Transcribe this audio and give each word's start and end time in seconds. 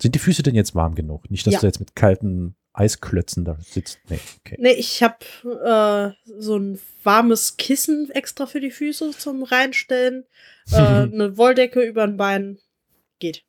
Sind 0.00 0.14
die 0.14 0.18
Füße 0.18 0.42
denn 0.42 0.54
jetzt 0.54 0.74
warm 0.74 0.94
genug? 0.94 1.30
Nicht, 1.30 1.46
dass 1.46 1.54
Ja. 1.54 1.60
du 1.60 1.66
jetzt 1.66 1.80
mit 1.80 1.94
kalten 1.94 2.56
Eisklötzen 2.72 3.44
da 3.44 3.58
sitzt. 3.60 3.98
Nee, 4.08 4.20
okay. 4.40 4.56
Nee, 4.58 4.72
ich 4.72 5.02
habe 5.02 5.16
äh, 6.24 6.30
so 6.40 6.56
ein 6.56 6.80
warmes 7.02 7.56
Kissen 7.56 8.10
extra 8.10 8.46
für 8.46 8.60
die 8.60 8.70
Füße 8.70 9.10
zum 9.10 9.42
Reinstellen. 9.42 10.24
Äh, 10.70 10.76
eine 10.76 11.36
Wolldecke 11.36 11.82
über 11.82 12.06
den 12.06 12.16
Beinen. 12.16 12.58
Geht. 13.18 13.44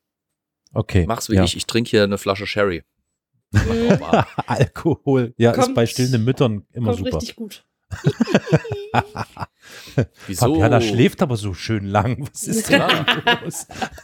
Okay. 0.74 1.06
Mach's 1.08 1.30
wie 1.30 1.36
ja. 1.36 1.44
ich. 1.44 1.56
Ich 1.56 1.66
trinke 1.68 1.90
hier 1.90 2.04
eine 2.04 2.18
Flasche 2.18 2.48
Sherry. 2.48 2.84
Mhm. 3.52 4.00
Alkohol. 4.48 5.34
Ja, 5.38 5.52
ist 5.52 5.64
Kommt- 5.64 5.76
bei 5.76 5.86
stillenden 5.86 6.24
Müttern 6.26 6.66
immer 6.74 6.92
kommt 6.94 7.06
super. 7.06 7.18
richtig 7.18 7.36
gut. 7.36 7.66
Wieso? 10.28 10.46
Fabiana 10.54 10.82
schläft 10.82 11.22
aber 11.22 11.38
so 11.38 11.54
schön 11.54 11.86
lang. 11.86 12.28
Was 12.32 12.44
ist 12.44 12.70
denn 12.70 12.80
da 12.80 13.06
los? 13.44 13.68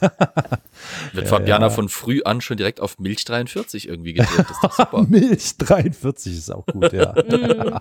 Wird 1.12 1.24
Ja, 1.24 1.30
Fabiana 1.30 1.66
ja. 1.66 1.70
von 1.70 1.88
früh 1.88 2.22
an 2.24 2.40
schon 2.40 2.56
direkt 2.56 2.80
auf 2.80 2.98
Milch 2.98 3.24
43 3.24 3.88
irgendwie 3.88 4.14
gedreht. 4.14 4.38
Das 4.38 4.50
ist 4.50 4.62
doch 4.64 4.72
super. 4.72 5.02
Milch 5.08 5.56
43 5.58 6.36
ist 6.36 6.50
auch 6.50 6.66
gut, 6.66 6.92
ja. 6.92 7.14
Mhm. 7.14 7.78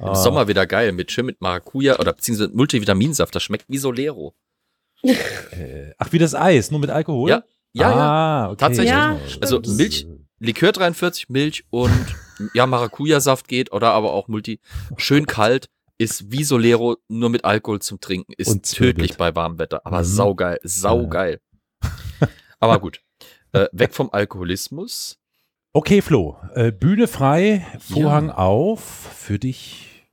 Im 0.00 0.06
Ah. 0.06 0.14
Sommer 0.14 0.48
wieder 0.48 0.66
geil. 0.66 0.90
Mit 0.92 1.12
schön 1.12 1.26
mit 1.26 1.40
Maracuja 1.40 1.98
oder 1.98 2.12
beziehungsweise 2.12 2.50
Multivitaminsaft. 2.52 3.34
Das 3.34 3.42
schmeckt 3.42 3.66
wie 3.68 3.78
Solero. 3.78 4.34
Äh, 5.02 5.92
Ach, 5.98 6.12
wie 6.12 6.18
das 6.18 6.34
Eis, 6.34 6.70
nur 6.70 6.80
mit 6.80 6.90
Alkohol? 6.90 7.30
Ja, 7.30 7.42
Ja, 7.72 7.90
ja. 7.90 7.96
ah, 7.96 8.46
okay. 8.48 8.56
Tatsächlich. 8.58 8.90
Ja, 8.90 9.18
Also. 9.40 9.60
Milch, 9.66 10.06
Likör 10.40 10.72
43, 10.72 11.28
Milch 11.28 11.64
und 11.70 11.92
ja, 12.54 12.66
Maracuja-Saft 12.66 13.46
geht 13.46 13.70
oder 13.72 13.92
aber 13.92 14.12
auch 14.12 14.26
Multi. 14.28 14.60
Schön 14.96 15.26
kalt 15.26 15.68
ist 15.98 16.30
wie 16.32 16.44
Solero, 16.44 16.96
nur 17.08 17.30
mit 17.30 17.44
Alkohol 17.44 17.80
zum 17.80 18.00
Trinken. 18.00 18.32
Ist 18.36 18.48
Und 18.50 18.70
tödlich 18.70 19.16
bei 19.16 19.34
warmem 19.34 19.58
Wetter. 19.58 19.82
Aber 19.84 20.00
Mhm. 20.00 20.04
saugeil, 20.04 20.58
saugeil. 20.62 21.40
aber 22.60 22.78
gut. 22.80 23.00
Äh, 23.52 23.68
weg 23.70 23.94
vom 23.94 24.10
Alkoholismus. 24.10 25.20
Okay, 25.72 26.02
Flo, 26.02 26.36
äh, 26.56 26.72
Bühne 26.72 27.06
frei, 27.06 27.64
Vorhang 27.78 28.30
auf 28.30 28.80
für 28.82 29.38
dich. 29.38 30.08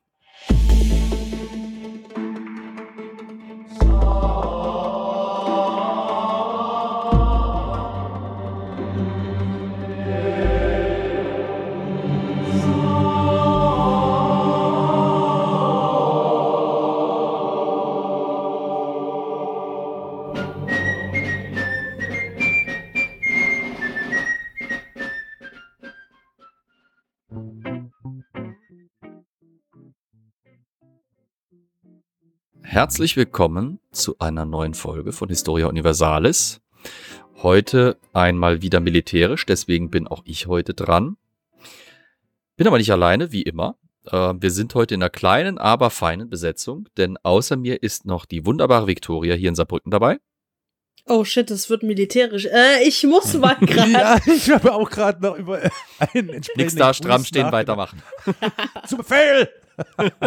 Herzlich 32.72 33.17
willkommen 33.17 33.81
zu 33.91 34.17
einer 34.19 34.45
neuen 34.45 34.73
Folge 34.75 35.11
von 35.11 35.27
Historia 35.27 35.67
Universalis. 35.67 36.61
Heute 37.44 37.97
einmal 38.14 38.61
wieder 38.61 38.80
militärisch, 38.80 39.45
deswegen 39.45 39.89
bin 39.89 40.08
auch 40.08 40.22
ich 40.23 40.47
heute 40.47 40.73
dran. 40.73 41.17
Bin 42.55 42.67
aber 42.67 42.77
nicht 42.77 42.94
alleine, 42.94 43.33
wie 43.33 43.42
immer. 43.42 43.75
Äh, 44.05 44.36
wir 44.39 44.52
sind 44.52 44.73
heute 44.73 44.94
in 44.95 45.03
einer 45.03 45.09
kleinen, 45.09 45.58
aber 45.58 45.89
feinen 45.89 46.30
Besetzung, 46.30 46.88
denn 46.95 47.17
außer 47.22 47.58
mir 47.58 47.83
ist 47.83 48.05
noch 48.05 48.25
die 48.25 48.45
wunderbare 48.45 48.88
Victoria 48.88 49.36
hier 49.36 49.49
in 49.49 49.55
Saarbrücken 49.55 49.92
dabei. 49.92 50.19
Oh 51.05 51.25
shit, 51.25 51.52
das 51.52 51.69
wird 51.69 51.83
militärisch. 51.83 52.45
Äh, 52.45 52.88
ich 52.88 53.03
muss 53.03 53.33
mal 53.38 53.55
gerade. 53.55 53.92
Ja, 53.92 54.17
ich 54.25 54.49
habe 54.49 54.73
auch 54.73 54.89
gerade 54.89 55.22
noch 55.22 55.36
über 55.36 55.59
einen 55.99 56.30
entsprechenden 56.30 56.55
Nix 56.55 56.75
da, 56.75 56.94
stramm 56.94 57.25
stehen, 57.25 57.52
weitermachen. 57.52 58.02
Zu 58.88 58.95
Befehl! 58.95 59.49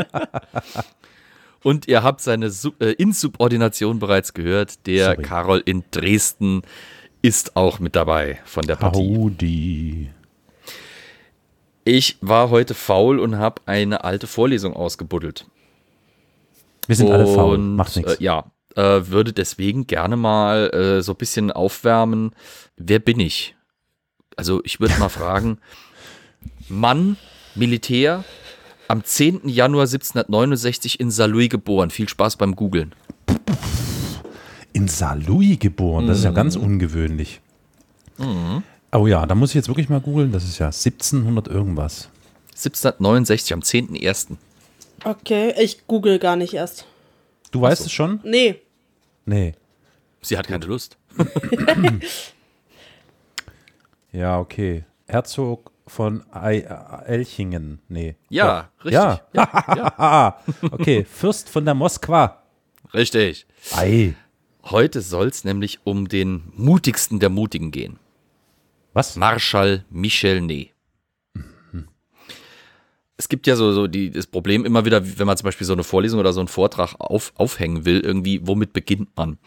Und 1.65 1.89
ihr 1.89 2.03
habt 2.03 2.21
seine 2.21 2.51
Sub 2.51 2.81
äh, 2.81 2.93
Insubordination 2.93 3.99
bereits 3.99 4.35
gehört. 4.35 4.87
Der 4.87 5.07
Sorry. 5.13 5.23
Karol 5.23 5.63
in 5.65 5.83
Dresden 5.91 6.63
ist 7.23 7.57
auch 7.57 7.79
mit 7.79 7.97
dabei 7.97 8.39
von 8.45 8.67
der 8.67 8.77
Partie. 8.77 9.17
Howdy. 9.17 10.11
Ich 11.85 12.19
war 12.21 12.51
heute 12.51 12.75
faul 12.75 13.19
und 13.19 13.39
habe 13.39 13.63
eine 13.65 14.05
alte 14.05 14.27
Vorlesung 14.27 14.75
ausgebuddelt. 14.75 15.47
Wir 16.87 16.97
sind 16.97 17.11
alle 17.11 17.27
faul, 17.27 17.55
Und, 17.55 17.77
macht 17.77 17.97
nichts. 17.97 18.17
Äh, 18.17 18.23
ja, 18.23 18.45
äh, 18.77 19.01
würde 19.07 19.33
deswegen 19.33 19.87
gerne 19.87 20.17
mal 20.17 20.69
äh, 20.75 21.03
so 21.03 21.13
ein 21.13 21.19
bisschen 21.19 21.51
aufwärmen. 21.51 22.33
Wer 22.77 22.99
bin 22.99 23.21
ich? 23.21 23.57
Also 24.37 24.61
ich 24.65 24.81
würde 24.81 24.99
mal 24.99 25.09
fragen, 25.09 25.59
Mann, 26.69 27.17
Militär, 27.55 28.23
am 28.89 29.03
10. 29.05 29.49
Januar 29.49 29.83
1769 29.87 31.01
in 31.01 31.11
Saarlouis 31.11 31.49
geboren. 31.49 31.91
Viel 31.91 32.09
Spaß 32.09 32.37
beim 32.37 32.55
Googlen. 32.57 32.93
In 34.73 34.89
Saarlouis 34.89 35.59
geboren, 35.59 36.07
das 36.07 36.19
ist 36.19 36.25
ja 36.25 36.31
Mhm. 36.31 36.35
ganz 36.35 36.57
ungewöhnlich. 36.57 37.41
Oh 38.93 39.07
ja, 39.07 39.27
da 39.27 39.35
muss 39.35 39.51
ich 39.51 39.55
jetzt 39.57 39.69
wirklich 39.69 39.89
mal 39.89 40.01
googeln, 40.01 40.31
das 40.33 40.45
ist 40.45 40.59
ja 40.59 40.71
1700 40.71 41.49
irgendwas. 41.49 42.09
1769 42.55 43.53
am 43.53 43.61
10.01. 43.61 44.37
Okay, 45.05 45.53
ich 45.61 45.87
google 45.87 46.19
gar 46.19 46.37
nicht 46.37 46.55
erst. 46.55 46.87
Du 47.51 47.61
weißt 47.61 47.85
es 47.87 47.93
schon? 47.93 48.21
Nee. 48.25 48.61
Nee. 49.27 49.55
Sie 50.23 50.39
hat 50.39 50.47
keine 50.47 50.65
Lust. 50.67 50.97
Ja, 54.13 54.39
okay. 54.39 54.85
Herzog 55.09 55.73
von 55.87 56.25
Ei- 56.33 56.61
äh, 56.61 57.05
Elchingen. 57.07 57.81
Nee. 57.89 58.17
Ja, 58.31 58.71
Doch. 58.79 58.85
richtig. 58.87 58.93
Ja. 58.95 59.21
ja, 59.35 59.95
Ah, 59.99 60.39
okay. 60.71 61.05
Fürst 61.05 61.49
von 61.49 61.65
der 61.65 61.75
Moskwa. 61.75 62.43
richtig. 62.93 63.47
Ei. 63.75 64.15
Heute 64.65 65.03
soll 65.03 65.29
es 65.29 65.45
nämlich 65.45 65.81
um 65.85 66.09
den 66.09 66.45
mutigsten 66.57 67.21
der 67.21 67.29
Mutigen 67.29 67.71
gehen. 67.71 67.99
Was? 68.95 69.17
Marschall 69.17 69.85
Michel 69.91 70.41
Ney. 70.41 70.71
Es 73.17 73.29
gibt 73.29 73.47
ja 73.47 73.55
so, 73.55 73.73
so 73.73 73.87
die, 73.87 74.11
das 74.11 74.27
Problem 74.27 74.65
immer 74.65 74.85
wieder, 74.85 75.01
wenn 75.19 75.27
man 75.27 75.37
zum 75.37 75.45
Beispiel 75.45 75.67
so 75.67 75.73
eine 75.73 75.85
Vorlesung 75.85 76.19
oder 76.19 76.33
so 76.33 76.41
einen 76.41 76.49
Vortrag 76.49 76.95
auf, 76.99 77.33
aufhängen 77.37 77.85
will, 77.85 78.01
irgendwie, 78.01 78.41
womit 78.45 78.73
beginnt 78.73 79.17
man? 79.17 79.39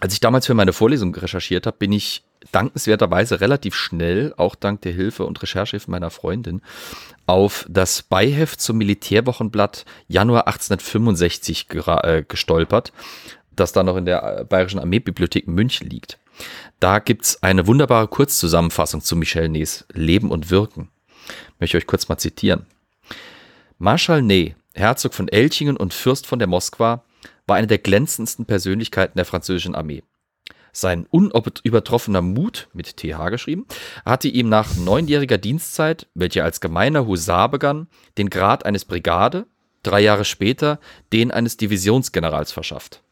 Als 0.00 0.12
ich 0.12 0.20
damals 0.20 0.46
für 0.46 0.52
meine 0.54 0.74
Vorlesung 0.74 1.14
recherchiert 1.14 1.66
habe, 1.66 1.76
bin 1.78 1.92
ich 1.92 2.22
dankenswerterweise 2.52 3.40
relativ 3.40 3.74
schnell, 3.74 4.34
auch 4.36 4.54
dank 4.54 4.82
der 4.82 4.92
Hilfe 4.92 5.24
und 5.24 5.42
Recherchehilfe 5.42 5.90
meiner 5.90 6.10
Freundin, 6.10 6.62
auf 7.26 7.66
das 7.68 8.02
Beiheft 8.02 8.60
zum 8.60 8.78
Militärwochenblatt 8.78 9.84
Januar 10.06 10.46
1865 10.46 11.66
gera- 11.68 12.04
äh, 12.04 12.24
gestolpert, 12.26 12.92
das 13.50 13.72
da 13.72 13.82
noch 13.82 13.96
in 13.96 14.06
der 14.06 14.40
äh, 14.40 14.44
Bayerischen 14.44 14.80
Armeebibliothek 14.80 15.46
München 15.48 15.88
liegt. 15.88 16.18
Da 16.80 17.00
gibt's 17.00 17.42
eine 17.42 17.66
wunderbare 17.66 18.08
Kurzzusammenfassung 18.08 19.00
zu 19.00 19.16
Michel 19.16 19.48
Neys 19.48 19.84
Leben 19.92 20.30
und 20.30 20.50
Wirken. 20.50 20.88
Möchte 21.58 21.76
ich 21.76 21.82
euch 21.82 21.86
kurz 21.86 22.08
mal 22.08 22.18
zitieren. 22.18 22.66
Marschall 23.78 24.22
Ney, 24.22 24.54
Herzog 24.74 25.14
von 25.14 25.28
Elchingen 25.28 25.76
und 25.76 25.92
Fürst 25.92 26.26
von 26.26 26.38
der 26.38 26.48
Moskwa, 26.48 27.04
war 27.46 27.56
eine 27.56 27.66
der 27.66 27.78
glänzendsten 27.78 28.46
Persönlichkeiten 28.46 29.16
der 29.16 29.24
französischen 29.24 29.74
Armee. 29.74 30.02
Sein 30.80 31.06
unübertroffener 31.10 32.22
Mut, 32.22 32.68
mit 32.72 32.96
TH 32.98 33.30
geschrieben, 33.30 33.66
hatte 34.04 34.28
ihm 34.28 34.48
nach 34.48 34.76
neunjähriger 34.76 35.36
Dienstzeit, 35.36 36.06
welche 36.14 36.44
als 36.44 36.60
gemeiner 36.60 37.04
Husar 37.04 37.50
begann, 37.50 37.88
den 38.16 38.30
Grad 38.30 38.64
eines 38.64 38.84
Brigade, 38.84 39.46
drei 39.82 39.98
Jahre 40.02 40.24
später 40.24 40.78
den 41.12 41.32
eines 41.32 41.56
Divisionsgenerals 41.56 42.52
verschafft. 42.52 43.02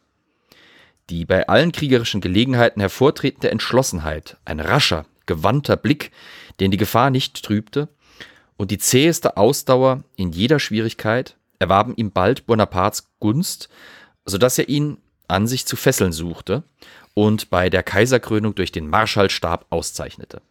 Die 1.10 1.24
bei 1.24 1.48
allen 1.48 1.72
kriegerischen 1.72 2.20
Gelegenheiten 2.20 2.78
hervortretende 2.78 3.50
Entschlossenheit, 3.50 4.36
ein 4.44 4.60
rascher, 4.60 5.04
gewandter 5.26 5.76
Blick, 5.76 6.12
den 6.60 6.70
die 6.70 6.76
Gefahr 6.76 7.10
nicht 7.10 7.44
trübte, 7.44 7.88
und 8.56 8.70
die 8.70 8.78
zäheste 8.78 9.36
Ausdauer 9.36 10.04
in 10.14 10.30
jeder 10.30 10.60
Schwierigkeit 10.60 11.36
erwarben 11.58 11.94
ihm 11.96 12.12
bald 12.12 12.46
Bonapartes 12.46 13.08
Gunst, 13.18 13.70
sodass 14.24 14.56
er 14.56 14.68
ihn 14.68 14.98
an 15.26 15.48
sich 15.48 15.66
zu 15.66 15.74
fesseln 15.74 16.12
suchte 16.12 16.62
und 17.16 17.48
bei 17.48 17.70
der 17.70 17.82
Kaiserkrönung 17.82 18.54
durch 18.54 18.72
den 18.72 18.90
Marschallstab 18.90 19.64
auszeichnete. 19.70 20.42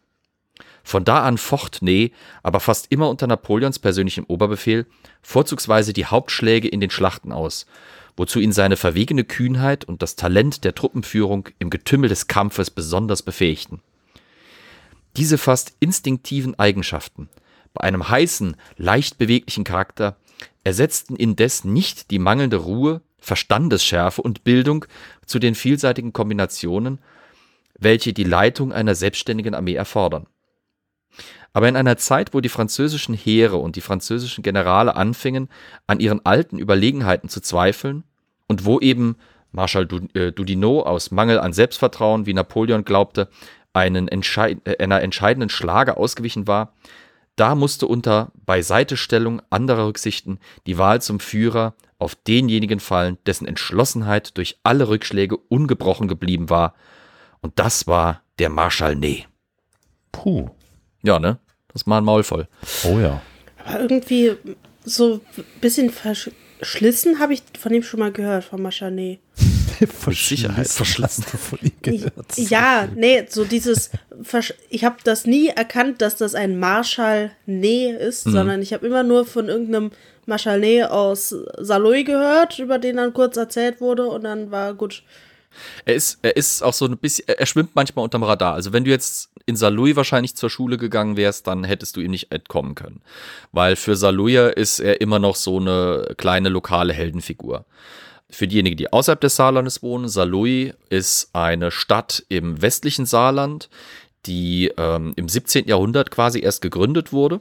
Von 0.82 1.04
da 1.04 1.22
an 1.22 1.38
focht 1.38 1.80
Ney, 1.80 2.12
aber 2.42 2.58
fast 2.58 2.90
immer 2.90 3.08
unter 3.08 3.28
Napoleons 3.28 3.78
persönlichem 3.78 4.24
Oberbefehl, 4.24 4.86
vorzugsweise 5.22 5.92
die 5.92 6.06
Hauptschläge 6.06 6.66
in 6.66 6.80
den 6.80 6.90
Schlachten 6.90 7.30
aus, 7.30 7.66
wozu 8.16 8.40
ihn 8.40 8.50
seine 8.50 8.76
verwegene 8.76 9.22
Kühnheit 9.22 9.84
und 9.84 10.02
das 10.02 10.16
Talent 10.16 10.64
der 10.64 10.74
Truppenführung 10.74 11.48
im 11.60 11.70
Getümmel 11.70 12.08
des 12.08 12.26
Kampfes 12.26 12.70
besonders 12.70 13.22
befähigten. 13.22 13.80
Diese 15.16 15.38
fast 15.38 15.76
instinktiven 15.78 16.58
Eigenschaften 16.58 17.28
bei 17.74 17.84
einem 17.84 18.08
heißen, 18.08 18.56
leicht 18.76 19.18
beweglichen 19.18 19.62
Charakter 19.62 20.16
ersetzten 20.64 21.14
indes 21.14 21.64
nicht 21.64 22.10
die 22.10 22.18
mangelnde 22.18 22.56
Ruhe, 22.56 23.02
Verstandesschärfe 23.26 24.22
und 24.22 24.44
Bildung 24.44 24.84
zu 25.26 25.40
den 25.40 25.56
vielseitigen 25.56 26.12
Kombinationen, 26.12 27.00
welche 27.76 28.12
die 28.12 28.22
Leitung 28.22 28.72
einer 28.72 28.94
selbstständigen 28.94 29.52
Armee 29.52 29.74
erfordern. 29.74 30.28
Aber 31.52 31.68
in 31.68 31.74
einer 31.74 31.96
Zeit, 31.96 32.34
wo 32.34 32.40
die 32.40 32.48
französischen 32.48 33.16
Heere 33.16 33.56
und 33.56 33.74
die 33.74 33.80
französischen 33.80 34.44
Generale 34.44 34.94
anfingen, 34.94 35.48
an 35.88 35.98
ihren 35.98 36.24
alten 36.24 36.56
Überlegenheiten 36.56 37.28
zu 37.28 37.40
zweifeln 37.40 38.04
und 38.46 38.64
wo 38.64 38.78
eben 38.78 39.16
Marschall 39.50 39.88
äh, 40.14 40.30
Dudinot 40.30 40.86
aus 40.86 41.10
Mangel 41.10 41.40
an 41.40 41.52
Selbstvertrauen, 41.52 42.26
wie 42.26 42.34
Napoleon 42.34 42.84
glaubte, 42.84 43.28
einen 43.72 44.06
entscheid 44.06 44.58
äh, 44.66 44.76
einer 44.80 45.02
entscheidenden 45.02 45.48
Schlage 45.48 45.96
ausgewichen 45.96 46.46
war, 46.46 46.74
da 47.36 47.54
musste 47.54 47.86
unter 47.86 48.32
Beiseitestellung 48.46 49.42
anderer 49.50 49.86
Rücksichten 49.86 50.38
die 50.66 50.78
Wahl 50.78 51.00
zum 51.02 51.20
Führer 51.20 51.74
auf 51.98 52.14
denjenigen 52.14 52.80
fallen, 52.80 53.18
dessen 53.26 53.46
Entschlossenheit 53.46 54.36
durch 54.36 54.58
alle 54.62 54.88
Rückschläge 54.88 55.36
ungebrochen 55.36 56.08
geblieben 56.08 56.50
war. 56.50 56.74
Und 57.40 57.58
das 57.58 57.86
war 57.86 58.22
der 58.38 58.48
Marschall 58.48 58.96
Ney. 58.96 59.26
Puh. 60.12 60.50
Ja, 61.02 61.18
ne? 61.18 61.38
Das 61.72 61.86
war 61.86 62.00
ein 62.00 62.04
Maul 62.04 62.22
voll. 62.22 62.48
Oh 62.84 62.98
ja. 62.98 63.20
Aber 63.64 63.80
irgendwie 63.80 64.32
so 64.84 65.20
ein 65.36 65.44
bisschen 65.60 65.90
verschlissen 65.90 67.18
habe 67.18 67.34
ich 67.34 67.42
von 67.58 67.72
ihm 67.74 67.82
schon 67.82 68.00
mal 68.00 68.12
gehört, 68.12 68.44
von 68.44 68.60
Machané. 68.66 69.18
Mit 69.36 69.55
Sicherheit 70.12 70.68
von 70.68 71.58
ihm 71.62 71.72
gehört. 71.82 72.36
Ja, 72.36 72.88
nee, 72.94 73.26
so 73.28 73.44
dieses, 73.44 73.90
ich 74.70 74.84
habe 74.84 74.96
das 75.04 75.26
nie 75.26 75.48
erkannt, 75.48 76.00
dass 76.00 76.16
das 76.16 76.34
ein 76.34 76.58
Marschall 76.58 77.32
Nee 77.46 77.90
ist, 77.90 78.26
mhm. 78.26 78.32
sondern 78.32 78.62
ich 78.62 78.72
habe 78.72 78.86
immer 78.86 79.02
nur 79.02 79.24
von 79.24 79.48
irgendeinem 79.48 79.90
Marschall 80.26 80.60
Nee 80.60 80.84
aus 80.84 81.34
Saloy 81.58 82.04
gehört, 82.04 82.58
über 82.58 82.78
den 82.78 82.96
dann 82.96 83.12
kurz 83.12 83.36
erzählt 83.36 83.80
wurde 83.80 84.06
und 84.06 84.24
dann 84.24 84.50
war 84.50 84.74
gut. 84.74 85.02
Er 85.84 85.94
ist, 85.94 86.18
er 86.22 86.36
ist 86.36 86.62
auch 86.62 86.74
so 86.74 86.84
ein 86.84 86.98
bisschen, 86.98 87.26
er 87.28 87.46
schwimmt 87.46 87.70
manchmal 87.74 88.04
unterm 88.04 88.22
Radar. 88.22 88.54
Also 88.54 88.72
wenn 88.72 88.84
du 88.84 88.90
jetzt 88.90 89.30
in 89.46 89.56
Saarlouis 89.56 89.96
wahrscheinlich 89.96 90.34
zur 90.34 90.50
Schule 90.50 90.76
gegangen 90.76 91.16
wärst, 91.16 91.46
dann 91.46 91.64
hättest 91.64 91.96
du 91.96 92.00
ihm 92.00 92.10
nicht 92.10 92.32
entkommen 92.32 92.74
können. 92.74 93.00
Weil 93.52 93.76
für 93.76 93.96
Saarlouis 93.96 94.52
ist 94.54 94.80
er 94.80 95.00
immer 95.00 95.20
noch 95.20 95.36
so 95.36 95.58
eine 95.58 96.14
kleine 96.16 96.48
lokale 96.48 96.92
Heldenfigur. 96.92 97.64
Für 98.30 98.48
diejenigen, 98.48 98.76
die 98.76 98.92
außerhalb 98.92 99.20
des 99.20 99.36
Saarlandes 99.36 99.82
wohnen, 99.82 100.08
Saarlouis 100.08 100.72
ist 100.88 101.30
eine 101.32 101.70
Stadt 101.70 102.24
im 102.28 102.60
westlichen 102.60 103.06
Saarland, 103.06 103.68
die 104.26 104.72
ähm, 104.76 105.12
im 105.16 105.28
17. 105.28 105.66
Jahrhundert 105.68 106.10
quasi 106.10 106.40
erst 106.40 106.60
gegründet 106.60 107.12
wurde 107.12 107.40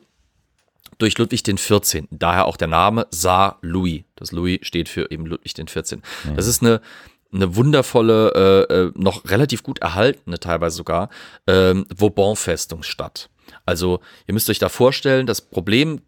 durch 1.00 1.18
Ludwig 1.18 1.44
XIV. 1.44 2.04
Daher 2.12 2.46
auch 2.46 2.58
der 2.58 2.68
Name 2.68 3.08
Saar-Louis. 3.10 4.04
Das 4.16 4.32
Louis 4.32 4.60
steht 4.62 4.88
für 4.88 5.10
eben 5.12 5.26
Ludwig 5.26 5.56
XIV. 5.56 5.98
Mhm. 6.24 6.36
Das 6.36 6.48
ist 6.48 6.62
eine 6.62 6.82
eine 7.36 7.56
wundervolle, 7.56 8.68
äh, 8.70 8.74
äh, 8.74 8.92
noch 8.96 9.30
relativ 9.30 9.62
gut 9.62 9.80
erhaltene, 9.80 10.40
teilweise 10.40 10.78
sogar, 10.78 11.10
ähm, 11.48 11.86
Vauban-Festung 11.94 12.82
statt. 12.82 13.30
Also 13.66 14.00
ihr 14.26 14.34
müsst 14.34 14.50
euch 14.50 14.60
da 14.60 14.70
vorstellen, 14.70 15.28
das 15.28 15.42
Problem 15.42 16.02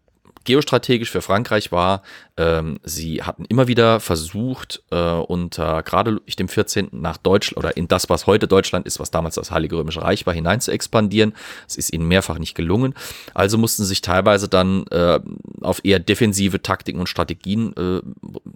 geostrategisch 0.48 1.10
für 1.10 1.20
Frankreich 1.20 1.72
war, 1.72 2.02
ähm, 2.38 2.80
sie 2.82 3.22
hatten 3.22 3.44
immer 3.44 3.68
wieder 3.68 4.00
versucht, 4.00 4.82
äh, 4.90 4.96
unter 4.96 5.82
gerade 5.82 6.12
Ludwig 6.12 6.36
dem 6.36 6.48
14. 6.48 6.88
nach 6.92 7.18
Deutschland 7.18 7.58
oder 7.58 7.76
in 7.76 7.86
das, 7.86 8.08
was 8.08 8.26
heute 8.26 8.48
Deutschland 8.48 8.86
ist, 8.86 8.98
was 8.98 9.10
damals 9.10 9.34
das 9.34 9.50
Heilige 9.50 9.76
Römische 9.76 10.00
Reich 10.00 10.24
war, 10.24 10.32
hinein 10.32 10.62
zu 10.62 10.70
expandieren. 10.70 11.34
Es 11.68 11.76
ist 11.76 11.92
ihnen 11.92 12.08
mehrfach 12.08 12.38
nicht 12.38 12.54
gelungen. 12.54 12.94
Also 13.34 13.58
mussten 13.58 13.82
sie 13.82 13.90
sich 13.90 14.00
teilweise 14.00 14.48
dann 14.48 14.86
äh, 14.86 15.20
auf 15.60 15.84
eher 15.84 15.98
defensive 15.98 16.62
Taktiken 16.62 17.00
und 17.00 17.10
Strategien 17.10 17.76
äh, 17.76 18.00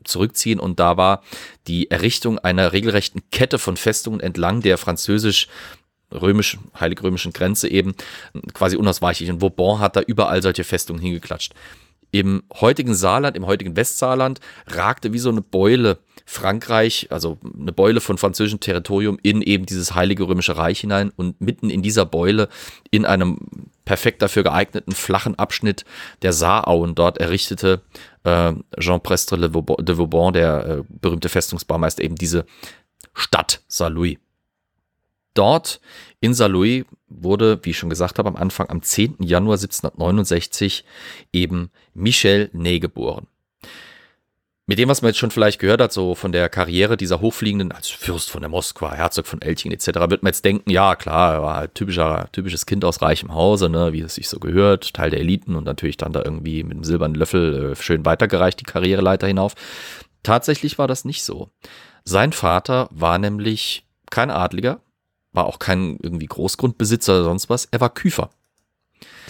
zurückziehen. 0.05 0.61
Und 0.61 0.81
da 0.81 0.97
war 0.97 1.23
die 1.67 1.91
Errichtung 1.91 2.39
einer 2.39 2.73
regelrechten 2.73 3.21
Kette 3.31 3.59
von 3.59 3.77
Festungen 3.77 4.21
entlang 4.21 4.63
der 4.63 4.79
französisch 4.79 5.47
römischen, 6.11 6.61
heilig-römischen 6.79 7.33
Grenze 7.33 7.69
eben 7.69 7.95
quasi 8.55 8.77
unausweichlich. 8.77 9.31
Und 9.31 9.43
Vauban 9.43 9.79
hat 9.79 9.97
da 9.97 10.01
überall 10.01 10.43
solche 10.43 10.65
Festungen 10.65 11.03
hingeklatscht. 11.03 11.55
Im 12.13 12.45
heutigen 12.61 12.95
Saarland, 12.95 13.37
im 13.37 13.47
heutigen 13.47 13.75
Westsaarland, 13.75 14.39
ragte 14.69 15.13
wie 15.13 15.19
so 15.19 15.31
eine 15.31 15.41
Beule 15.41 15.99
Frankreich, 16.25 17.09
also 17.11 17.39
eine 17.59 17.73
Beule 17.73 18.01
von 18.01 18.19
französischem 18.19 18.61
Territorium 18.61 19.19
in 19.23 19.43
eben 19.43 19.67
dieses 19.67 19.95
heilige 19.95 20.29
römische 20.29 20.57
Reich 20.57 20.81
hinein 20.81 21.11
und 21.17 21.41
mitten 21.41 21.71
in 21.71 21.83
dieser 21.83 22.07
Beule 22.07 22.49
in 22.91 23.05
einem 23.05 23.39
perfekt 23.85 24.23
dafür 24.23 24.43
geeigneten 24.43 24.93
flachen 24.93 25.35
Abschnitt 25.39 25.85
der 26.23 26.33
Saarauen 26.33 26.95
dort 26.95 27.19
errichtete 27.19 27.83
äh, 28.25 28.53
Jean 28.79 29.01
Prestre 29.03 29.39
de 29.39 29.53
Vauban, 29.99 30.33
der 30.33 30.67
äh, 30.67 30.83
berühmte 30.89 31.29
Festungsbaumeister, 31.29 32.05
eben 32.05 32.15
diese 32.15 32.47
Stadt 33.15 33.63
Saint-Louis. 33.69 34.19
Dort 35.35 35.81
in 36.23 36.35
Saarlouis 36.35 36.85
wurde, 37.09 37.59
wie 37.63 37.71
ich 37.71 37.79
schon 37.79 37.91
gesagt 37.91 38.19
habe, 38.19 38.29
am 38.29 38.37
Anfang 38.37 38.71
am 38.71 38.81
10. 38.81 39.17
Januar 39.19 39.57
1769 39.57 40.85
eben 41.33 41.71
Michel 41.95 42.49
Ney 42.53 42.79
geboren. 42.79 43.27
Mit 44.67 44.79
dem, 44.79 44.89
was 44.89 45.03
man 45.03 45.09
jetzt 45.09 45.19
schon 45.19 45.33
vielleicht 45.33 45.59
gehört 45.59 45.81
hat, 45.81 45.93
so 45.93 46.15
von 46.15 46.31
der 46.31 46.49
Karriere 46.49 46.97
dieser 46.97 47.21
Hochfliegenden 47.21 47.73
als 47.73 47.89
Fürst 47.89 48.31
von 48.31 48.41
der 48.43 48.49
Moskwa, 48.49 48.95
Herzog 48.95 49.27
von 49.27 49.43
Elching 49.43 49.73
etc., 49.73 49.89
wird 50.09 50.23
man 50.23 50.31
jetzt 50.31 50.45
denken, 50.45 50.71
ja 50.71 50.95
klar, 50.95 51.35
er 51.35 51.43
war 51.43 51.57
halt 51.57 51.75
typischer, 51.75 52.29
typisches 52.31 52.67
Kind 52.67 52.85
aus 52.85 53.03
reichem 53.03 53.35
Hause, 53.35 53.69
ne, 53.69 53.93
wie 53.93 54.01
es 54.01 54.15
sich 54.15 54.29
so 54.29 54.39
gehört, 54.39 54.95
Teil 54.95 55.11
der 55.11 55.19
Eliten 55.19 55.57
und 55.57 55.65
natürlich 55.65 55.97
dann 55.97 56.13
da 56.13 56.23
irgendwie 56.25 56.63
mit 56.63 56.75
einem 56.75 56.85
silbernen 56.85 57.17
Löffel 57.17 57.73
äh, 57.73 57.77
schön 57.77 58.05
weitergereicht, 58.05 58.61
die 58.61 58.65
Karriereleiter 58.65 59.27
hinauf. 59.27 59.55
Tatsächlich 60.23 60.79
war 60.79 60.87
das 60.87 61.05
nicht 61.05 61.25
so. 61.25 61.51
Sein 62.05 62.33
Vater 62.33 62.89
war 62.93 63.19
nämlich 63.19 63.85
kein 64.09 64.31
Adliger, 64.31 64.81
war 65.33 65.47
auch 65.47 65.59
kein 65.59 65.99
irgendwie 66.03 66.27
Großgrundbesitzer 66.27 67.15
oder 67.15 67.25
sonst 67.25 67.49
was. 67.49 67.67
Er 67.71 67.81
war 67.81 67.93
Küfer. 67.93 68.31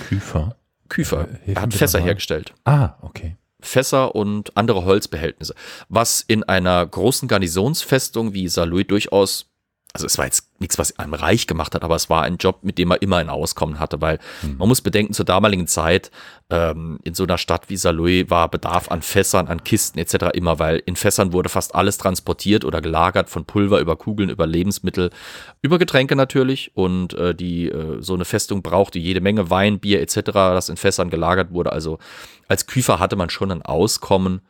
Küfer? 0.08 0.56
Küfer. 0.88 1.28
Äh, 1.46 1.54
er 1.54 1.62
hat 1.62 1.74
Fässer 1.74 2.00
hergestellt. 2.00 2.54
Ah, 2.64 2.94
okay. 3.02 3.36
Fässer 3.60 4.14
und 4.14 4.56
andere 4.56 4.84
Holzbehältnisse. 4.84 5.54
Was 5.88 6.20
in 6.20 6.42
einer 6.42 6.84
großen 6.84 7.28
Garnisonsfestung 7.28 8.34
wie 8.34 8.48
Saarlouis 8.48 8.86
durchaus 8.86 9.46
also 9.92 10.06
es 10.06 10.18
war 10.18 10.24
jetzt 10.24 10.51
nichts, 10.62 10.78
was 10.78 10.98
einem 10.98 11.12
reich 11.12 11.46
gemacht 11.46 11.74
hat, 11.74 11.84
aber 11.84 11.96
es 11.96 12.08
war 12.08 12.22
ein 12.22 12.38
Job, 12.38 12.60
mit 12.62 12.78
dem 12.78 12.90
er 12.90 13.02
immer 13.02 13.18
ein 13.18 13.28
Auskommen 13.28 13.78
hatte, 13.78 14.00
weil 14.00 14.18
mhm. 14.42 14.56
man 14.56 14.68
muss 14.68 14.80
bedenken, 14.80 15.12
zur 15.12 15.26
damaligen 15.26 15.66
Zeit 15.66 16.10
ähm, 16.48 16.98
in 17.04 17.12
so 17.14 17.24
einer 17.24 17.36
Stadt 17.36 17.68
wie 17.68 17.76
Saarlouis 17.76 18.30
war 18.30 18.50
Bedarf 18.50 18.90
an 18.90 19.02
Fässern, 19.02 19.48
an 19.48 19.62
Kisten 19.64 19.98
etc. 19.98 20.28
immer, 20.32 20.58
weil 20.58 20.82
in 20.86 20.96
Fässern 20.96 21.32
wurde 21.32 21.48
fast 21.48 21.74
alles 21.74 21.98
transportiert 21.98 22.64
oder 22.64 22.80
gelagert, 22.80 23.28
von 23.28 23.44
Pulver 23.44 23.80
über 23.80 23.96
Kugeln, 23.96 24.30
über 24.30 24.46
Lebensmittel, 24.46 25.10
über 25.60 25.78
Getränke 25.78 26.16
natürlich 26.16 26.70
und 26.74 27.14
äh, 27.14 27.34
die 27.34 27.68
äh, 27.68 28.00
so 28.00 28.14
eine 28.14 28.24
Festung 28.24 28.62
brauchte 28.62 28.98
jede 28.98 29.20
Menge 29.20 29.50
Wein, 29.50 29.80
Bier 29.80 30.00
etc., 30.00 30.20
das 30.32 30.68
in 30.68 30.76
Fässern 30.76 31.10
gelagert 31.10 31.52
wurde. 31.52 31.72
Also 31.72 31.98
als 32.48 32.66
Küfer 32.66 32.98
hatte 32.98 33.16
man 33.16 33.30
schon 33.30 33.50
ein 33.50 33.62
Auskommen 33.62 34.40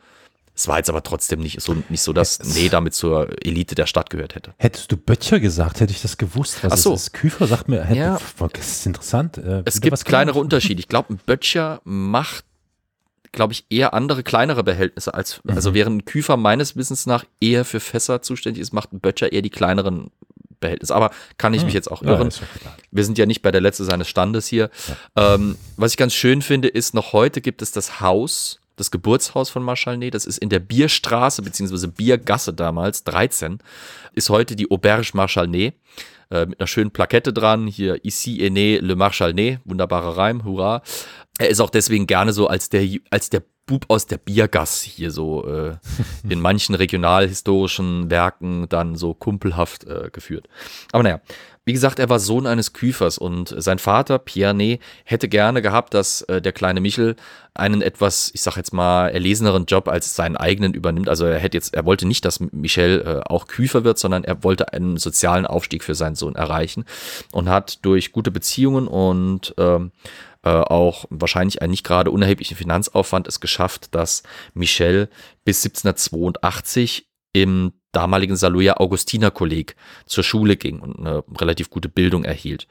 es 0.63 0.69
war 0.69 0.77
jetzt 0.77 0.89
aber 0.89 1.03
trotzdem 1.03 1.41
nicht 1.41 1.61
so, 1.61 1.77
nicht 1.89 2.03
so 2.03 2.13
dass 2.13 2.39
Nee 2.55 2.69
damit 2.69 2.95
zur 2.95 3.29
Elite 3.45 3.75
der 3.75 3.87
Stadt 3.87 4.11
gehört 4.11 4.37
hätte. 4.37 4.55
Hättest 4.59 4.93
du 4.93 4.97
Böttcher 4.97 5.41
gesagt, 5.41 5.81
hätte 5.81 5.93
ich 5.93 6.03
das 6.03 6.19
gewusst. 6.19 6.63
Was 6.63 6.73
Ach 6.73 6.77
so. 6.77 6.95
ist. 6.95 7.13
Küfer 7.13 7.49
sagt 7.49 7.69
mir, 7.69 7.83
hätte, 7.83 7.99
ja. 7.99 8.19
das 8.53 8.67
ist 8.67 8.87
interessant. 8.87 9.39
Äh, 9.39 9.63
es 9.65 9.81
gibt 9.81 10.05
kleinere 10.05 10.39
Unterschiede. 10.39 10.79
Ich 10.79 10.87
glaube, 10.87 11.15
ein 11.15 11.17
Böttcher 11.17 11.81
macht, 11.83 12.45
glaube 13.33 13.55
ich, 13.55 13.67
eher 13.71 13.93
andere 13.93 14.23
kleinere 14.23 14.63
Behältnisse 14.63 15.13
als, 15.15 15.41
mhm. 15.43 15.55
also 15.57 15.75
während 15.75 15.97
ein 15.97 16.05
Küfer 16.05 16.37
meines 16.37 16.77
Wissens 16.77 17.07
nach 17.07 17.25
eher 17.41 17.65
für 17.65 17.81
Fässer 17.81 18.23
zuständig 18.23 18.63
ist, 18.63 18.73
macht 18.73 18.93
ein 18.93 19.01
Böttcher 19.01 19.33
eher 19.33 19.43
die 19.43 19.51
kleineren 19.51 20.13
Behältnisse. 20.61 20.95
Aber 20.95 21.11
kann 21.39 21.55
ich 21.55 21.65
mich 21.65 21.73
hm. 21.73 21.79
jetzt 21.79 21.91
auch 21.91 22.03
irren. 22.03 22.31
Ja, 22.31 22.77
Wir 22.93 23.05
sind 23.05 23.19
ja 23.19 23.27
nicht 23.27 23.43
bei 23.43 23.51
der 23.51 23.61
Letzte 23.61 23.83
seines 23.83 24.09
Standes 24.09 24.47
hier. 24.47 24.71
Ja. 25.17 25.35
Ähm, 25.35 25.57
was 25.77 25.91
ich 25.91 25.97
ganz 25.97 26.15
schön 26.15 26.41
finde, 26.41 26.69
ist, 26.69 26.95
noch 26.95 27.13
heute 27.13 27.41
gibt 27.41 27.63
es 27.63 27.73
das 27.73 28.01
Haus 28.01 28.61
das 28.77 28.91
Geburtshaus 28.91 29.51
von 29.51 29.63
Marschall 29.63 29.97
Ney, 29.97 30.11
das 30.11 30.27
ist 30.27 30.39
in 30.39 30.49
der 30.49 30.61
Bierstraße 30.61 31.43
bzw. 31.43 31.87
Biergasse 31.89 32.53
damals, 32.53 33.05
13, 33.05 33.59
ist 34.15 34.31
heute 34.31 34.57
die 34.57 34.71
Auberge 34.71 35.11
Marschall 35.15 35.49
Ney 35.49 35.73
äh, 36.31 36.47
mit 36.47 36.61
einer 36.61 36.67
schönen 36.67 36.91
Plakette 36.91 37.33
dran. 37.33 37.67
Hier 37.67 38.05
Ici 38.05 38.41
est 38.43 38.53
né 38.53 38.79
le 38.79 38.97
Marschall 38.97 39.35
Ney, 39.35 39.59
wunderbarer 39.65 40.17
Reim, 40.17 40.45
hurra. 40.45 40.83
Er 41.39 41.49
ist 41.49 41.61
auch 41.61 41.71
deswegen 41.71 42.07
gerne 42.07 42.33
so 42.33 42.47
als 42.47 42.69
der, 42.69 42.87
als 43.11 43.31
der 43.31 43.43
Bub 43.67 43.85
aus 43.89 44.07
der 44.07 44.19
Biergasse 44.19 44.89
hier 44.89 45.11
so 45.11 45.47
äh, 45.47 45.77
in 46.29 46.41
manchen 46.43 46.75
regionalhistorischen 46.75 48.11
Werken 48.11 48.69
dann 48.69 48.97
so 48.97 49.15
kumpelhaft 49.15 49.85
äh, 49.85 50.11
geführt. 50.13 50.49
Aber 50.93 51.03
naja, 51.03 51.21
wie 51.65 51.73
gesagt, 51.73 52.01
er 52.01 52.09
war 52.09 52.19
Sohn 52.19 52.47
eines 52.47 52.73
Küfers 52.73 53.19
und 53.19 53.55
sein 53.57 53.79
Vater, 53.79 54.19
Pierre 54.19 54.53
Ney, 54.53 54.81
hätte 55.05 55.29
gerne 55.29 55.63
gehabt, 55.63 55.95
dass 55.95 56.23
äh, 56.23 56.43
der 56.43 56.53
kleine 56.53 56.81
Michel 56.81 57.15
einen 57.55 57.83
etwas, 57.83 58.33
ich 58.35 58.43
sag 58.43 58.57
jetzt 58.57 58.73
mal, 58.73 59.11
erleseneren 59.11 59.67
Job 59.67 59.87
als 59.89 60.17
seinen 60.17 60.37
eigenen 60.37 60.75
übernimmt. 60.75 61.09
Also 61.09 61.25
er 61.25 61.39
hätte 61.39 61.57
jetzt, 61.57 61.75
er 61.75 61.85
wollte 61.85 62.07
nicht, 62.07 62.25
dass 62.25 62.41
Michel 62.41 63.03
äh, 63.07 63.31
auch 63.31 63.47
Küfer 63.47 63.85
wird, 63.85 63.99
sondern 63.99 64.25
er 64.25 64.43
wollte 64.43 64.73
einen 64.73 64.97
sozialen 64.97 65.47
Aufstieg 65.47 65.85
für 65.85 65.95
seinen 65.95 66.17
Sohn 66.17 66.35
erreichen 66.35 66.85
und 67.31 67.49
hat 67.49 67.85
durch 67.85 68.11
gute 68.11 68.33
Beziehungen 68.33 68.89
und 68.89 69.55
ähm, 69.57 69.93
äh, 70.43 70.51
auch 70.51 71.05
wahrscheinlich 71.11 71.63
einen 71.63 71.71
nicht 71.71 71.85
gerade 71.85 72.11
unerheblichen 72.11 72.57
Finanzaufwand 72.57 73.29
es 73.29 73.39
geschafft, 73.39 73.95
dass 73.95 74.25
Michel 74.55 75.09
bis 75.45 75.65
1782 75.65 77.07
im 77.33 77.73
damaligen 77.93 78.37
Saarlouier 78.37 78.81
Augustinerkolleg 78.81 79.77
zur 80.07 80.25
Schule 80.25 80.57
ging 80.57 80.81
und 80.81 80.99
eine 80.99 81.23
relativ 81.41 81.71
gute 81.71 81.89
Bildung 81.89 82.25
erhielt. 82.25 82.67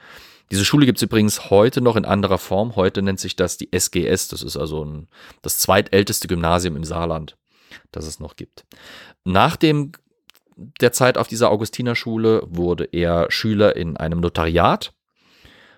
Diese 0.51 0.65
Schule 0.65 0.85
gibt 0.85 0.97
es 0.97 1.03
übrigens 1.03 1.49
heute 1.49 1.79
noch 1.79 1.95
in 1.95 2.03
anderer 2.03 2.37
Form. 2.37 2.75
Heute 2.75 3.01
nennt 3.01 3.21
sich 3.21 3.37
das 3.37 3.57
die 3.57 3.71
SGS. 3.71 4.27
Das 4.27 4.43
ist 4.43 4.57
also 4.57 4.83
ein, 4.83 5.07
das 5.41 5.59
zweitälteste 5.59 6.27
Gymnasium 6.27 6.75
im 6.75 6.83
Saarland, 6.83 7.37
das 7.91 8.05
es 8.05 8.19
noch 8.19 8.35
gibt. 8.35 8.65
Nach 9.23 9.55
dem, 9.55 9.93
der 10.81 10.91
Zeit 10.91 11.17
auf 11.17 11.29
dieser 11.29 11.51
Augustinerschule 11.51 12.43
wurde 12.47 12.83
er 12.91 13.31
Schüler 13.31 13.77
in 13.77 13.95
einem 13.95 14.19
Notariat 14.19 14.93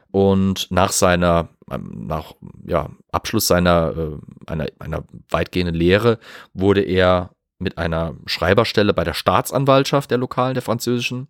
und 0.09 0.71
nach 0.71 0.91
seiner, 0.91 1.49
ähm, 1.69 2.05
nach 2.07 2.33
ja, 2.65 2.89
Abschluss 3.11 3.47
seiner 3.47 3.93
äh, 3.95 4.51
einer, 4.51 4.67
einer 4.79 5.03
weitgehenden 5.29 5.75
Lehre 5.75 6.17
wurde 6.53 6.81
er 6.81 7.31
mit 7.63 7.77
einer 7.77 8.15
Schreiberstelle 8.25 8.93
bei 8.93 9.03
der 9.03 9.13
Staatsanwaltschaft 9.13 10.11
der 10.11 10.17
lokalen, 10.17 10.53
der 10.53 10.63
französischen, 10.63 11.27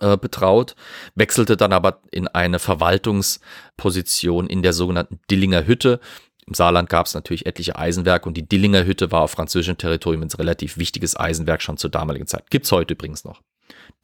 äh, 0.00 0.16
betraut, 0.16 0.76
wechselte 1.14 1.56
dann 1.56 1.72
aber 1.72 2.00
in 2.10 2.28
eine 2.28 2.58
Verwaltungsposition 2.58 4.46
in 4.46 4.62
der 4.62 4.72
sogenannten 4.72 5.20
Dillinger 5.30 5.66
Hütte. 5.66 6.00
Im 6.46 6.54
Saarland 6.54 6.88
gab 6.88 7.06
es 7.06 7.14
natürlich 7.14 7.46
etliche 7.46 7.76
Eisenwerke 7.76 8.28
und 8.28 8.36
die 8.36 8.46
Dillinger 8.46 8.84
Hütte 8.84 9.10
war 9.10 9.22
auf 9.22 9.32
französischem 9.32 9.78
Territorium 9.78 10.22
ein 10.22 10.30
relativ 10.30 10.76
wichtiges 10.76 11.18
Eisenwerk 11.18 11.62
schon 11.62 11.76
zur 11.76 11.90
damaligen 11.90 12.26
Zeit. 12.26 12.50
Gibt 12.50 12.66
es 12.66 12.72
heute 12.72 12.94
übrigens 12.94 13.24
noch. 13.24 13.42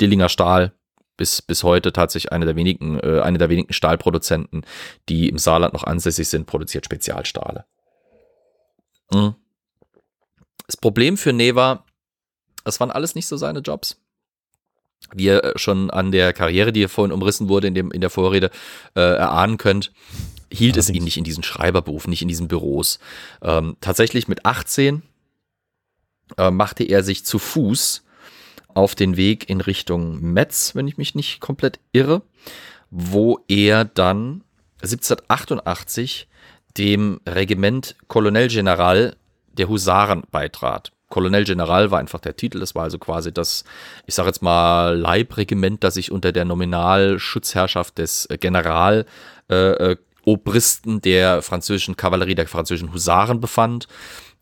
Dillinger 0.01 0.29
Stahl, 0.29 0.73
bis, 1.17 1.43
bis 1.43 1.63
heute 1.63 1.93
tatsächlich 1.93 2.33
eine 2.33 2.47
der 2.47 2.57
wenigen, 2.57 2.99
äh, 2.99 3.21
eine 3.21 3.39
der 3.39 3.49
wenigen 3.49 3.73
Stahlproduzenten, 3.73 4.65
die 5.09 5.29
im 5.29 5.39
Saarland 5.39 5.75
noch 5.75 5.85
ansässig 5.85 6.29
sind, 6.29 6.47
produziert 6.47 6.85
Spezialstahle. 6.85 7.65
Mhm. 9.13 9.35
Das 10.73 10.79
Problem 10.79 11.19
für 11.19 11.35
Neva, 11.35 11.85
das 12.65 12.81
waren 12.81 12.91
alles 12.91 13.15
nicht 13.15 13.27
so 13.27 13.37
seine 13.37 13.59
Jobs 13.59 13.99
wie 15.15 15.25
ihr 15.25 15.45
äh, 15.45 15.59
schon 15.59 15.91
an 15.91 16.13
der 16.13 16.33
Karriere, 16.33 16.73
die 16.73 16.81
hier 16.81 16.89
vorhin 16.89 17.13
umrissen 17.13 17.51
wurde 17.51 17.67
in, 17.67 17.75
dem, 17.75 17.91
in 17.91 18.01
der 18.01 18.09
Vorrede, 18.09 18.51
äh, 18.95 19.01
erahnen 19.01 19.59
könnt, 19.59 19.93
hielt 20.51 20.77
Allerdings. 20.77 20.89
es 20.89 20.95
ihn 20.95 21.05
nicht 21.05 21.17
in 21.19 21.25
diesen 21.25 21.43
Schreiberberufen, 21.43 22.09
nicht 22.09 22.23
in 22.23 22.29
diesen 22.29 22.49
Büros. 22.49 23.01
Ähm, 23.43 23.77
tatsächlich 23.83 24.29
mit 24.29 24.47
18 24.47 25.03
äh, 26.39 26.51
machte 26.51 26.85
er 26.85 27.03
sich 27.03 27.27
zu 27.27 27.39
Fuß 27.39 28.05
auf 28.69 28.95
den 28.95 29.19
Weg 29.19 29.51
in 29.51 29.61
Richtung 29.61 30.23
Metz, 30.23 30.75
wenn 30.75 30.89
ich 30.89 30.97
mich 30.97 31.15
nicht 31.15 31.41
komplett 31.41 31.81
irre, 31.93 32.23
wo 32.91 33.41
er 33.49 33.85
dann 33.85 34.45
1788 34.77 36.29
dem 36.79 37.21
Regiment 37.27 37.97
Colonel 38.09 38.49
General 38.49 39.15
der 39.59 39.69
Husaren 39.69 40.23
beitrat. 40.31 40.93
Colonel 41.13 41.45
General 41.45 41.91
war 41.91 41.99
einfach 41.99 42.21
der 42.21 42.37
Titel. 42.37 42.59
Das 42.59 42.75
war 42.75 42.85
also 42.85 42.99
quasi 42.99 43.33
das, 43.33 43.65
ich 44.07 44.15
sage 44.15 44.29
jetzt 44.29 44.41
mal, 44.41 44.97
Leibregiment, 44.99 45.85
das 45.85 45.95
sich 45.95 46.11
unter 46.11 46.33
der 46.33 46.47
Nominalschutzherrschaft 46.47 47.99
des 47.99 48.27
äh, 48.27 48.39
General 48.39 49.05
äh, 49.51 49.73
äh, 49.73 49.97
Obristen 50.25 51.03
der 51.03 51.43
französischen 51.43 51.97
Kavallerie, 51.97 52.35
der 52.35 52.49
französischen 52.49 52.95
Husaren 52.95 53.41
befand. 53.41 53.89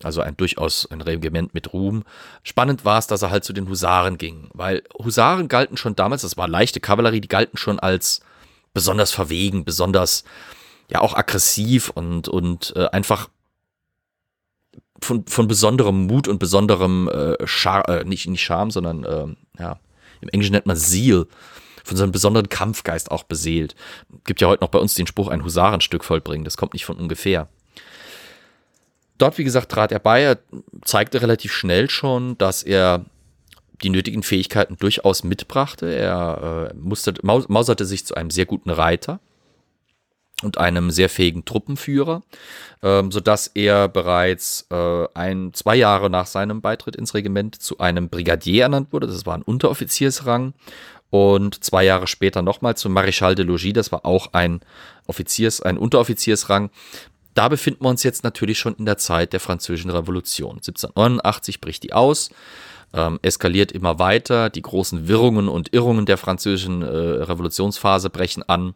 Also 0.05 0.21
ein 0.21 0.37
durchaus 0.37 0.89
ein 0.91 1.01
Regiment 1.01 1.55
mit 1.55 1.73
Ruhm. 1.73 2.05
Spannend 2.45 2.85
war 2.85 2.99
es, 2.99 3.09
dass 3.09 3.23
er 3.23 3.31
halt 3.31 3.45
zu 3.45 3.53
den 3.53 3.69
Husaren 3.69 4.17
ging, 4.17 4.49
weil 4.55 4.83
Husaren 4.97 5.49
galten 5.49 5.77
schon 5.77 5.97
damals, 5.97 6.23
das 6.23 6.37
war 6.37 6.49
leichte 6.49 6.81
Kavallerie, 6.81 7.21
die 7.21 7.29
galten 7.29 7.59
schon 7.59 7.81
als 7.81 8.21
besonders 8.73 9.11
verwegen, 9.11 9.65
besonders 9.65 10.25
ja 10.89 11.01
auch 11.01 11.15
aggressiv 11.15 11.91
und, 11.91 12.29
und 12.29 12.73
äh, 12.77 12.87
einfach 12.91 13.29
von, 15.03 15.27
von 15.27 15.49
besonderem 15.49 16.07
Mut 16.07 16.29
und 16.29 16.39
besonderem 16.39 17.09
äh, 17.09 17.47
Char 17.47 17.89
äh, 17.89 18.05
nicht, 18.05 18.27
nicht 18.29 18.43
Charme, 18.43 18.71
sondern 18.71 19.05
äh, 19.05 19.61
ja, 19.61 19.79
im 20.21 20.29
Englischen 20.29 20.53
nennt 20.53 20.67
man 20.67 20.77
Zeal, 20.77 21.27
von 21.85 21.97
so 21.97 22.03
einem 22.03 22.13
besonderen 22.13 22.49
Kampfgeist 22.49 23.11
auch 23.11 23.23
beseelt. 23.23 23.75
Gibt 24.25 24.41
ja 24.41 24.49
heute 24.49 24.63
noch 24.63 24.71
bei 24.71 24.79
uns 24.79 24.95
den 24.95 25.07
Spruch, 25.07 25.29
ein 25.29 25.45
Husarenstück 25.45 26.05
vollbringen, 26.05 26.45
das 26.45 26.57
kommt 26.57 26.75
nicht 26.75 26.85
von 26.85 26.97
ungefähr. 26.97 27.49
Dort, 29.19 29.39
wie 29.39 29.45
gesagt, 29.45 29.71
trat 29.71 29.93
er 29.93 29.99
bei, 29.99 30.23
er 30.23 30.39
zeigte 30.85 31.21
relativ 31.21 31.53
schnell 31.53 31.91
schon, 31.91 32.39
dass 32.39 32.63
er 32.63 33.05
die 33.83 33.91
nötigen 33.91 34.23
Fähigkeiten 34.23 34.77
durchaus 34.77 35.25
mitbrachte. 35.25 35.93
Er 35.93 36.71
äh, 36.71 36.75
musste, 36.77 37.15
mauserte 37.23 37.85
sich 37.85 38.07
zu 38.07 38.15
einem 38.15 38.31
sehr 38.31 38.47
guten 38.47 38.71
Reiter 38.71 39.21
und 40.43 40.59
einem 40.59 40.91
sehr 40.91 41.09
fähigen 41.09 41.45
Truppenführer, 41.45 42.23
ähm, 42.83 43.13
sodass 43.13 43.49
er 43.49 43.89
bereits 43.89 44.67
äh, 44.71 45.07
ein, 45.15 45.53
zwei 45.53 45.77
Jahre 45.77 46.11
nach 46.11 46.27
seinem 46.27 46.61
Beitritt 46.61 46.97
ins 46.97 47.15
Regiment 47.15 47.61
zu 47.61 47.79
einem 47.79 48.09
Brigadier 48.09 48.65
ernannt 48.65 48.93
wurde. 48.93 49.07
Das 49.07 49.27
war 49.27 49.35
ein 49.35 49.43
Unteroffiziersrang. 49.43 50.55
Und 51.11 51.65
zwei 51.65 51.85
Jahre 51.85 52.07
später 52.07 52.41
nochmal 52.41 52.77
zum 52.77 52.97
Maréchal 52.97 53.35
de 53.35 53.45
Logis, 53.45 53.73
das 53.73 53.91
war 53.91 54.07
auch 54.07 54.33
ein 54.33 54.61
Offiziers, 55.09 55.61
ein 55.61 55.77
Unteroffiziersrang. 55.77 56.71
Da 57.35 57.49
befinden 57.49 57.85
wir 57.85 57.89
uns 57.89 58.05
jetzt 58.05 58.23
natürlich 58.23 58.59
schon 58.59 58.75
in 58.75 58.87
der 58.87 58.97
Zeit 58.97 59.33
der 59.33 59.41
Französischen 59.41 59.91
Revolution. 59.91 60.57
1789 60.57 61.61
bricht 61.61 61.83
die 61.83 61.93
aus, 61.93 62.31
ähm, 62.93 63.19
eskaliert 63.23 63.73
immer 63.73 63.99
weiter, 63.99 64.51
die 64.51 64.63
großen 64.63 65.09
Wirrungen 65.09 65.49
und 65.49 65.73
Irrungen 65.73 66.07
der 66.07 66.17
französischen 66.17 66.83
äh, 66.83 66.87
Revolutionsphase 66.87 68.09
brechen 68.09 68.49
an 68.49 68.75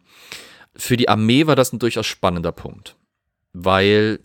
für 0.77 0.97
die 0.97 1.09
Armee 1.09 1.47
war 1.47 1.55
das 1.55 1.73
ein 1.73 1.79
durchaus 1.79 2.05
spannender 2.05 2.51
Punkt, 2.51 2.95
weil 3.53 4.19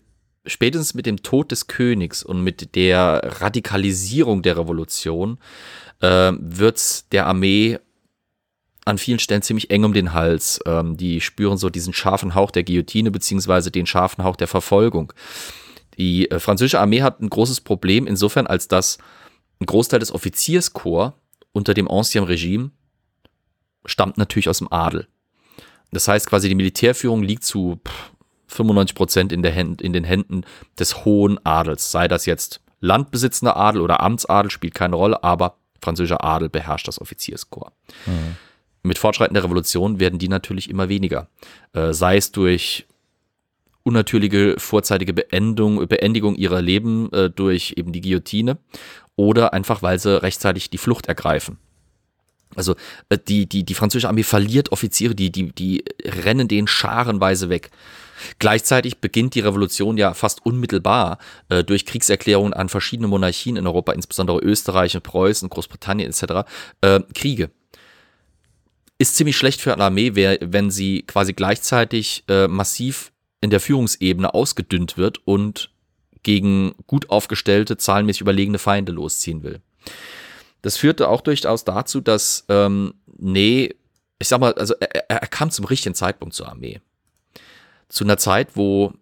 spätestens 0.45 0.93
mit 0.93 1.05
dem 1.05 1.23
Tod 1.23 1.51
des 1.51 1.67
Königs 1.67 2.23
und 2.23 2.43
mit 2.43 2.75
der 2.75 3.21
Radikalisierung 3.41 4.41
der 4.41 4.57
Revolution 4.57 5.37
äh, 5.99 6.31
wird 6.37 6.77
es 6.77 7.07
der 7.09 7.27
Armee 7.27 7.79
an 8.85 8.97
vielen 8.97 9.19
Stellen 9.19 9.43
ziemlich 9.43 9.69
eng 9.69 9.83
um 9.83 9.93
den 9.93 10.13
Hals. 10.13 10.59
Ähm, 10.65 10.97
die 10.97 11.21
spüren 11.21 11.57
so 11.57 11.69
diesen 11.69 11.93
scharfen 11.93 12.33
Hauch 12.33 12.51
der 12.51 12.63
Guillotine 12.63 13.11
beziehungsweise 13.11 13.71
den 13.71 13.85
scharfen 13.85 14.23
Hauch 14.23 14.35
der 14.35 14.47
Verfolgung. 14.47 15.13
Die 15.97 16.29
äh, 16.31 16.39
französische 16.39 16.79
Armee 16.79 17.03
hat 17.03 17.21
ein 17.21 17.29
großes 17.29 17.61
Problem 17.61 18.07
insofern, 18.07 18.47
als 18.47 18.67
dass 18.67 18.97
ein 19.59 19.67
Großteil 19.67 19.99
des 19.99 20.11
Offizierskorps 20.11 21.15
unter 21.51 21.73
dem 21.73 21.89
Ancien 21.89 22.23
Regime 22.23 22.71
stammt 23.85 24.17
natürlich 24.17 24.49
aus 24.49 24.59
dem 24.59 24.71
Adel. 24.71 25.07
Das 25.91 26.07
heißt 26.07 26.27
quasi, 26.27 26.49
die 26.49 26.55
Militärführung 26.55 27.23
liegt 27.23 27.43
zu 27.43 27.79
95 28.47 28.95
Prozent 28.95 29.31
in, 29.31 29.43
in 29.43 29.93
den 29.93 30.03
Händen 30.03 30.43
des 30.79 31.05
hohen 31.05 31.43
Adels. 31.45 31.91
Sei 31.91 32.07
das 32.07 32.25
jetzt 32.25 32.61
landbesitzender 32.79 33.55
Adel 33.55 33.81
oder 33.81 34.01
Amtsadel, 34.01 34.51
spielt 34.51 34.73
keine 34.73 34.95
Rolle, 34.95 35.23
aber 35.23 35.57
französischer 35.81 36.23
Adel 36.23 36.49
beherrscht 36.49 36.87
das 36.87 36.99
Offizierskorps. 36.99 37.75
Mhm. 38.05 38.35
Mit 38.83 38.97
Fortschreiten 38.97 39.35
der 39.35 39.43
Revolution 39.43 39.99
werden 39.99 40.19
die 40.19 40.27
natürlich 40.27 40.69
immer 40.69 40.89
weniger. 40.89 41.27
Äh, 41.73 41.93
sei 41.93 42.17
es 42.17 42.31
durch 42.31 42.87
unnatürliche 43.83 44.55
vorzeitige 44.59 45.13
Beendung, 45.13 45.87
Beendigung 45.87 46.35
ihrer 46.35 46.61
Leben 46.61 47.11
äh, 47.13 47.29
durch 47.29 47.73
eben 47.77 47.91
die 47.91 48.01
Guillotine 48.01 48.57
oder 49.15 49.53
einfach, 49.53 49.81
weil 49.81 49.99
sie 49.99 50.21
rechtzeitig 50.21 50.69
die 50.69 50.77
Flucht 50.77 51.07
ergreifen. 51.07 51.57
Also 52.55 52.75
äh, 53.09 53.17
die, 53.17 53.47
die, 53.47 53.63
die 53.63 53.73
französische 53.73 54.09
Armee 54.09 54.23
verliert 54.23 54.71
Offiziere, 54.71 55.15
die, 55.15 55.31
die, 55.31 55.51
die 55.51 55.83
rennen 56.03 56.47
denen 56.47 56.67
scharenweise 56.67 57.49
weg. 57.49 57.71
Gleichzeitig 58.39 58.99
beginnt 58.99 59.35
die 59.35 59.39
Revolution 59.39 59.97
ja 59.97 60.13
fast 60.13 60.45
unmittelbar 60.45 61.17
äh, 61.49 61.63
durch 61.63 61.85
Kriegserklärungen 61.85 62.53
an 62.53 62.69
verschiedene 62.69 63.07
Monarchien 63.07 63.55
in 63.55 63.67
Europa, 63.67 63.93
insbesondere 63.93 64.39
Österreich, 64.39 64.97
Preußen, 65.01 65.49
Großbritannien 65.49 66.09
etc., 66.09 66.47
äh, 66.81 66.99
Kriege. 67.13 67.49
Ist 68.97 69.15
ziemlich 69.15 69.37
schlecht 69.37 69.61
für 69.61 69.73
eine 69.73 69.85
Armee, 69.85 70.13
wenn 70.13 70.69
sie 70.69 71.01
quasi 71.01 71.33
gleichzeitig 71.33 72.23
äh, 72.27 72.47
massiv 72.47 73.11
in 73.41 73.49
der 73.49 73.59
Führungsebene 73.59 74.33
ausgedünnt 74.33 74.97
wird 74.97 75.25
und 75.25 75.71
gegen 76.21 76.75
gut 76.85 77.09
aufgestellte, 77.09 77.77
zahlenmäßig 77.77 78.21
überlegene 78.21 78.59
Feinde 78.59 78.91
losziehen 78.91 79.41
will. 79.41 79.61
Das 80.61 80.77
führte 80.77 81.09
auch 81.09 81.21
durchaus 81.21 81.63
dazu, 81.63 82.01
dass, 82.01 82.45
ähm, 82.49 82.93
nee, 83.17 83.75
ich 84.19 84.27
sag 84.27 84.39
mal, 84.39 84.53
also 84.53 84.75
er, 84.79 85.09
er 85.09 85.27
kam 85.27 85.49
zum 85.51 85.65
richtigen 85.65 85.95
Zeitpunkt 85.95 86.35
zur 86.35 86.47
Armee. 86.47 86.81
Zu 87.89 88.03
einer 88.03 88.17
Zeit, 88.17 88.55
wo 88.55 88.93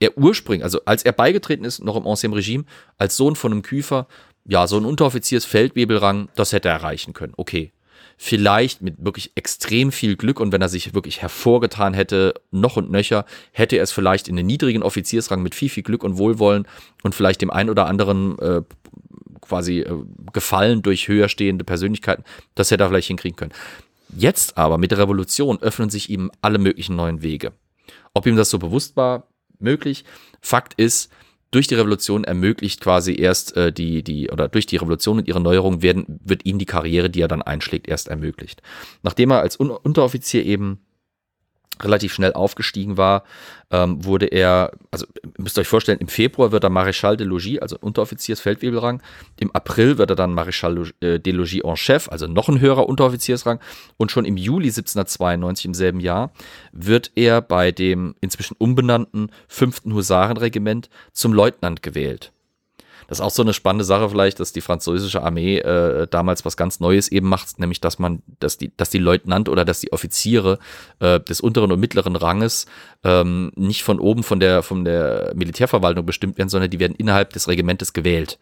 er 0.00 0.18
ursprünglich, 0.18 0.64
also 0.64 0.84
als 0.84 1.04
er 1.04 1.12
beigetreten 1.12 1.64
ist, 1.64 1.82
noch 1.82 1.96
im 1.96 2.06
Ancien 2.06 2.32
Regime, 2.32 2.64
als 2.98 3.16
Sohn 3.16 3.36
von 3.36 3.52
einem 3.52 3.62
Küfer, 3.62 4.08
ja, 4.44 4.66
so 4.66 4.76
ein 4.76 4.84
Unteroffiziersfeldwebelrang, 4.84 6.28
das 6.34 6.52
hätte 6.52 6.68
er 6.68 6.74
erreichen 6.74 7.12
können. 7.12 7.34
Okay. 7.36 7.72
Vielleicht 8.18 8.82
mit 8.82 9.04
wirklich 9.04 9.32
extrem 9.36 9.90
viel 9.90 10.16
Glück 10.16 10.38
und 10.38 10.52
wenn 10.52 10.62
er 10.62 10.68
sich 10.68 10.94
wirklich 10.94 11.22
hervorgetan 11.22 11.94
hätte, 11.94 12.34
noch 12.50 12.76
und 12.76 12.90
nöcher, 12.90 13.24
hätte 13.52 13.76
er 13.76 13.82
es 13.82 13.92
vielleicht 13.92 14.28
in 14.28 14.36
den 14.36 14.46
niedrigen 14.46 14.82
Offiziersrang 14.82 15.42
mit 15.42 15.54
viel, 15.54 15.68
viel 15.68 15.82
Glück 15.82 16.04
und 16.04 16.18
Wohlwollen 16.18 16.66
und 17.02 17.14
vielleicht 17.14 17.40
dem 17.40 17.50
einen 17.50 17.70
oder 17.70 17.86
anderen 17.86 18.38
äh, 18.38 18.62
quasi 19.42 19.80
äh, 19.80 19.92
gefallen 20.32 20.80
durch 20.80 21.08
höher 21.08 21.28
stehende 21.28 21.64
Persönlichkeiten. 21.64 22.24
Das 22.54 22.70
hätte 22.70 22.84
er 22.84 22.88
vielleicht 22.88 23.08
hinkriegen 23.08 23.36
können. 23.36 23.52
Jetzt 24.16 24.56
aber 24.56 24.78
mit 24.78 24.90
der 24.90 24.98
Revolution 24.98 25.60
öffnen 25.60 25.90
sich 25.90 26.08
ihm 26.08 26.30
alle 26.40 26.58
möglichen 26.58 26.96
neuen 26.96 27.22
Wege. 27.22 27.52
Ob 28.14 28.26
ihm 28.26 28.36
das 28.36 28.50
so 28.50 28.58
bewusst 28.58 28.96
war, 28.96 29.28
möglich. 29.58 30.04
Fakt 30.40 30.74
ist, 30.74 31.10
durch 31.50 31.66
die 31.66 31.74
Revolution 31.74 32.24
ermöglicht 32.24 32.80
quasi 32.80 33.14
erst 33.14 33.56
äh, 33.56 33.72
die, 33.72 34.02
die, 34.02 34.30
oder 34.30 34.48
durch 34.48 34.66
die 34.66 34.76
Revolution 34.76 35.18
und 35.18 35.28
ihre 35.28 35.40
Neuerungen 35.40 35.82
werden, 35.82 36.20
wird 36.24 36.46
ihm 36.46 36.58
die 36.58 36.66
Karriere, 36.66 37.10
die 37.10 37.20
er 37.20 37.28
dann 37.28 37.42
einschlägt, 37.42 37.88
erst 37.88 38.08
ermöglicht. 38.08 38.62
Nachdem 39.02 39.30
er 39.30 39.40
als 39.40 39.60
Un 39.60 39.70
Unteroffizier 39.70 40.44
eben 40.44 40.80
relativ 41.84 42.12
schnell 42.12 42.32
aufgestiegen 42.32 42.96
war, 42.96 43.24
ähm, 43.70 44.04
wurde 44.04 44.26
er, 44.26 44.72
also 44.90 45.06
müsst 45.38 45.56
ihr 45.56 45.62
euch 45.62 45.68
vorstellen, 45.68 45.98
im 45.98 46.08
Februar 46.08 46.52
wird 46.52 46.64
er 46.64 46.70
Maréchal 46.70 47.16
de 47.16 47.26
Logis, 47.26 47.58
also 47.60 47.76
Unteroffiziersfeldwebelrang. 47.80 49.02
Im 49.40 49.50
April 49.52 49.98
wird 49.98 50.10
er 50.10 50.16
dann 50.16 50.38
Maréchal 50.38 50.92
äh, 51.00 51.18
de 51.18 51.32
Logis 51.32 51.62
en 51.64 51.76
Chef, 51.76 52.08
also 52.08 52.26
noch 52.26 52.48
ein 52.48 52.60
höherer 52.60 52.88
Unteroffiziersrang. 52.88 53.60
Und 53.96 54.10
schon 54.10 54.24
im 54.24 54.36
Juli 54.36 54.68
1792, 54.68 55.66
im 55.66 55.74
selben 55.74 56.00
Jahr, 56.00 56.32
wird 56.72 57.12
er 57.14 57.40
bei 57.40 57.72
dem 57.72 58.14
inzwischen 58.20 58.56
umbenannten 58.58 59.30
5. 59.48 59.82
Husarenregiment 59.86 60.90
zum 61.12 61.32
Leutnant 61.32 61.82
gewählt. 61.82 62.32
Das 63.12 63.18
ist 63.18 63.26
auch 63.26 63.30
so 63.30 63.42
eine 63.42 63.52
spannende 63.52 63.84
Sache 63.84 64.08
vielleicht, 64.08 64.40
dass 64.40 64.54
die 64.54 64.62
französische 64.62 65.22
Armee 65.22 65.58
äh, 65.58 66.06
damals 66.08 66.46
was 66.46 66.56
ganz 66.56 66.80
Neues 66.80 67.12
eben 67.12 67.28
macht, 67.28 67.58
nämlich 67.58 67.78
dass 67.78 67.98
man, 67.98 68.22
dass 68.40 68.56
die, 68.56 68.74
dass 68.74 68.88
die 68.88 68.96
Leutnant 68.96 69.50
oder 69.50 69.66
dass 69.66 69.80
die 69.80 69.92
Offiziere 69.92 70.58
äh, 70.98 71.20
des 71.20 71.42
unteren 71.42 71.70
und 71.72 71.78
mittleren 71.78 72.16
Ranges 72.16 72.64
ähm, 73.04 73.52
nicht 73.54 73.82
von 73.82 74.00
oben 74.00 74.22
von 74.22 74.40
der, 74.40 74.62
von 74.62 74.86
der 74.86 75.32
Militärverwaltung 75.34 76.06
bestimmt 76.06 76.38
werden, 76.38 76.48
sondern 76.48 76.70
die 76.70 76.80
werden 76.80 76.96
innerhalb 76.96 77.34
des 77.34 77.48
Regimentes 77.48 77.92
gewählt. 77.92 78.38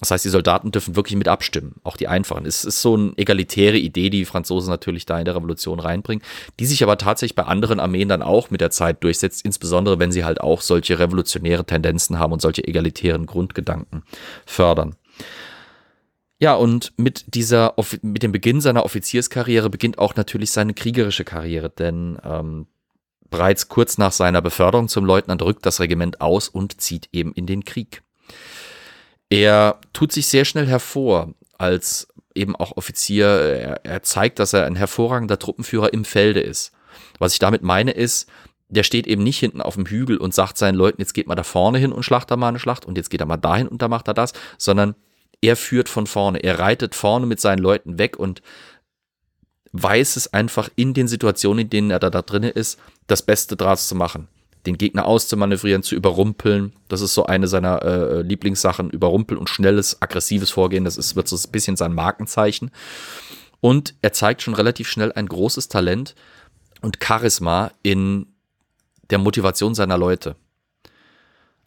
Das 0.00 0.10
heißt, 0.10 0.24
die 0.24 0.28
Soldaten 0.28 0.72
dürfen 0.72 0.96
wirklich 0.96 1.16
mit 1.16 1.28
abstimmen, 1.28 1.76
auch 1.84 1.96
die 1.96 2.08
einfachen. 2.08 2.46
Es 2.46 2.64
ist 2.64 2.82
so 2.82 2.94
eine 2.94 3.12
egalitäre 3.16 3.76
Idee, 3.78 4.10
die 4.10 4.18
die 4.18 4.24
Franzosen 4.24 4.70
natürlich 4.70 5.06
da 5.06 5.18
in 5.18 5.24
der 5.24 5.36
Revolution 5.36 5.78
reinbringen, 5.78 6.24
die 6.58 6.66
sich 6.66 6.82
aber 6.82 6.98
tatsächlich 6.98 7.36
bei 7.36 7.44
anderen 7.44 7.78
Armeen 7.78 8.08
dann 8.08 8.22
auch 8.22 8.50
mit 8.50 8.60
der 8.60 8.70
Zeit 8.70 9.04
durchsetzt, 9.04 9.44
insbesondere 9.44 9.98
wenn 10.00 10.10
sie 10.10 10.24
halt 10.24 10.40
auch 10.40 10.62
solche 10.62 10.98
revolutionäre 10.98 11.64
Tendenzen 11.64 12.18
haben 12.18 12.32
und 12.32 12.42
solche 12.42 12.66
egalitären 12.66 13.26
Grundgedanken 13.26 14.02
fördern. 14.46 14.96
Ja, 16.40 16.54
und 16.54 16.92
mit 16.96 17.36
dieser, 17.36 17.74
mit 18.02 18.24
dem 18.24 18.32
Beginn 18.32 18.60
seiner 18.60 18.84
Offizierskarriere 18.84 19.70
beginnt 19.70 19.98
auch 19.98 20.16
natürlich 20.16 20.50
seine 20.50 20.74
kriegerische 20.74 21.22
Karriere, 21.22 21.70
denn 21.70 22.18
ähm, 22.24 22.66
bereits 23.30 23.68
kurz 23.68 23.96
nach 23.96 24.10
seiner 24.10 24.42
Beförderung 24.42 24.88
zum 24.88 25.04
Leutnant 25.04 25.40
rückt 25.42 25.64
das 25.64 25.78
Regiment 25.78 26.20
aus 26.20 26.48
und 26.48 26.80
zieht 26.80 27.08
eben 27.12 27.32
in 27.32 27.46
den 27.46 27.64
Krieg. 27.64 28.02
Er 29.32 29.78
tut 29.94 30.12
sich 30.12 30.26
sehr 30.26 30.44
schnell 30.44 30.66
hervor 30.66 31.32
als 31.56 32.06
eben 32.34 32.54
auch 32.54 32.76
Offizier. 32.76 33.26
Er, 33.26 33.80
er 33.82 34.02
zeigt, 34.02 34.38
dass 34.38 34.52
er 34.52 34.66
ein 34.66 34.76
hervorragender 34.76 35.38
Truppenführer 35.38 35.94
im 35.94 36.04
Felde 36.04 36.40
ist. 36.40 36.72
Was 37.18 37.32
ich 37.32 37.38
damit 37.38 37.62
meine 37.62 37.92
ist, 37.92 38.28
der 38.68 38.82
steht 38.82 39.06
eben 39.06 39.22
nicht 39.22 39.38
hinten 39.38 39.62
auf 39.62 39.76
dem 39.76 39.86
Hügel 39.86 40.18
und 40.18 40.34
sagt 40.34 40.58
seinen 40.58 40.74
Leuten, 40.74 41.00
jetzt 41.00 41.14
geht 41.14 41.28
mal 41.28 41.34
da 41.34 41.44
vorne 41.44 41.78
hin 41.78 41.92
und 41.92 42.02
schlacht 42.02 42.30
da 42.30 42.36
mal 42.36 42.48
eine 42.48 42.58
Schlacht 42.58 42.84
und 42.84 42.98
jetzt 42.98 43.08
geht 43.08 43.20
er 43.20 43.26
mal 43.26 43.38
dahin 43.38 43.68
und 43.68 43.80
da 43.80 43.88
macht 43.88 44.06
er 44.06 44.12
das, 44.12 44.34
sondern 44.58 44.96
er 45.40 45.56
führt 45.56 45.88
von 45.88 46.06
vorne. 46.06 46.42
Er 46.44 46.58
reitet 46.58 46.94
vorne 46.94 47.24
mit 47.24 47.40
seinen 47.40 47.60
Leuten 47.60 47.98
weg 47.98 48.18
und 48.18 48.42
weiß 49.72 50.16
es 50.16 50.34
einfach 50.34 50.68
in 50.76 50.92
den 50.92 51.08
Situationen, 51.08 51.60
in 51.60 51.70
denen 51.70 51.90
er 51.90 52.00
da, 52.00 52.10
da 52.10 52.20
drin 52.20 52.42
ist, 52.42 52.78
das 53.06 53.22
Beste 53.22 53.56
draus 53.56 53.88
zu 53.88 53.94
machen 53.94 54.28
den 54.66 54.78
Gegner 54.78 55.06
auszumanövrieren, 55.06 55.82
zu 55.82 55.94
überrumpeln. 55.94 56.72
Das 56.88 57.00
ist 57.00 57.14
so 57.14 57.26
eine 57.26 57.48
seiner 57.48 57.82
äh, 57.82 58.22
Lieblingssachen, 58.22 58.90
überrumpeln 58.90 59.38
und 59.38 59.48
schnelles, 59.48 60.00
aggressives 60.00 60.50
Vorgehen. 60.50 60.84
Das 60.84 60.96
ist, 60.96 61.16
wird 61.16 61.28
so 61.28 61.36
ein 61.36 61.50
bisschen 61.50 61.76
sein 61.76 61.92
Markenzeichen. 61.92 62.70
Und 63.60 63.94
er 64.02 64.12
zeigt 64.12 64.42
schon 64.42 64.54
relativ 64.54 64.88
schnell 64.88 65.12
ein 65.12 65.26
großes 65.26 65.68
Talent 65.68 66.14
und 66.80 66.98
Charisma 67.02 67.72
in 67.82 68.26
der 69.10 69.18
Motivation 69.18 69.74
seiner 69.74 69.98
Leute. 69.98 70.36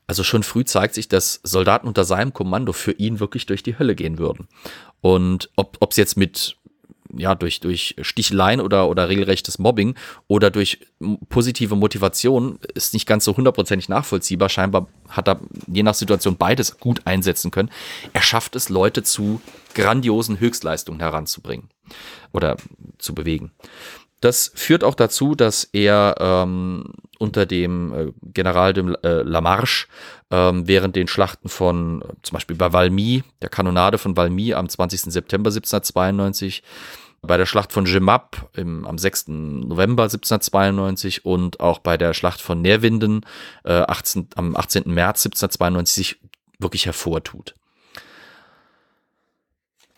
Also 0.07 0.23
schon 0.23 0.43
früh 0.43 0.63
zeigt 0.63 0.93
sich, 0.93 1.07
dass 1.07 1.39
Soldaten 1.43 1.87
unter 1.87 2.05
seinem 2.05 2.31
Kommando 2.31 2.73
für 2.73 2.91
ihn 2.91 3.19
wirklich 3.19 3.45
durch 3.45 3.63
die 3.63 3.79
Hölle 3.79 3.95
gehen 3.95 4.19
würden. 4.19 4.47
Und 5.01 5.49
ob 5.55 5.91
es 5.91 5.97
jetzt 5.97 6.15
mit 6.15 6.57
ja, 7.17 7.35
durch, 7.35 7.59
durch 7.59 7.95
Sticheleien 8.01 8.61
oder, 8.61 8.89
oder 8.89 9.09
regelrechtes 9.09 9.59
Mobbing 9.59 9.95
oder 10.27 10.51
durch 10.51 10.79
positive 11.29 11.75
Motivation 11.75 12.59
ist 12.73 12.93
nicht 12.93 13.07
ganz 13.07 13.25
so 13.25 13.35
hundertprozentig 13.35 13.89
nachvollziehbar. 13.89 14.49
Scheinbar 14.49 14.87
hat 15.09 15.27
er 15.27 15.39
je 15.67 15.83
nach 15.83 15.93
Situation 15.93 16.37
beides 16.37 16.79
gut 16.79 17.01
einsetzen 17.05 17.51
können. 17.51 17.69
Er 18.13 18.21
schafft 18.21 18.55
es, 18.55 18.69
Leute 18.69 19.03
zu 19.03 19.41
grandiosen 19.73 20.39
Höchstleistungen 20.39 20.99
heranzubringen 20.99 21.69
oder 22.31 22.57
zu 22.97 23.13
bewegen. 23.13 23.51
Das 24.21 24.51
führt 24.55 24.83
auch 24.83 24.95
dazu, 24.95 25.35
dass 25.35 25.65
er 25.65 26.15
ähm, 26.19 26.93
unter 27.19 27.45
dem 27.45 27.93
äh, 27.93 28.11
General 28.23 28.73
de 28.73 28.95
äh, 29.03 29.21
Lamarche 29.21 29.87
ähm, 30.31 30.67
während 30.67 30.95
den 30.95 31.07
Schlachten 31.07 31.49
von 31.49 32.01
äh, 32.01 32.05
zum 32.23 32.33
Beispiel 32.33 32.55
bei 32.55 32.73
Valmy, 32.73 33.23
der 33.41 33.49
Kanonade 33.49 33.97
von 33.97 34.17
Valmy 34.17 34.53
am 34.53 34.67
20. 34.67 35.01
September 35.01 35.49
1792, 35.49 36.63
bei 37.25 37.37
der 37.37 37.45
Schlacht 37.45 37.73
von 37.73 37.85
Gemap 37.85 38.49
am 38.57 38.97
6. 38.97 39.27
November 39.27 40.03
1792 40.03 41.25
und 41.25 41.59
auch 41.59 41.79
bei 41.79 41.97
der 41.97 42.13
Schlacht 42.13 42.41
von 42.41 42.61
Nerwinden 42.61 43.25
äh, 43.63 43.73
18, 43.73 44.29
am 44.35 44.55
18. 44.55 44.83
März 44.85 45.25
1792 45.25 45.95
sich 45.95 46.19
wirklich 46.59 46.85
hervortut. 46.85 47.53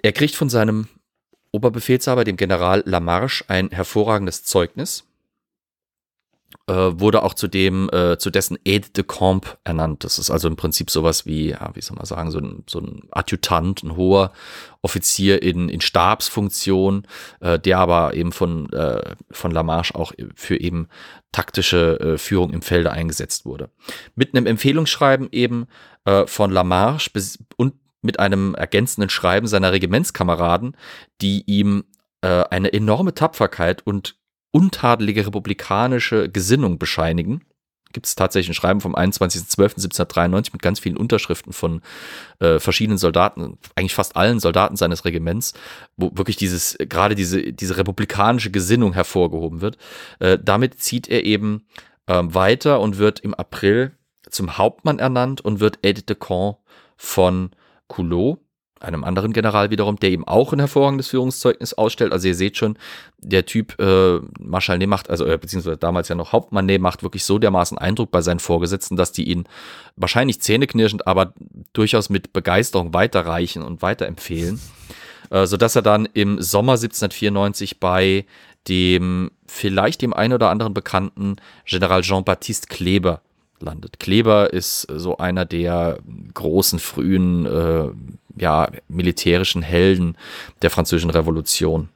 Er 0.02 0.12
kriegt 0.12 0.36
von 0.36 0.50
seinem 0.50 0.88
Oberbefehlshaber, 1.52 2.24
dem 2.24 2.38
General 2.38 2.84
Lamarche, 2.86 3.46
ein 3.48 3.70
hervorragendes 3.70 4.44
Zeugnis 4.44 5.06
äh, 6.68 6.74
wurde 6.74 7.24
auch 7.24 7.34
zu 7.34 7.48
dem, 7.48 7.90
äh, 7.92 8.18
zu 8.18 8.30
dessen 8.30 8.58
Aide 8.66 8.90
de 8.90 9.04
Camp 9.04 9.58
ernannt. 9.64 10.04
Das 10.04 10.20
ist 10.20 10.30
also 10.30 10.48
im 10.48 10.58
Prinzip 10.58 10.90
sowas 10.90 11.26
wie, 11.26 11.52
ja, 11.52 11.72
wie 11.74 11.82
soll 11.82 11.96
man 11.96 12.06
sagen, 12.06 12.30
so 12.32 12.40
ein, 12.40 12.64
so 12.68 12.80
ein 12.80 13.04
Adjutant, 13.12 13.84
ein 13.84 13.96
hoher 13.96 14.34
Offizier 14.82 15.42
in, 15.42 15.70
in 15.70 15.82
Stabsfunktion, 15.82 17.08
äh, 17.40 17.58
der 17.58 17.80
aber 17.80 18.14
eben 18.14 18.32
von, 18.32 18.72
äh, 18.74 19.16
von 19.32 19.52
Lamarche 19.52 19.96
auch 19.96 20.12
für 20.36 20.60
eben 20.60 20.90
taktische 21.32 22.00
äh, 22.00 22.18
Führung 22.18 22.52
im 22.52 22.62
Felde 22.62 22.92
eingesetzt 22.92 23.46
wurde. 23.46 23.70
Mit 24.16 24.36
einem 24.36 24.46
Empfehlungsschreiben 24.46 25.30
eben 25.32 25.68
äh, 26.06 26.28
von 26.28 26.52
Lamarche 26.52 27.12
und 27.56 27.76
mit 28.02 28.20
einem 28.20 28.56
ergänzenden 28.56 29.10
Schreiben 29.10 29.48
seiner 29.48 29.72
Regimentskameraden, 29.72 30.76
die 31.22 31.44
ihm 31.46 31.86
äh, 32.22 32.44
eine 32.50 32.74
enorme 32.74 33.14
Tapferkeit 33.14 33.86
und 33.86 34.17
untadelige 34.52 35.26
republikanische 35.26 36.30
Gesinnung 36.30 36.80
bescheinigen. 36.80 37.42
Gibt 37.94 38.06
es 38.06 38.16
tatsächlich 38.16 38.50
ein 38.50 38.54
Schreiben 38.54 38.82
vom 38.82 38.96
21.12.1793 38.96 40.50
mit 40.54 40.62
ganz 40.62 40.80
vielen 40.80 40.98
Unterschriften 40.98 41.54
von 41.54 41.82
äh, 42.40 42.60
verschiedenen 42.60 42.98
Soldaten, 42.98 43.58
eigentlich 43.76 43.96
fast 43.96 44.16
allen 44.16 44.40
Soldaten 44.40 44.76
seines 44.76 45.06
Regiments, 45.06 45.54
wo 45.96 46.12
wirklich 46.14 46.36
dieses, 46.36 46.78
gerade 46.78 47.16
diese, 47.16 47.54
diese 47.54 47.78
republikanische 47.78 48.52
Gesinnung 48.52 48.94
hervorgehoben 48.94 49.62
wird. 49.62 49.78
Äh, 50.20 50.38
damit 50.42 50.82
zieht 50.82 51.08
er 51.08 51.24
eben 51.24 51.66
äh, 52.08 52.22
weiter 52.24 52.82
und 52.82 52.98
wird 52.98 53.22
im 53.22 53.34
April 53.34 53.94
zum 54.30 54.58
Hauptmann 54.58 55.00
ernannt 55.00 55.42
und 55.42 55.60
wird 55.60 55.80
Aide 55.84 56.04
de 56.04 56.16
Camp 56.16 56.58
von 56.98 57.52
Coulot 57.88 58.40
einem 58.82 59.04
anderen 59.04 59.34
General 59.34 59.70
wiederum, 59.70 59.98
der 59.98 60.12
eben 60.12 60.28
auch 60.28 60.54
ein 60.54 60.60
hervorragendes 60.60 61.08
Führungszeugnis 61.08 61.74
ausstellt. 61.74 62.12
Also 62.12 62.28
ihr 62.28 62.36
seht 62.36 62.58
schon, 62.58 62.78
der 63.20 63.46
Typ 63.46 63.80
äh, 63.80 64.20
Marschall 64.40 64.78
Ney 64.78 64.88
macht, 64.88 65.10
also 65.10 65.26
äh, 65.26 65.38
beziehungsweise 65.38 65.78
damals 65.78 66.10
ja 66.10 66.16
noch 66.16 66.32
Hauptmann 66.32 66.66
Ney 66.66 66.80
macht 66.80 67.04
wirklich 67.04 67.24
so 67.24 67.40
dermaßen 67.40 67.78
Eindruck 67.78 68.12
bei 68.12 68.22
seinen 68.22 68.40
Vorgesetzten, 68.40 68.96
dass 68.96 69.12
die 69.12 69.30
ihn 69.30 69.46
wahrscheinlich 69.96 70.42
zähneknirschend, 70.42 71.08
aber 71.08 71.34
durchaus 71.74 72.10
mit 72.10 72.34
Begeisterung 72.34 72.94
weiterreichen 72.94 73.62
und 73.64 73.82
weiterempfehlen. 73.82 74.60
Äh, 75.30 75.46
sodass 75.46 75.76
er 75.76 75.82
dann 75.82 76.08
im 76.14 76.42
Sommer 76.42 76.74
1794 76.74 77.80
bei 77.80 78.26
dem 78.68 79.32
vielleicht 79.48 80.02
dem 80.02 80.14
einen 80.14 80.34
oder 80.34 80.50
anderen 80.50 80.74
bekannten 80.74 81.38
General 81.66 82.02
Jean-Baptiste 82.02 82.68
Kleber 82.68 83.22
landet. 83.60 84.00
Kleber 84.00 84.54
ist 84.54 84.82
so 84.82 85.18
einer 85.18 85.46
der 85.46 86.00
großen 86.34 86.80
frühen 86.80 87.46
äh, 87.46 87.90
ja, 88.40 88.70
militärischen 88.88 89.62
Helden 89.62 90.18
der 90.62 90.70
französischen 90.70 91.10
Revolution. 91.10 91.90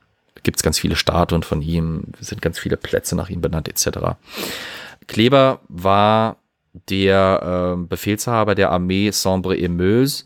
Gibt 0.44 0.58
es 0.58 0.64
ganz 0.64 0.80
viele 0.80 0.96
Statuen 0.96 1.44
von 1.44 1.62
ihm, 1.62 2.04
sind 2.20 2.42
ganz 2.42 2.58
viele 2.58 2.78
Plätze 2.78 3.16
nach 3.16 3.30
ihm 3.30 3.42
benannt, 3.42 3.68
etc. 3.68 4.16
Kleber 5.08 5.60
war 5.68 6.38
der 6.90 7.76
äh, 7.78 7.86
Befehlshaber 7.86 8.56
der 8.56 8.72
Armee 8.72 9.12
Sambre-et-Meuse. 9.12 10.26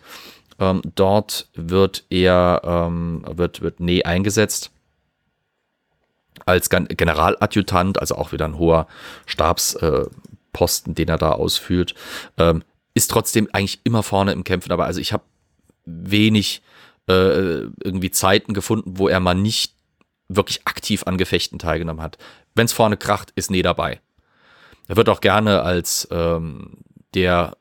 Ähm, 0.60 0.82
dort 0.96 1.50
wird 1.54 2.06
er, 2.10 2.62
ähm, 2.64 3.26
wird, 3.30 3.62
wird 3.62 3.80
Ney 3.80 4.04
eingesetzt 4.04 4.72
als 6.46 6.70
Generaladjutant, 6.70 8.00
also 8.00 8.16
auch 8.16 8.32
wieder 8.32 8.46
ein 8.46 8.58
hoher 8.58 8.88
Stabsposten, 9.26 10.04
äh, 10.04 10.06
den 10.94 11.10
er 11.10 11.18
da 11.18 11.32
ausführt. 11.32 11.96
Ähm, 12.38 12.64
ist 12.94 13.12
trotzdem 13.12 13.50
eigentlich 13.52 13.82
immer 13.84 14.04
vorne 14.04 14.32
im 14.32 14.44
Kämpfen, 14.44 14.72
aber 14.72 14.86
also 14.86 15.00
ich 15.00 15.14
habe 15.14 15.24
wenig 15.86 16.62
äh, 17.08 17.62
irgendwie 17.84 18.12
Zeiten 18.12 18.54
gefunden, 18.54 18.98
wo 18.98 19.08
er 19.08 19.20
mal 19.20 19.36
nicht 19.36 19.76
wirklich 20.28 20.66
aktiv 20.66 21.04
an 21.06 21.18
Gefechten 21.18 21.60
teilgenommen 21.60 22.02
hat. 22.02 22.18
Wenn 22.56 22.66
es 22.66 22.74
vorne 22.74 22.98
kracht, 22.98 23.32
ist 23.36 23.52
Nee 23.52 23.62
dabei. 23.62 24.00
Er 24.88 24.98
wird 24.98 25.10
auch 25.10 25.22
gerne 25.22 25.62
als 25.62 26.08
ähm, 26.12 26.78
der 27.14 27.58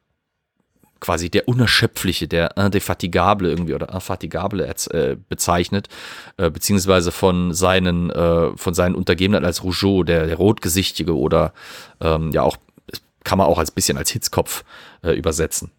quasi 1.04 1.28
der 1.28 1.48
Unerschöpfliche, 1.48 2.28
der 2.28 2.56
Indefatigable 2.56 3.50
irgendwie 3.50 3.74
oder 3.74 3.92
Infatigable 3.92 4.66
äh, 4.66 5.16
bezeichnet, 5.28 5.88
äh, 6.38 6.50
beziehungsweise 6.50 7.12
von 7.12 7.52
seinen, 7.52 8.08
äh, 8.08 8.56
von 8.56 8.72
seinen 8.72 8.94
Untergebenen 8.94 9.44
als 9.44 9.62
Rougeau, 9.62 10.02
der, 10.02 10.26
der 10.26 10.36
Rotgesichtige 10.36 11.14
oder 11.14 11.52
ähm, 12.00 12.32
ja 12.32 12.40
auch, 12.40 12.56
kann 13.24 13.38
man 13.38 13.46
auch 13.46 13.58
als 13.58 13.70
bisschen 13.70 13.98
als 13.98 14.10
Hitzkopf 14.10 14.64
äh, 15.02 15.12
übersetzen. 15.12 15.70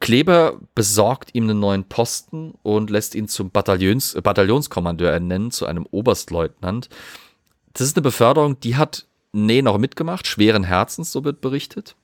Kleber 0.00 0.60
besorgt 0.74 1.30
ihm 1.34 1.44
einen 1.44 1.60
neuen 1.60 1.84
Posten 1.84 2.54
und 2.62 2.90
lässt 2.90 3.14
ihn 3.14 3.28
zum 3.28 3.50
Bataillons, 3.50 4.18
Bataillonskommandeur 4.22 5.10
ernennen, 5.10 5.50
zu 5.50 5.66
einem 5.66 5.86
Oberstleutnant. 5.86 6.88
Das 7.72 7.86
ist 7.86 7.96
eine 7.96 8.02
Beförderung, 8.02 8.60
die 8.60 8.76
hat 8.76 9.06
Nee 9.36 9.62
noch 9.62 9.78
mitgemacht, 9.78 10.28
schweren 10.28 10.62
Herzens, 10.62 11.10
so 11.10 11.24
wird 11.24 11.40
berichtet. 11.40 11.96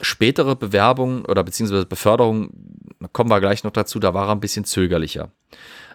Spätere 0.00 0.56
Bewerbungen 0.56 1.26
oder 1.26 1.44
beziehungsweise 1.44 1.84
Beförderungen, 1.84 2.94
kommen 3.12 3.30
wir 3.30 3.40
gleich 3.40 3.64
noch 3.64 3.72
dazu, 3.72 3.98
da 3.98 4.14
war 4.14 4.28
er 4.28 4.32
ein 4.32 4.40
bisschen 4.40 4.64
zögerlicher. 4.64 5.30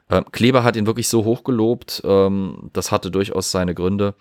Ähm, 0.09 0.25
Kleber 0.31 0.63
hat 0.63 0.75
ihn 0.75 0.85
wirklich 0.85 1.07
so 1.07 1.25
hochgelobt, 1.25 2.01
ähm, 2.05 2.69
das 2.73 2.91
hatte 2.91 3.11
durchaus 3.11 3.51
seine 3.51 3.73
Gründe 3.73 4.15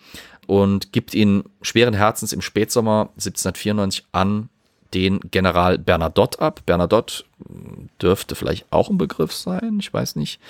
und 0.46 0.92
gibt 0.92 1.14
ihn 1.14 1.44
schweren 1.60 1.94
Herzens 1.94 2.32
im 2.32 2.40
Spätsommer 2.40 3.10
1794 3.16 4.06
an 4.12 4.48
den 4.94 5.20
General 5.30 5.78
Bernadotte 5.78 6.40
ab. 6.40 6.60
Bernadotte 6.66 7.24
hm, 7.46 7.88
dürfte 8.00 8.34
vielleicht 8.34 8.66
auch 8.70 8.90
ein 8.90 8.98
Begriff 8.98 9.32
sein, 9.32 9.78
ich 9.80 9.92
weiß 9.92 10.16
nicht. 10.16 10.40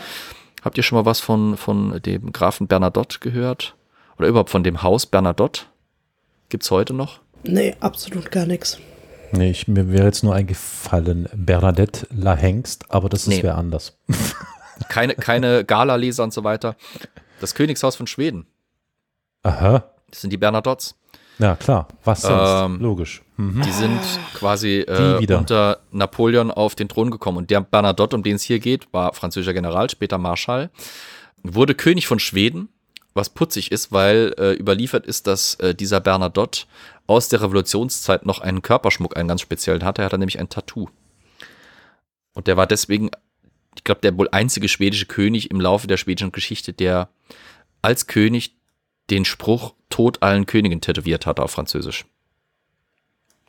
Habt 0.62 0.76
ihr 0.76 0.84
schon 0.84 0.96
mal 0.96 1.06
was 1.06 1.20
von, 1.20 1.56
von 1.56 2.00
dem 2.02 2.32
Grafen 2.32 2.68
Bernadotte 2.68 3.18
gehört? 3.18 3.74
Oder 4.18 4.28
überhaupt 4.28 4.50
von 4.50 4.62
dem 4.62 4.82
Haus 4.82 5.06
Bernadotte? 5.06 5.62
Gibt 6.48 6.62
es 6.62 6.70
heute 6.70 6.94
noch? 6.94 7.20
Nee, 7.44 7.74
absolut 7.80 8.30
gar 8.30 8.46
nichts. 8.46 8.78
Nee, 9.32 9.50
ich, 9.50 9.66
mir 9.66 9.90
wäre 9.90 10.04
jetzt 10.04 10.22
nur 10.22 10.34
eingefallen, 10.34 11.28
Bernadette 11.34 12.06
La 12.14 12.36
Hengst, 12.36 12.84
aber 12.90 13.08
das 13.08 13.22
ist 13.22 13.28
nee. 13.28 13.42
wer 13.42 13.56
anders. 13.56 13.96
keine 14.88 15.14
keine 15.14 15.64
Gala-Leser 15.64 16.24
und 16.24 16.32
so 16.32 16.44
weiter. 16.44 16.76
Das 17.40 17.54
Königshaus 17.54 17.96
von 17.96 18.06
Schweden. 18.06 18.46
Aha. 19.42 19.84
Das 20.10 20.20
sind 20.20 20.30
die 20.30 20.36
Bernadottes. 20.36 20.94
Ja, 21.38 21.56
klar. 21.56 21.88
Was 22.04 22.22
sonst? 22.22 22.50
Ähm, 22.64 22.80
Logisch. 22.80 23.22
Mhm. 23.36 23.62
Die 23.62 23.72
sind 23.72 24.00
quasi 24.34 24.80
äh, 24.80 25.34
unter 25.34 25.80
Napoleon 25.90 26.50
auf 26.50 26.74
den 26.74 26.88
Thron 26.88 27.10
gekommen. 27.10 27.38
Und 27.38 27.50
der 27.50 27.62
Bernadotte, 27.62 28.14
um 28.14 28.22
den 28.22 28.36
es 28.36 28.42
hier 28.42 28.60
geht, 28.60 28.92
war 28.92 29.14
französischer 29.14 29.54
General, 29.54 29.90
später 29.90 30.18
Marschall, 30.18 30.70
wurde 31.42 31.74
König 31.74 32.06
von 32.06 32.18
Schweden 32.18 32.68
was 33.14 33.30
putzig 33.30 33.72
ist, 33.72 33.92
weil 33.92 34.34
äh, 34.38 34.52
überliefert 34.52 35.06
ist, 35.06 35.26
dass 35.26 35.54
äh, 35.56 35.74
dieser 35.74 36.00
Bernadotte 36.00 36.64
aus 37.06 37.28
der 37.28 37.42
Revolutionszeit 37.42 38.24
noch 38.26 38.40
einen 38.40 38.62
Körperschmuck, 38.62 39.16
einen 39.16 39.28
ganz 39.28 39.40
speziellen 39.40 39.84
hatte. 39.84 40.02
Er 40.02 40.06
hatte 40.06 40.18
nämlich 40.18 40.38
ein 40.38 40.48
Tattoo. 40.48 40.88
Und 42.32 42.46
der 42.46 42.56
war 42.56 42.66
deswegen, 42.66 43.10
ich 43.76 43.84
glaube, 43.84 44.00
der 44.00 44.16
wohl 44.16 44.28
einzige 44.30 44.68
schwedische 44.68 45.06
König 45.06 45.50
im 45.50 45.60
Laufe 45.60 45.86
der 45.86 45.96
schwedischen 45.96 46.32
Geschichte, 46.32 46.72
der 46.72 47.08
als 47.80 48.06
König 48.06 48.54
den 49.10 49.24
Spruch 49.24 49.74
Tod 49.90 50.22
allen 50.22 50.46
Königen 50.46 50.80
tätowiert 50.80 51.26
hatte 51.26 51.42
auf 51.42 51.50
Französisch. 51.50 52.06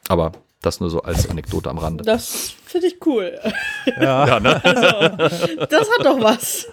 Aber 0.09 0.33
das 0.61 0.79
nur 0.79 0.89
so 0.89 1.01
als 1.01 1.29
Anekdote 1.29 1.69
am 1.69 1.77
Rande. 1.77 2.03
Das 2.03 2.53
finde 2.65 2.87
ich 2.87 3.05
cool. 3.05 3.39
Ja, 3.85 4.27
ja 4.27 4.39
ne? 4.41 4.63
Also, 4.63 5.65
das 5.65 5.89
hat 5.89 6.05
doch 6.05 6.21
was. 6.21 6.67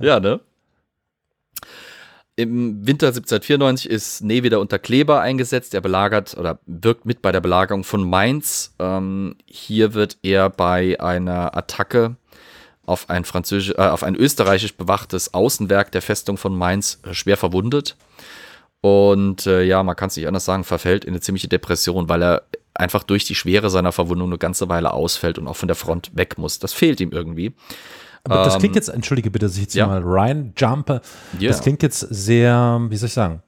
Ja, 0.00 0.20
ne? 0.20 0.40
Im 2.36 2.86
Winter 2.86 3.08
1794 3.08 3.90
ist 3.90 4.22
Ney 4.22 4.44
wieder 4.44 4.60
unter 4.60 4.78
Kleber 4.78 5.20
eingesetzt. 5.20 5.74
Er 5.74 5.80
belagert 5.80 6.36
oder 6.38 6.60
wirkt 6.66 7.04
mit 7.04 7.20
bei 7.20 7.32
der 7.32 7.40
Belagerung 7.40 7.82
von 7.82 8.08
Mainz. 8.08 8.74
Ähm, 8.78 9.34
hier 9.46 9.92
wird 9.94 10.18
er 10.22 10.48
bei 10.48 11.00
einer 11.00 11.56
Attacke 11.56 12.16
auf 12.88 13.10
ein, 13.10 13.24
französisch, 13.24 13.74
äh, 13.76 13.82
auf 13.88 14.02
ein 14.02 14.14
österreichisch 14.16 14.76
bewachtes 14.76 15.34
Außenwerk 15.34 15.92
der 15.92 16.02
Festung 16.02 16.36
von 16.36 16.56
Mainz 16.56 17.00
äh, 17.04 17.14
schwer 17.14 17.36
verwundet. 17.36 17.96
Und 18.80 19.46
äh, 19.46 19.62
ja, 19.62 19.82
man 19.82 19.96
kann 19.96 20.08
es 20.08 20.16
nicht 20.16 20.26
anders 20.26 20.44
sagen, 20.44 20.64
verfällt 20.64 21.04
in 21.04 21.10
eine 21.10 21.20
ziemliche 21.20 21.48
Depression, 21.48 22.08
weil 22.08 22.22
er 22.22 22.42
einfach 22.74 23.02
durch 23.02 23.24
die 23.24 23.34
Schwere 23.34 23.70
seiner 23.70 23.92
Verwundung 23.92 24.28
eine 24.28 24.38
ganze 24.38 24.68
Weile 24.68 24.92
ausfällt 24.92 25.38
und 25.38 25.48
auch 25.48 25.56
von 25.56 25.66
der 25.66 25.74
Front 25.74 26.12
weg 26.14 26.38
muss. 26.38 26.60
Das 26.60 26.72
fehlt 26.72 27.00
ihm 27.00 27.10
irgendwie. 27.10 27.54
Aber 28.24 28.44
das 28.44 28.58
klingt 28.58 28.74
ähm, 28.74 28.80
jetzt, 28.80 28.88
entschuldige 28.88 29.30
bitte, 29.30 29.46
dass 29.46 29.56
ich 29.56 29.62
jetzt 29.62 29.74
ja. 29.74 29.86
mal 29.86 30.02
Ryan 30.02 30.52
jumpe. 30.56 31.00
Yeah. 31.40 31.48
Das 31.48 31.62
klingt 31.62 31.82
jetzt 31.82 32.00
sehr, 32.00 32.80
wie 32.88 32.96
soll 32.96 33.08
ich 33.08 33.14
sagen, 33.14 33.42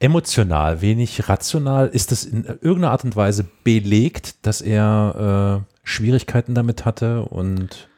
emotional, 0.00 0.80
wenig 0.80 1.28
rational. 1.28 1.88
Ist 1.88 2.12
das 2.12 2.24
in 2.24 2.44
irgendeiner 2.44 2.90
Art 2.90 3.04
und 3.04 3.16
Weise 3.16 3.46
belegt, 3.64 4.46
dass 4.46 4.60
er 4.60 5.62
äh, 5.64 5.72
Schwierigkeiten 5.82 6.54
damit 6.54 6.84
hatte 6.84 7.22
und 7.22 7.88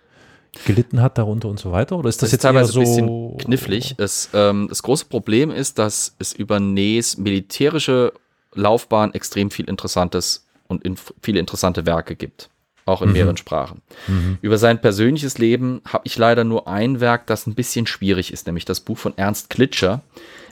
gelitten 0.65 1.01
hat 1.01 1.19
darunter 1.19 1.49
und 1.49 1.59
so 1.59 1.73
weiter? 1.73 1.97
Oder 1.97 2.09
ist 2.09 2.23
das, 2.23 2.29
das 2.29 2.33
jetzt 2.33 2.43
teilweise 2.43 2.73
so 2.73 2.81
ein 2.81 2.87
bisschen 2.87 3.39
knifflig? 3.39 3.95
Es, 3.99 4.31
ähm, 4.35 4.67
das 4.69 4.83
große 4.83 5.07
Problem 5.07 5.51
ist, 5.51 5.79
dass 5.79 6.15
es 6.19 6.33
über 6.33 6.61
Nees 6.61 7.17
militärische 7.17 8.13
Laufbahn 8.55 9.15
extrem 9.15 9.51
viel 9.51 9.69
Interessantes 9.69 10.47
und 10.67 10.85
in 10.85 10.97
viele 11.23 11.41
interessante 11.41 11.87
Werke 11.87 12.17
gibt 12.17 12.51
auch 12.89 13.03
in 13.03 13.09
mhm. 13.09 13.13
mehreren 13.13 13.37
Sprachen. 13.37 13.83
Mhm. 14.07 14.39
Über 14.41 14.59
sein 14.59 14.81
persönliches 14.81 15.39
Leben 15.39 15.83
habe 15.87 16.05
ich 16.07 16.17
leider 16.17 16.45
nur 16.45 16.67
ein 16.67 17.01
Werk, 17.01 17.27
das 17.27 17.47
ein 17.47 17.55
bisschen 17.55 17.87
schwierig 17.87 18.33
ist, 18.33 18.47
nämlich 18.47 18.65
das 18.65 18.81
Buch 18.81 18.99
von 18.99 19.17
Ernst 19.17 19.51
Klitscher, 19.51 20.01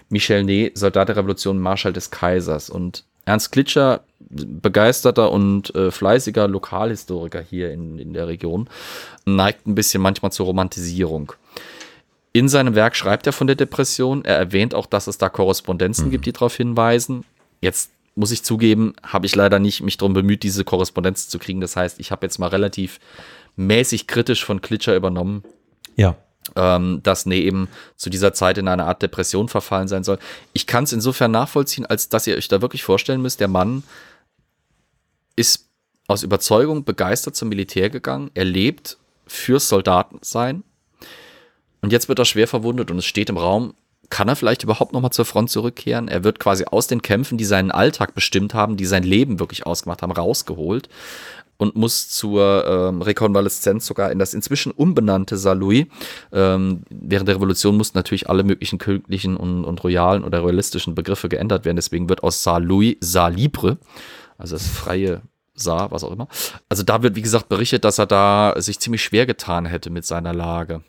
Michel 0.08 0.44
Ney, 0.44 0.70
Soldat 0.74 1.08
der 1.08 1.16
Revolution, 1.16 1.58
Marschall 1.58 1.92
des 1.92 2.10
Kaisers. 2.10 2.70
Und 2.70 3.04
Ernst 3.26 3.52
Klitscher, 3.52 4.00
begeisterter 4.18 5.30
und 5.30 5.74
äh, 5.74 5.90
fleißiger 5.90 6.48
Lokalhistoriker 6.48 7.42
hier 7.42 7.72
in, 7.72 7.98
in 7.98 8.14
der 8.14 8.28
Region, 8.28 8.68
neigt 9.26 9.66
ein 9.66 9.74
bisschen 9.74 10.02
manchmal 10.02 10.32
zur 10.32 10.46
Romantisierung. 10.46 11.32
In 12.32 12.48
seinem 12.48 12.74
Werk 12.74 12.96
schreibt 12.96 13.26
er 13.26 13.32
von 13.32 13.46
der 13.46 13.56
Depression. 13.56 14.24
Er 14.24 14.36
erwähnt 14.36 14.74
auch, 14.74 14.86
dass 14.86 15.06
es 15.06 15.18
da 15.18 15.28
Korrespondenzen 15.28 16.06
mhm. 16.06 16.10
gibt, 16.10 16.26
die 16.26 16.32
darauf 16.32 16.56
hinweisen. 16.56 17.24
Jetzt 17.60 17.90
muss 18.14 18.30
ich 18.30 18.42
zugeben, 18.42 18.94
habe 19.02 19.26
ich 19.26 19.34
leider 19.34 19.58
nicht 19.58 19.82
mich 19.82 19.96
darum 19.98 20.14
bemüht, 20.14 20.42
diese 20.42 20.64
Korrespondenz 20.64 21.28
zu 21.28 21.38
kriegen. 21.38 21.60
Das 21.60 21.76
heißt, 21.76 22.00
ich 22.00 22.10
habe 22.10 22.26
jetzt 22.26 22.38
mal 22.38 22.48
relativ 22.48 23.00
mäßig 23.56 24.06
kritisch 24.06 24.44
von 24.44 24.60
Klitscher 24.60 24.96
übernommen. 24.96 25.44
Ja. 25.96 26.16
Ähm, 26.54 27.00
dass 27.02 27.26
Nee 27.26 27.40
eben 27.40 27.68
zu 27.96 28.10
dieser 28.10 28.32
Zeit 28.32 28.58
in 28.58 28.68
eine 28.68 28.84
Art 28.84 29.02
Depression 29.02 29.48
verfallen 29.48 29.88
sein 29.88 30.04
soll. 30.04 30.18
Ich 30.52 30.66
kann 30.66 30.84
es 30.84 30.92
insofern 30.92 31.30
nachvollziehen, 31.30 31.86
als 31.86 32.08
dass 32.08 32.26
ihr 32.26 32.36
euch 32.36 32.48
da 32.48 32.62
wirklich 32.62 32.84
vorstellen 32.84 33.22
müsst, 33.22 33.40
der 33.40 33.48
Mann 33.48 33.82
ist 35.34 35.66
aus 36.08 36.22
Überzeugung 36.22 36.84
begeistert 36.84 37.36
zum 37.36 37.48
Militär 37.48 37.90
gegangen. 37.90 38.30
Er 38.34 38.44
lebt 38.44 38.96
fürs 39.26 39.68
Soldatensein. 39.68 40.62
Und 41.82 41.92
jetzt 41.92 42.08
wird 42.08 42.18
er 42.18 42.24
schwer 42.24 42.48
verwundet 42.48 42.90
und 42.90 42.98
es 42.98 43.04
steht 43.04 43.28
im 43.28 43.36
Raum, 43.36 43.74
kann 44.08 44.28
er 44.28 44.36
vielleicht 44.36 44.62
überhaupt 44.62 44.92
nochmal 44.92 45.10
zur 45.10 45.24
Front 45.24 45.50
zurückkehren? 45.50 46.06
Er 46.08 46.22
wird 46.22 46.38
quasi 46.38 46.64
aus 46.64 46.86
den 46.86 47.02
Kämpfen, 47.02 47.38
die 47.38 47.44
seinen 47.44 47.72
Alltag 47.72 48.14
bestimmt 48.14 48.54
haben, 48.54 48.76
die 48.76 48.86
sein 48.86 49.02
Leben 49.02 49.40
wirklich 49.40 49.66
ausgemacht 49.66 50.02
haben, 50.02 50.12
rausgeholt 50.12 50.88
und 51.56 51.76
muss 51.76 52.08
zur 52.08 52.64
ähm, 52.66 53.02
Rekonvaleszenz 53.02 53.86
sogar 53.86 54.10
in 54.12 54.18
das 54.18 54.34
inzwischen 54.34 54.72
umbenannte 54.72 55.36
Saint-Louis. 55.36 55.86
Ähm, 56.32 56.82
während 56.90 57.28
der 57.28 57.36
Revolution 57.36 57.76
mussten 57.76 57.98
natürlich 57.98 58.28
alle 58.28 58.44
möglichen 58.44 58.78
königlichen 58.78 59.36
und, 59.36 59.64
und 59.64 59.82
royalen 59.82 60.24
oder 60.24 60.40
royalistischen 60.40 60.94
Begriffe 60.94 61.28
geändert 61.28 61.64
werden. 61.64 61.76
Deswegen 61.76 62.08
wird 62.08 62.22
aus 62.22 62.42
Saint-Louis 62.42 62.96
Saint-Libre, 63.00 63.78
also 64.38 64.56
das 64.56 64.66
freie 64.66 65.22
Saar, 65.54 65.90
was 65.90 66.04
auch 66.04 66.12
immer. 66.12 66.28
Also 66.68 66.82
da 66.82 67.02
wird, 67.02 67.16
wie 67.16 67.22
gesagt, 67.22 67.48
berichtet, 67.48 67.84
dass 67.84 67.98
er 67.98 68.06
da 68.06 68.54
sich 68.58 68.78
ziemlich 68.78 69.02
schwer 69.02 69.26
getan 69.26 69.66
hätte 69.66 69.90
mit 69.90 70.04
seiner 70.04 70.34
Lage. 70.34 70.82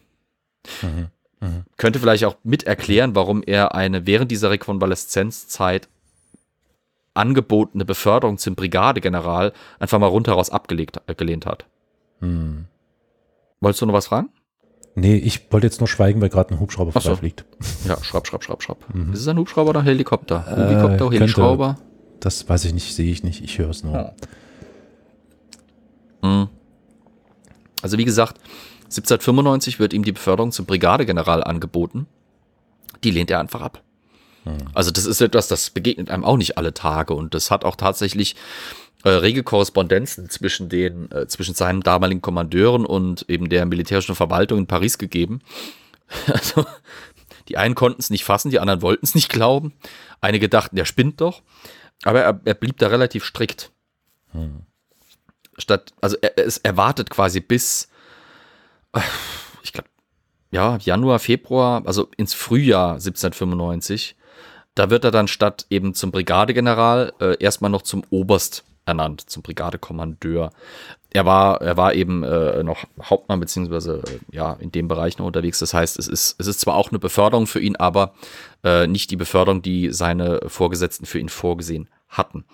Mhm. 0.82 1.08
Mhm. 1.40 1.64
Könnte 1.78 2.00
vielleicht 2.00 2.26
auch 2.26 2.36
mit 2.44 2.64
erklären, 2.64 3.16
warum 3.16 3.44
er 3.44 3.76
eine 3.76 4.06
während 4.06 4.32
dieser 4.32 4.50
Rekonvaleszenzzeit 4.50 5.88
angebotene 7.18 7.86
Beförderung 7.86 8.38
zum 8.38 8.56
Brigadegeneral 8.56 9.54
einfach 9.80 10.00
mal 10.00 10.08
rundheraus 10.08 10.50
abgelehnt 10.50 10.96
äh, 11.08 11.50
hat. 11.50 11.66
Mhm. 12.20 12.66
Wolltest 13.60 13.82
du 13.82 13.86
noch 13.86 13.94
was 13.94 14.08
fragen? 14.08 14.30
Nee, 14.96 15.16
ich 15.18 15.52
wollte 15.52 15.68
jetzt 15.68 15.80
nur 15.80 15.88
schweigen, 15.88 16.22
weil 16.22 16.30
gerade 16.30 16.54
ein 16.54 16.60
Hubschrauber 16.60 16.92
so. 16.92 17.02
vorbeifliegt. 17.02 17.46
Ja, 17.88 18.04
schraub, 18.04 18.26
schraub, 18.26 18.44
schraub, 18.44 18.64
schraub. 18.64 18.84
Mhm. 18.94 19.14
Ist 19.14 19.20
es 19.20 19.28
ein 19.28 19.38
Hubschrauber 19.38 19.70
oder 19.70 19.82
ein 19.82 19.86
Helikopter? 19.86 20.44
Äh, 20.48 20.56
Helikopter, 20.56 21.12
Helischrauber? 21.12 21.78
Das 22.20 22.50
weiß 22.50 22.66
ich 22.66 22.74
nicht, 22.74 22.96
sehe 22.96 23.12
ich 23.12 23.24
nicht. 23.24 23.44
Ich 23.44 23.60
höre 23.60 23.70
es 23.70 23.84
nur. 23.84 24.14
Mhm. 26.24 26.50
Also 27.84 27.98
wie 27.98 28.06
gesagt, 28.06 28.40
1795 28.86 29.80
wird 29.80 29.94
ihm 29.94 30.04
die 30.04 30.14
Beförderung 30.14 30.52
zum 30.52 30.66
Brigadegeneral 30.66 31.44
angeboten. 31.44 32.08
Die 33.04 33.12
lehnt 33.12 33.30
er 33.30 33.40
einfach 33.40 33.62
ab. 33.62 33.84
Hm. 34.48 34.58
Also 34.74 34.92
das 34.92 35.06
ist 35.06 35.22
etwas, 35.22 35.48
das 35.48 35.70
begegnet 35.70 36.10
einem 36.10 36.24
auch 36.24 36.38
nicht 36.38 36.58
alle 36.58 36.74
Tage 36.74 37.14
und 37.14 37.34
das 37.34 37.52
hat 37.52 37.66
auch 37.66 37.76
tatsächlich 37.76 38.36
äh, 39.04 39.10
rege 39.10 39.44
Korrespondenzen 39.44 40.30
zwischen 40.30 40.70
den, 40.70 41.12
äh, 41.12 41.28
zwischen 41.28 41.54
seinen 41.54 41.82
damaligen 41.82 42.22
Kommandeuren 42.22 42.86
und 42.86 43.30
eben 43.30 43.50
der 43.50 43.66
militärischen 43.66 44.16
Verwaltung 44.16 44.60
in 44.60 44.68
Paris 44.68 44.98
gegeben. 44.98 45.42
Also, 46.28 46.66
die 47.50 47.58
einen 47.58 47.76
konnten 47.76 48.00
es 48.00 48.10
nicht 48.10 48.24
fassen, 48.24 48.50
die 48.50 48.60
anderen 48.60 48.82
wollten 48.82 49.06
es 49.06 49.14
nicht 49.14 49.28
glauben. 49.28 49.74
Einige 50.22 50.48
dachten, 50.48 50.78
der 50.78 50.86
spinnt 50.86 51.20
doch. 51.20 51.42
Aber 52.04 52.22
er, 52.22 52.40
er 52.46 52.54
blieb 52.54 52.78
da 52.78 52.88
relativ 52.88 53.26
strikt. 53.26 53.72
Hm. 54.32 54.62
statt, 55.58 55.94
also 56.00 56.16
er, 56.22 56.38
es 56.38 56.58
erwartet 56.60 57.10
quasi 57.10 57.42
bis, 57.42 57.90
ich 59.64 59.74
glaube, 59.74 59.90
ja, 60.52 60.78
Januar, 60.78 61.20
Februar, 61.20 61.84
also 61.86 62.10
ins 62.16 62.34
Frühjahr 62.34 62.94
1795. 62.94 64.16
Da 64.78 64.92
wird 64.92 65.04
er 65.04 65.10
dann 65.10 65.28
statt 65.28 65.66
eben 65.72 65.96
zum 65.96 66.12
Brigadegeneral 66.12 67.12
äh, 67.20 67.36
erstmal 67.40 67.72
noch 67.72 67.82
zum 67.82 68.04
Oberst 68.12 68.64
ernannt, 68.86 69.28
zum 69.28 69.42
Brigadekommandeur. 69.42 70.52
Er 71.10 71.26
war, 71.26 71.64
er 71.64 71.78
war 71.78 71.96
eben 71.96 72.22
äh, 72.22 72.62
noch 72.64 72.86
Hauptmann, 73.02 73.40
beziehungsweise 73.40 74.04
äh, 74.06 74.36
ja, 74.36 74.54
in 74.60 74.72
dem 74.72 74.88
Bereich 74.88 75.18
noch 75.18 75.26
unterwegs. 75.26 75.58
Das 75.58 75.74
heißt, 75.74 75.98
es 75.98 76.08
ist, 76.08 76.36
es 76.38 76.46
ist 76.46 76.60
zwar 76.60 76.76
auch 76.76 76.92
eine 76.92 77.00
Beförderung 77.00 77.48
für 77.48 77.60
ihn, 77.60 77.76
aber 77.76 78.14
äh, 78.64 78.86
nicht 78.86 79.10
die 79.10 79.16
Beförderung, 79.16 79.64
die 79.64 79.92
seine 79.92 80.42
Vorgesetzten 80.46 81.08
für 81.08 81.18
ihn 81.18 81.30
vorgesehen 81.30 81.90
hatten. 82.08 82.46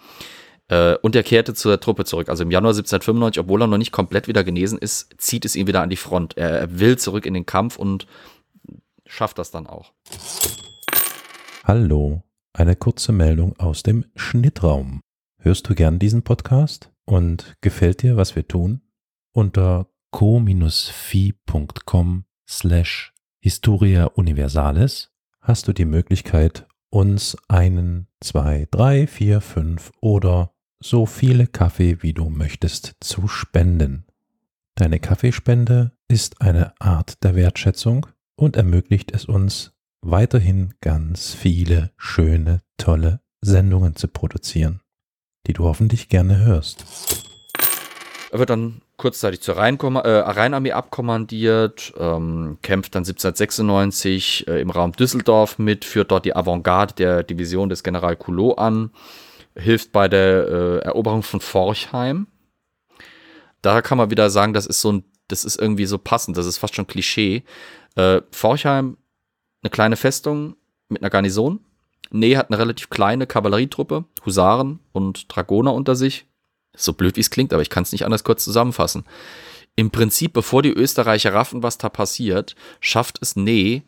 Äh, 0.70 0.96
und 1.02 1.18
er 1.18 1.24
kehrte 1.24 1.54
zur 1.54 1.78
Truppe 1.82 2.06
zurück. 2.06 2.30
Also 2.30 2.44
im 2.44 2.52
Januar 2.52 2.72
1795, 2.72 3.42
obwohl 3.42 3.62
er 3.62 3.68
noch 3.68 3.78
nicht 3.78 3.92
komplett 3.92 4.30
wieder 4.30 4.46
genesen 4.46 4.80
ist, 4.80 5.14
zieht 5.18 5.44
es 5.44 5.58
ihn 5.58 5.68
wieder 5.68 5.82
an 5.82 5.90
die 5.90 5.98
Front. 5.98 6.38
Er, 6.38 6.52
er 6.52 6.80
will 6.80 6.98
zurück 6.98 7.26
in 7.26 7.34
den 7.34 7.46
Kampf 7.46 7.76
und 7.76 8.08
schafft 9.06 9.40
das 9.40 9.52
dann 9.52 9.68
auch. 9.68 9.92
Hallo, 11.66 12.24
eine 12.52 12.76
kurze 12.76 13.14
Meldung 13.14 13.58
aus 13.58 13.84
dem 13.84 14.04
Schnittraum. 14.18 15.00
Hörst 15.38 15.70
du 15.70 15.76
gern 15.76 15.98
diesen 15.98 16.22
Podcast 16.22 16.92
und 17.06 17.56
gefällt 17.62 18.02
dir, 18.02 18.18
was 18.18 18.36
wir 18.36 18.46
tun? 18.46 18.82
Unter 19.32 19.88
co-fi.com 20.12 20.66
slash 22.50 23.14
Historia 23.40 24.08
Universalis 24.08 25.14
hast 25.40 25.70
du 25.70 25.72
die 25.72 25.86
Möglichkeit, 25.86 26.68
uns 26.90 27.38
einen, 27.48 28.10
zwei, 28.20 28.68
drei, 28.70 29.08
vier, 29.08 29.40
fünf 29.40 29.94
oder 30.02 30.54
so 30.82 31.06
viele 31.06 31.48
Kaffee, 31.48 32.04
wie 32.04 32.12
du 32.14 32.30
möchtest, 32.30 32.98
zu 33.00 33.30
spenden. 33.30 34.06
Deine 34.76 35.00
Kaffeespende 35.00 35.94
ist 36.10 36.42
eine 36.42 36.74
Art 36.82 37.24
der 37.24 37.36
Wertschätzung 37.36 38.08
und 38.36 38.58
ermöglicht 38.58 39.14
es 39.14 39.24
uns, 39.24 39.73
weiterhin 40.04 40.74
ganz 40.82 41.34
viele 41.34 41.92
schöne, 41.98 42.62
tolle 42.78 43.22
Sendungen 43.42 43.96
zu 43.96 44.08
produzieren 44.08 44.84
die 45.48 45.54
du 45.54 45.66
hoffentlich 45.66 46.10
gerne 46.10 46.40
hörst. 46.40 46.86
Er 48.32 48.40
wird 48.40 48.50
dann 48.50 48.82
kurzzeitig 48.98 49.42
zur 49.42 49.58
Rheinkom 49.58 49.96
äh, 49.96 50.00
Rheinarmee 50.00 50.72
abkommandiert, 50.72 51.94
ähm, 51.98 52.58
kämpft 52.62 52.96
dann 52.96 53.02
1796 53.02 54.48
äh, 54.48 54.62
im 54.62 54.70
Raum 54.70 54.94
Düsseldorf 54.94 55.60
mit, 55.60 55.86
führt 55.86 56.12
dort 56.12 56.26
die 56.26 56.36
Avantgarde 56.36 56.94
der 56.96 57.24
Division 57.24 57.70
des 57.70 57.84
General 57.84 58.16
Coulot 58.16 58.58
an, 58.58 58.92
hilft 59.56 59.92
bei 59.92 60.08
der 60.08 60.48
äh, 60.48 60.78
Eroberung 60.80 61.22
von 61.22 61.42
Forchheim. 61.42 62.28
Da 63.62 63.82
kann 63.82 63.98
man 63.98 64.10
wieder 64.10 64.30
sagen, 64.30 64.54
das 64.54 64.66
ist 64.66 64.82
so 64.82 64.92
ein, 64.92 65.04
das 65.28 65.46
ist 65.46 65.60
irgendwie 65.60 65.86
so 65.86 65.98
passend, 65.98 66.38
das 66.38 66.46
ist 66.46 66.58
fast 66.58 66.76
schon 66.76 66.88
Klischee. 66.88 67.44
Äh, 67.96 68.22
Forchheim, 68.32 68.98
eine 69.64 69.72
kleine 69.72 69.96
Festung 69.96 70.56
mit 70.90 71.02
einer 71.02 71.10
Garnison, 71.10 71.60
Nee 72.12 72.38
hat 72.38 72.50
eine 72.50 72.60
relativ 72.60 72.90
kleine 72.90 73.26
Kavallerietruppe, 73.26 74.06
Husaren 74.26 74.80
und 74.92 75.36
Dragoner 75.36 75.74
unter 75.74 75.96
sich. 75.96 76.28
So 76.76 76.94
blöd 76.94 77.16
wie 77.16 77.22
es 77.22 77.32
klingt, 77.32 77.54
aber 77.54 77.62
ich 77.62 77.72
kann 77.72 77.84
es 77.84 77.92
nicht 77.92 78.06
anders 78.06 78.24
kurz 78.24 78.44
zusammenfassen. 78.44 79.04
Im 79.76 79.90
Prinzip, 79.90 80.34
bevor 80.34 80.62
die 80.62 80.72
Österreicher 80.72 81.34
raffen, 81.34 81.64
was 81.64 81.80
da 81.80 81.90
passiert, 81.90 82.56
schafft 82.80 83.18
es 83.22 83.36
Nee 83.36 83.82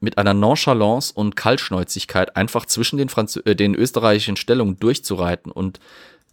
mit 0.00 0.18
einer 0.18 0.34
Nonchalance 0.34 1.12
und 1.14 1.36
Kaltschnäuzigkeit 1.36 2.36
einfach 2.36 2.66
zwischen 2.66 2.98
den, 2.98 3.08
Franz 3.08 3.36
äh, 3.36 3.54
den 3.54 3.74
österreichischen 3.74 4.36
Stellungen 4.36 4.78
durchzureiten 4.78 5.52
und 5.52 5.78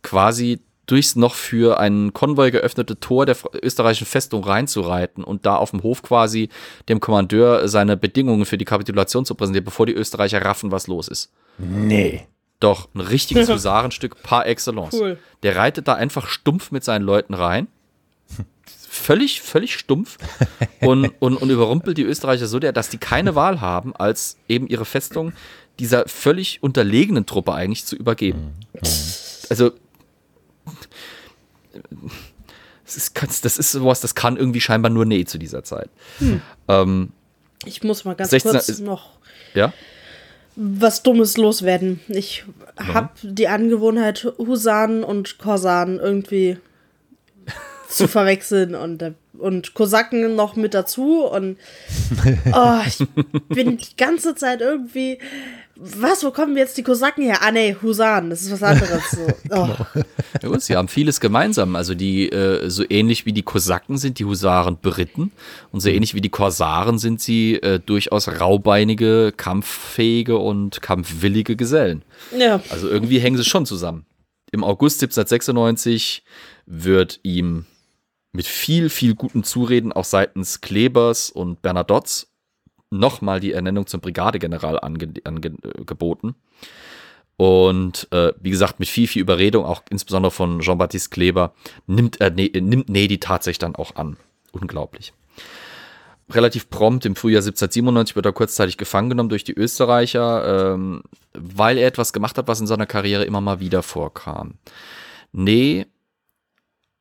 quasi 0.02 0.62
durchs 0.86 1.16
noch 1.16 1.34
für 1.34 1.80
einen 1.80 2.14
Konvoi 2.14 2.52
geöffnete 2.52 3.00
Tor 3.00 3.26
der 3.26 3.38
österreichischen 3.62 4.06
Festung 4.06 4.44
reinzureiten 4.44 5.24
und 5.24 5.46
da 5.46 5.56
auf 5.56 5.72
dem 5.72 5.84
Hof 5.84 6.02
quasi 6.02 6.50
dem 6.90 7.00
Kommandeur 7.00 7.68
seine 7.68 7.98
Bedingungen 7.98 8.46
für 8.46 8.58
die 8.58 8.66
Kapitulation 8.66 9.26
zu 9.26 9.36
präsentieren, 9.36 9.66
bevor 9.66 9.86
die 9.86 9.94
Österreicher 9.94 10.44
raffen, 10.44 10.72
was 10.72 10.88
los 10.88 11.08
ist. 11.08 11.32
Nee. 11.58 12.28
Doch, 12.60 12.88
ein 12.94 13.02
richtiges 13.02 13.50
Husarenstück 13.54 14.22
par 14.24 14.46
excellence. 14.46 14.94
Cool. 14.94 15.18
Der 15.44 15.56
reitet 15.56 15.88
da 15.88 15.94
einfach 15.94 16.28
stumpf 16.28 16.72
mit 16.72 16.84
seinen 16.84 17.04
Leuten 17.04 17.34
rein. 17.34 17.68
Völlig, 18.90 19.42
völlig 19.42 19.76
stumpf 19.76 20.18
und, 20.80 21.12
und, 21.20 21.36
und 21.36 21.50
überrumpelt 21.50 21.98
die 21.98 22.04
Österreicher 22.04 22.48
so, 22.48 22.60
dass 22.60 22.90
die 22.90 22.98
keine 22.98 23.36
Wahl 23.36 23.60
haben, 23.60 23.94
als 23.94 24.38
eben 24.48 24.68
ihre 24.68 24.86
Festung 24.86 25.34
dieser 25.80 26.08
völlig 26.08 26.64
unterlegenen 26.64 27.26
Truppe 27.26 27.54
eigentlich 27.54 27.86
zu 27.86 27.98
übergeben. 27.98 28.54
Mhm. 28.74 28.80
Also 29.50 29.72
das 32.86 32.98
ist, 32.98 33.46
das 33.46 33.58
ist 33.58 33.72
sowas, 33.72 34.02
das 34.02 34.16
kann 34.16 34.38
irgendwie 34.38 34.62
scheinbar 34.62 34.92
nur 34.92 35.06
Nee 35.06 35.26
zu 35.26 35.38
dieser 35.38 35.64
Zeit. 35.64 35.90
Hm. 36.20 36.42
Ähm, 36.68 37.12
ich 37.66 37.84
muss 37.84 38.06
mal 38.06 38.16
ganz 38.16 38.30
16, 38.30 38.52
kurz 38.52 38.80
noch 38.80 39.10
ja? 39.54 39.74
was 40.56 41.04
Dummes 41.04 41.38
loswerden. 41.38 42.00
Ich 42.08 42.46
mhm. 42.80 42.94
habe 42.94 43.10
die 43.24 43.48
Angewohnheit, 43.48 44.26
Husaren 44.38 45.04
und 45.04 45.38
Korsaren 45.38 46.00
irgendwie 46.00 46.58
zu 47.90 48.08
verwechseln 48.08 48.76
und, 48.76 49.04
und 49.38 49.74
Kosaken 49.74 50.36
noch 50.36 50.56
mit 50.56 50.74
dazu. 50.74 51.26
Und 51.26 51.58
oh, 52.54 52.80
ich 52.86 53.06
bin 53.50 53.78
die 53.78 53.98
ganze 53.98 54.36
Zeit 54.36 54.62
irgendwie 54.62 55.20
was, 55.78 56.24
wo 56.24 56.32
kommen 56.32 56.56
jetzt 56.56 56.78
die 56.78 56.84
Kosaken 56.84 57.24
her? 57.24 57.40
Ah, 57.42 57.52
nee, 57.52 57.76
Husaren, 57.82 58.30
das 58.30 58.44
ist 58.44 58.52
was 58.52 58.64
anderes. 58.64 59.12
So. 59.12 59.28
Oh. 59.52 59.70
ja, 60.42 60.50
gut, 60.50 60.62
sie 60.62 60.76
haben 60.76 60.88
vieles 60.88 61.20
gemeinsam. 61.20 61.76
Also, 61.76 61.94
die, 61.94 62.30
äh, 62.30 62.70
so 62.70 62.84
ähnlich 62.90 63.26
wie 63.26 63.34
die 63.34 63.44
Kosaken 63.44 63.98
sind 63.98 64.20
die 64.20 64.26
Husaren 64.26 64.78
Briten 64.78 65.32
und 65.72 65.82
so 65.82 65.90
ähnlich 65.90 66.14
wie 66.14 66.22
die 66.22 66.30
Korsaren 66.30 66.98
sind 66.98 67.22
sie 67.22 67.56
äh, 67.56 67.80
durchaus 67.80 68.28
raubeinige, 68.28 69.34
kampffähige 69.36 70.38
und 70.38 70.82
kampfwillige 70.82 71.56
Gesellen. 71.56 72.04
Ja. 72.38 72.62
Also, 72.70 72.90
irgendwie 72.90 73.20
hängen 73.20 73.38
sie 73.38 73.46
schon 73.46 73.66
zusammen. 73.66 74.06
Im 74.52 74.64
August 74.64 75.02
1796 75.04 76.24
wird 76.66 77.20
ihm 77.24 77.66
mit 78.32 78.48
viel, 78.48 78.90
viel 78.90 79.16
guten 79.16 79.44
Zureden 79.44 79.94
auch 79.94 80.06
seitens 80.06 80.62
Klebers 80.62 81.30
und 81.30 81.62
Bernadotts 81.62 82.28
nochmal 82.90 83.40
die 83.40 83.52
Ernennung 83.52 83.88
zum 83.88 84.02
Brigadegeneral 84.02 84.80
angeboten. 84.80 86.28
Ange 86.28 86.36
und 87.38 88.08
äh, 88.12 88.32
wie 88.40 88.50
gesagt, 88.50 88.80
mit 88.80 88.88
viel, 88.88 89.08
viel 89.08 89.22
Überredung, 89.22 89.66
auch 89.66 89.84
insbesondere 89.90 90.32
von 90.32 90.62
Jean-Baptiste 90.62 91.10
Kleber, 91.10 91.54
nimmt, 91.86 92.22
er, 92.22 92.30
ne, 92.30 92.50
nimmt 92.54 92.90
Nedi 92.90 93.20
tatsächlich 93.20 93.60
dann 93.60 93.76
auch 93.76 93.96
an. 93.96 94.18
Unglaublich. 94.54 95.14
Relativ 96.30 96.70
prompt 96.70 97.06
im 97.06 97.16
Frühjahr 97.16 97.42
1797 97.42 98.16
wird 98.16 98.26
er 98.26 98.32
kurzzeitig 98.32 98.78
gefangen 98.78 99.10
genommen 99.10 99.30
durch 99.30 99.44
die 99.44 99.54
Österreicher, 99.54 100.74
ähm, 100.74 101.04
weil 101.34 101.78
er 101.78 101.88
etwas 101.88 102.14
gemacht 102.14 102.38
hat, 102.38 102.48
was 102.48 102.62
in 102.62 102.68
seiner 102.68 102.88
Karriere 102.88 103.26
immer 103.26 103.42
mal 103.42 103.60
wieder 103.60 103.84
vorkam. 103.84 104.56
Nee 105.34 105.86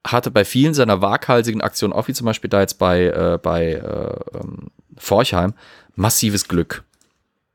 hatte 0.07 0.31
bei 0.31 0.45
vielen 0.45 0.75
seiner 0.75 1.01
waghalsigen 1.01 1.63
Aktionen, 1.63 1.95
auch 1.95 2.09
wie 2.09 2.13
zum 2.13 2.27
Beispiel 2.27 2.51
da 2.51 2.61
jetzt 2.61 2.79
bei, 2.79 3.07
äh, 3.07 3.39
bei 3.43 3.73
äh, 3.73 4.39
ähm, 4.39 4.71
Forchheim, 4.99 5.55
massives 5.95 6.49
Glück, 6.49 6.85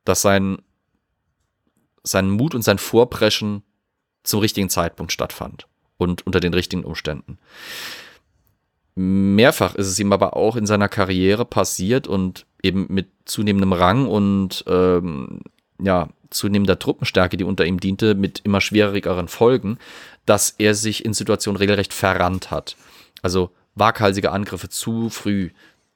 dass 0.06 0.22
sein, 0.22 0.60
sein 2.04 2.30
Mut 2.30 2.56
und 2.56 2.62
sein 2.62 2.78
Vorpreschen 2.78 3.64
zum 4.24 4.40
richtigen 4.40 4.70
Zeitpunkt 4.70 5.12
stattfand 5.12 5.68
und 5.98 6.26
unter 6.26 6.40
den 6.40 6.54
richtigen 6.54 6.84
Umständen. 6.84 7.38
Mehrfach 8.96 9.76
ist 9.76 9.88
es 9.88 10.00
ihm 10.00 10.12
aber 10.12 10.36
auch 10.36 10.56
in 10.56 10.66
seiner 10.66 10.90
Karriere 10.90 11.46
passiert 11.46 12.08
und 12.08 12.46
eben 12.62 12.88
mit 12.90 13.08
zunehmendem 13.26 13.72
Rang 13.72 14.08
und 14.08 14.64
ähm, 14.68 15.42
ja, 15.82 16.10
zunehmender 16.30 16.80
Truppenstärke, 16.80 17.38
die 17.38 17.44
unter 17.44 17.66
ihm 17.66 17.80
diente, 17.80 18.16
mit 18.16 18.40
immer 18.44 18.62
schwierigeren 18.62 19.28
Folgen, 19.28 19.78
dass 20.26 20.52
er 20.58 20.76
sich 20.76 21.06
in 21.06 21.14
Situationen 21.14 21.58
regelrecht 21.58 21.94
verrannt 21.94 22.52
hat. 22.52 22.76
Also 23.22 23.52
waghalsige 23.76 24.32
Angriffe 24.32 24.70
zu 24.70 25.10
früh, 25.10 25.52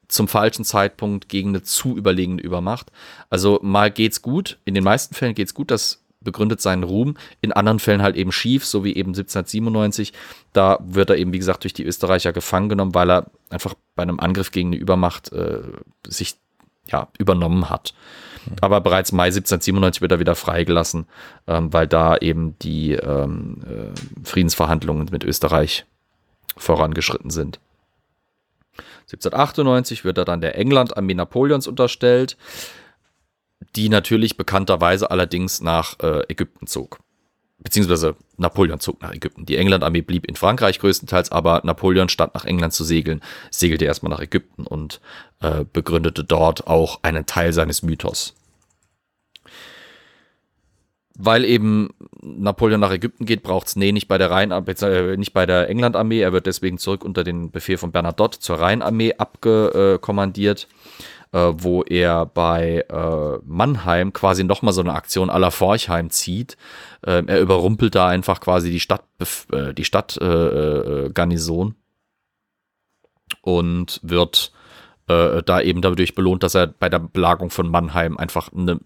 zum 0.08 0.28
falschen 0.28 0.64
Zeitpunkt 0.64 1.28
gegen 1.28 1.50
eine 1.50 1.62
zu 1.62 1.96
überlegene 1.96 2.42
Übermacht. 2.42 2.90
Also 3.30 3.58
mal 3.62 3.90
geht's 3.90 4.22
gut, 4.22 4.58
in 4.64 4.74
den 4.74 4.84
meisten 4.84 5.14
Fällen 5.14 5.34
geht's 5.34 5.54
gut, 5.54 5.70
das 5.70 6.04
begründet 6.20 6.60
seinen 6.60 6.82
Ruhm, 6.82 7.16
in 7.42 7.52
anderen 7.52 7.78
Fällen 7.78 8.02
halt 8.02 8.16
eben 8.16 8.32
schief, 8.32 8.64
so 8.64 8.82
wie 8.82 8.94
eben 8.94 9.10
1797. 9.10 10.12
Da 10.52 10.78
wird 10.82 11.10
er 11.10 11.18
eben, 11.18 11.32
wie 11.32 11.38
gesagt, 11.38 11.64
durch 11.64 11.74
die 11.74 11.84
Österreicher 11.84 12.32
gefangen 12.32 12.70
genommen, 12.70 12.94
weil 12.94 13.10
er 13.10 13.26
einfach 13.50 13.74
bei 13.94 14.02
einem 14.02 14.18
Angriff 14.18 14.50
gegen 14.50 14.70
eine 14.70 14.76
Übermacht 14.76 15.32
äh, 15.32 15.60
sich 16.06 16.36
ja, 16.90 17.08
übernommen 17.18 17.70
hat. 17.70 17.94
Aber 18.60 18.80
bereits 18.80 19.12
Mai 19.12 19.26
1797 19.26 20.02
wird 20.02 20.12
er 20.12 20.20
wieder 20.20 20.34
freigelassen, 20.34 21.06
ähm, 21.46 21.72
weil 21.72 21.86
da 21.86 22.16
eben 22.16 22.58
die 22.58 22.92
ähm, 22.92 23.62
äh, 23.66 24.26
Friedensverhandlungen 24.26 25.08
mit 25.10 25.24
Österreich 25.24 25.86
vorangeschritten 26.56 27.30
sind. 27.30 27.58
1798 29.04 30.04
wird 30.04 30.18
er 30.18 30.24
dann 30.24 30.40
der 30.40 30.56
England-Armee 30.58 31.14
Napoleons 31.14 31.66
unterstellt, 31.66 32.36
die 33.76 33.88
natürlich 33.88 34.36
bekannterweise 34.36 35.10
allerdings 35.10 35.60
nach 35.60 35.98
äh, 36.00 36.22
Ägypten 36.28 36.66
zog. 36.66 37.00
beziehungsweise 37.58 38.16
Napoleon 38.36 38.80
zog 38.80 39.00
nach 39.00 39.12
Ägypten. 39.12 39.46
Die 39.46 39.56
England-Armee 39.56 40.02
blieb 40.02 40.26
in 40.26 40.36
Frankreich 40.36 40.78
größtenteils, 40.78 41.32
aber 41.32 41.62
Napoleon, 41.64 42.08
statt 42.08 42.34
nach 42.34 42.44
England 42.44 42.74
zu 42.74 42.84
segeln, 42.84 43.22
segelte 43.50 43.84
erstmal 43.84 44.10
nach 44.10 44.20
Ägypten 44.20 44.66
und 44.66 45.00
äh, 45.40 45.64
begründete 45.64 46.24
dort 46.24 46.66
auch 46.66 47.00
einen 47.02 47.26
Teil 47.26 47.52
seines 47.52 47.82
Mythos. 47.82 48.34
Weil 51.16 51.44
eben 51.44 51.90
Napoleon 52.20 52.80
nach 52.80 52.90
Ägypten 52.90 53.24
geht, 53.24 53.44
braucht 53.44 53.68
es 53.68 53.76
nee, 53.76 53.92
nicht 53.92 54.08
bei 54.08 54.18
der 54.18 54.30
Rhein, 54.30 54.50
äh, 54.50 55.16
nicht 55.16 55.32
bei 55.32 55.46
der 55.46 55.68
England-Armee. 55.68 56.20
Er 56.20 56.32
wird 56.32 56.46
deswegen 56.46 56.78
zurück 56.78 57.04
unter 57.04 57.22
den 57.22 57.52
Befehl 57.52 57.78
von 57.78 57.92
Bernadotte 57.92 58.40
zur 58.40 58.60
Rheinarmee 58.60 59.14
abgekommandiert. 59.14 60.66
Äh, 61.34 61.52
wo 61.56 61.82
er 61.82 62.26
bei 62.26 62.84
äh, 62.88 63.38
Mannheim 63.44 64.12
quasi 64.12 64.44
nochmal 64.44 64.72
so 64.72 64.82
eine 64.82 64.92
Aktion 64.94 65.30
aller 65.30 65.50
Forchheim 65.50 66.10
zieht. 66.10 66.56
Äh, 67.04 67.24
er 67.26 67.40
überrumpelt 67.40 67.96
da 67.96 68.06
einfach 68.06 68.40
quasi 68.40 68.70
die 68.70 68.78
Stadt, 68.78 69.02
äh, 69.50 69.74
die 69.74 69.84
Stadtgarnison 69.84 71.70
äh, 71.70 73.40
und 73.42 73.98
wird 74.04 74.52
äh, 75.08 75.42
da 75.42 75.60
eben 75.60 75.82
dadurch 75.82 76.14
belohnt, 76.14 76.42
dass 76.42 76.54
er 76.54 76.66
bei 76.66 76.88
der 76.88 76.98
Belagerung 76.98 77.50
von 77.50 77.68
Mannheim 77.68 78.16
einfach, 78.16 78.52
eine, 78.52 78.80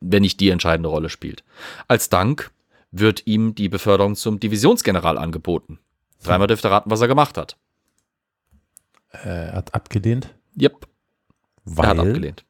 wenn 0.00 0.22
nicht 0.22 0.40
die 0.40 0.50
entscheidende 0.50 0.88
Rolle 0.88 1.08
spielt. 1.08 1.44
Als 1.88 2.08
Dank 2.08 2.50
wird 2.90 3.26
ihm 3.26 3.54
die 3.54 3.68
Beförderung 3.68 4.14
zum 4.14 4.38
Divisionsgeneral 4.40 5.18
angeboten. 5.18 5.78
Dreimal 6.22 6.46
dürfte 6.46 6.70
raten, 6.70 6.90
was 6.90 7.00
er 7.00 7.08
gemacht 7.08 7.36
hat. 7.36 7.56
Er 9.10 9.52
hat 9.52 9.74
abgelehnt? 9.74 10.34
Yep. 10.60 10.86
Weil? 11.64 11.84
Er 11.84 11.90
hat 11.90 11.98
abgelehnt. 11.98 12.44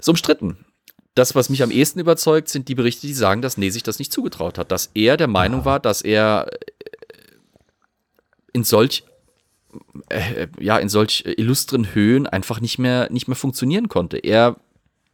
so 0.00 0.12
umstritten. 0.12 0.64
Das, 1.14 1.34
was 1.34 1.50
mich 1.50 1.62
am 1.62 1.70
ehesten 1.70 2.00
überzeugt, 2.00 2.48
sind 2.48 2.68
die 2.68 2.74
Berichte, 2.74 3.06
die 3.06 3.12
sagen, 3.12 3.42
dass 3.42 3.58
Nee 3.58 3.70
sich 3.70 3.82
das 3.82 3.98
nicht 3.98 4.12
zugetraut 4.12 4.56
hat. 4.56 4.72
Dass 4.72 4.90
er 4.94 5.16
der 5.16 5.28
Meinung 5.28 5.60
ja. 5.60 5.64
war, 5.66 5.80
dass 5.80 6.02
er 6.02 6.48
in 8.52 8.64
solch 8.64 9.04
äh, 10.08 10.48
ja, 10.60 10.78
in 10.78 10.88
solch 10.88 11.24
illustren 11.36 11.94
Höhen 11.94 12.26
einfach 12.26 12.60
nicht 12.60 12.78
mehr, 12.78 13.10
nicht 13.10 13.28
mehr 13.28 13.36
funktionieren 13.36 13.88
konnte. 13.88 14.18
Er 14.18 14.56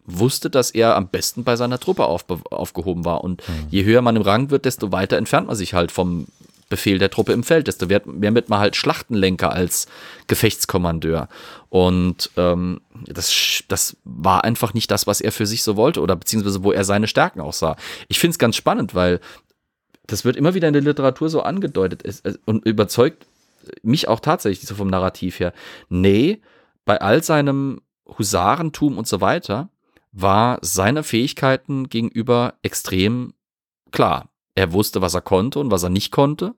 wusste, 0.05 0.51
dass 0.51 0.71
er 0.71 0.97
am 0.97 1.09
besten 1.09 1.44
bei 1.44 1.57
seiner 1.57 1.79
Truppe 1.79 2.07
aufgehoben 2.07 3.05
war. 3.05 3.23
Und 3.23 3.47
mhm. 3.47 3.66
je 3.71 3.85
höher 3.85 4.03
man 4.03 4.16
im 4.16 4.23
Rang 4.23 4.51
wird, 4.51 4.64
desto 4.64 4.90
weiter 4.90 5.16
entfernt 5.16 5.47
man 5.47 5.57
sich 5.57 5.75
halt 5.75 5.92
vom 5.92 6.27
Befehl 6.68 6.99
der 6.99 7.11
Truppe 7.11 7.33
im 7.33 7.44
Feld, 7.44 7.66
desto 7.66 7.87
mehr 7.87 8.35
wird 8.35 8.51
man 8.51 8.59
halt 8.59 8.77
Schlachtenlenker 8.77 9.53
als 9.53 9.87
Gefechtskommandeur. 10.27 11.29
Und 11.71 12.31
ähm, 12.37 12.81
das, 13.07 13.62
das 13.68 13.97
war 14.05 14.44
einfach 14.44 14.75
nicht 14.75 14.90
das, 14.90 15.07
was 15.07 15.21
er 15.21 15.33
für 15.33 15.47
sich 15.47 15.62
so 15.62 15.77
wollte 15.77 16.01
oder 16.01 16.14
beziehungsweise 16.16 16.64
wo 16.64 16.73
er 16.73 16.85
seine 16.85 17.09
Stärken 17.09 17.40
auch 17.40 17.55
sah. 17.55 17.77
Ich 18.09 18.18
finde 18.18 18.33
es 18.33 18.38
ganz 18.38 18.57
spannend, 18.57 18.94
weil 18.94 19.21
das 20.07 20.25
wird 20.25 20.37
immer 20.37 20.55
wieder 20.55 20.68
in 20.68 20.75
der 20.75 20.83
Literatur 20.83 21.29
so 21.31 21.42
angedeutet 21.42 22.03
ist, 22.03 22.27
und 22.44 22.66
überzeugt 22.66 23.27
mich 23.83 24.09
auch 24.09 24.20
tatsächlich 24.20 24.68
so 24.68 24.74
vom 24.74 24.88
Narrativ 24.88 25.40
her. 25.40 25.52
Nee, 25.88 26.40
bei 26.85 27.00
all 27.00 27.22
seinem 27.22 27.83
Husarentum 28.07 28.98
und 28.98 29.07
so 29.07 29.20
weiter 29.20 29.70
war 30.12 30.59
seine 30.62 31.02
Fähigkeiten 31.02 31.88
gegenüber 31.88 32.54
extrem 32.62 33.35
klar. 33.92 34.31
Er 34.54 34.72
wusste, 34.72 35.02
was 35.02 35.14
er 35.14 35.20
konnte 35.20 35.59
und 35.59 35.70
was 35.70 35.83
er 35.83 35.90
nicht 35.90 36.11
konnte. 36.11 36.54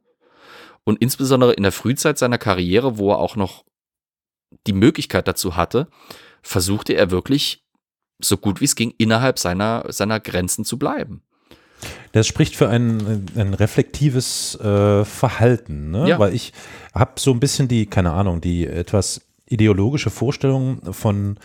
Und 0.84 1.00
insbesondere 1.00 1.52
in 1.52 1.62
der 1.62 1.72
Frühzeit 1.72 2.18
seiner 2.18 2.38
Karriere, 2.38 2.96
wo 2.96 3.10
er 3.10 3.18
auch 3.18 3.36
noch 3.36 3.64
die 4.66 4.72
Möglichkeit 4.72 5.28
dazu 5.28 5.56
hatte, 5.56 5.88
versuchte 6.42 6.94
er 6.94 7.10
wirklich 7.10 7.64
so 8.22 8.36
gut 8.36 8.60
wie 8.60 8.64
es 8.64 8.74
ging 8.74 8.94
innerhalb 8.98 9.38
seiner, 9.38 9.84
seiner 9.92 10.20
Grenzen 10.20 10.64
zu 10.64 10.78
bleiben. 10.78 11.22
Das 12.12 12.26
spricht 12.26 12.56
für 12.56 12.68
ein, 12.68 13.26
ein 13.36 13.54
reflektives 13.54 14.58
äh, 14.60 15.04
Verhalten, 15.04 15.90
ne? 15.90 16.08
Ja. 16.08 16.18
weil 16.18 16.34
ich 16.34 16.52
habe 16.94 17.12
so 17.18 17.32
ein 17.32 17.40
bisschen 17.40 17.68
die, 17.68 17.86
keine 17.86 18.12
Ahnung, 18.12 18.40
die 18.40 18.66
etwas 18.66 19.22
ideologische 19.46 20.10
Vorstellung 20.10 20.80
von 20.92 21.38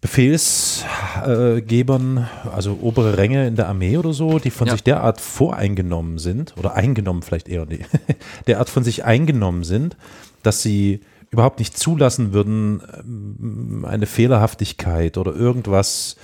Befehlsgebern, 0.00 2.28
also 2.54 2.78
obere 2.80 3.16
Ränge 3.16 3.46
in 3.46 3.56
der 3.56 3.68
Armee 3.68 3.96
oder 3.96 4.12
so, 4.12 4.38
die 4.38 4.50
von 4.50 4.66
ja. 4.66 4.74
sich 4.74 4.82
derart 4.82 5.18
voreingenommen 5.20 6.18
sind, 6.18 6.54
oder 6.58 6.74
eingenommen 6.74 7.22
vielleicht 7.22 7.48
eher, 7.48 7.64
nee, 7.66 7.80
derart 8.46 8.68
von 8.68 8.84
sich 8.84 9.04
eingenommen 9.04 9.64
sind, 9.64 9.96
dass 10.42 10.62
sie 10.62 11.00
überhaupt 11.30 11.58
nicht 11.58 11.78
zulassen 11.78 12.32
würden, 12.32 12.82
ähm, 12.98 13.84
eine 13.88 14.06
Fehlerhaftigkeit 14.06 15.18
oder 15.18 15.34
irgendwas 15.34 16.16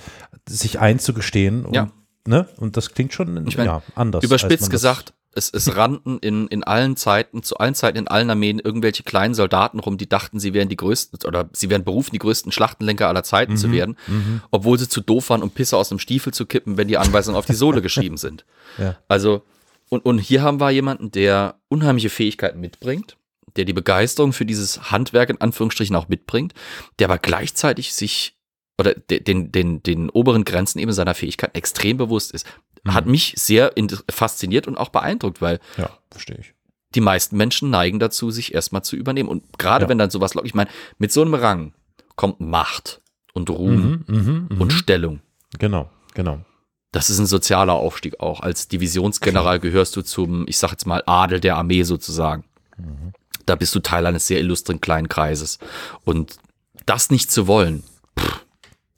sich 0.47 0.79
einzugestehen. 0.79 1.65
Und, 1.65 1.75
ja. 1.75 1.89
Ne? 2.27 2.47
und 2.57 2.77
das 2.77 2.91
klingt 2.93 3.13
schon 3.13 3.47
ich 3.47 3.57
mein, 3.57 3.65
ja, 3.65 3.83
anders. 3.95 4.23
Überspitzt 4.23 4.69
gesagt, 4.69 5.13
es, 5.35 5.49
es 5.49 5.75
rannten 5.75 6.19
in, 6.19 6.47
in 6.47 6.63
allen 6.63 6.95
Zeiten, 6.95 7.43
zu 7.43 7.57
allen 7.57 7.75
Zeiten 7.75 7.97
in 7.97 8.07
allen 8.07 8.29
Armeen 8.29 8.59
irgendwelche 8.59 9.03
kleinen 9.03 9.33
Soldaten 9.33 9.79
rum, 9.79 9.97
die 9.97 10.07
dachten, 10.07 10.39
sie 10.39 10.53
wären 10.53 10.69
die 10.69 10.77
größten 10.77 11.27
oder 11.27 11.49
sie 11.53 11.69
wären 11.69 11.83
berufen, 11.83 12.11
die 12.13 12.19
größten 12.19 12.51
Schlachtenlenker 12.51 13.07
aller 13.07 13.23
Zeiten 13.23 13.53
mhm, 13.53 13.57
zu 13.57 13.71
werden, 13.71 13.97
mhm. 14.07 14.41
obwohl 14.51 14.77
sie 14.77 14.87
zu 14.87 15.01
doof 15.01 15.29
waren, 15.29 15.41
um 15.41 15.49
Pisse 15.49 15.77
aus 15.77 15.89
dem 15.89 15.99
Stiefel 15.99 16.33
zu 16.33 16.45
kippen, 16.45 16.77
wenn 16.77 16.87
die 16.87 16.97
Anweisungen 16.97 17.37
auf 17.37 17.45
die 17.45 17.53
Sohle 17.53 17.81
geschrieben 17.83 18.17
sind. 18.17 18.45
Ja. 18.77 18.97
Also, 19.07 19.43
und, 19.89 20.05
und 20.05 20.19
hier 20.19 20.41
haben 20.41 20.59
wir 20.59 20.71
jemanden, 20.71 21.11
der 21.11 21.55
unheimliche 21.67 22.09
Fähigkeiten 22.09 22.59
mitbringt, 22.59 23.17
der 23.55 23.65
die 23.65 23.73
Begeisterung 23.73 24.33
für 24.33 24.45
dieses 24.45 24.91
Handwerk 24.91 25.29
in 25.29 25.41
Anführungsstrichen 25.41 25.95
auch 25.95 26.07
mitbringt, 26.07 26.53
der 26.99 27.07
aber 27.07 27.17
gleichzeitig 27.17 27.93
sich 27.93 28.35
oder 28.77 28.93
den, 28.93 29.51
den, 29.51 29.83
den 29.83 30.09
oberen 30.09 30.45
Grenzen 30.45 30.79
eben 30.79 30.93
seiner 30.93 31.13
Fähigkeit 31.13 31.55
extrem 31.55 31.97
bewusst 31.97 32.31
ist 32.31 32.47
mhm. 32.83 32.93
hat 32.93 33.05
mich 33.05 33.33
sehr 33.37 33.73
fasziniert 34.09 34.67
und 34.67 34.77
auch 34.77 34.89
beeindruckt, 34.89 35.41
weil 35.41 35.59
ja, 35.77 35.89
verstehe 36.11 36.37
ich. 36.39 36.53
Die 36.95 37.01
meisten 37.01 37.37
Menschen 37.37 37.71
neigen 37.71 37.97
dazu, 37.97 38.29
sich 38.29 38.53
erstmal 38.53 38.83
zu 38.83 38.95
übernehmen. 38.95 39.27
Und 39.27 39.57
gerade 39.57 39.85
ja. 39.85 39.89
wenn 39.89 39.97
dann 39.97 40.11
sowas, 40.11 40.33
ich 40.43 40.53
meine, 40.53 40.69
mit 40.99 41.11
so 41.11 41.21
einem 41.21 41.33
Rang 41.33 41.73
kommt 42.15 42.39
Macht 42.39 43.01
und 43.33 43.49
Ruhm 43.49 44.03
mhm, 44.07 44.15
mh, 44.15 44.45
mh. 44.49 44.61
und 44.61 44.73
Stellung. 44.73 45.21
Genau, 45.57 45.89
genau. 46.13 46.45
Das 46.91 47.09
ist 47.09 47.17
ein 47.17 47.25
sozialer 47.25 47.73
Aufstieg 47.73 48.19
auch. 48.19 48.41
Als 48.41 48.67
Divisionsgeneral 48.67 49.59
gehörst 49.59 49.95
du 49.95 50.03
zum, 50.03 50.47
ich 50.47 50.59
sag 50.59 50.69
jetzt 50.69 50.85
mal, 50.85 51.01
Adel 51.07 51.39
der 51.39 51.57
Armee 51.57 51.81
sozusagen. 51.81 52.43
Mhm. 52.77 53.13
Da 53.47 53.55
bist 53.55 53.73
du 53.73 53.79
Teil 53.79 54.05
eines 54.05 54.27
sehr 54.27 54.39
illustren 54.39 54.79
kleinen 54.79 55.09
Kreises. 55.09 55.57
Und 56.05 56.37
das 56.85 57.09
nicht 57.09 57.31
zu 57.31 57.47
wollen, 57.47 57.83
pff, 58.19 58.45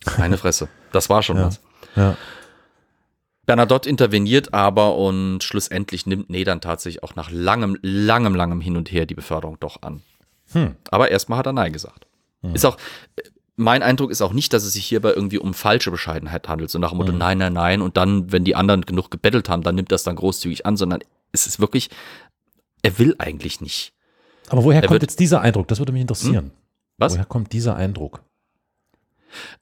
meine 0.17 0.37
Fresse, 0.37 0.67
das 0.91 1.09
war 1.09 1.23
schon 1.23 1.37
ja. 1.37 1.47
was. 1.47 1.61
Ja. 1.95 2.17
Bernadotte 3.45 3.89
interveniert 3.89 4.53
aber 4.53 4.95
und 4.95 5.43
schlussendlich 5.43 6.05
nimmt 6.05 6.29
Nee 6.29 6.43
dann 6.43 6.61
tatsächlich 6.61 7.03
auch 7.03 7.15
nach 7.15 7.29
langem, 7.31 7.77
langem, 7.81 8.33
langem 8.33 8.59
Hin 8.59 8.75
und 8.75 8.91
Her 8.91 9.05
die 9.05 9.13
Beförderung 9.13 9.57
doch 9.59 9.81
an. 9.83 10.01
Hm. 10.51 10.75
Aber 10.89 11.11
erstmal 11.11 11.39
hat 11.39 11.45
er 11.45 11.53
Nein 11.53 11.71
gesagt. 11.71 12.07
Hm. 12.41 12.55
Ist 12.55 12.65
auch, 12.65 12.77
mein 13.55 13.83
Eindruck 13.83 14.11
ist 14.11 14.21
auch 14.21 14.33
nicht, 14.33 14.51
dass 14.53 14.63
es 14.63 14.73
sich 14.73 14.85
hierbei 14.85 15.13
irgendwie 15.13 15.37
um 15.37 15.53
falsche 15.53 15.91
Bescheidenheit 15.91 16.47
handelt, 16.47 16.71
so 16.71 16.79
nach 16.79 16.89
dem 16.89 16.97
Motto 16.97 17.11
hm. 17.11 17.19
Nein, 17.19 17.37
nein, 17.37 17.53
nein 17.53 17.81
und 17.81 17.97
dann, 17.97 18.31
wenn 18.31 18.43
die 18.43 18.55
anderen 18.55 18.81
genug 18.81 19.11
gebettelt 19.11 19.47
haben, 19.47 19.63
dann 19.63 19.75
nimmt 19.75 19.91
das 19.91 20.03
dann 20.03 20.15
großzügig 20.15 20.65
an, 20.65 20.75
sondern 20.75 21.01
es 21.31 21.45
ist 21.45 21.59
wirklich, 21.59 21.89
er 22.81 22.97
will 22.97 23.15
eigentlich 23.19 23.61
nicht. 23.61 23.93
Aber 24.49 24.63
woher 24.63 24.81
er 24.81 24.87
kommt 24.87 25.01
jetzt 25.01 25.19
dieser 25.19 25.41
Eindruck? 25.41 25.67
Das 25.67 25.79
würde 25.79 25.91
mich 25.91 26.01
interessieren. 26.01 26.45
Hm? 26.45 26.51
Was? 26.97 27.13
Woher 27.13 27.25
kommt 27.25 27.51
dieser 27.53 27.75
Eindruck? 27.75 28.21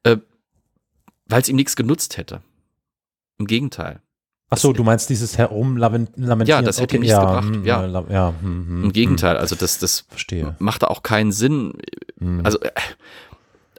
Äh, 0.04 0.18
Weil 1.34 1.42
es 1.42 1.50
ihm 1.50 1.56
nichts 1.56 1.76
genutzt 1.76 2.18
hätte. 2.18 2.42
Im 3.40 3.48
Gegenteil. 3.48 4.02
Ach 4.52 4.58
so, 4.58 4.72
du 4.72 4.84
meinst 4.84 5.10
dieses 5.10 5.36
Herumlamentieren? 5.36 6.46
Ja, 6.46 6.62
das 6.62 6.80
hätte 6.80 6.98
okay, 6.98 7.00
nichts 7.00 7.14
ja, 7.14 7.22
gebracht. 7.22 7.56
Hm, 7.56 7.66
ja, 7.66 7.88
ja, 7.88 8.06
ja 8.08 8.34
hm, 8.40 8.68
hm, 8.68 8.84
Im 8.84 8.94
Gegenteil, 8.94 9.38
also 9.38 9.56
das, 9.56 9.80
das 9.80 10.02
Verstehe. 10.10 10.56
macht 10.60 10.84
da 10.84 10.88
auch 10.90 11.02
keinen 11.02 11.32
Sinn. 11.32 11.74
Hm. 12.20 12.42
Also 12.44 12.60
äh, 12.62 12.70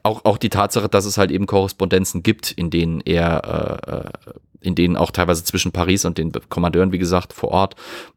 auch, 0.03 0.25
auch 0.25 0.37
die 0.37 0.49
Tatsache, 0.49 0.89
dass 0.89 1.05
es 1.05 1.17
halt 1.17 1.31
eben 1.31 1.45
Korrespondenzen 1.45 2.23
gibt, 2.23 2.51
in 2.51 2.71
denen 2.71 2.99
er, 2.99 3.79
äh, 3.87 3.99
äh 3.99 4.33
in 4.59 4.75
denen 4.75 4.97
auch 4.97 5.11
teilweise 5.11 5.45
zwischen 5.45 5.71
Paris 5.71 6.03
und 6.03 6.17
den 6.17 6.33
Kommandeuren, 6.49 6.91
wie 6.91 6.97
gesagt, 6.97 7.31
vor 7.31 7.51
Ort 7.51 7.75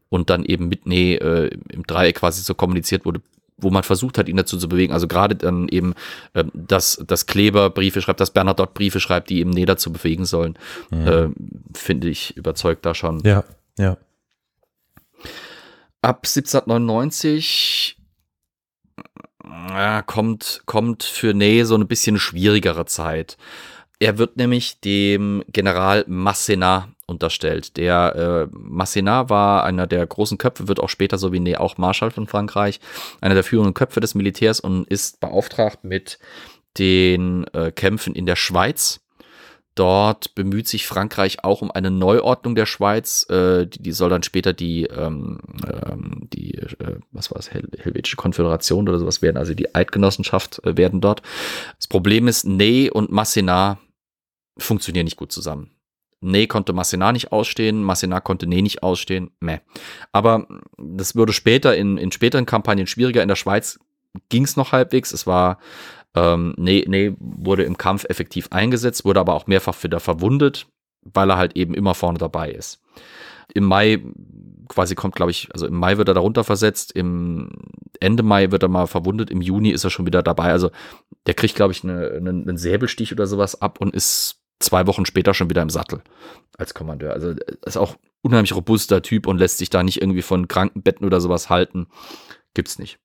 und 0.09 0.29
dann 0.29 0.43
eben 0.43 0.67
mit 0.67 0.85
Nee 0.85 1.15
äh, 1.15 1.49
im 1.69 1.83
Dreieck 1.87 2.15
quasi 2.15 2.41
so 2.41 2.55
kommuniziert 2.55 3.05
wurde, 3.05 3.21
wo 3.61 3.69
man 3.69 3.83
versucht 3.83 4.17
hat, 4.17 4.29
ihn 4.29 4.37
dazu 4.37 4.57
zu 4.57 4.69
bewegen. 4.69 4.93
Also 4.93 5.07
gerade 5.07 5.35
dann 5.35 5.67
eben, 5.69 5.93
äh, 6.33 6.45
dass, 6.53 7.01
dass 7.05 7.25
Kleber 7.25 7.69
Briefe 7.69 8.01
schreibt, 8.01 8.19
dass 8.19 8.31
Bernadotte 8.31 8.73
Briefe 8.73 8.99
schreibt, 8.99 9.29
die 9.29 9.39
eben 9.39 9.49
Neder 9.51 9.77
zu 9.77 9.91
bewegen 9.91 10.25
sollen, 10.25 10.57
mhm. 10.89 11.07
äh, 11.07 11.29
finde 11.75 12.09
ich 12.09 12.35
überzeugt 12.37 12.85
da 12.85 12.93
schon. 12.93 13.21
Ja, 13.21 13.43
ja. 13.77 13.97
Ab 16.01 16.25
1799 16.25 17.97
äh, 19.43 20.03
kommt, 20.05 20.61
kommt 20.65 21.03
für 21.03 21.33
Ney 21.33 21.65
so 21.65 21.75
ein 21.75 21.87
bisschen 21.87 22.17
schwierigere 22.17 22.85
Zeit. 22.85 23.37
Er 23.99 24.17
wird 24.17 24.37
nämlich 24.37 24.79
dem 24.79 25.43
General 25.51 26.05
Masséna 26.07 26.85
unterstellt. 27.05 27.75
Der 27.75 28.49
äh, 28.51 28.55
Masséna 28.55 29.29
war 29.29 29.65
einer 29.65 29.87
der 29.87 30.05
großen 30.07 30.37
Köpfe, 30.37 30.69
wird 30.69 30.79
auch 30.79 30.89
später 30.89 31.17
so 31.17 31.33
wie 31.33 31.41
nee, 31.41 31.57
auch 31.57 31.77
Marschall 31.77 32.11
von 32.11 32.27
Frankreich, 32.27 32.79
einer 33.19 33.33
der 33.33 33.43
führenden 33.43 33.73
Köpfe 33.73 33.99
des 33.99 34.15
Militärs 34.15 34.61
und 34.61 34.87
ist 34.87 35.19
beauftragt 35.19 35.83
mit 35.83 36.19
den 36.77 37.45
äh, 37.53 37.71
Kämpfen 37.71 38.15
in 38.15 38.25
der 38.25 38.37
Schweiz. 38.37 39.01
Dort 39.75 40.35
bemüht 40.35 40.67
sich 40.67 40.87
Frankreich 40.87 41.43
auch 41.43 41.61
um 41.61 41.71
eine 41.71 41.89
Neuordnung 41.89 42.53
der 42.55 42.65
Schweiz. 42.65 43.25
Äh, 43.29 43.65
die, 43.65 43.81
die, 43.81 43.91
soll 43.91 44.09
dann 44.09 44.23
später 44.23 44.53
die, 44.53 44.83
ähm, 44.85 45.39
ähm, 45.65 46.27
die 46.33 46.55
äh, 46.55 46.97
was 47.11 47.31
war 47.31 47.39
es, 47.39 47.51
Hel 47.51 47.67
Helvetische 47.77 48.17
Konföderation 48.17 48.87
oder 48.87 48.99
sowas 48.99 49.21
werden, 49.21 49.37
also 49.37 49.53
die 49.53 49.73
Eidgenossenschaft 49.73 50.63
äh, 50.65 50.77
werden 50.77 51.01
dort. 51.01 51.21
Das 51.77 51.87
Problem 51.87 52.27
ist, 52.27 52.45
Ney 52.45 52.89
und 52.89 53.11
Massenat 53.11 53.77
funktionieren 54.59 55.05
nicht 55.05 55.17
gut 55.17 55.31
zusammen. 55.31 55.71
Ney 56.21 56.47
konnte 56.47 56.73
Massenat 56.73 57.13
nicht 57.13 57.31
ausstehen, 57.31 57.81
Massenat 57.83 58.23
konnte 58.23 58.45
Ney 58.45 58.61
nicht 58.61 58.83
ausstehen, 58.83 59.31
meh. 59.39 59.59
Aber 60.11 60.47
das 60.77 61.15
würde 61.15 61.31
später 61.31 61.77
in, 61.77 61.97
in 61.97 62.11
späteren 62.11 62.45
Kampagnen 62.45 62.87
schwieriger. 62.87 63.21
In 63.21 63.29
der 63.29 63.35
Schweiz 63.35 63.79
ging 64.27 64.43
es 64.43 64.57
noch 64.57 64.73
halbwegs. 64.73 65.13
Es 65.13 65.27
war 65.27 65.59
ähm, 66.15 66.53
nee, 66.57 66.85
nee, 66.87 67.13
wurde 67.19 67.63
im 67.63 67.77
Kampf 67.77 68.05
effektiv 68.05 68.47
eingesetzt, 68.51 69.05
wurde 69.05 69.19
aber 69.19 69.33
auch 69.35 69.47
mehrfach 69.47 69.81
wieder 69.83 69.99
verwundet, 69.99 70.67
weil 71.01 71.29
er 71.29 71.37
halt 71.37 71.55
eben 71.55 71.73
immer 71.73 71.93
vorne 71.93 72.17
dabei 72.17 72.51
ist. 72.51 72.81
Im 73.53 73.65
Mai 73.65 74.03
quasi 74.67 74.95
kommt, 74.95 75.15
glaube 75.15 75.31
ich, 75.31 75.49
also 75.53 75.65
im 75.65 75.75
Mai 75.75 75.97
wird 75.97 76.07
er 76.07 76.13
darunter 76.13 76.43
versetzt, 76.43 76.91
im 76.91 77.49
Ende 77.99 78.23
Mai 78.23 78.51
wird 78.51 78.63
er 78.63 78.69
mal 78.69 78.87
verwundet, 78.87 79.31
im 79.31 79.41
Juni 79.41 79.69
ist 79.69 79.83
er 79.83 79.89
schon 79.89 80.05
wieder 80.05 80.21
dabei. 80.21 80.51
Also 80.51 80.71
der 81.25 81.33
kriegt, 81.33 81.55
glaube 81.55 81.73
ich, 81.73 81.83
eine, 81.83 82.11
eine, 82.11 82.29
einen 82.29 82.57
Säbelstich 82.57 83.11
oder 83.11 83.25
sowas 83.25 83.61
ab 83.61 83.79
und 83.81 83.93
ist 83.93 84.38
zwei 84.59 84.87
Wochen 84.87 85.05
später 85.05 85.33
schon 85.33 85.49
wieder 85.49 85.61
im 85.61 85.69
Sattel 85.69 86.01
als 86.57 86.73
Kommandeur. 86.73 87.13
Also 87.13 87.33
ist 87.65 87.77
auch 87.77 87.95
unheimlich 88.21 88.53
robuster 88.53 89.01
Typ 89.01 89.27
und 89.27 89.37
lässt 89.37 89.57
sich 89.57 89.69
da 89.69 89.83
nicht 89.83 90.01
irgendwie 90.01 90.21
von 90.21 90.47
Krankenbetten 90.47 91.05
oder 91.05 91.21
sowas 91.21 91.49
halten. 91.49 91.87
Gibt's 92.53 92.79
nicht. 92.79 92.99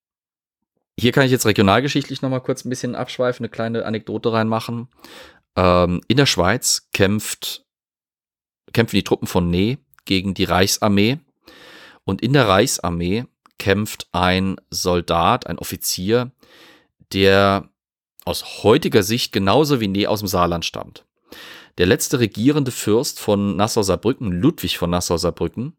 Hier 0.99 1.13
kann 1.13 1.25
ich 1.25 1.33
jetzt 1.33 1.47
regionalgeschichtlich 1.47 2.23
nochmal 2.23 2.41
kurz 2.41 2.65
ein 2.65 2.71
bisschen 2.71 2.95
abschweifen, 2.95 3.45
eine 3.45 3.51
kleine 3.51 3.85
Anekdote 3.85 4.33
reinmachen. 4.33 4.89
Ähm, 5.57 6.01
in 6.09 6.17
der 6.17 6.27
Schweiz 6.27 6.89
kämpft, 6.93 7.65
kämpfen 8.73 8.97
die 8.97 9.05
Truppen 9.05 9.27
von 9.27 9.51
Ney 9.51 9.79
gegen 10.05 10.35
die 10.35 10.45
Reichsarmee. 10.45 11.19
Und 12.05 12.23
in 12.23 12.33
der 12.33 12.49
Reichsarmee 12.49 13.25
kämpft 13.59 14.09
ein 14.13 14.57
Soldat, 14.71 15.47
ein 15.47 15.59
Offizier, 15.59 16.33
der 17.13 17.69
aus 18.25 18.63
heutiger 18.63 19.03
Sicht 19.03 19.33
genauso 19.33 19.81
wie 19.81 19.89
Ney 19.89 20.07
aus 20.07 20.21
dem 20.21 20.29
Saarland 20.29 20.65
stammt. 20.65 21.05
Der 21.79 21.87
letzte 21.87 22.21
regierende 22.21 22.71
Fürst 22.71 23.19
von 23.19 23.57
Nassau-Saarbrücken, 23.57 24.31
Ludwig 24.31 24.79
von 24.79 24.91
Nassau-Saarbrücken, 24.91 25.75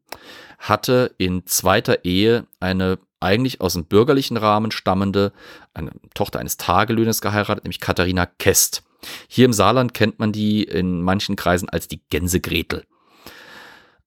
hatte 0.60 1.14
in 1.18 1.46
zweiter 1.46 2.04
Ehe 2.04 2.48
eine 2.60 3.00
eigentlich 3.20 3.62
aus 3.62 3.74
dem 3.74 3.86
bürgerlichen 3.86 4.38
Rahmen 4.38 4.72
stammende, 4.72 5.32
eine 5.74 5.92
Tochter 6.14 6.40
eines 6.40 6.58
Tagelöhners 6.58 7.22
geheiratet, 7.22 7.64
nämlich 7.64 7.80
Katharina 7.80 8.26
Kest. 8.26 8.84
Hier 9.28 9.46
im 9.46 9.54
Saarland 9.54 9.94
kennt 9.94 10.20
man 10.20 10.32
die 10.32 10.64
in 10.64 11.02
manchen 11.02 11.36
Kreisen 11.36 11.70
als 11.70 11.88
die 11.88 12.02
Gänsegretel. 12.10 12.86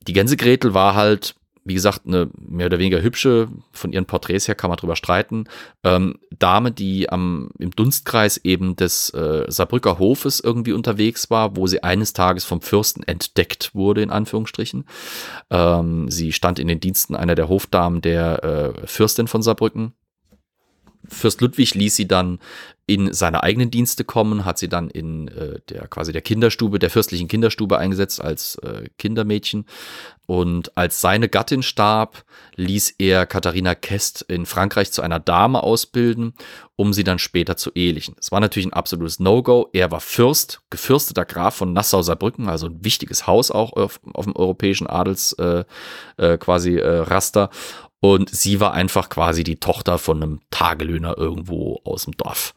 Die 0.07 0.13
Gänsegretel 0.13 0.75
war 0.75 0.95
halt 0.95 1.35
wie 1.69 1.75
gesagt, 1.75 2.03
eine 2.07 2.31
mehr 2.39 2.67
oder 2.67 2.79
weniger 2.79 3.03
hübsche, 3.03 3.49
von 3.73 3.93
ihren 3.93 4.07
Porträts 4.07 4.49
her 4.49 4.55
kann 4.55 4.71
man 4.71 4.79
drüber 4.79 4.97
streiten, 4.97 5.45
ähm, 5.85 6.19
Dame, 6.31 6.73
die 6.73 7.11
am, 7.11 7.51
im 7.59 7.71
Dunstkreis 7.71 8.39
eben 8.39 8.75
des 8.75 9.11
äh, 9.11 9.45
Saarbrücker 9.49 9.99
Hofes 9.99 10.41
irgendwie 10.41 10.73
unterwegs 10.73 11.31
war, 11.31 11.57
wo 11.57 11.67
sie 11.67 11.83
eines 11.83 12.15
Tages 12.15 12.45
vom 12.45 12.63
Fürsten 12.63 13.03
entdeckt 13.03 13.75
wurde, 13.75 14.03
in 14.03 14.11
Anführungsstrichen. 14.11 14.85
Ähm, 15.51 16.11
sie 16.11 16.33
stand 16.33 16.59
in 16.59 16.69
den 16.69 16.81
Diensten 16.81 17.15
einer 17.15 17.35
der 17.35 17.49
Hofdamen 17.49 18.01
der 18.01 18.45
äh, 18.45 18.87
Fürstin 18.87 19.29
von 19.29 19.43
Saarbrücken. 19.43 19.93
Fürst 21.09 21.41
Ludwig 21.41 21.75
ließ 21.75 21.97
sie 21.97 22.09
dann 22.09 22.39
in 22.89 23.13
seine 23.13 23.43
eigenen 23.43 23.71
Dienste 23.71 24.03
kommen, 24.03 24.47
hat 24.47 24.59
sie 24.59 24.69
dann 24.69 24.89
in 24.89 25.29
äh, 25.29 25.61
der 25.69 25.87
quasi 25.89 26.11
der 26.11 26.23
Kinderstube, 26.23 26.79
der 26.79 26.89
fürstlichen 26.89 27.29
Kinderstube 27.29 27.77
eingesetzt 27.77 28.21
als 28.21 28.57
äh, 28.57 28.89
Kindermädchen. 28.97 29.67
Und 30.25 30.77
als 30.77 31.01
seine 31.01 31.29
Gattin 31.29 31.63
starb, 31.63 32.25
ließ 32.57 32.97
er 32.99 33.27
Katharina 33.27 33.75
Kest 33.75 34.25
in 34.29 34.47
Frankreich 34.47 34.91
zu 34.91 35.01
einer 35.03 35.21
Dame 35.21 35.63
ausbilden, 35.63 36.35
um 36.77 36.93
sie 36.93 37.05
dann 37.05 37.19
später 37.19 37.57
zu 37.57 37.73
ehelichen. 37.75 38.15
Es 38.19 38.31
war 38.31 38.41
natürlich 38.41 38.67
ein 38.67 38.75
absolutes 38.75 39.21
No-Go. 39.21 39.69
Er 39.73 39.91
war 39.91 40.01
Fürst, 40.01 40.61
gefürsteter 40.69 41.25
Graf 41.25 41.57
von 41.57 41.73
Nassau-Saarbrücken, 41.73 42.49
also 42.49 42.67
ein 42.67 42.85
wichtiges 42.85 43.27
Haus 43.27 43.51
auch 43.51 43.73
auf, 43.75 44.01
auf 44.13 44.25
dem 44.25 44.37
europäischen 44.37 44.87
Adels 44.87 45.33
äh, 45.35 45.65
äh, 46.17 46.39
quasi 46.39 46.77
äh, 46.77 46.99
Raster. 47.01 47.51
Und 48.01 48.31
sie 48.31 48.61
war 48.61 48.73
einfach 48.73 49.09
quasi 49.09 49.43
die 49.43 49.61
Tochter 49.61 49.99
von 49.99 50.23
einem 50.23 50.41
Tagelöhner 50.51 51.19
irgendwo 51.19 51.81
aus 51.85 52.05
dem 52.05 52.17
Dorf. 52.17 52.55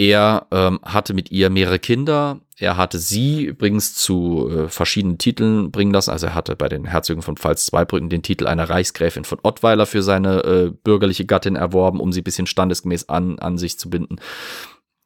Er 0.00 0.46
ähm, 0.50 0.80
hatte 0.82 1.12
mit 1.12 1.30
ihr 1.30 1.50
mehrere 1.50 1.78
Kinder. 1.78 2.40
Er 2.56 2.78
hatte 2.78 2.98
sie 2.98 3.44
übrigens 3.44 3.94
zu 3.94 4.48
äh, 4.50 4.68
verschiedenen 4.68 5.18
Titeln 5.18 5.70
bringen 5.70 5.92
lassen. 5.92 6.10
Also 6.10 6.28
er 6.28 6.34
hatte 6.34 6.56
bei 6.56 6.70
den 6.70 6.86
Herzögen 6.86 7.20
von 7.20 7.36
Pfalz-Zweibrücken 7.36 8.08
den 8.08 8.22
Titel 8.22 8.46
einer 8.46 8.70
Reichsgräfin 8.70 9.24
von 9.24 9.40
Ottweiler 9.42 9.84
für 9.84 10.02
seine 10.02 10.42
äh, 10.42 10.70
bürgerliche 10.70 11.26
Gattin 11.26 11.54
erworben, 11.54 12.00
um 12.00 12.12
sie 12.12 12.22
ein 12.22 12.24
bisschen 12.24 12.46
standesgemäß 12.46 13.10
an, 13.10 13.38
an 13.40 13.58
sich 13.58 13.78
zu 13.78 13.90
binden. 13.90 14.16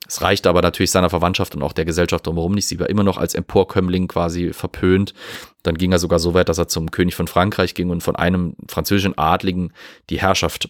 Es 0.06 0.20
reichte 0.20 0.48
aber 0.48 0.62
natürlich 0.62 0.90
seiner 0.90 1.10
Verwandtschaft 1.10 1.54
und 1.54 1.62
auch 1.62 1.72
der 1.72 1.84
Gesellschaft 1.84 2.26
drumherum 2.26 2.52
nicht. 2.52 2.68
Sie 2.68 2.78
war 2.78 2.90
immer 2.90 3.04
noch 3.04 3.18
als 3.18 3.34
Emporkömmling 3.34 4.08
quasi 4.08 4.52
verpönt. 4.52 5.14
Dann 5.62 5.76
ging 5.76 5.92
er 5.92 5.98
sogar 5.98 6.18
so 6.18 6.34
weit, 6.34 6.48
dass 6.48 6.58
er 6.58 6.68
zum 6.68 6.90
König 6.90 7.14
von 7.14 7.26
Frankreich 7.26 7.74
ging 7.74 7.90
und 7.90 8.02
von 8.02 8.16
einem 8.16 8.54
französischen 8.68 9.16
Adligen 9.16 9.72
die 10.10 10.20
Herrschaft 10.20 10.68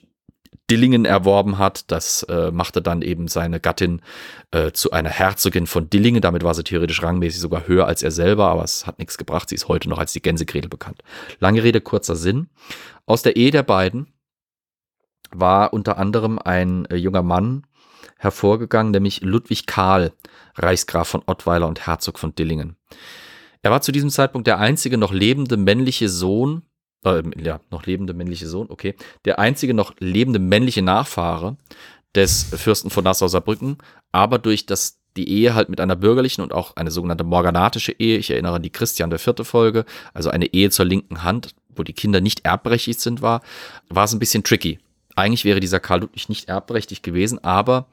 Dillingen 0.71 1.05
erworben 1.05 1.59
hat. 1.59 1.91
Das 1.91 2.23
äh, 2.25 2.51
machte 2.51 2.81
dann 2.81 3.03
eben 3.03 3.29
seine 3.29 3.61
Gattin 3.61 4.01
äh, 4.51 4.73
zu 4.73 4.93
einer 4.93 5.11
Herzogin 5.11 5.67
von 5.67 5.91
Dillingen. 5.91 6.23
Damit 6.23 6.43
war 6.43 6.55
sie 6.55 6.65
theoretisch 6.65 7.03
rangmäßig 7.03 7.41
sogar 7.41 7.67
höher 7.67 7.87
als 7.87 8.03
er 8.03 8.11
selber, 8.11 8.49
aber 8.49 8.65
es 8.65 8.87
hat 8.87 8.99
nichts 8.99 9.19
gebracht. 9.19 9.49
Sie 9.49 9.55
ist 9.55 9.69
heute 9.69 9.89
noch 9.89 9.99
als 9.99 10.13
die 10.13 10.23
Gänsegretel 10.23 10.69
bekannt. 10.69 11.03
Lange 11.39 11.63
Rede, 11.63 11.81
kurzer 11.81 12.17
Sinn. 12.17 12.49
Aus 13.05 13.23
der 13.23 13.37
Ehe 13.37 13.51
der 13.51 13.63
beiden 13.63 14.07
war 15.31 15.73
unter 15.73 15.99
anderem 15.99 16.39
ein 16.39 16.87
äh, 16.87 16.97
junger 16.97 17.23
Mann, 17.23 17.67
hervorgegangen, 18.25 18.91
nämlich 18.91 19.21
Ludwig 19.21 19.67
Karl, 19.67 20.13
Reichsgraf 20.57 21.09
von 21.09 21.23
Ottweiler 21.27 21.69
und 21.69 21.87
Herzog 21.87 22.19
von 22.19 22.35
Dillingen. 22.35 22.77
Er 23.63 23.71
war 23.71 23.81
zu 23.81 23.93
diesem 23.93 24.11
Zeitpunkt 24.11 24.47
der 24.47 24.59
einzige 24.59 24.99
noch 24.99 25.13
lebende 25.13 25.57
männliche 25.57 26.09
Sohn, 26.09 26.63
äh, 27.05 27.23
ja, 27.41 27.61
noch 27.71 27.87
lebende 27.87 28.15
männliche 28.15 28.47
Sohn, 28.47 28.67
okay, 28.71 28.95
der 29.25 29.39
einzige 29.39 29.75
noch 29.75 29.95
lebende 30.01 30.39
männliche 30.39 30.83
Nachfahre 30.83 31.57
des 32.15 32.45
Fürsten 32.45 32.91
von 32.91 33.05
Nassau-Saarbrücken, 33.05 33.79
aber 34.13 34.39
durch 34.39 34.67
das 34.67 35.01
die 35.17 35.29
Ehe 35.29 35.55
halt 35.55 35.69
mit 35.69 35.81
einer 35.81 35.97
bürgerlichen 35.97 36.43
und 36.43 36.53
auch 36.53 36.77
eine 36.77 36.91
sogenannte 36.91 37.25
morganatische 37.25 37.93
Ehe, 37.93 38.19
ich 38.19 38.31
erinnere 38.31 38.57
an 38.57 38.63
die 38.63 38.71
Christian 38.71 39.11
der 39.11 39.19
vierte 39.19 39.45
Folge, 39.45 39.85
also 40.13 40.31
eine 40.31 40.47
Ehe 40.47 40.71
zur 40.71 40.87
linken 40.87 41.23
Hand, 41.23 41.55
wo 41.77 41.83
die 41.83 41.93
Kinder 41.93 42.21
nicht 42.21 42.45
erbberechtigt 42.45 43.01
sind, 43.01 43.23
war, 43.23 43.43
war 43.89 44.05
es 44.05 44.13
ein 44.13 44.19
bisschen 44.19 44.45
tricky. 44.45 44.79
Eigentlich 45.17 45.45
wäre 45.45 45.61
dieser 45.61 45.81
Karl 45.81 46.01
Ludwig 46.01 46.29
nicht 46.29 46.49
erbberechtigt 46.49 47.03
gewesen, 47.03 47.43
aber 47.43 47.87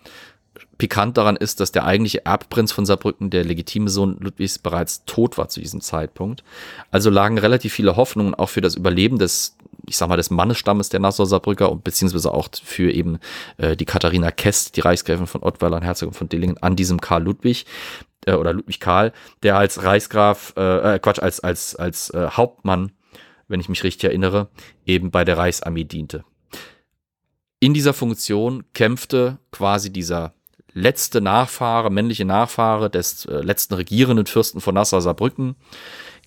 pikant 0.78 1.18
daran 1.18 1.36
ist, 1.36 1.60
dass 1.60 1.72
der 1.72 1.86
eigentliche 1.86 2.26
Erbprinz 2.26 2.72
von 2.72 2.86
Saarbrücken, 2.86 3.30
der 3.30 3.44
legitime 3.46 3.90
Sohn 3.90 4.18
Ludwigs, 4.20 4.60
bereits 4.60 5.06
tot 5.06 5.38
war 5.38 5.48
zu 5.48 5.60
diesem 5.60 5.82
Zeitpunkt. 5.82 6.44
Also 6.90 7.10
lagen 7.10 7.38
relativ 7.38 7.74
viele 7.74 7.96
Hoffnungen 7.96 8.34
auch 8.36 8.50
für 8.50 8.62
das 8.62 8.76
Überleben 8.76 9.18
des, 9.18 9.58
ich 9.88 9.98
sag 9.98 10.10
mal, 10.10 10.18
des 10.18 10.30
Mannesstammes 10.30 10.90
der 10.90 11.00
Nassau-Saarbrücker 11.00 11.72
und 11.72 11.84
beziehungsweise 11.84 12.34
auch 12.34 12.50
für 12.64 12.92
eben 12.92 13.20
äh, 13.58 13.78
die 13.78 13.86
Katharina 13.86 14.32
Kest, 14.32 14.76
die 14.76 14.82
Reichsgräfin 14.82 15.28
von 15.28 15.44
Ottweiler 15.44 15.78
und 15.78 15.84
Herzogin 15.84 16.14
von 16.14 16.30
Dillingen, 16.30 16.58
an 16.58 16.76
diesem 16.76 17.00
Karl 17.00 17.24
Ludwig 17.24 17.66
äh, 18.26 18.34
oder 18.34 18.54
Ludwig 18.54 18.80
Karl, 18.80 19.14
der 19.44 19.58
als 19.58 19.84
Reichsgraf, 19.84 20.54
äh, 20.58 20.96
äh 20.96 21.00
Quatsch, 21.00 21.20
als, 21.20 21.40
als, 21.42 21.76
als 21.76 22.10
äh, 22.10 22.28
Hauptmann, 22.32 22.92
wenn 23.48 23.60
ich 23.60 23.70
mich 23.70 23.84
richtig 23.84 24.06
erinnere, 24.06 24.50
eben 24.86 25.12
bei 25.12 25.24
der 25.24 25.38
Reichsarmee 25.38 25.84
diente 25.84 26.24
in 27.62 27.74
dieser 27.76 27.94
Funktion 27.94 28.64
kämpfte 28.74 29.38
quasi 29.52 29.94
dieser 29.94 30.34
letzte 30.74 31.22
Nachfahre, 31.22 31.92
männliche 31.92 32.26
Nachfahre 32.26 32.90
des 32.90 33.26
äh, 33.26 33.42
letzten 33.42 33.76
regierenden 33.76 34.26
Fürsten 34.26 34.62
von 34.62 34.74
Nassau-Saarbrücken 34.76 35.56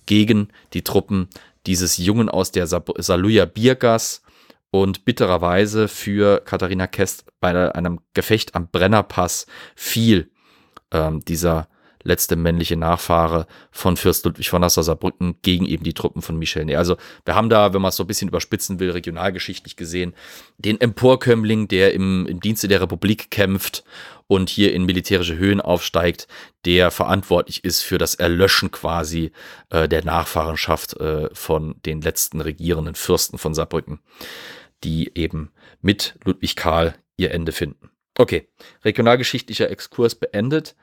gegen 0.07 0.49
die 0.73 0.83
Truppen 0.83 1.29
dieses 1.67 1.97
Jungen 1.99 2.29
aus 2.29 2.53
der 2.53 2.67
Saluja 2.67 3.47
Biergas 3.47 4.23
und 4.71 5.05
bittererweise 5.05 5.89
für 5.89 6.41
Katharina 6.41 6.87
Kest 6.87 7.25
bei 7.41 7.75
einem 7.75 8.01
Gefecht 8.13 8.55
am 8.55 8.69
Brennerpass 8.69 9.47
fiel 9.75 10.31
ähm, 10.93 11.25
dieser 11.25 11.69
letzte 12.05 12.37
männliche 12.37 12.77
Nachfahre 12.77 13.47
von 13.71 13.97
Fürst 13.97 14.25
Ludwig 14.25 14.49
von 14.49 14.61
Nassau-Saarbrücken 14.61 15.37
gegen 15.43 15.67
eben 15.67 15.83
die 15.83 15.95
Truppen 15.95 16.23
von 16.23 16.39
Michel 16.39 16.65
Ney. 16.65 16.77
Also 16.77 16.97
wir 17.25 17.35
haben 17.35 17.49
da, 17.49 17.75
wenn 17.75 17.83
man 17.83 17.89
es 17.89 17.97
so 17.97 18.05
ein 18.05 18.07
bisschen 18.07 18.29
überspitzen 18.29 18.79
will, 18.79 18.91
regionalgeschichtlich 18.91 19.77
gesehen, 19.77 20.15
den 20.59 20.81
Emporkömmling, 20.81 21.67
der 21.69 21.95
im, 21.95 22.27
im 22.27 22.41
Dienste 22.41 22.69
der 22.69 22.81
Republik 22.81 23.31
kämpft 23.31 23.85
und 24.27 24.49
hier 24.49 24.73
in 24.73 24.85
militärische 24.85 25.37
Höhen 25.37 25.61
aufsteigt, 25.61 26.29
der 26.65 26.91
verantwortlich 26.91 27.65
ist 27.65 27.83
für 27.83 27.99
das 27.99 28.15
Erlöschen 28.15 28.71
quasi 28.71 29.33
äh, 29.71 29.89
der 29.89 30.05
Nachfahrenschaft 30.05 30.95
äh, 31.01 31.29
von 31.33 31.77
den 31.85 32.01
letzten 32.01 32.41
regierenden 32.41 32.95
Fürsten 32.95 33.39
von 33.39 33.55
Saarbrücken, 33.55 34.01
die 34.83 35.11
eben 35.15 35.51
mit 35.83 36.17
Ludwig 36.25 36.57
Karl 36.57 36.95
ihr 37.17 37.33
Ende 37.33 37.53
finden. 37.53 37.91
Okay, 38.17 38.49
regionalgeschichtlicher 38.85 39.71
Exkurs 39.71 40.15
beendet. 40.15 40.77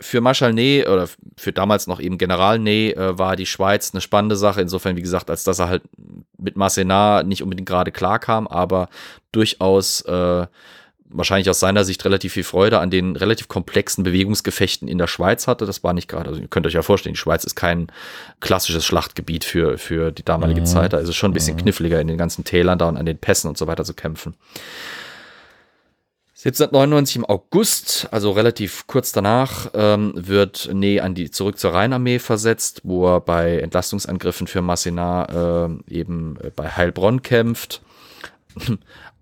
Für 0.00 0.20
Marschall 0.20 0.52
Ney 0.52 0.86
oder 0.86 1.08
für 1.36 1.52
damals 1.52 1.86
noch 1.86 2.00
eben 2.00 2.18
General 2.18 2.58
Ney 2.58 2.90
äh, 2.90 3.18
war 3.18 3.36
die 3.36 3.46
Schweiz 3.46 3.92
eine 3.92 4.00
spannende 4.00 4.36
Sache. 4.36 4.60
Insofern, 4.60 4.96
wie 4.96 5.02
gesagt, 5.02 5.30
als 5.30 5.44
dass 5.44 5.58
er 5.58 5.68
halt 5.68 5.82
mit 6.36 6.56
Massenar 6.56 7.22
nicht 7.22 7.42
unbedingt 7.42 7.68
gerade 7.68 7.92
klar 7.92 8.18
kam, 8.18 8.46
aber 8.46 8.88
durchaus 9.32 10.02
äh, 10.02 10.46
wahrscheinlich 11.16 11.48
aus 11.48 11.60
seiner 11.60 11.84
Sicht 11.84 12.04
relativ 12.04 12.32
viel 12.32 12.44
Freude 12.44 12.80
an 12.80 12.90
den 12.90 13.14
relativ 13.14 13.46
komplexen 13.46 14.02
Bewegungsgefechten 14.02 14.88
in 14.88 14.98
der 14.98 15.06
Schweiz 15.06 15.46
hatte. 15.46 15.64
Das 15.64 15.84
war 15.84 15.92
nicht 15.92 16.08
gerade, 16.08 16.28
also 16.28 16.40
ihr 16.40 16.48
könnt 16.48 16.66
euch 16.66 16.74
ja 16.74 16.82
vorstellen, 16.82 17.14
die 17.14 17.20
Schweiz 17.20 17.44
ist 17.44 17.54
kein 17.54 17.86
klassisches 18.40 18.84
Schlachtgebiet 18.84 19.44
für, 19.44 19.78
für 19.78 20.10
die 20.10 20.24
damalige 20.24 20.62
mhm. 20.62 20.66
Zeit. 20.66 20.92
Da 20.92 20.98
ist 20.98 21.08
es 21.08 21.16
schon 21.16 21.30
ein 21.30 21.34
bisschen 21.34 21.56
mhm. 21.56 21.60
kniffliger 21.60 22.00
in 22.00 22.08
den 22.08 22.18
ganzen 22.18 22.44
Tälern 22.44 22.78
da 22.78 22.88
und 22.88 22.96
an 22.96 23.06
den 23.06 23.18
Pässen 23.18 23.48
und 23.48 23.56
so 23.56 23.66
weiter 23.68 23.84
zu 23.84 23.94
kämpfen. 23.94 24.34
1799 26.44 27.16
im 27.16 27.24
August, 27.24 28.06
also 28.10 28.30
relativ 28.32 28.86
kurz 28.86 29.12
danach, 29.12 29.70
ähm, 29.72 30.12
wird 30.14 30.68
Ney 30.74 31.00
an 31.00 31.14
die, 31.14 31.30
zurück 31.30 31.58
zur 31.58 31.72
Rheinarmee 31.72 32.18
versetzt, 32.18 32.82
wo 32.84 33.06
er 33.06 33.20
bei 33.20 33.60
Entlastungsangriffen 33.60 34.46
für 34.46 34.60
Massenar 34.60 35.70
äh, 35.88 35.94
eben 35.94 36.36
bei 36.54 36.68
Heilbronn 36.68 37.22
kämpft. 37.22 37.80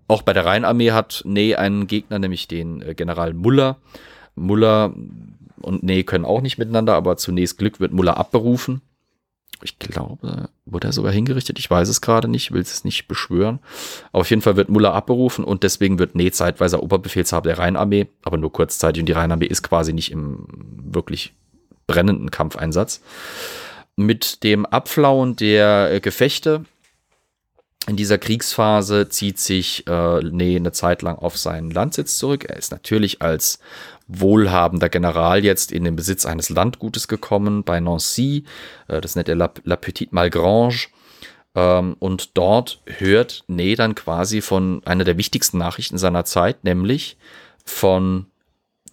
Auch 0.09 0.21
bei 0.23 0.33
der 0.33 0.45
Rheinarmee 0.45 0.91
hat 0.91 1.21
Ney 1.25 1.55
einen 1.55 1.87
Gegner, 1.87 2.19
nämlich 2.19 2.49
den 2.49 2.81
äh, 2.81 2.93
General 2.93 3.33
Muller. 3.33 3.77
Muller 4.35 4.93
und 5.61 5.81
Ney 5.81 6.03
können 6.03 6.25
auch 6.25 6.41
nicht 6.41 6.57
miteinander, 6.57 6.95
aber 6.95 7.15
zunächst 7.15 7.57
Glück 7.57 7.79
wird 7.79 7.93
Muller 7.93 8.17
abberufen 8.17 8.81
ich 9.63 9.79
glaube, 9.79 10.49
wurde 10.65 10.87
er 10.87 10.93
sogar 10.93 11.11
hingerichtet. 11.11 11.59
Ich 11.59 11.69
weiß 11.69 11.89
es 11.89 12.01
gerade 12.01 12.27
nicht, 12.27 12.51
will 12.51 12.61
es 12.61 12.83
nicht 12.83 13.07
beschwören. 13.07 13.59
Auf 14.11 14.29
jeden 14.29 14.41
Fall 14.41 14.55
wird 14.55 14.69
Muller 14.69 14.93
abberufen 14.93 15.43
und 15.43 15.63
deswegen 15.63 15.99
wird 15.99 16.15
Nee 16.15 16.31
zeitweise 16.31 16.81
Oberbefehlshaber 16.81 17.49
der 17.49 17.59
Rheinarmee, 17.59 18.07
aber 18.23 18.37
nur 18.37 18.51
kurzzeitig. 18.51 19.01
Und 19.01 19.07
die 19.07 19.13
Rheinarmee 19.13 19.45
ist 19.45 19.63
quasi 19.63 19.93
nicht 19.93 20.11
im 20.11 20.45
wirklich 20.49 21.33
brennenden 21.87 22.31
Kampfeinsatz. 22.31 23.01
Mit 23.95 24.43
dem 24.43 24.65
Abflauen 24.65 25.35
der 25.35 25.91
äh, 25.91 25.99
Gefechte 25.99 26.65
in 27.85 27.97
dieser 27.97 28.17
Kriegsphase 28.17 29.09
zieht 29.09 29.39
sich 29.39 29.85
äh, 29.87 30.19
Nee 30.23 30.55
eine 30.55 30.71
Zeit 30.71 31.01
lang 31.01 31.17
auf 31.17 31.37
seinen 31.37 31.69
Landsitz 31.69 32.17
zurück. 32.17 32.45
Er 32.45 32.55
ist 32.55 32.71
natürlich 32.71 33.21
als 33.21 33.59
wohlhabender 34.07 34.89
General 34.89 35.43
jetzt 35.43 35.71
in 35.71 35.83
den 35.83 35.95
Besitz 35.95 36.25
eines 36.25 36.49
Landgutes 36.49 37.07
gekommen 37.07 37.63
bei 37.63 37.79
Nancy. 37.79 38.45
Äh, 38.87 39.01
das 39.01 39.15
nennt 39.15 39.29
er 39.29 39.35
La, 39.35 39.51
La 39.63 39.75
Petite 39.75 40.13
Malgrange. 40.13 40.87
Ähm, 41.55 41.95
und 41.99 42.37
dort 42.37 42.81
hört 42.85 43.43
Nee 43.47 43.75
dann 43.75 43.95
quasi 43.95 44.41
von 44.41 44.81
einer 44.85 45.03
der 45.03 45.17
wichtigsten 45.17 45.57
Nachrichten 45.57 45.97
seiner 45.97 46.25
Zeit, 46.25 46.63
nämlich 46.63 47.17
von 47.65 48.27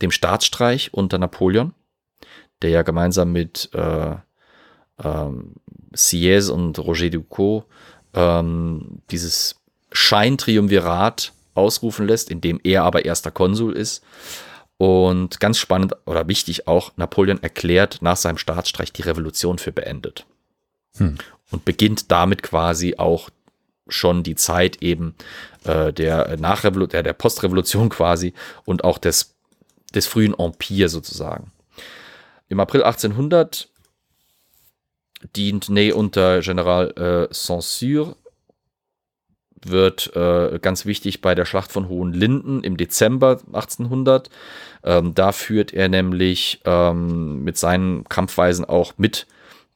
dem 0.02 0.10
Staatsstreich 0.10 0.92
unter 0.92 1.18
Napoleon, 1.18 1.74
der 2.62 2.70
ja 2.70 2.82
gemeinsam 2.82 3.32
mit 3.32 3.70
äh, 3.74 4.14
ähm, 5.02 5.54
Sieyès 5.94 6.50
und 6.50 6.78
Roger 6.78 7.10
Ducot 7.10 7.64
ähm, 8.14 9.02
dieses 9.10 9.56
Scheintriumvirat 9.92 11.32
ausrufen 11.54 12.06
lässt, 12.06 12.30
in 12.30 12.40
dem 12.40 12.60
er 12.62 12.84
aber 12.84 13.04
erster 13.04 13.30
Konsul 13.30 13.76
ist. 13.76 14.04
Und 14.80 15.40
ganz 15.40 15.58
spannend 15.58 15.94
oder 16.06 16.26
wichtig 16.26 16.66
auch, 16.66 16.92
Napoleon 16.96 17.42
erklärt 17.42 17.98
nach 18.00 18.16
seinem 18.16 18.38
Staatsstreich 18.38 18.94
die 18.94 19.02
Revolution 19.02 19.58
für 19.58 19.72
beendet. 19.72 20.24
Hm. 20.96 21.18
Und 21.50 21.66
beginnt 21.66 22.10
damit 22.10 22.42
quasi 22.42 22.94
auch 22.96 23.28
schon 23.88 24.22
die 24.22 24.36
Zeit 24.36 24.80
eben 24.80 25.16
äh, 25.64 25.92
der 25.92 26.34
Nachrevolution, 26.38 26.92
der, 26.92 27.02
der 27.02 27.12
Postrevolution 27.12 27.88
quasi 27.90 28.32
und 28.64 28.82
auch 28.82 28.96
des, 28.96 29.34
des 29.94 30.06
frühen 30.06 30.32
Empire 30.32 30.88
sozusagen. 30.88 31.52
Im 32.48 32.58
April 32.58 32.82
1800 32.82 33.68
dient 35.36 35.68
Ney 35.68 35.92
unter 35.92 36.40
General 36.40 37.28
äh, 37.28 37.34
Censure 37.34 38.16
wird 39.64 40.14
äh, 40.16 40.58
ganz 40.60 40.86
wichtig 40.86 41.20
bei 41.20 41.34
der 41.34 41.44
Schlacht 41.44 41.72
von 41.72 41.88
Hohenlinden 41.88 42.62
im 42.64 42.76
Dezember 42.76 43.40
1800. 43.52 44.30
Ähm, 44.84 45.14
da 45.14 45.32
führt 45.32 45.72
er 45.72 45.88
nämlich 45.88 46.60
ähm, 46.64 47.44
mit 47.44 47.58
seinen 47.58 48.04
Kampfweisen 48.04 48.64
auch 48.64 48.94
mit 48.96 49.26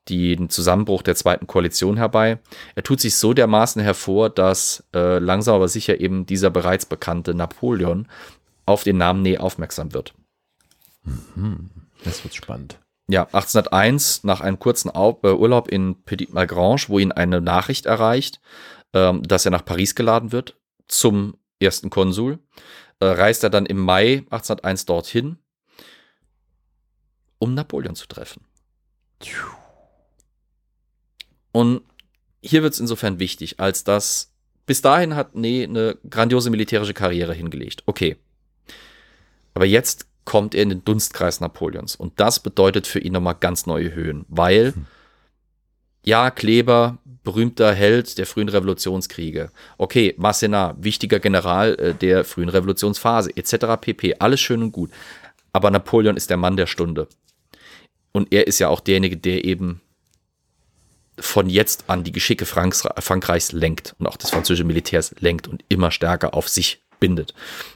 den 0.09 0.51
Zusammenbruch 0.51 1.03
der 1.03 1.17
zweiten 1.17 1.47
Koalition 1.47 1.97
herbei. 1.97 2.39
Er 2.75 2.83
tut 2.83 3.01
sich 3.01 3.17
so 3.17 3.33
dermaßen 3.33 3.81
hervor, 3.83 4.31
dass 4.31 4.85
äh, 4.95 5.19
langsam 5.19 5.55
aber 5.57 5.69
sicher 5.69 6.01
eben 6.01 6.27
dieser 6.27 6.51
bereits 6.51 6.87
bekannte 6.87 7.35
Napoleon 7.35 8.07
auf 8.67 8.85
den 8.85 8.99
Namen 8.99 9.23
Ney 9.23 9.39
aufmerksam 9.39 9.93
wird. 9.95 10.15
Mhm. 11.05 11.71
Das 12.05 12.23
wird 12.23 12.35
spannend. 12.35 12.79
Ja, 13.07 13.25
1801, 13.25 14.25
nach 14.25 14.41
einem 14.41 14.59
kurzen 14.59 14.91
äh, 14.91 15.29
Urlaub 15.29 15.69
in 15.69 16.03
Petit 16.05 16.33
Malgrange, 16.33 16.85
wo 16.89 16.99
ihn 16.99 17.13
eine 17.13 17.41
Nachricht 17.41 17.87
erreicht, 17.87 18.41
ähm, 18.95 19.23
dass 19.23 19.45
er 19.45 19.51
nach 19.51 19.65
Paris 19.65 19.95
geladen 19.95 20.33
wird 20.33 20.57
zum 20.89 21.37
ersten 21.61 21.91
Konsul. 21.91 22.39
Äh, 23.01 23.07
reist 23.07 23.45
er 23.45 23.51
dann 23.51 23.67
im 23.67 23.79
Mai 23.79 24.19
1801 24.31 24.87
dorthin, 24.87 25.39
um 27.39 27.55
Napoleon 27.55 27.95
zu 27.95 28.07
treffen. 28.07 28.47
Und 31.53 31.83
hier 32.43 32.63
wird 32.63 32.75
es 32.75 32.81
insofern 32.81 33.19
wichtig, 33.19 33.61
als 33.61 33.85
dass 33.85 34.33
bis 34.67 34.81
dahin 34.81 35.15
hat 35.15 35.35
Nee 35.35 35.65
eine 35.65 35.99
grandiose 36.09 36.51
militärische 36.51 36.95
Karriere 36.95 37.35
hingelegt. 37.35 37.83
Okay. 37.87 38.17
Aber 39.53 39.67
jetzt 39.67 40.07
kommt 40.25 40.55
er 40.55 40.63
in 40.63 40.71
den 40.71 40.85
Dunstkreis 40.85 41.41
Napoleons. 41.41 41.97
Und 41.97 42.19
das 42.19 42.41
bedeutet 42.41 42.87
für 42.87 42.99
ihn 42.99 43.13
nochmal 43.13 43.37
ganz 43.39 43.67
neue 43.67 43.95
Höhen, 43.95 44.25
weil, 44.29 44.75
hm. 44.75 44.87
ja, 46.05 46.31
Kleber, 46.31 46.99
berühmter 47.25 47.75
Held 47.75 48.19
der 48.19 48.27
frühen 48.27 48.49
Revolutionskriege. 48.49 49.51
Okay, 49.79 50.15
Massenar, 50.19 50.77
wichtiger 50.79 51.19
General 51.19 51.75
äh, 51.77 51.95
der 51.95 52.25
frühen 52.25 52.49
Revolutionsphase, 52.49 53.37
etc. 53.37 53.81
pp. 53.81 54.17
Alles 54.19 54.41
schön 54.41 54.63
und 54.63 54.73
gut. 54.73 54.91
Aber 55.53 55.71
Napoleon 55.71 56.17
ist 56.17 56.31
der 56.31 56.37
Mann 56.37 56.57
der 56.57 56.67
Stunde. 56.67 57.09
Und 58.13 58.33
er 58.33 58.47
ist 58.47 58.59
ja 58.59 58.69
auch 58.69 58.81
derjenige, 58.81 59.17
der 59.17 59.45
eben 59.45 59.81
von 61.19 61.49
jetzt 61.49 61.85
an 61.89 62.05
die 62.05 62.13
Geschicke 62.13 62.45
Franks, 62.45 62.83
Frankreichs 62.99 63.53
lenkt 63.53 63.95
und 63.99 64.07
auch 64.07 64.17
des 64.17 64.31
französischen 64.31 64.67
Militärs 64.67 65.15
lenkt 65.21 65.49
und 65.49 65.65
immer 65.69 65.91
stärker 65.91 66.35
auf 66.35 66.49
sich 66.49 66.83
bindet. 67.01 67.35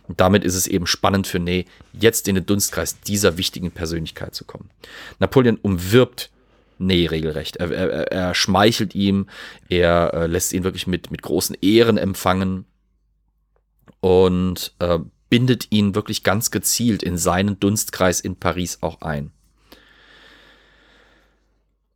Und 0.09 0.20
damit 0.20 0.44
ist 0.44 0.55
es 0.55 0.66
eben 0.66 0.86
spannend 0.86 1.26
für 1.26 1.38
Ney, 1.38 1.66
jetzt 1.92 2.28
in 2.28 2.34
den 2.34 2.46
Dunstkreis 2.46 3.01
dieser 3.01 3.36
wichtigen 3.36 3.70
Persönlichkeit 3.70 4.34
zu 4.34 4.44
kommen. 4.44 4.70
Napoleon 5.18 5.57
umwirbt 5.57 6.30
Ney 6.79 7.07
regelrecht. 7.07 7.57
Er, 7.57 7.70
er, 7.70 8.12
er 8.12 8.35
schmeichelt 8.35 8.95
ihm, 8.95 9.26
er 9.68 10.12
äh, 10.14 10.26
lässt 10.26 10.53
ihn 10.53 10.64
wirklich 10.64 10.87
mit, 10.87 11.11
mit 11.11 11.22
großen 11.22 11.57
Ehren 11.61 11.99
empfangen 11.99 12.64
und 14.01 14.74
äh, 14.79 14.99
bindet 15.31 15.68
ihn 15.70 15.95
wirklich 15.95 16.22
ganz 16.22 16.51
gezielt 16.51 17.03
in 17.03 17.18
seinen 17.18 17.61
Dunstkreis 17.61 18.20
in 18.20 18.37
Paris 18.37 18.79
auch 18.81 19.01
ein. 19.03 19.33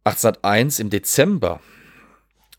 1801 0.05 0.81
im 0.81 0.91
Dezember 0.91 1.61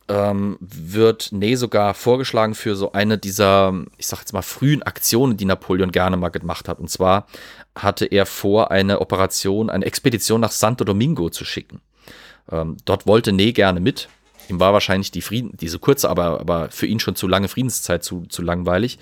ähm, 0.07 0.57
wird 0.59 1.31
Ney 1.31 1.55
sogar 1.55 1.93
vorgeschlagen 1.93 2.55
für 2.55 2.75
so 2.75 2.91
eine 2.91 3.17
dieser, 3.17 3.73
ich 3.97 4.07
sag 4.07 4.19
jetzt 4.19 4.33
mal, 4.33 4.41
frühen 4.41 4.83
Aktionen, 4.83 5.37
die 5.37 5.45
Napoleon 5.45 5.91
gerne 5.91 6.17
mal 6.17 6.29
gemacht 6.29 6.67
hat. 6.67 6.79
Und 6.79 6.89
zwar 6.89 7.27
hatte 7.75 8.05
er 8.05 8.25
vor, 8.25 8.71
eine 8.71 9.01
Operation, 9.01 9.69
eine 9.69 9.85
Expedition 9.85 10.41
nach 10.41 10.51
Santo 10.51 10.83
Domingo 10.83 11.29
zu 11.29 11.45
schicken. 11.45 11.81
Ähm, 12.51 12.77
dort 12.85 13.07
wollte 13.07 13.31
Ney 13.31 13.53
gerne 13.53 13.79
mit. 13.79 14.09
Ihm 14.49 14.59
war 14.59 14.73
wahrscheinlich 14.73 15.11
die 15.11 15.21
Frieden, 15.21 15.55
diese 15.55 15.79
kurze, 15.79 16.09
aber, 16.09 16.39
aber 16.39 16.69
für 16.69 16.85
ihn 16.85 16.99
schon 16.99 17.15
zu 17.15 17.27
lange 17.27 17.47
Friedenszeit 17.47 18.03
zu, 18.03 18.25
zu 18.25 18.41
langweilig. 18.41 18.99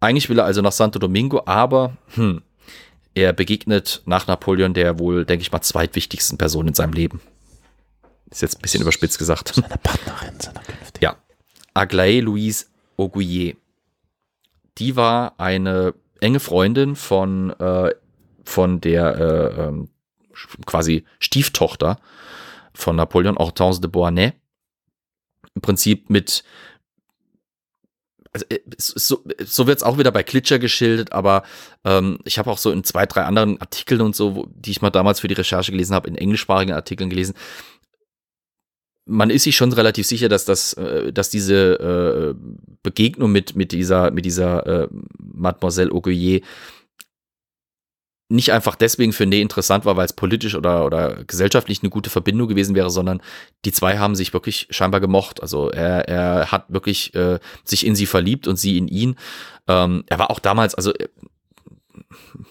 Eigentlich 0.00 0.28
will 0.28 0.38
er 0.38 0.44
also 0.44 0.60
nach 0.60 0.72
Santo 0.72 0.98
Domingo, 0.98 1.42
aber 1.46 1.96
hm, 2.14 2.42
er 3.14 3.32
begegnet 3.32 4.02
nach 4.04 4.26
Napoleon 4.26 4.74
der 4.74 4.98
wohl, 4.98 5.24
denke 5.24 5.42
ich 5.42 5.52
mal, 5.52 5.62
zweitwichtigsten 5.62 6.36
Person 6.36 6.68
in 6.68 6.74
seinem 6.74 6.92
Leben. 6.92 7.22
Ist 8.30 8.42
jetzt 8.42 8.58
ein 8.58 8.62
bisschen 8.62 8.82
überspitzt 8.82 9.18
gesagt. 9.18 9.54
Seine 9.54 9.78
Partnerin, 9.82 10.38
seiner 10.38 10.60
Künftigen. 10.60 11.02
Ja. 11.02 11.16
Aglaé 11.74 12.20
Louise 12.20 12.66
Auguier. 12.98 13.54
Die 14.78 14.96
war 14.96 15.34
eine 15.38 15.94
enge 16.20 16.40
Freundin 16.40 16.96
von, 16.96 17.50
äh, 17.58 17.94
von 18.44 18.80
der 18.80 19.16
äh, 19.16 19.62
ähm, 19.62 19.88
quasi 20.66 21.04
Stieftochter 21.18 21.98
von 22.76 22.96
Napoleon, 22.96 23.36
Hortense 23.36 23.80
de 23.80 23.90
Beauharnais. 23.90 24.32
Im 25.54 25.62
Prinzip 25.62 26.10
mit, 26.10 26.44
also, 28.32 28.44
äh, 28.50 28.60
so, 28.76 29.24
so 29.44 29.66
wird 29.66 29.78
es 29.78 29.82
auch 29.82 29.98
wieder 29.98 30.12
bei 30.12 30.22
Klitscher 30.22 30.58
geschildert, 30.58 31.12
aber 31.12 31.42
ähm, 31.84 32.18
ich 32.24 32.38
habe 32.38 32.50
auch 32.50 32.58
so 32.58 32.70
in 32.70 32.84
zwei, 32.84 33.06
drei 33.06 33.22
anderen 33.22 33.60
Artikeln 33.60 34.02
und 34.02 34.14
so, 34.14 34.36
wo, 34.36 34.46
die 34.54 34.70
ich 34.70 34.82
mal 34.82 34.90
damals 34.90 35.20
für 35.20 35.28
die 35.28 35.34
Recherche 35.34 35.72
gelesen 35.72 35.94
habe, 35.94 36.08
in 36.08 36.16
englischsprachigen 36.16 36.74
Artikeln 36.74 37.10
gelesen, 37.10 37.34
man 39.08 39.30
ist 39.30 39.44
sich 39.44 39.56
schon 39.56 39.72
relativ 39.72 40.04
sicher, 40.06 40.28
dass 40.28 40.44
das, 40.44 40.72
äh, 40.74 41.12
dass 41.12 41.30
diese 41.30 42.34
äh, 42.34 42.34
Begegnung 42.82 43.32
mit 43.32 43.56
mit 43.56 43.72
dieser 43.72 44.10
mit 44.10 44.24
dieser 44.24 44.88
Mademoiselle 45.18 45.92
Auguier 45.92 46.40
nicht 48.28 48.52
einfach 48.52 48.74
deswegen 48.74 49.12
für 49.12 49.26
Ney 49.26 49.40
interessant 49.40 49.84
war, 49.84 49.96
weil 49.96 50.06
es 50.06 50.12
politisch 50.12 50.56
oder, 50.56 50.84
oder 50.84 51.24
gesellschaftlich 51.24 51.82
eine 51.82 51.90
gute 51.90 52.10
Verbindung 52.10 52.48
gewesen 52.48 52.74
wäre, 52.74 52.90
sondern 52.90 53.22
die 53.64 53.72
zwei 53.72 53.98
haben 53.98 54.16
sich 54.16 54.32
wirklich 54.32 54.66
scheinbar 54.70 55.00
gemocht. 55.00 55.42
Also 55.42 55.70
er, 55.70 56.08
er 56.08 56.50
hat 56.50 56.64
wirklich 56.68 57.14
äh, 57.14 57.38
sich 57.62 57.86
in 57.86 57.94
sie 57.94 58.06
verliebt 58.06 58.48
und 58.48 58.56
sie 58.56 58.78
in 58.78 58.88
ihn. 58.88 59.16
Ähm, 59.68 60.04
er 60.08 60.18
war 60.18 60.30
auch 60.30 60.40
damals, 60.40 60.74
also 60.74 60.92
äh, 60.94 61.08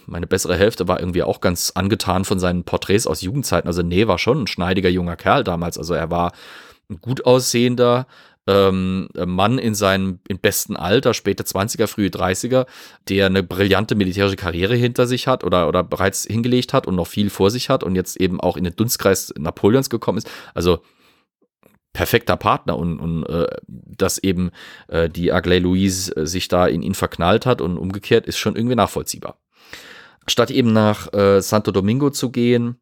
meine 0.05 0.28
bessere 0.28 0.55
Hälfte 0.55 0.88
war 0.88 0.99
irgendwie 0.99 1.23
auch 1.23 1.41
ganz 1.41 1.73
angetan 1.76 2.23
von 2.23 2.39
seinen 2.39 2.63
Porträts 2.63 3.05
aus 3.05 3.21
Jugendzeiten. 3.21 3.67
Also 3.67 3.82
Ney 3.82 4.07
war 4.07 4.17
schon 4.17 4.43
ein 4.43 4.47
schneidiger 4.47 4.89
junger 4.89 5.17
Kerl 5.17 5.43
damals. 5.43 5.78
Also 5.78 5.93
er 5.93 6.09
war 6.09 6.32
ein 6.89 7.01
gut 7.01 7.26
aussehender, 7.26 8.07
ähm, 8.47 9.07
Mann 9.15 9.57
in 9.57 9.75
seinem 9.75 10.19
im 10.27 10.39
besten 10.39 10.75
Alter, 10.75 11.13
späte 11.13 11.43
20er, 11.43 11.87
frühe 11.87 12.09
30er, 12.09 12.67
der 13.09 13.25
eine 13.25 13.43
brillante 13.43 13.95
militärische 13.95 14.35
Karriere 14.35 14.75
hinter 14.75 15.07
sich 15.07 15.27
hat 15.27 15.43
oder, 15.43 15.67
oder 15.67 15.83
bereits 15.83 16.25
hingelegt 16.25 16.73
hat 16.73 16.87
und 16.87 16.95
noch 16.95 17.07
viel 17.07 17.29
vor 17.29 17.49
sich 17.49 17.69
hat 17.69 17.83
und 17.83 17.95
jetzt 17.95 18.17
eben 18.17 18.39
auch 18.39 18.57
in 18.57 18.63
den 18.63 18.75
Dunstkreis 18.75 19.33
Napoleons 19.37 19.89
gekommen 19.89 20.19
ist. 20.19 20.29
Also 20.53 20.81
perfekter 21.93 22.35
Partner 22.35 22.77
und, 22.77 22.99
und 22.99 23.23
äh, 23.23 23.47
dass 23.67 24.17
eben 24.19 24.51
äh, 24.89 25.09
die 25.09 25.31
Agley 25.31 25.59
Louise 25.59 26.15
äh, 26.15 26.27
sich 26.27 26.49
da 26.49 26.67
in 26.67 26.81
ihn 26.81 26.93
verknallt 26.93 27.45
hat 27.45 27.61
und 27.61 27.77
umgekehrt 27.77 28.27
ist 28.27 28.37
schon 28.37 28.55
irgendwie 28.55 28.75
nachvollziehbar. 28.75 29.39
Statt 30.27 30.51
eben 30.51 30.73
nach 30.73 31.13
äh, 31.13 31.41
Santo 31.41 31.71
Domingo 31.71 32.09
zu 32.09 32.31
gehen, 32.31 32.79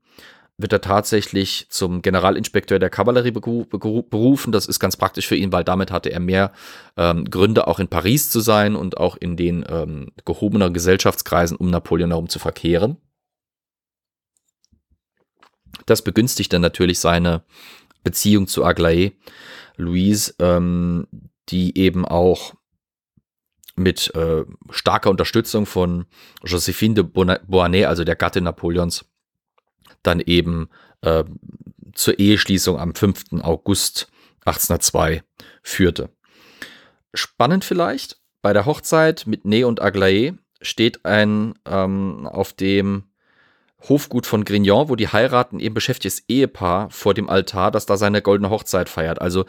wird 0.58 0.74
er 0.74 0.82
tatsächlich 0.82 1.68
zum 1.70 2.02
Generalinspekteur 2.02 2.78
der 2.78 2.90
Kavallerie 2.90 3.32
berufen. 3.32 4.52
Das 4.52 4.68
ist 4.68 4.80
ganz 4.80 4.96
praktisch 4.98 5.28
für 5.28 5.36
ihn, 5.36 5.52
weil 5.52 5.64
damit 5.64 5.92
hatte 5.92 6.12
er 6.12 6.20
mehr 6.20 6.52
ähm, 6.96 7.26
Gründe, 7.26 7.68
auch 7.68 7.80
in 7.80 7.88
Paris 7.88 8.30
zu 8.30 8.40
sein 8.40 8.76
und 8.76 8.98
auch 8.98 9.18
in 9.18 9.36
den 9.36 9.66
ähm, 9.68 10.12
gehobener 10.26 10.70
Gesellschaftskreisen 10.70 11.58
um 11.58 11.70
Napoleon 11.70 12.12
herum 12.12 12.30
zu 12.30 12.40
verkehren. 12.40 12.98
Das 15.88 16.04
begünstigt 16.04 16.54
dann 16.54 16.62
natürlich 16.62 17.00
seine 17.00 17.44
Beziehung 18.04 18.48
zu 18.48 18.64
Aglaé, 18.64 19.14
Louise, 19.76 20.36
ähm, 20.40 21.08
die 21.50 21.78
eben 21.78 22.06
auch 22.06 22.54
mit 23.76 24.14
äh, 24.14 24.46
starker 24.70 25.10
Unterstützung 25.10 25.66
von 25.66 26.06
Josephine 26.44 26.94
de 26.94 27.04
Beauharnais, 27.04 27.86
also 27.86 28.04
der 28.04 28.16
Gattin 28.16 28.44
Napoleons, 28.44 29.06
dann 30.04 30.20
eben 30.20 30.70
äh, 31.02 31.24
zur 31.94 32.20
Eheschließung 32.20 32.80
am 32.80 32.96
5. 32.96 33.42
August 33.42 34.08
1802 34.46 35.24
führte. 35.62 36.10
Spannend 37.14 37.64
vielleicht, 37.64 38.18
bei 38.42 38.54
der 38.54 38.66
Hochzeit 38.66 39.26
mit 39.26 39.46
Ney 39.46 39.64
und 39.64 39.82
Aglaé 39.82 40.38
steht 40.62 41.06
ein 41.06 41.54
ähm, 41.66 42.28
auf 42.28 42.54
dem 42.54 43.04
Hofgut 43.88 44.26
von 44.26 44.46
Grignon, 44.46 44.90
wo 44.90 44.96
die 44.96 45.08
heiraten, 45.08 45.60
eben 45.60 45.74
beschäftigtes 45.76 46.24
Ehepaar 46.28 46.90
vor 46.90 47.14
dem 47.14 47.30
Altar, 47.30 47.72
das 47.72 47.86
da 47.86 47.98
seine 47.98 48.22
goldene 48.22 48.50
Hochzeit 48.50 48.90
feiert. 48.90 49.22
Also 49.22 49.46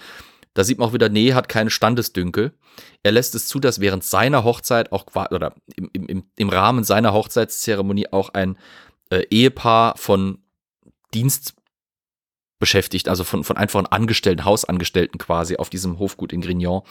da 0.54 0.62
sieht 0.62 0.78
man 0.78 0.88
auch 0.88 0.92
wieder, 0.92 1.08
Ney 1.08 1.30
hat 1.30 1.48
keinen 1.48 1.70
Standesdünkel. 1.70 2.52
Er 3.02 3.12
lässt 3.12 3.34
es 3.34 3.48
zu, 3.48 3.58
dass 3.58 3.80
während 3.80 4.04
seiner 4.04 4.44
Hochzeit 4.44 4.92
auch 4.92 5.06
oder 5.30 5.54
im, 5.76 5.90
im, 5.92 6.24
im 6.36 6.48
Rahmen 6.48 6.84
seiner 6.84 7.12
Hochzeitszeremonie 7.12 8.08
auch 8.12 8.30
ein 8.30 8.56
äh, 9.10 9.24
Ehepaar 9.30 9.96
von 9.96 10.38
Dienst 11.14 11.54
beschäftigt, 12.58 13.08
also 13.08 13.24
von, 13.24 13.44
von 13.44 13.56
einfachen 13.56 13.86
Angestellten, 13.86 14.44
Hausangestellten 14.44 15.18
quasi 15.18 15.56
auf 15.56 15.70
diesem 15.70 15.98
Hofgut 15.98 16.32
in 16.32 16.40
Grignon 16.40 16.82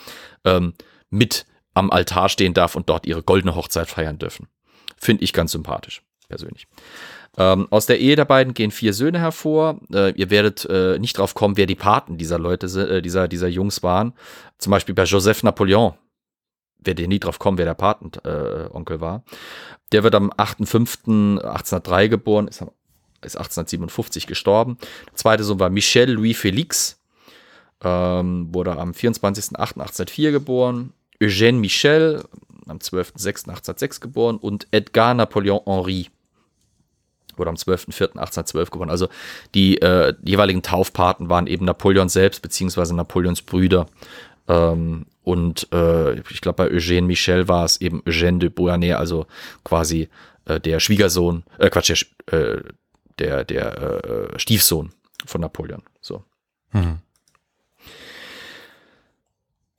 ähm, 0.45 0.73
mit 1.09 1.45
am 1.73 1.89
Altar 1.89 2.29
stehen 2.29 2.53
darf 2.53 2.75
und 2.75 2.89
dort 2.89 3.05
ihre 3.05 3.23
goldene 3.23 3.55
Hochzeit 3.55 3.89
feiern 3.89 4.19
dürfen. 4.19 4.47
Finde 4.97 5.23
ich 5.23 5.33
ganz 5.33 5.51
sympathisch, 5.51 6.03
persönlich. 6.27 6.67
Ähm, 7.37 7.67
aus 7.71 7.87
der 7.87 7.99
Ehe 7.99 8.15
der 8.15 8.25
beiden 8.25 8.53
gehen 8.53 8.69
vier 8.69 8.93
Söhne 8.93 9.19
hervor. 9.19 9.79
Äh, 9.91 10.11
ihr 10.11 10.29
werdet 10.29 10.65
äh, 10.65 10.99
nicht 10.99 11.17
drauf 11.17 11.33
kommen, 11.33 11.57
wer 11.57 11.65
die 11.65 11.75
Paten 11.75 12.17
dieser 12.17 12.37
Leute, 12.37 12.67
äh, 12.79 13.01
dieser, 13.01 13.27
dieser 13.27 13.47
Jungs 13.47 13.81
waren. 13.81 14.13
Zum 14.59 14.69
Beispiel 14.71 14.93
bei 14.93 15.05
Joseph 15.05 15.41
Napoleon. 15.41 15.95
Werdet 16.77 17.01
ihr 17.01 17.07
nie 17.07 17.19
drauf 17.19 17.39
kommen, 17.39 17.57
wer 17.57 17.65
der 17.65 17.73
Patenonkel 17.73 18.97
äh, 18.97 19.01
war. 19.01 19.23
Der 19.91 20.03
wird 20.03 20.13
am 20.13 20.31
8.5.1803 20.31 22.09
geboren, 22.09 22.47
ist 22.47 22.61
am 22.61 22.69
ist 23.25 23.37
1857 23.37 24.27
gestorben. 24.27 24.77
Der 25.07 25.15
zweite 25.15 25.43
Sohn 25.43 25.59
war 25.59 25.69
Michel 25.69 26.11
Louis 26.11 26.37
Félix, 26.37 26.95
ähm, 27.83 28.53
wurde 28.53 28.77
am 28.77 28.91
24.08.1804 28.91 30.31
geboren. 30.31 30.93
Eugène 31.21 31.59
Michel, 31.59 32.23
am 32.67 32.77
12.06.1806 32.77 33.99
geboren. 33.99 34.37
Und 34.37 34.67
Edgar 34.71 35.13
Napoleon 35.13 35.61
Henri, 35.65 36.09
wurde 37.37 37.49
am 37.49 37.55
12.04.1812 37.55 38.71
geboren. 38.71 38.89
Also 38.89 39.07
die 39.55 39.81
äh, 39.81 40.13
jeweiligen 40.23 40.61
Taufpaten 40.61 41.29
waren 41.29 41.47
eben 41.47 41.65
Napoleon 41.65 42.09
selbst, 42.09 42.41
beziehungsweise 42.41 42.95
Napoleons 42.95 43.41
Brüder. 43.41 43.87
Ähm, 44.47 45.05
und 45.23 45.67
äh, 45.71 46.19
ich 46.19 46.41
glaube, 46.41 46.57
bei 46.57 46.67
Eugène 46.69 47.03
Michel 47.03 47.47
war 47.47 47.65
es 47.65 47.79
eben 47.79 48.01
Eugène 48.03 48.39
de 48.39 48.49
Beauharnais, 48.49 48.95
also 48.95 49.25
quasi 49.63 50.09
äh, 50.45 50.59
der 50.59 50.79
Schwiegersohn, 50.79 51.43
äh, 51.59 51.69
Quatsch, 51.69 52.05
der, 52.29 52.39
äh, 52.39 52.61
der, 53.19 53.43
der 53.43 54.33
äh, 54.33 54.39
Stiefsohn 54.39 54.91
von 55.25 55.41
Napoleon. 55.41 55.83
So. 56.01 56.23
Mhm. 56.71 56.99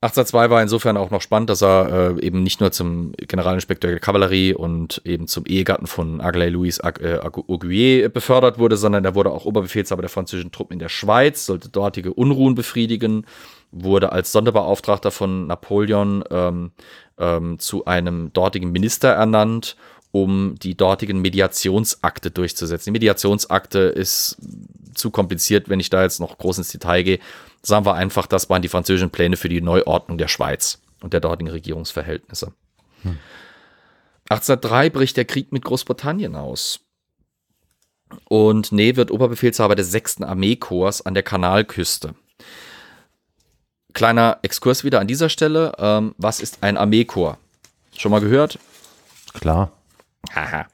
1802 0.05 0.49
war 0.51 0.61
insofern 0.61 0.97
auch 0.97 1.09
noch 1.09 1.21
spannend, 1.21 1.49
dass 1.49 1.63
er 1.63 2.15
äh, 2.17 2.25
eben 2.25 2.43
nicht 2.43 2.59
nur 2.59 2.71
zum 2.71 3.13
Generalinspekteur 3.13 3.89
der 3.89 3.99
Kavallerie 3.99 4.53
und 4.53 5.01
eben 5.03 5.27
zum 5.27 5.45
Ehegatten 5.47 5.87
von 5.87 6.21
Aglaé 6.21 6.49
Louis 6.49 6.79
Ag 6.79 7.01
äh, 7.01 7.17
Auguier 7.17 8.09
befördert 8.09 8.59
wurde, 8.59 8.77
sondern 8.77 9.03
er 9.03 9.15
wurde 9.15 9.31
auch 9.31 9.45
Oberbefehlshaber 9.45 10.03
der 10.03 10.09
französischen 10.09 10.51
Truppen 10.51 10.73
in 10.73 10.79
der 10.79 10.89
Schweiz, 10.89 11.47
sollte 11.47 11.69
dortige 11.69 12.13
Unruhen 12.13 12.53
befriedigen, 12.53 13.25
wurde 13.71 14.11
als 14.11 14.31
Sonderbeauftragter 14.31 15.09
von 15.09 15.47
Napoleon 15.47 16.23
ähm, 16.29 16.71
ähm, 17.17 17.57
zu 17.57 17.85
einem 17.85 18.31
dortigen 18.31 18.71
Minister 18.71 19.09
ernannt 19.09 19.75
um 20.15 20.55
die 20.57 20.77
dortigen 20.77 21.19
Mediationsakte 21.19 22.31
durchzusetzen. 22.31 22.85
Die 22.85 22.97
Mediationsakte 22.97 23.79
ist 23.79 24.37
zu 24.93 25.11
kompliziert, 25.11 25.67
wenn 25.67 25.81
ich 25.81 25.89
da 25.89 26.03
jetzt 26.03 26.21
noch 26.21 26.37
groß 26.37 26.59
ins 26.59 26.71
Detail 26.71 27.03
gehe. 27.03 27.19
Sagen 27.61 27.85
wir 27.85 27.95
einfach, 27.95 28.25
das 28.25 28.49
waren 28.49 28.61
die 28.61 28.69
französischen 28.69 29.09
Pläne 29.09 29.35
für 29.35 29.49
die 29.49 29.59
Neuordnung 29.59 30.17
der 30.17 30.29
Schweiz 30.29 30.79
und 31.01 31.11
der 31.11 31.19
dortigen 31.19 31.51
Regierungsverhältnisse. 31.51 32.53
Hm. 33.01 33.17
1803 34.29 34.89
bricht 34.89 35.17
der 35.17 35.25
Krieg 35.25 35.51
mit 35.51 35.65
Großbritannien 35.65 36.37
aus. 36.37 36.79
Und 38.29 38.71
Ney 38.71 38.95
wird 38.95 39.11
Oberbefehlshaber 39.11 39.75
des 39.75 39.91
6. 39.91 40.21
Armeekorps 40.21 41.01
an 41.01 41.13
der 41.13 41.23
Kanalküste. 41.23 42.15
Kleiner 43.91 44.39
Exkurs 44.43 44.85
wieder 44.85 45.01
an 45.01 45.07
dieser 45.07 45.27
Stelle. 45.27 45.73
Ähm, 45.77 46.15
was 46.17 46.39
ist 46.39 46.63
ein 46.63 46.77
Armeekorps? 46.77 47.37
Schon 47.97 48.11
mal 48.11 48.21
gehört? 48.21 48.59
Klar. 49.33 49.73
Haha. 50.33 50.67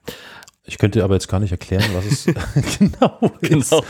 Ich 0.64 0.78
könnte 0.78 1.04
aber 1.04 1.16
jetzt 1.16 1.28
gar 1.28 1.40
nicht 1.40 1.52
erklären, 1.52 1.84
was 1.94 2.06
es 2.06 2.26
genau 2.80 3.20
ist. 3.42 3.72
Genau. 3.72 3.84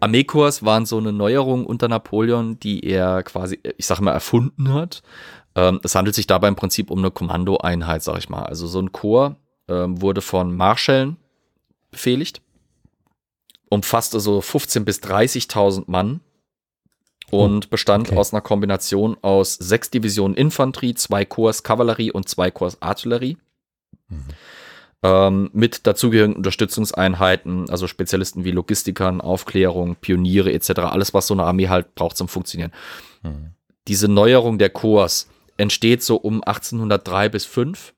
Armeekorps 0.00 0.62
waren 0.62 0.86
so 0.86 0.98
eine 0.98 1.12
Neuerung 1.12 1.66
unter 1.66 1.88
Napoleon, 1.88 2.60
die 2.60 2.84
er 2.84 3.22
quasi, 3.22 3.58
ich 3.76 3.86
sage 3.86 4.02
mal, 4.02 4.12
erfunden 4.12 4.72
hat. 4.72 5.02
Ähm, 5.54 5.80
es 5.82 5.94
handelt 5.94 6.14
sich 6.14 6.26
dabei 6.26 6.48
im 6.48 6.56
Prinzip 6.56 6.90
um 6.90 6.98
eine 6.98 7.10
Kommandoeinheit, 7.10 8.02
sage 8.02 8.18
ich 8.18 8.28
mal. 8.28 8.42
Also 8.42 8.66
so 8.66 8.80
ein 8.80 8.92
Korps 8.92 9.36
ähm, 9.68 10.00
wurde 10.00 10.20
von 10.20 10.54
Marschällen 10.54 11.16
befehligt, 11.90 12.42
umfasste 13.68 14.20
so 14.20 14.38
15.000 14.40 14.80
bis 14.84 14.98
30.000 15.00 15.84
Mann 15.86 16.20
und 17.30 17.66
oh, 17.66 17.68
bestand 17.70 18.08
okay. 18.08 18.18
aus 18.18 18.32
einer 18.32 18.42
Kombination 18.42 19.16
aus 19.22 19.54
sechs 19.54 19.90
Divisionen 19.90 20.36
Infanterie, 20.36 20.94
zwei 20.94 21.24
Korps 21.24 21.62
Kavallerie 21.62 22.12
und 22.12 22.28
zwei 22.28 22.50
Korps 22.50 22.76
Artillerie. 22.80 23.38
Mhm 24.08 24.24
ähm, 25.02 25.50
mit 25.52 25.86
dazugehörigen 25.86 26.36
Unterstützungseinheiten, 26.36 27.70
also 27.70 27.86
Spezialisten 27.86 28.44
wie 28.44 28.50
Logistikern, 28.50 29.20
Aufklärung, 29.20 29.96
Pioniere 29.96 30.52
etc., 30.52 30.80
alles, 30.80 31.14
was 31.14 31.26
so 31.26 31.34
eine 31.34 31.44
Armee 31.44 31.68
halt 31.68 31.94
braucht 31.94 32.16
zum 32.16 32.28
Funktionieren. 32.28 32.72
Mhm. 33.22 33.52
Diese 33.88 34.08
Neuerung 34.08 34.58
der 34.58 34.70
Korps 34.70 35.28
entsteht 35.56 36.02
so 36.02 36.16
um 36.16 36.42
1803 36.44 37.28
bis 37.28 37.44
5. 37.44 37.94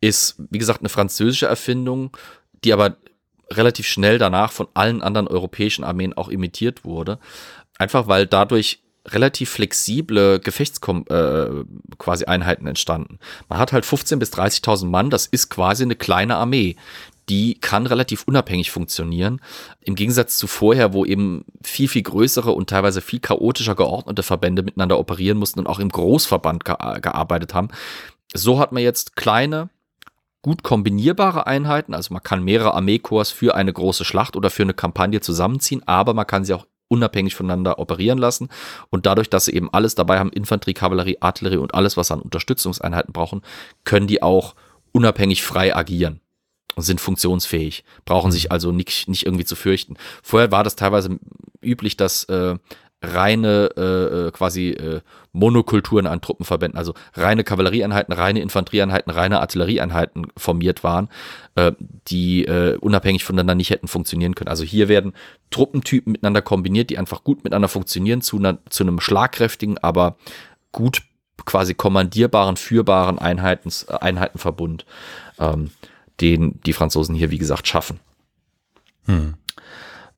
Ist, 0.00 0.36
wie 0.50 0.58
gesagt, 0.58 0.80
eine 0.80 0.88
französische 0.88 1.46
Erfindung, 1.46 2.16
die 2.64 2.72
aber 2.72 2.96
relativ 3.50 3.86
schnell 3.86 4.18
danach 4.18 4.52
von 4.52 4.68
allen 4.74 5.02
anderen 5.02 5.26
europäischen 5.26 5.84
Armeen 5.84 6.12
auch 6.12 6.28
imitiert 6.28 6.84
wurde. 6.84 7.18
Einfach 7.78 8.06
weil 8.06 8.26
dadurch 8.26 8.82
relativ 9.06 9.50
flexible 9.50 10.40
Gefechtskom 10.40 11.04
äh, 11.08 11.64
entstanden. 12.66 13.18
Man 13.48 13.58
hat 13.58 13.72
halt 13.72 13.86
15 13.86 14.18
bis 14.18 14.32
30.000 14.32 14.86
Mann, 14.86 15.10
das 15.10 15.26
ist 15.26 15.48
quasi 15.48 15.82
eine 15.82 15.96
kleine 15.96 16.36
Armee. 16.36 16.76
Die 17.28 17.60
kann 17.60 17.86
relativ 17.86 18.24
unabhängig 18.24 18.70
funktionieren. 18.70 19.40
Im 19.80 19.96
Gegensatz 19.96 20.38
zu 20.38 20.46
vorher, 20.46 20.94
wo 20.94 21.04
eben 21.04 21.44
viel, 21.62 21.88
viel 21.88 22.02
größere 22.02 22.52
und 22.52 22.70
teilweise 22.70 23.02
viel 23.02 23.20
chaotischer 23.20 23.74
geordnete 23.74 24.22
Verbände 24.22 24.62
miteinander 24.62 24.98
operieren 24.98 25.36
mussten 25.36 25.60
und 25.60 25.66
auch 25.66 25.78
im 25.78 25.90
Großverband 25.90 26.64
ge 26.64 26.74
gearbeitet 27.02 27.52
haben. 27.52 27.68
So 28.34 28.58
hat 28.58 28.72
man 28.72 28.82
jetzt 28.82 29.14
kleine, 29.14 29.68
gut 30.40 30.62
kombinierbare 30.62 31.46
Einheiten, 31.46 31.92
also 31.92 32.14
man 32.14 32.22
kann 32.22 32.42
mehrere 32.42 32.74
Armeekorps 32.74 33.30
für 33.30 33.54
eine 33.54 33.72
große 33.72 34.04
Schlacht 34.04 34.36
oder 34.36 34.48
für 34.48 34.62
eine 34.62 34.74
Kampagne 34.74 35.20
zusammenziehen, 35.20 35.82
aber 35.86 36.14
man 36.14 36.26
kann 36.26 36.44
sie 36.44 36.54
auch 36.54 36.66
unabhängig 36.88 37.34
voneinander 37.34 37.78
operieren 37.78 38.18
lassen. 38.18 38.48
Und 38.90 39.06
dadurch, 39.06 39.30
dass 39.30 39.44
sie 39.44 39.52
eben 39.52 39.72
alles 39.72 39.94
dabei 39.94 40.18
haben, 40.18 40.32
Infanterie, 40.32 40.74
Kavallerie, 40.74 41.18
Artillerie 41.20 41.58
und 41.58 41.74
alles, 41.74 41.96
was 41.96 42.08
sie 42.08 42.14
an 42.14 42.22
Unterstützungseinheiten 42.22 43.12
brauchen, 43.12 43.42
können 43.84 44.06
die 44.06 44.22
auch 44.22 44.54
unabhängig 44.92 45.42
frei 45.42 45.74
agieren 45.74 46.20
und 46.74 46.82
sind 46.82 47.00
funktionsfähig, 47.00 47.84
brauchen 48.04 48.32
sich 48.32 48.50
also 48.52 48.72
nicht, 48.72 49.08
nicht 49.08 49.26
irgendwie 49.26 49.44
zu 49.44 49.56
fürchten. 49.56 49.96
Vorher 50.22 50.50
war 50.50 50.64
das 50.64 50.76
teilweise 50.76 51.18
üblich, 51.62 51.96
dass 51.96 52.24
äh, 52.24 52.56
reine 53.00 53.70
äh, 53.76 54.26
äh, 54.26 54.30
quasi 54.32 54.70
äh, 54.70 55.00
Monokulturen 55.32 56.06
an 56.06 56.20
Truppenverbänden, 56.20 56.76
also 56.76 56.94
reine 57.14 57.44
Kavallerieeinheiten, 57.44 58.12
reine 58.12 58.40
Infanterieeinheiten, 58.40 59.12
reine 59.12 59.40
Artillerieeinheiten 59.40 60.26
formiert 60.36 60.82
waren, 60.82 61.08
äh, 61.54 61.72
die 62.08 62.44
äh, 62.44 62.76
unabhängig 62.78 63.24
voneinander 63.24 63.54
nicht 63.54 63.70
hätten 63.70 63.86
funktionieren 63.86 64.34
können. 64.34 64.48
Also 64.48 64.64
hier 64.64 64.88
werden 64.88 65.12
Truppentypen 65.50 66.12
miteinander 66.12 66.42
kombiniert, 66.42 66.90
die 66.90 66.98
einfach 66.98 67.22
gut 67.22 67.44
miteinander 67.44 67.68
funktionieren, 67.68 68.20
zu, 68.20 68.38
einer, 68.38 68.58
zu 68.68 68.82
einem 68.82 68.98
schlagkräftigen, 68.98 69.78
aber 69.78 70.16
gut 70.72 71.02
quasi 71.44 71.74
kommandierbaren, 71.74 72.56
führbaren 72.56 73.20
Einheitens, 73.20 73.88
Einheitenverbund, 73.88 74.86
ähm, 75.38 75.70
den 76.20 76.60
die 76.66 76.72
Franzosen 76.72 77.14
hier, 77.14 77.30
wie 77.30 77.38
gesagt, 77.38 77.68
schaffen. 77.68 78.00
Hm. 79.04 79.34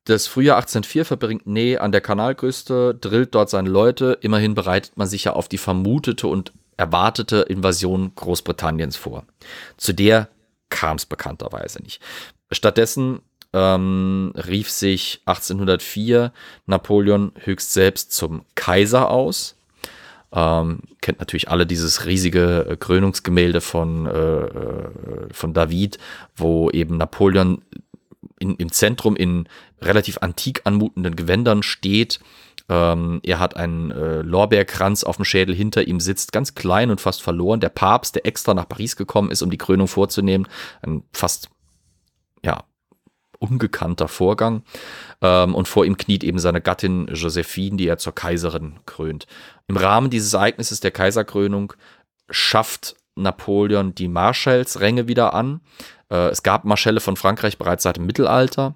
Das 0.05 0.27
Frühjahr 0.27 0.57
1804 0.57 1.05
verbringt 1.05 1.47
Ney 1.47 1.77
an 1.77 1.93
der 1.93 2.01
Kanalküste, 2.01 2.95
drillt 2.95 3.35
dort 3.35 3.51
seine 3.51 3.69
Leute. 3.69 4.19
Immerhin 4.23 4.55
bereitet 4.55 4.97
man 4.97 5.07
sich 5.07 5.25
ja 5.25 5.35
auf 5.35 5.49
die 5.49 5.59
vermutete 5.59 6.27
und 6.27 6.53
erwartete 6.77 7.41
Invasion 7.43 8.13
Großbritanniens 8.15 8.97
vor. 8.97 9.25
Zu 9.77 9.93
der 9.93 10.29
kam 10.71 10.97
es 10.97 11.05
bekannterweise 11.05 11.83
nicht. 11.83 12.01
Stattdessen 12.51 13.21
ähm, 13.53 14.33
rief 14.35 14.71
sich 14.71 15.21
1804 15.27 16.33
Napoleon 16.67 17.33
höchst 17.37 17.73
selbst 17.73 18.13
zum 18.13 18.45
Kaiser 18.55 19.11
aus. 19.11 19.57
Ähm, 20.33 20.83
kennt 21.01 21.19
natürlich 21.19 21.49
alle 21.49 21.67
dieses 21.67 22.07
riesige 22.07 22.67
äh, 22.71 22.77
Krönungsgemälde 22.77 23.61
von, 23.61 24.07
äh, 24.07 24.11
äh 24.11 24.89
von 25.33 25.53
David, 25.53 25.99
wo 26.37 26.71
eben 26.71 26.97
Napoleon 26.97 27.63
in, 28.41 28.57
im 28.57 28.73
Zentrum 28.73 29.15
in 29.15 29.49
relativ 29.81 30.19
antik 30.21 30.63
anmutenden 30.65 31.15
Gewändern 31.15 31.63
steht. 31.63 32.19
Ähm, 32.69 33.21
er 33.23 33.39
hat 33.39 33.57
einen 33.57 33.91
äh, 33.93 34.23
Lorbeerkranz 34.23 35.05
auf 35.05 35.17
dem 35.17 35.25
Schädel, 35.25 35.55
hinter 35.55 35.87
ihm 35.87 36.01
sitzt, 36.01 36.33
ganz 36.33 36.55
klein 36.55 36.91
und 36.91 37.01
fast 37.01 37.23
verloren. 37.23 37.61
Der 37.61 37.69
Papst, 37.69 38.17
der 38.17 38.27
extra 38.27 38.55
nach 38.55 38.69
Paris 38.69 38.97
gekommen 38.97 39.31
ist, 39.31 39.43
um 39.43 39.51
die 39.51 39.59
Krönung 39.59 39.87
vorzunehmen, 39.87 40.49
ein 40.83 41.05
fast, 41.13 41.51
ja, 42.45 42.65
ungekannter 43.39 44.09
Vorgang. 44.09 44.63
Ähm, 45.21 45.55
und 45.55 45.69
vor 45.69 45.85
ihm 45.85 45.97
kniet 45.97 46.25
eben 46.25 46.39
seine 46.39 46.61
Gattin 46.61 47.09
Josephine, 47.13 47.77
die 47.77 47.89
er 47.89 47.99
zur 47.99 48.15
Kaiserin 48.15 48.81
krönt. 48.87 49.27
Im 49.67 49.77
Rahmen 49.77 50.11
dieses 50.11 50.33
Ereignisses 50.33 50.81
der 50.81 50.91
Kaiserkrönung 50.91 51.73
schafft 52.31 52.97
Napoleon 53.17 53.95
die 53.95 54.09
Marschallsränge 54.09 55.09
wieder 55.09 55.35
an. 55.35 55.61
Äh, 56.11 56.29
es 56.29 56.43
gab 56.43 56.65
Marschälle 56.65 57.01
von 57.01 57.17
Frankreich 57.17 57.59
bereits 57.59 57.85
seit 57.85 57.97
dem 57.97 58.07
Mittelalter. 58.07 58.75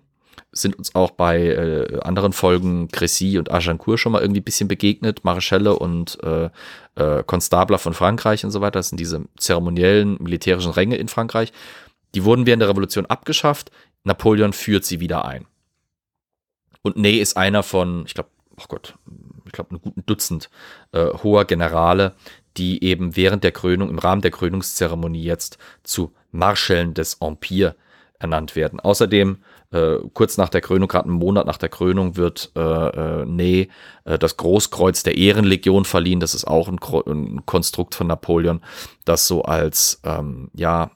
Sind 0.53 0.77
uns 0.77 0.95
auch 0.95 1.11
bei 1.11 1.41
äh, 1.43 2.01
anderen 2.01 2.33
Folgen 2.33 2.89
Crécy 2.89 3.39
und 3.39 3.51
Agincourt 3.51 3.99
schon 3.99 4.13
mal 4.13 4.23
irgendwie 4.23 4.41
ein 4.41 4.45
bisschen 4.45 4.69
begegnet. 4.69 5.25
Marschälle 5.25 5.77
und 5.77 6.19
äh, 6.23 6.51
äh, 6.95 7.25
Konstabler 7.25 7.79
von 7.79 7.95
Frankreich 7.95 8.45
und 8.45 8.51
so 8.51 8.61
weiter. 8.61 8.79
Das 8.79 8.89
sind 8.89 8.99
diese 8.99 9.25
zeremoniellen 9.37 10.17
militärischen 10.21 10.73
Ränge 10.73 10.97
in 10.97 11.09
Frankreich. 11.09 11.53
Die 12.15 12.25
wurden 12.25 12.47
während 12.47 12.63
der 12.63 12.69
Revolution 12.69 13.07
abgeschafft. 13.07 13.71
Napoleon 14.05 14.53
führt 14.53 14.85
sie 14.85 15.01
wieder 15.01 15.25
ein. 15.25 15.47
Und 16.83 16.97
Ney 16.97 17.17
ist 17.17 17.37
einer 17.37 17.63
von, 17.63 18.05
ich 18.07 18.15
glaube, 18.15 18.31
oh 18.57 18.65
Gott, 18.69 18.95
ich 19.47 19.53
glaube, 19.53 19.75
ein 19.75 19.81
guten 19.81 20.05
Dutzend 20.07 20.51
äh, 20.93 21.07
hoher 21.23 21.47
Generale, 21.47 22.15
die 22.57 22.85
eben 22.85 23.17
während 23.17 23.43
der 23.43 23.53
Krönung, 23.53 23.89
im 23.89 23.99
Rahmen 23.99 24.23
der 24.23 24.31
Krönungszeremonie 24.31 25.23
jetzt 25.23 25.59
zu 25.83 26.13
Marschällen 26.35 26.95
des 26.95 27.15
Empire 27.15 27.77
ernannt 28.19 28.57
werden. 28.57 28.81
Außerdem, 28.81 29.39
äh, 29.71 29.97
kurz 30.13 30.37
nach 30.37 30.49
der 30.49 30.61
Krönung, 30.61 30.89
gerade 30.89 31.09
einen 31.09 31.19
Monat 31.19 31.47
nach 31.47 31.59
der 31.59 31.69
Krönung, 31.69 32.17
wird 32.17 32.53
äh, 32.57 32.61
äh, 32.61 33.25
Ney 33.27 33.69
äh, 34.05 34.19
das 34.19 34.37
Großkreuz 34.37 35.03
der 35.03 35.17
Ehrenlegion 35.17 35.85
verliehen. 35.85 36.21
Das 36.21 36.35
ist 36.35 36.47
auch 36.47 36.69
ein, 36.69 36.79
ein 37.07 37.47
Konstrukt 37.47 37.95
von 37.95 38.07
Napoleon, 38.07 38.61
das 39.05 39.27
so 39.27 39.43
als, 39.43 40.01
ähm, 40.05 40.51
ja, 40.55 40.91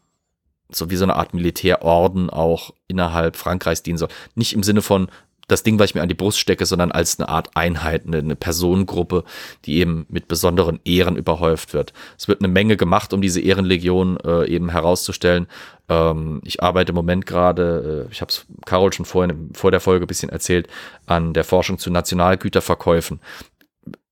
so 0.71 0.91
wie 0.91 0.97
so 0.97 1.05
eine 1.05 1.17
Art 1.17 1.35
Militärorden 1.35 2.29
auch 2.31 2.75
innerhalb 2.89 3.37
Frankreichs 3.37 3.83
dienen 3.83 3.99
soll. 3.99 4.11
Nicht 4.35 4.53
im 4.53 4.63
Sinne 4.63 4.83
von, 4.83 5.09
das 5.49 5.63
Ding, 5.63 5.79
was 5.79 5.91
ich 5.91 5.95
mir 5.95 6.03
an 6.03 6.09
die 6.09 6.15
Brust 6.15 6.39
stecke, 6.39 6.65
sondern 6.67 6.93
als 6.93 7.19
eine 7.19 7.29
Art 7.29 7.57
Einheit, 7.57 8.07
eine, 8.07 8.19
eine 8.19 8.37
Personengruppe, 8.37 9.25
die 9.65 9.79
eben 9.79 10.07
mit 10.09 10.29
besonderen 10.29 10.79
Ehren 10.85 11.17
überhäuft 11.17 11.75
wird. 11.75 11.93
Es 12.17 12.29
wird 12.29 12.41
eine 12.41 12.53
Menge 12.53 12.77
gemacht, 12.77 13.13
um 13.13 13.21
diese 13.21 13.41
Ehrenlegion 13.41 14.19
äh, 14.25 14.47
eben 14.47 14.69
herauszustellen. 14.69 15.49
Ähm, 15.89 16.41
ich 16.45 16.63
arbeite 16.63 16.93
im 16.93 16.97
Moment 16.97 17.27
gerade, 17.27 18.07
äh, 18.09 18.13
ich 18.13 18.21
habe 18.21 18.31
es 18.31 18.47
Carol 18.67 18.93
schon 18.93 19.07
vorhin 19.07 19.51
vor 19.55 19.71
der 19.71 19.81
Folge 19.81 20.05
ein 20.05 20.09
bisschen 20.09 20.29
erzählt, 20.29 20.69
an 21.07 21.33
der 21.33 21.45
Forschung 21.45 21.79
zu 21.79 21.91
Nationalgüterverkäufen. 21.91 23.21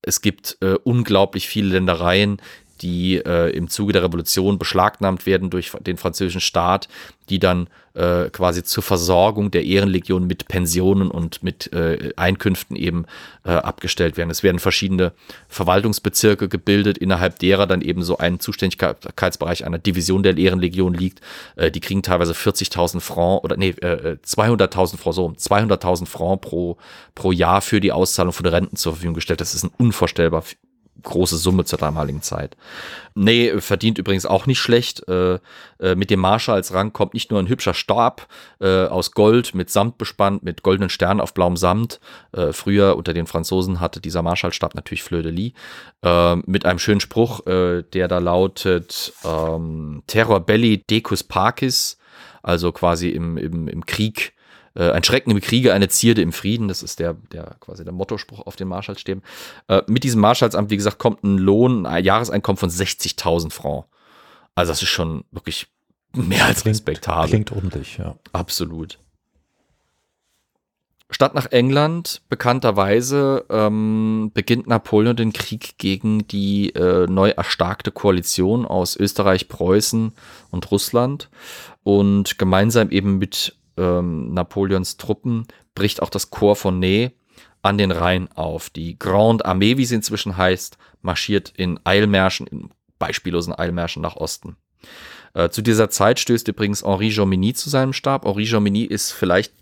Es 0.03 0.23
gibt 0.23 0.57
äh, 0.63 0.77
unglaublich 0.85 1.49
viele 1.49 1.75
Ländereien, 1.75 2.41
die 2.83 3.17
äh, 3.17 3.51
im 3.51 3.69
Zuge 3.69 3.93
der 3.93 4.03
Revolution 4.03 4.59
beschlagnahmt 4.59 5.27
werden 5.27 5.51
durch 5.51 5.73
den 5.81 5.97
französischen 5.97 6.41
Staat, 6.41 6.89
die 7.29 7.39
dann 7.39 7.69
äh, 7.95 8.29
quasi 8.31 8.63
zur 8.63 8.83
Versorgung 8.83 9.51
der 9.51 9.65
Ehrenlegion 9.65 10.27
mit 10.27 10.49
Pensionen 10.49 11.11
und 11.11 11.43
mit 11.43 11.73
äh, 11.73 12.13
Einkünften 12.17 12.77
eben 12.77 13.07
äh, 13.45 13.53
abgestellt 13.53 14.17
werden. 14.17 14.31
Es 14.31 14.43
werden 14.43 14.59
verschiedene 14.59 15.13
Verwaltungsbezirke 15.49 16.49
gebildet, 16.49 16.99
innerhalb 16.99 17.39
derer 17.39 17.67
dann 17.67 17.81
eben 17.81 18.03
so 18.03 18.19
ein 18.19 18.39
Zuständigkeitsbereich 18.39 19.65
einer 19.65 19.79
Division 19.79 20.23
der 20.23 20.37
Ehrenlegion 20.37 20.95
liegt. 20.95 21.21
Äh, 21.57 21.71
die 21.71 21.81
kriegen 21.81 22.03
teilweise 22.03 22.33
40.000 22.33 23.01
Franc 23.01 23.43
oder 23.43 23.57
nee, 23.57 23.71
äh, 23.71 24.19
200.000 24.25 24.95
äh, 24.95 24.97
Franc, 24.99 25.15
so 25.15 25.29
200.000 25.29 26.07
Franc 26.07 26.43
pro, 26.43 26.77
pro 27.15 27.33
Jahr 27.33 27.63
für 27.63 27.81
die 27.81 27.93
Auszahlung 27.93 28.33
von 28.33 28.47
Renten 28.47 28.77
zur 28.77 28.93
Verfügung 28.93 29.15
gestellt. 29.15 29.41
Das 29.41 29.55
ist 29.55 29.65
ein 29.65 29.71
unvorstellbar 29.79 30.43
große 31.03 31.37
Summe 31.37 31.65
zur 31.65 31.79
damaligen 31.79 32.23
Zeit. 32.23 32.57
Nee, 33.15 33.61
verdient 33.61 33.99
übrigens 33.99 34.27
auch 34.27 34.47
nicht 34.47 34.59
schlecht. 34.59 35.09
Äh, 35.09 35.39
äh, 35.79 35.95
mit 35.95 36.11
dem 36.11 36.21
Marschall 36.21 36.57
als 36.57 36.75
Rang 36.75 36.93
kommt 36.93 37.15
nicht 37.15 37.31
nur 37.31 37.41
ein 37.41 37.49
hübscher 37.49 37.75
Stab 37.75 38.29
äh, 38.61 38.87
aus 38.87 39.13
Gold 39.13 39.55
mit 39.55 39.71
Samt 39.71 39.99
bespannt, 39.99 40.43
mit 40.43 40.63
goldenen 40.63 40.91
Sternen 40.91 41.21
auf 41.21 41.35
blauem 41.35 41.57
Samt. 41.57 42.01
Früher 42.53 42.97
unter 42.97 43.15
den 43.15 43.27
Franzosen 43.27 43.81
hatte 43.81 44.01
dieser 44.01 44.23
Marschallstab 44.23 44.75
natürlich 44.75 45.03
Fleur 45.03 45.23
de 45.23 45.33
Lis. 45.33 45.53
Mit 46.47 46.67
einem 46.67 46.79
schönen 46.79 47.01
Spruch, 47.01 47.41
der 47.45 48.09
da 48.09 48.19
lautet 48.19 49.13
ähm, 49.25 50.03
Terror 50.07 50.41
belli 50.41 50.85
decus 50.85 51.25
pacis, 51.25 51.99
also 52.43 52.73
quasi 52.73 53.09
im, 53.09 53.37
im, 53.39 53.69
im 53.69 53.87
Krieg 53.87 54.36
äh, 54.77 54.91
ein 54.91 55.05
Schrecken 55.05 55.31
im 55.31 55.41
Kriege, 55.41 55.73
eine 55.73 55.89
Zierde 55.89 56.23
im 56.23 56.33
Frieden. 56.33 56.69
Das 56.69 56.83
ist 56.83 56.99
der, 56.99 57.15
der 57.33 57.57
quasi 57.61 57.85
der 57.85 57.93
Mottospruch 57.93 58.47
auf 58.47 58.57
den 58.57 58.69
Marschallsstäben. 58.69 59.23
Äh, 59.69 59.83
mit 59.87 60.05
diesem 60.05 60.21
Marschallsamt, 60.21 60.71
wie 60.71 60.77
gesagt, 60.77 60.99
kommt 60.99 61.25
ein 61.25 61.39
Lohn, 61.39 61.87
ein 61.87 62.05
Jahreseinkommen 62.05 62.59
von 62.59 62.71
60.000 62.71 63.51
Franc. 63.51 63.87
Also 64.55 64.73
das 64.73 64.83
ist 64.83 64.89
schon 64.89 65.25
wirklich 65.31 65.67
mehr 66.15 66.47
als 66.47 66.63
klingt, 66.63 66.77
respektabel. 66.77 67.29
Klingt 67.29 67.53
ordentlich, 67.53 67.99
ja. 67.99 68.17
Absolut. 68.33 68.99
Statt 71.09 71.35
nach 71.35 71.53
England, 71.53 72.23
bekannterweise, 72.29 73.45
ähm, 73.49 74.33
beginnt 74.35 74.67
Napoleon 74.67 75.15
den 75.15 75.33
Krieg 75.33 75.79
gegen 75.79 76.27
die 76.27 76.71
äh, 76.71 77.07
neu 77.07 77.31
erstarkte 77.31 77.93
Koalition 77.93 78.67
aus 78.67 78.97
Österreich, 78.97 79.49
Preußen 79.49 80.13
und 80.51 80.71
Russland. 80.73 81.31
Und 81.85 82.39
gemeinsam 82.39 82.91
eben 82.91 83.19
mit 83.19 83.55
ähm, 83.77 84.33
Napoleons 84.33 84.97
Truppen 84.97 85.47
bricht 85.75 86.03
auch 86.03 86.11
das 86.11 86.31
Korps 86.31 86.63
von 86.63 86.79
Ney 86.79 87.13
an 87.63 87.79
den 87.79 87.91
Rhein 87.91 88.29
auf. 88.35 88.71
Die 88.71 88.99
Grande 88.99 89.45
Armee, 89.45 89.77
wie 89.77 89.85
sie 89.85 89.97
inzwischen 89.97 90.37
heißt, 90.37 90.79
marschiert 91.03 91.53
in 91.57 91.81
Eilmärschen, 91.85 92.47
in 92.47 92.71
beispiellosen 92.99 93.57
Eilmärschen 93.57 94.03
nach 94.03 94.17
Osten. 94.17 94.57
Äh, 95.35 95.51
zu 95.51 95.63
dieser 95.63 95.91
Zeit 95.91 96.21
stößt 96.21 96.49
übrigens 96.49 96.85
Henri 96.85 97.09
Jomini 97.09 97.55
zu 97.55 97.69
seinem 97.69 97.93
Stab. 97.93 98.25
Henri 98.25 98.45
Jomini 98.45 98.83
ist 98.85 99.13
vielleicht 99.13 99.53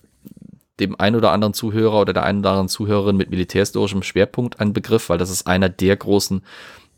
dem 0.81 0.99
einen 0.99 1.17
oder 1.17 1.31
anderen 1.31 1.55
Zuhörer 1.55 2.01
oder 2.01 2.13
der 2.13 2.25
einen 2.25 2.41
oder 2.41 2.51
anderen 2.51 2.69
Zuhörerin 2.69 3.17
mit 3.17 3.31
militärhistorischem 3.31 4.03
Schwerpunkt 4.03 4.61
ein 4.61 4.73
Begriff, 4.73 5.09
weil 5.09 5.19
das 5.19 5.31
ist 5.31 5.47
einer 5.47 5.69
der 5.69 5.97
großen, 5.97 6.43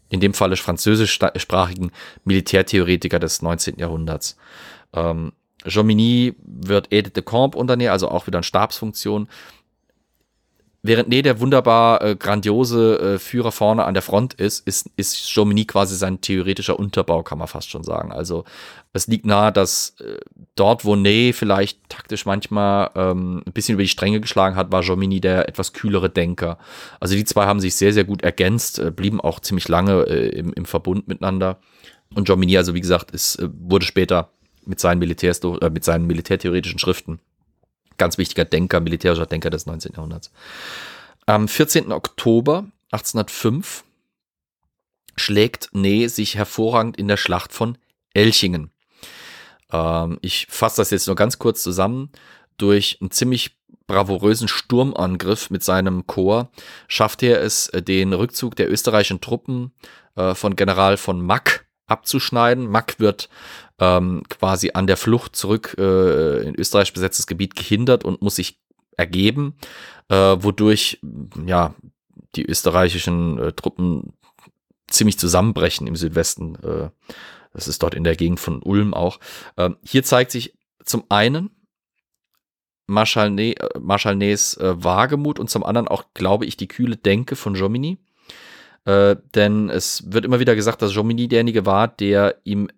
in 0.09 0.21
dem 0.21 0.35
Falle 0.35 0.57
französischsprachigen 0.57 1.91
Militärtheoretiker 2.25 3.19
des 3.19 3.43
19. 3.43 3.79
Jahrhunderts. 3.79 4.37
Ähm, 4.93 5.33
Jomini 5.67 6.35
wird 6.45 6.93
Aide 6.93 7.11
de 7.11 7.23
Camp 7.23 7.55
unternehmen, 7.55 7.91
also 7.91 8.09
auch 8.09 8.27
wieder 8.27 8.39
eine 8.39 8.45
Stabsfunktion. 8.45 9.29
während 10.83 11.09
Nee 11.09 11.23
der 11.23 11.41
wunderbar 11.41 12.03
äh, 12.03 12.17
grandiose 12.17 12.99
äh, 13.15 13.19
Führer 13.19 13.53
vorne 13.53 13.85
an 13.85 13.95
der 13.95 14.03
Front 14.03 14.35
ist, 14.35 14.67
ist, 14.67 14.91
ist 14.97 15.35
Jomini 15.35 15.65
quasi 15.65 15.97
sein 15.97 16.21
theoretischer 16.21 16.79
Unterbau, 16.79 17.23
kann 17.23 17.39
man 17.39 17.49
fast 17.49 17.71
schon 17.71 17.83
sagen. 17.83 18.13
Also 18.13 18.45
es 18.93 19.07
liegt 19.09 19.27
nahe, 19.27 19.53
dass 19.53 19.97
äh, 20.01 20.19
dort, 20.55 20.85
wo 20.85 20.97
Nee 20.97 21.33
vielleicht 21.33 21.89
taktisch 21.89 22.25
manchmal 22.25 22.91
ähm, 22.95 23.43
ein 23.47 23.53
bisschen 23.53 23.75
über 23.75 23.83
die 23.83 23.89
Stränge 23.89 24.21
geschlagen 24.21 24.57
hat, 24.57 24.73
war 24.73 24.83
Jomini 24.83 25.21
der 25.21 25.49
etwas 25.49 25.73
kühlere 25.73 26.09
Denker. 26.09 26.59
Also 27.01 27.15
die 27.15 27.25
zwei 27.25 27.47
haben 27.47 27.61
sich 27.61 27.75
sehr, 27.75 27.93
sehr 27.93 28.05
gut 28.05 28.23
ergänzt, 28.23 28.79
äh, 28.79 28.91
blieben 28.91 29.21
auch 29.21 29.41
ziemlich 29.41 29.69
lange 29.69 30.03
äh, 30.05 30.29
im, 30.29 30.53
im 30.53 30.65
Verbund 30.65 31.09
miteinander. 31.09 31.59
Und 32.15 32.29
Jomini, 32.29 32.57
also 32.57 32.75
wie 32.75 32.81
gesagt, 32.81 33.11
ist, 33.11 33.37
äh, 33.37 33.49
wurde 33.53 33.85
später 33.85 34.31
mit 34.67 34.81
seinen, 34.81 34.99
Militärs, 34.99 35.41
mit 35.43 35.85
seinen 35.85 36.07
militärtheoretischen 36.07 36.79
Schriften 36.79 37.21
ganz 37.99 38.19
wichtiger 38.19 38.45
Denker, 38.45 38.81
militärischer 38.81 39.27
Denker 39.27 39.51
des 39.51 39.67
19. 39.67 39.93
Jahrhunderts. 39.95 40.31
Am 41.27 41.49
14. 41.49 41.93
Oktober 41.93 42.67
1805 42.93 43.85
schlägt 45.17 45.71
Ney 45.73 46.09
sich 46.09 46.37
hervorragend 46.37 46.97
in 46.97 47.09
der 47.09 47.17
Schlacht 47.17 47.53
von 47.53 47.79
Elchingen. 48.15 48.71
Ähm, 49.73 50.19
ich 50.23 50.47
fasse 50.49 50.77
das 50.79 50.91
jetzt 50.91 51.07
nur 51.07 51.17
ganz 51.17 51.39
kurz 51.39 51.63
zusammen. 51.63 52.11
Durch 52.59 52.99
einen 53.01 53.11
ziemlich 53.11 53.57
bravourösen 53.87 54.49
Sturmangriff 54.49 55.51
mit 55.51 55.63
seinem 55.63 56.07
Korps 56.07 56.51
schafft 56.89 57.23
er 57.23 57.41
es, 57.41 57.71
den 57.73 58.13
Rückzug 58.13 58.57
der 58.57 58.71
österreichischen 58.71 59.21
Truppen 59.21 59.73
äh, 60.17 60.35
von 60.35 60.57
General 60.57 60.97
von 60.97 61.21
Mack 61.21 61.66
abzuschneiden. 61.87 62.69
Mack 62.69 62.99
wird 62.99 63.29
ähm, 63.79 64.23
quasi 64.29 64.73
an 64.75 64.87
der 64.87 64.97
Flucht 64.97 65.37
zurück 65.37 65.77
äh, 65.79 66.43
in 66.43 66.55
Österreich 66.55 66.93
besetztes 66.93 67.27
Gebiet 67.27 67.55
gehindert 67.57 68.05
und 68.05 68.23
muss 68.23 68.37
sich 68.37 68.61
ergeben, 68.97 69.57
äh, 70.09 70.37
wodurch 70.39 71.01
ja 71.45 71.75
die 72.35 72.47
österreichischen 72.47 73.39
äh, 73.39 73.53
Truppen 73.53 74.15
ziemlich 74.89 75.19
zusammenbrechen 75.19 75.87
im 75.87 75.97
Südwesten. 75.97 76.57
Äh, 76.57 76.91
das 77.53 77.69
ist 77.69 77.83
dort 77.83 77.95
in 77.95 78.05
der 78.05 78.17
Gegend 78.17 78.41
von 78.41 78.63
Ulm 78.63 78.95
auch. 78.95 79.19
Ähm, 79.57 79.77
hier 79.83 80.03
zeigt 80.03 80.31
sich 80.31 80.55
zum 80.85 81.05
einen 81.09 81.51
Marschall, 82.87 83.31
ne 83.31 83.55
äh, 83.57 83.79
Marschall 83.79 84.17
Nees 84.17 84.55
äh, 84.55 84.75
Wagemut 84.83 85.39
und 85.39 85.51
zum 85.51 85.65
anderen 85.65 85.89
auch, 85.89 86.05
glaube 86.15 86.47
ich, 86.47 86.57
die 86.57 86.69
kühle 86.69 86.97
Denke 86.97 87.37
von 87.37 87.55
Jomini. 87.55 87.99
Äh, 88.87 89.17
denn 89.35 89.69
es 89.69 90.05
wird 90.11 90.25
immer 90.25 90.41
wieder 90.41 90.55
gesagt, 90.55 90.81
dass 90.81 90.95
Jomini 90.95 91.29
derjenige 91.29 91.67
war, 91.67 91.89
der 91.89 92.37
ihm 92.45 92.69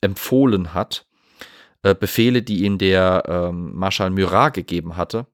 empfohlen 0.00 0.72
hat, 0.72 1.06
äh, 1.82 1.94
Befehle, 1.94 2.42
die 2.42 2.64
ihm 2.64 2.78
der 2.78 3.24
ähm, 3.26 3.74
Marschall 3.74 4.10
Murat 4.10 4.54
gegeben 4.54 4.96
hatte, 4.96 5.26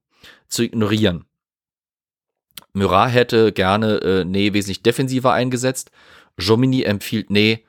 zu 0.47 0.63
ignorieren. 0.63 1.25
Murat 2.73 3.13
hätte 3.13 3.51
gerne 3.51 3.97
äh, 4.01 4.25
Nee 4.25 4.53
wesentlich 4.53 4.81
defensiver 4.81 5.31
eingesetzt. 5.31 5.91
Jomini 6.39 6.83
empfiehlt 6.83 7.29
Nee 7.29 7.63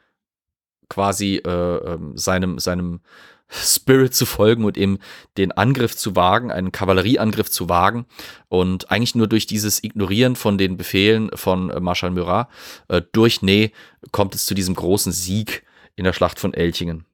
quasi 0.88 1.36
äh, 1.36 1.50
ähm, 1.50 2.16
seinem, 2.16 2.58
seinem 2.58 3.00
Spirit 3.48 4.14
zu 4.14 4.26
folgen 4.26 4.64
und 4.64 4.76
eben 4.76 4.98
den 5.36 5.52
Angriff 5.52 5.96
zu 5.96 6.16
wagen, 6.16 6.50
einen 6.50 6.72
Kavallerieangriff 6.72 7.50
zu 7.50 7.68
wagen. 7.68 8.06
Und 8.48 8.90
eigentlich 8.90 9.14
nur 9.14 9.28
durch 9.28 9.46
dieses 9.46 9.82
Ignorieren 9.84 10.36
von 10.36 10.58
den 10.58 10.76
Befehlen 10.76 11.30
von 11.34 11.70
äh, 11.70 11.80
Marschall 11.80 12.10
Murat 12.10 12.48
äh, 12.88 13.02
durch 13.12 13.42
Nee 13.42 13.72
kommt 14.12 14.34
es 14.34 14.46
zu 14.46 14.54
diesem 14.54 14.74
großen 14.74 15.12
Sieg 15.12 15.64
in 15.94 16.04
der 16.04 16.12
Schlacht 16.12 16.38
von 16.38 16.54
Elchingen. 16.54 17.04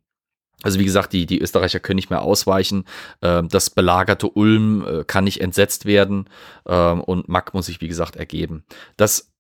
Also 0.62 0.78
wie 0.78 0.85
gesagt, 0.85 1.12
die, 1.12 1.26
die 1.26 1.41
Österreicher 1.41 1.80
können 1.80 1.97
nicht 1.97 2.11
mehr 2.11 2.22
ausweichen. 2.22 2.85
Ähm, 3.20 3.49
das 3.49 3.70
belagerte 3.70 4.28
Ulm 4.28 4.85
äh, 4.87 5.05
kann 5.05 5.24
nicht 5.24 5.41
entsetzt 5.41 5.85
werden 5.85 6.28
ähm, 6.66 7.01
und 7.01 7.28
Mack 7.28 7.53
muss 7.53 7.66
sich, 7.66 7.80
wie 7.80 7.89
gesagt, 7.89 8.16
ergeben. 8.16 8.64
Das, 8.97 9.33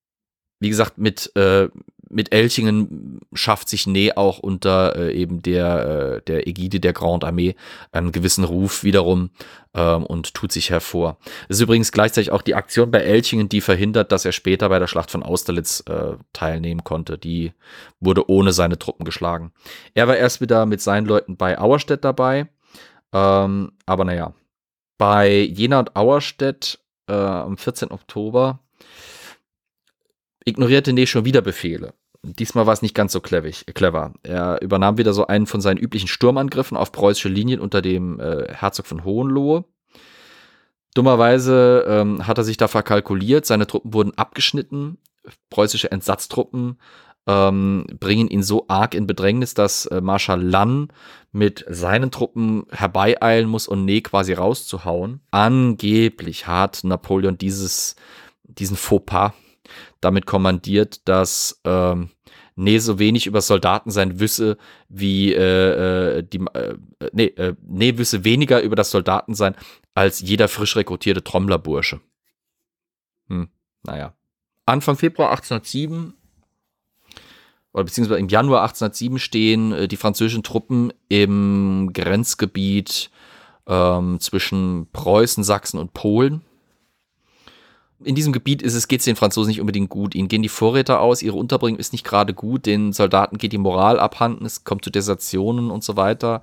wie 0.60 0.68
gesagt, 0.68 0.98
mit, 0.98 1.34
äh, 1.36 1.68
mit 2.12 2.32
Elchingen 2.32 3.20
schafft 3.32 3.68
sich 3.68 3.86
Nee 3.86 4.12
auch 4.12 4.38
unter 4.38 4.96
äh, 4.96 5.12
eben 5.14 5.42
der, 5.42 5.86
äh, 6.18 6.22
der 6.22 6.46
Ägide 6.46 6.78
der 6.78 6.92
Grande 6.92 7.26
Armee 7.26 7.56
einen 7.90 8.12
gewissen 8.12 8.44
Ruf 8.44 8.84
wiederum 8.84 9.30
ähm, 9.74 10.04
und 10.04 10.34
tut 10.34 10.52
sich 10.52 10.70
hervor. 10.70 11.18
Es 11.48 11.56
ist 11.56 11.62
übrigens 11.62 11.90
gleichzeitig 11.90 12.30
auch 12.30 12.42
die 12.42 12.54
Aktion 12.54 12.90
bei 12.90 13.00
Elchingen, 13.00 13.48
die 13.48 13.60
verhindert, 13.60 14.12
dass 14.12 14.24
er 14.24 14.32
später 14.32 14.68
bei 14.68 14.78
der 14.78 14.86
Schlacht 14.86 15.10
von 15.10 15.22
Austerlitz 15.22 15.82
äh, 15.88 16.16
teilnehmen 16.32 16.84
konnte. 16.84 17.18
Die 17.18 17.52
wurde 18.00 18.28
ohne 18.28 18.52
seine 18.52 18.78
Truppen 18.78 19.04
geschlagen. 19.04 19.52
Er 19.94 20.06
war 20.08 20.16
erst 20.16 20.40
wieder 20.40 20.66
mit 20.66 20.80
seinen 20.80 21.06
Leuten 21.06 21.36
bei 21.36 21.58
Auerstedt 21.58 22.04
dabei, 22.04 22.48
ähm, 23.12 23.72
aber 23.86 24.04
naja. 24.04 24.34
Bei 24.98 25.40
Jena 25.40 25.80
und 25.80 25.96
Auerstedt 25.96 26.78
äh, 27.08 27.14
am 27.14 27.56
14. 27.56 27.90
Oktober 27.90 28.60
ignorierte 30.44 30.92
Nee 30.92 31.06
schon 31.06 31.24
wieder 31.24 31.40
Befehle. 31.40 31.94
Diesmal 32.24 32.66
war 32.66 32.72
es 32.72 32.82
nicht 32.82 32.94
ganz 32.94 33.12
so 33.12 33.20
clever. 33.20 34.12
Er 34.22 34.62
übernahm 34.62 34.96
wieder 34.96 35.12
so 35.12 35.26
einen 35.26 35.46
von 35.46 35.60
seinen 35.60 35.78
üblichen 35.78 36.06
Sturmangriffen 36.08 36.76
auf 36.76 36.92
preußische 36.92 37.28
Linien 37.28 37.60
unter 37.60 37.82
dem 37.82 38.20
äh, 38.20 38.52
Herzog 38.52 38.86
von 38.86 39.04
Hohenlohe. 39.04 39.64
Dummerweise 40.94 41.84
ähm, 41.88 42.26
hat 42.26 42.38
er 42.38 42.44
sich 42.44 42.58
da 42.58 42.68
verkalkuliert, 42.68 43.46
seine 43.46 43.66
Truppen 43.66 43.94
wurden 43.94 44.16
abgeschnitten, 44.16 44.98
preußische 45.50 45.90
Entsatztruppen 45.90 46.78
ähm, 47.26 47.86
bringen 48.00 48.28
ihn 48.28 48.42
so 48.42 48.64
arg 48.68 48.94
in 48.94 49.06
Bedrängnis, 49.06 49.54
dass 49.54 49.86
äh, 49.86 50.00
Marschall 50.00 50.42
Lann 50.42 50.88
mit 51.30 51.64
seinen 51.68 52.10
Truppen 52.10 52.64
herbeieilen 52.70 53.48
muss 53.48 53.68
und 53.68 53.84
Nee 53.84 54.00
quasi 54.00 54.32
rauszuhauen. 54.32 55.20
Angeblich 55.30 56.46
hat 56.46 56.82
Napoleon 56.84 57.38
dieses, 57.38 57.96
diesen 58.44 58.76
Fauxpas 58.76 59.32
damit 60.02 60.26
kommandiert, 60.26 61.08
dass 61.08 61.60
ähm, 61.64 62.10
Nee 62.54 62.78
so 62.78 62.98
wenig 62.98 63.26
über 63.26 63.40
Soldaten 63.40 63.90
sein 63.90 64.20
wüsse, 64.20 64.58
wie 64.88 65.32
äh, 65.32 66.18
äh, 66.18 66.22
die 66.22 66.38
äh, 66.52 66.76
nee, 67.12 67.26
äh, 67.26 67.54
Nee 67.66 67.96
wüsse 67.96 68.24
weniger 68.24 68.60
über 68.60 68.76
das 68.76 68.90
Soldatensein 68.90 69.54
als 69.94 70.20
jeder 70.20 70.48
frisch 70.48 70.76
rekrutierte 70.76 71.24
Trommlerbursche. 71.24 72.00
Hm, 73.28 73.48
naja. 73.84 74.14
Anfang 74.66 74.96
Februar 74.96 75.30
1807 75.30 76.14
oder 77.72 77.84
beziehungsweise 77.84 78.20
im 78.20 78.28
Januar 78.28 78.62
1807 78.62 79.18
stehen 79.18 79.72
äh, 79.72 79.88
die 79.88 79.96
französischen 79.96 80.42
Truppen 80.42 80.92
im 81.08 81.90
Grenzgebiet 81.94 83.10
ähm, 83.66 84.20
zwischen 84.20 84.88
Preußen, 84.92 85.42
Sachsen 85.42 85.78
und 85.78 85.94
Polen 85.94 86.42
in 88.04 88.14
diesem 88.14 88.32
Gebiet 88.32 88.62
geht 88.62 89.00
es 89.00 89.04
den 89.04 89.16
Franzosen 89.16 89.48
nicht 89.48 89.60
unbedingt 89.60 89.90
gut. 89.90 90.14
Ihnen 90.14 90.28
gehen 90.28 90.42
die 90.42 90.48
Vorräte 90.48 90.98
aus, 90.98 91.22
ihre 91.22 91.36
Unterbringung 91.36 91.78
ist 91.78 91.92
nicht 91.92 92.04
gerade 92.04 92.34
gut, 92.34 92.66
den 92.66 92.92
Soldaten 92.92 93.38
geht 93.38 93.52
die 93.52 93.58
Moral 93.58 93.98
abhanden, 93.98 94.44
es 94.44 94.64
kommt 94.64 94.84
zu 94.84 94.90
Desertionen 94.90 95.70
und 95.70 95.84
so 95.84 95.96
weiter. 95.96 96.42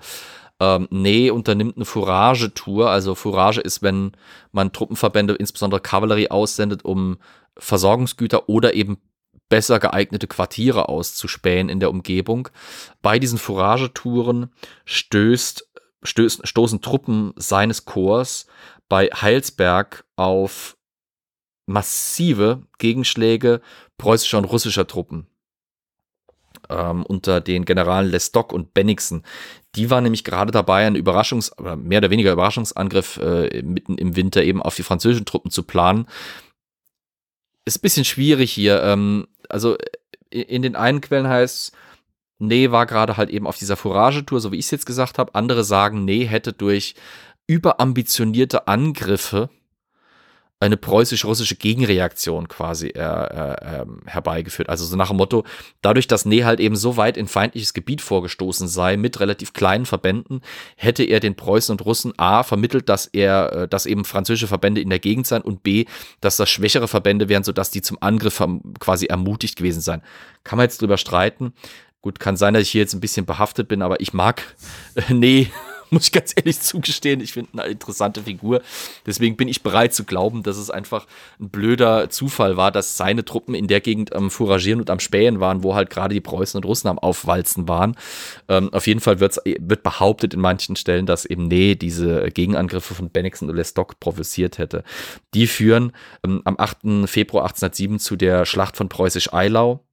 Ähm, 0.60 0.88
nee, 0.92 1.30
unternimmt 1.30 1.78
eine 1.78 1.86
Fourage-Tour. 1.86 2.90
Also 2.90 3.16
Fourage 3.16 3.62
ist, 3.62 3.82
wenn 3.82 4.12
man 4.52 4.74
Truppenverbände, 4.74 5.36
insbesondere 5.36 5.80
Kavallerie, 5.80 6.32
aussendet, 6.32 6.84
um 6.84 7.18
Versorgungsgüter 7.58 8.50
oder 8.50 8.74
eben 8.74 8.98
besser 9.48 9.80
geeignete 9.80 10.28
Quartiere 10.28 10.90
auszuspähen 10.90 11.70
in 11.70 11.80
der 11.80 11.90
Umgebung. 11.90 12.50
Bei 13.02 13.20
diesen 13.20 13.40
Fouragetouren 13.40 14.52
stößt, 14.86 15.68
stößt, 16.04 16.48
stoßen 16.48 16.82
Truppen 16.82 17.34
seines 17.36 17.86
Korps 17.86 18.46
bei 18.90 19.08
Heilsberg 19.08 20.06
auf 20.16 20.78
massive 21.70 22.64
Gegenschläge 22.80 23.62
preußischer 23.98 24.40
und 24.40 24.46
russischer 24.46 24.88
Truppen 24.88 25.28
ähm, 26.70 27.06
unter 27.06 27.42
den 27.42 27.66
Generalen 27.66 28.10
Lestock 28.10 28.52
und 28.52 28.74
Bennigsen. 28.74 29.24
Die 29.76 29.90
waren 29.90 30.04
nämlich 30.04 30.24
gerade 30.24 30.52
dabei, 30.52 30.86
einen 30.86 30.98
Überraschungs-, 30.98 31.52
mehr 31.76 32.00
oder 32.00 32.10
weniger 32.10 32.34
Überraschungsangriff 32.34 33.18
äh, 33.18 33.62
mitten 33.62 33.98
im 33.98 34.16
Winter 34.16 34.44
eben 34.44 34.62
auf 34.62 34.76
die 34.76 34.84
französischen 34.84 35.26
Truppen 35.26 35.52
zu 35.52 35.64
planen. 35.64 36.08
Ist 37.66 37.78
ein 37.78 37.82
bisschen 37.82 38.06
schwierig 38.06 38.52
hier. 38.52 38.82
Ähm, 38.84 39.28
also 39.48 39.78
in 40.32 40.62
den 40.62 40.76
einen 40.76 41.02
Quellen 41.02 41.28
heißt 41.28 41.72
Nee 42.42 42.72
war 42.72 42.86
gerade 42.86 43.18
halt 43.18 43.30
eben 43.30 43.46
auf 43.46 43.58
dieser 43.58 43.76
Fouragetour, 43.76 44.40
so 44.40 44.52
wie 44.54 44.58
ich 44.58 44.66
es 44.66 44.72
jetzt 44.72 44.86
gesagt 44.86 45.18
habe. 45.18 45.36
Andere 45.36 45.66
sagen, 45.66 46.06
Nee 46.06 46.26
hätte 46.26 46.54
durch 46.54 46.96
überambitionierte 47.48 48.68
Angriffe 48.68 49.50
eine 50.62 50.76
preußisch-russische 50.76 51.56
Gegenreaktion 51.56 52.50
quasi 52.50 52.88
äh, 52.88 53.00
äh, 53.00 53.82
ähm, 53.82 54.02
herbeigeführt. 54.06 54.68
Also 54.68 54.84
so 54.84 54.98
nach 54.98 55.08
dem 55.08 55.18
Motto, 55.18 55.46
dadurch, 55.82 56.08
dass 56.08 56.26
Ney 56.26 56.40
halt 56.40 56.60
eben 56.60 56.76
so 56.76 56.98
weit 56.98 57.16
in 57.16 57.28
feindliches 57.28 57.74
Gebiet 57.74 58.02
vorgestoßen 58.02 58.68
sei, 58.68 58.98
mit 58.98 59.22
relativ 59.22 59.54
kleinen 59.54 59.86
Verbänden, 59.86 60.42
hätte 60.76 61.04
er 61.04 61.22
den 61.22 61.36
Preußen 61.36 61.72
und 61.72 61.86
Russen 61.86 62.14
A 62.18 62.44
vermittelt, 62.44 62.90
dass 62.90 63.06
er, 63.06 63.54
äh, 63.54 63.68
dass 63.70 63.86
eben 63.86 64.04
französische 64.04 64.48
Verbände 64.48 64.82
in 64.82 64.90
der 64.90 65.00
Gegend 65.00 65.28
seien 65.28 65.44
und 65.44 65.64
B, 65.64 65.86
dass 66.20 66.36
das 66.36 66.50
schwächere 66.50 66.90
Verbände 66.90 67.30
wären, 67.30 67.44
sodass 67.44 67.72
die 67.72 67.82
zum 67.82 67.98
Angriff 68.02 68.44
quasi 68.80 69.06
ermutigt 69.06 69.56
gewesen 69.56 69.82
seien. 69.82 70.02
Kann 70.44 70.58
man 70.58 70.66
jetzt 70.66 70.82
drüber 70.82 70.98
streiten. 70.98 71.54
Gut, 72.02 72.20
kann 72.20 72.38
sein, 72.38 72.54
dass 72.54 72.64
ich 72.64 72.72
hier 72.72 72.82
jetzt 72.82 72.94
ein 72.94 73.02
bisschen 73.02 73.26
behaftet 73.26 73.68
bin, 73.70 73.82
aber 73.82 74.02
ich 74.02 74.14
mag 74.14 74.44
nee 75.10 75.50
muss 75.92 76.06
ich 76.06 76.12
ganz 76.12 76.34
ehrlich 76.36 76.60
zugestehen. 76.60 77.22
Ich 77.22 77.34
finde 77.34 77.62
eine 77.62 77.72
interessante 77.72 78.24
Figur. 78.24 78.62
Deswegen 79.06 79.36
bin 79.36 79.48
ich 79.48 79.64
bereit 79.64 79.94
zu 79.94 80.04
glauben, 80.04 80.44
dass 80.44 80.58
es 80.58 80.70
einfach 80.70 81.08
ein 81.40 81.50
blöder 81.50 82.10
Zufall 82.10 82.58
war, 82.58 82.72
dass 82.72 82.98
seine 82.98 83.26
Truppen 83.26 83.56
in 83.56 83.68
der 83.68 83.82
Gegend 83.82 84.16
am 84.16 84.30
Fouragieren 84.30 84.80
und 84.80 84.90
am 84.90 85.00
Spähen 85.00 85.40
waren, 85.40 85.64
wo 85.64 85.76
halt 85.76 85.90
gerade 85.90 86.14
die 86.14 86.22
Preußen 86.22 86.58
und 86.58 86.66
Russen 86.66 86.88
am 86.88 87.00
Aufwalzen 87.00 87.68
waren. 87.68 87.96
Ähm, 88.48 88.72
auf 88.74 88.88
jeden 88.88 89.00
Fall 89.00 89.20
wird 89.20 89.84
behauptet 89.84 90.34
in 90.34 90.40
manchen 90.40 90.76
Stellen, 90.76 91.06
dass 91.06 91.26
eben 91.26 91.48
Nee 91.48 91.76
diese 91.76 92.30
Gegenangriffe 92.30 92.94
von 92.94 93.10
Bennigsen 93.10 93.50
und 93.50 93.56
Lestock 93.56 94.00
provoziert 94.00 94.58
hätte. 94.58 94.84
Die 95.34 95.48
führen 95.48 95.92
ähm, 96.24 96.42
am 96.46 96.56
8. 96.58 97.08
Februar 97.10 97.44
1807 97.44 98.00
zu 98.00 98.16
der 98.16 98.46
Schlacht 98.46 98.78
von 98.78 98.90
Preußisch-Eylau 98.90 99.84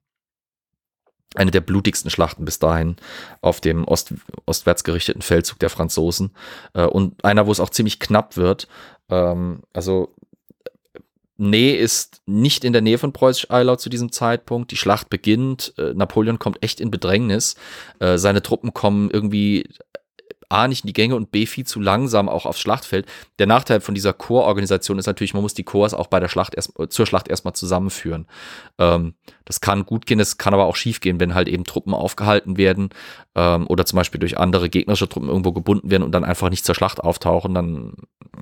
eine 1.35 1.51
der 1.51 1.61
blutigsten 1.61 2.09
Schlachten 2.09 2.45
bis 2.45 2.59
dahin 2.59 2.95
auf 3.41 3.61
dem 3.61 3.85
Ost, 3.85 4.13
ostwärts 4.45 4.83
gerichteten 4.83 5.21
Feldzug 5.21 5.59
der 5.59 5.69
Franzosen 5.69 6.31
äh, 6.73 6.85
und 6.85 7.23
einer, 7.23 7.47
wo 7.47 7.51
es 7.51 7.59
auch 7.59 7.69
ziemlich 7.69 7.99
knapp 7.99 8.37
wird. 8.37 8.67
Ähm, 9.09 9.61
also 9.73 10.13
Nee 11.39 11.75
ist 11.75 12.23
nicht 12.25 12.63
in 12.63 12.73
der 12.73 12.81
Nähe 12.81 12.97
von 12.97 13.13
Preußisch-Eylau 13.13 13.75
zu 13.75 13.89
diesem 13.89 14.11
Zeitpunkt. 14.11 14.71
Die 14.71 14.75
Schlacht 14.75 15.09
beginnt. 15.09 15.71
Äh, 15.77 15.93
Napoleon 15.93 16.39
kommt 16.39 16.63
echt 16.63 16.81
in 16.81 16.89
Bedrängnis. 16.89 17.55
Äh, 17.99 18.17
seine 18.17 18.41
Truppen 18.41 18.73
kommen 18.73 19.11
irgendwie 19.11 19.69
A, 20.49 20.67
nicht 20.67 20.83
in 20.83 20.87
die 20.87 20.93
Gänge 20.93 21.15
und 21.15 21.31
B, 21.31 21.45
viel 21.45 21.65
zu 21.65 21.79
langsam 21.79 22.29
auch 22.29 22.45
aufs 22.45 22.59
Schlachtfeld. 22.59 23.05
Der 23.39 23.47
Nachteil 23.47 23.81
von 23.81 23.95
dieser 23.95 24.13
Chororganisation 24.13 24.97
ist 24.97 25.05
natürlich, 25.05 25.33
man 25.33 25.43
muss 25.43 25.53
die 25.53 25.63
Chors 25.63 25.93
auch 25.93 26.07
bei 26.07 26.19
der 26.19 26.29
Schlacht 26.29 26.55
erst, 26.55 26.73
zur 26.89 27.05
Schlacht 27.05 27.27
erstmal 27.27 27.53
zusammenführen. 27.53 28.27
Ähm, 28.77 29.13
das 29.45 29.61
kann 29.61 29.85
gut 29.85 30.05
gehen, 30.05 30.19
es 30.19 30.37
kann 30.37 30.53
aber 30.53 30.65
auch 30.65 30.75
schief 30.75 31.01
gehen, 31.01 31.19
wenn 31.19 31.33
halt 31.33 31.47
eben 31.47 31.63
Truppen 31.63 31.93
aufgehalten 31.93 32.57
werden 32.57 32.89
ähm, 33.35 33.67
oder 33.67 33.85
zum 33.85 33.97
Beispiel 33.97 34.19
durch 34.19 34.37
andere 34.37 34.69
gegnerische 34.69 35.09
Truppen 35.09 35.29
irgendwo 35.29 35.51
gebunden 35.51 35.91
werden 35.91 36.03
und 36.03 36.11
dann 36.11 36.23
einfach 36.23 36.49
nicht 36.49 36.65
zur 36.65 36.75
Schlacht 36.75 37.01
auftauchen, 37.01 37.53
dann 37.53 37.93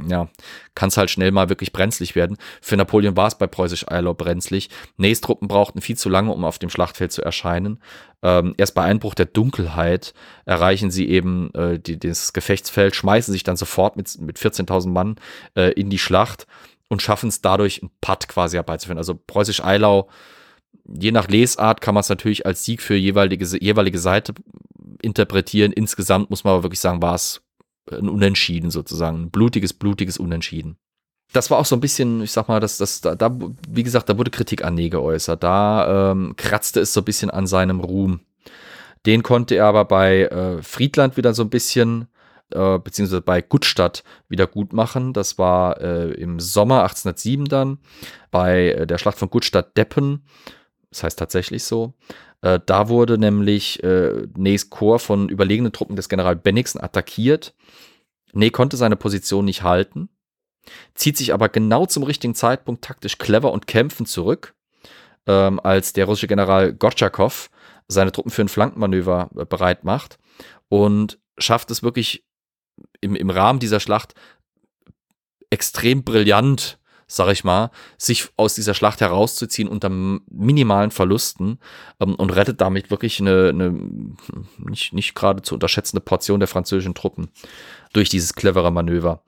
ja, 0.08 0.28
kann 0.74 0.90
es 0.90 0.98
halt 0.98 1.10
schnell 1.10 1.32
mal 1.32 1.50
wirklich 1.50 1.72
brenzlig 1.72 2.16
werden. 2.16 2.38
Für 2.62 2.78
Napoleon 2.78 3.16
war 3.16 3.28
es 3.28 3.36
bei 3.36 3.48
Preußisch-Eylau 3.48 4.14
brenzlig. 4.14 4.70
Nays 4.98 5.22
Truppen 5.22 5.48
brauchten 5.48 5.82
viel 5.82 5.98
zu 5.98 6.10
lange, 6.10 6.32
um 6.32 6.44
auf 6.44 6.60
dem 6.60 6.70
Schlachtfeld 6.70 7.12
zu 7.12 7.22
erscheinen. 7.22 7.80
Ähm, 8.26 8.56
erst 8.58 8.74
bei 8.74 8.82
Einbruch 8.82 9.14
der 9.14 9.28
Dunkelheit 9.28 10.16
erreichen 10.46 10.90
sie 10.90 11.08
eben 11.08 11.54
äh, 11.54 11.78
die, 11.78 12.00
das 12.00 12.34
Gefechtsfeld, 12.34 12.96
schmeißen 12.96 13.32
sich 13.32 13.44
dann 13.44 13.56
sofort 13.56 13.98
mit, 13.98 14.20
mit 14.20 14.40
14.000 14.40 14.90
Mann 14.90 15.18
äh, 15.56 15.72
in 15.74 15.92
die 15.92 16.00
Schlacht 16.00 16.48
und 16.90 17.04
schaffen 17.04 17.30
es 17.30 17.42
dadurch, 17.42 17.84
einen 17.84 17.92
Putt 18.02 18.28
quasi 18.28 18.58
herbeizuführen. 18.58 18.98
Also 18.98 19.14
Preußisch-Eylau 19.14 20.10
je 20.88 21.12
nach 21.12 21.28
Lesart 21.28 21.82
kann 21.82 21.94
man 21.94 22.02
es 22.02 22.10
natürlich 22.10 22.48
als 22.48 22.66
Sieg 22.66 22.82
für 22.82 22.96
jeweilige, 22.96 23.46
jeweilige 23.60 24.00
Seite 24.00 24.34
interpretieren. 25.04 25.72
Insgesamt 25.72 26.32
muss 26.32 26.44
man 26.44 26.54
aber 26.54 26.64
wirklich 26.64 26.80
sagen, 26.80 27.04
war 27.04 27.14
es 27.14 27.44
ein 27.92 28.10
Unentschieden 28.10 28.72
sozusagen. 28.72 29.24
Ein 29.24 29.32
blutiges, 29.32 29.74
blutiges 29.74 30.18
Unentschieden. 30.18 30.78
Das 31.34 31.52
war 31.52 31.58
auch 31.58 31.66
so 31.66 31.76
ein 31.76 31.82
bisschen, 31.82 32.22
ich 32.22 32.32
sag 32.32 32.48
mal, 32.48 32.60
das, 32.60 32.78
das, 32.78 33.02
da, 33.02 33.16
da 33.16 33.38
wie 33.70 33.84
gesagt, 33.84 34.10
da 34.10 34.18
wurde 34.18 34.32
Kritik 34.32 34.64
an 34.64 34.76
Nee 34.76 34.90
geäußert. 34.90 35.44
Da 35.44 36.12
ähm, 36.12 36.36
kratzte 36.38 36.80
es 36.80 36.94
so 36.94 37.02
ein 37.02 37.06
bisschen 37.06 37.30
an 37.30 37.48
seinem 37.48 37.80
Ruhm. 37.80 38.22
Den 39.06 39.22
konnte 39.22 39.56
er 39.56 39.66
aber 39.66 39.86
bei 39.86 40.24
äh, 40.24 40.62
Friedland 40.64 41.18
wieder 41.18 41.34
so 41.34 41.44
ein 41.44 41.50
bisschen, 41.50 42.08
äh, 42.52 42.80
beziehungsweise 42.80 43.22
bei 43.22 43.42
Gutstadt 43.42 44.04
wieder 44.30 44.48
gut 44.48 44.74
machen. 44.74 45.14
Das 45.14 45.38
war 45.38 45.82
äh, 45.82 46.12
im 46.14 46.40
Sommer 46.40 46.84
1807 46.84 47.46
dann 47.46 47.80
bei 48.32 48.72
äh, 48.72 48.88
der 48.88 48.98
Schlacht 48.98 49.18
von 49.18 49.30
Gutstadt-Deppen 49.30 50.24
das 50.96 51.04
heißt 51.04 51.20
tatsächlich 51.20 51.66
so. 51.66 51.94
Äh, 52.42 52.60
da 52.66 52.88
wurde 52.88 53.18
nämlich 53.18 53.84
äh, 53.84 54.28
Neys 54.38 54.70
Korps 54.70 55.04
von 55.04 55.28
überlegenen 55.28 55.74
Truppen 55.74 55.98
des 55.98 56.08
General 56.08 56.38
Bennigsen 56.38 56.82
attackiert. 56.82 57.54
Ney 58.32 58.50
konnte 58.50 58.78
seine 58.78 58.96
Position 58.96 59.46
nicht 59.46 59.64
halten, 59.64 60.10
zieht 60.94 61.18
sich 61.18 61.34
aber 61.34 61.50
genau 61.50 61.86
zum 61.86 62.04
richtigen 62.04 62.36
Zeitpunkt 62.36 62.84
taktisch 62.84 63.18
clever 63.18 63.52
und 63.52 63.68
kämpfend 63.68 64.10
zurück, 64.10 64.54
ähm, 65.28 65.60
als 65.60 65.94
der 65.94 66.06
russische 66.06 66.28
General 66.28 66.74
Gortschakow 66.74 67.50
seine 67.88 68.12
Truppen 68.12 68.32
für 68.32 68.42
ein 68.42 68.50
Flankenmanöver 68.50 69.30
äh, 69.38 69.46
bereit 69.46 69.84
macht 69.84 70.18
und 70.70 71.20
schafft 71.38 71.72
es 71.72 71.84
wirklich 71.84 72.26
im, 73.02 73.16
im 73.16 73.30
Rahmen 73.30 73.60
dieser 73.60 73.80
Schlacht 73.80 74.14
extrem 75.50 76.04
brillant 76.04 76.80
sag 77.08 77.32
ich 77.32 77.44
mal, 77.44 77.70
sich 77.98 78.30
aus 78.36 78.56
dieser 78.56 78.74
Schlacht 78.74 79.02
herauszuziehen 79.02 79.68
unter 79.68 79.90
minimalen 79.90 80.92
Verlusten 80.92 81.60
ähm, 82.00 82.16
und 82.16 82.32
rettet 82.32 82.62
damit 82.62 82.90
wirklich 82.90 83.20
eine, 83.20 83.50
eine 83.50 83.80
nicht, 84.58 84.94
nicht 84.94 85.14
gerade 85.14 85.42
zu 85.42 85.54
unterschätzende 85.54 86.02
Portion 86.02 86.40
der 86.40 86.48
französischen 86.48 86.96
Truppen 86.96 87.30
durch 87.94 88.10
dieses 88.10 88.34
clevere 88.34 88.72
Manöver. 88.72 89.24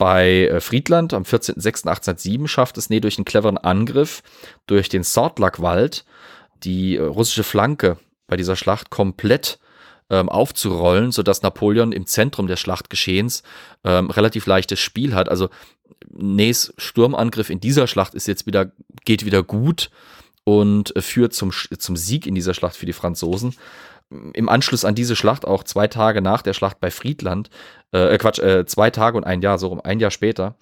Bei 0.00 0.46
äh, 0.46 0.60
Friedland 0.62 1.12
am 1.12 1.24
14.06.1807 1.24 2.48
schafft 2.48 2.78
es 2.78 2.88
Nee 2.88 3.00
durch 3.00 3.18
einen 3.18 3.26
cleveren 3.26 3.58
Angriff 3.58 4.22
durch 4.66 4.88
den 4.88 5.02
Sortlackwald 5.02 6.06
die 6.62 6.96
äh, 6.96 7.02
russische 7.02 7.44
Flanke 7.44 7.98
bei 8.26 8.38
dieser 8.38 8.56
Schlacht 8.56 8.88
komplett 8.88 9.58
ähm, 10.08 10.30
aufzurollen, 10.30 11.12
sodass 11.12 11.42
Napoleon 11.42 11.92
im 11.92 12.06
Zentrum 12.06 12.46
des 12.46 12.60
Schlachtgeschehens 12.60 13.42
ähm, 13.84 14.08
relativ 14.08 14.46
leichtes 14.46 14.80
Spiel 14.80 15.14
hat. 15.14 15.28
Also 15.28 15.50
Neys 16.08 16.72
Sturmangriff 16.78 17.50
in 17.50 17.60
dieser 17.60 17.86
Schlacht 17.86 18.14
ist 18.14 18.26
jetzt 18.26 18.46
wieder, 18.46 18.72
geht 19.04 19.26
wieder 19.26 19.42
gut 19.42 19.90
und 20.44 20.96
äh, 20.96 21.02
führt 21.02 21.34
zum, 21.34 21.52
zum 21.52 21.96
Sieg 21.98 22.26
in 22.26 22.34
dieser 22.34 22.54
Schlacht 22.54 22.76
für 22.76 22.86
die 22.86 22.94
Franzosen. 22.94 23.54
Im 24.10 24.48
Anschluss 24.48 24.84
an 24.84 24.94
diese 24.94 25.16
Schlacht, 25.16 25.44
auch 25.44 25.62
zwei 25.64 25.86
Tage 25.86 26.20
nach 26.20 26.42
der 26.42 26.52
Schlacht 26.52 26.80
bei 26.80 26.90
Friedland, 26.90 27.48
äh, 27.92 28.14
äh 28.14 28.18
Quatsch, 28.18 28.40
äh, 28.40 28.66
zwei 28.66 28.90
Tage 28.90 29.16
und 29.16 29.24
ein 29.24 29.40
Jahr, 29.40 29.58
so 29.58 29.70
um 29.70 29.80
ein 29.80 30.00
Jahr 30.00 30.10
später, 30.10 30.56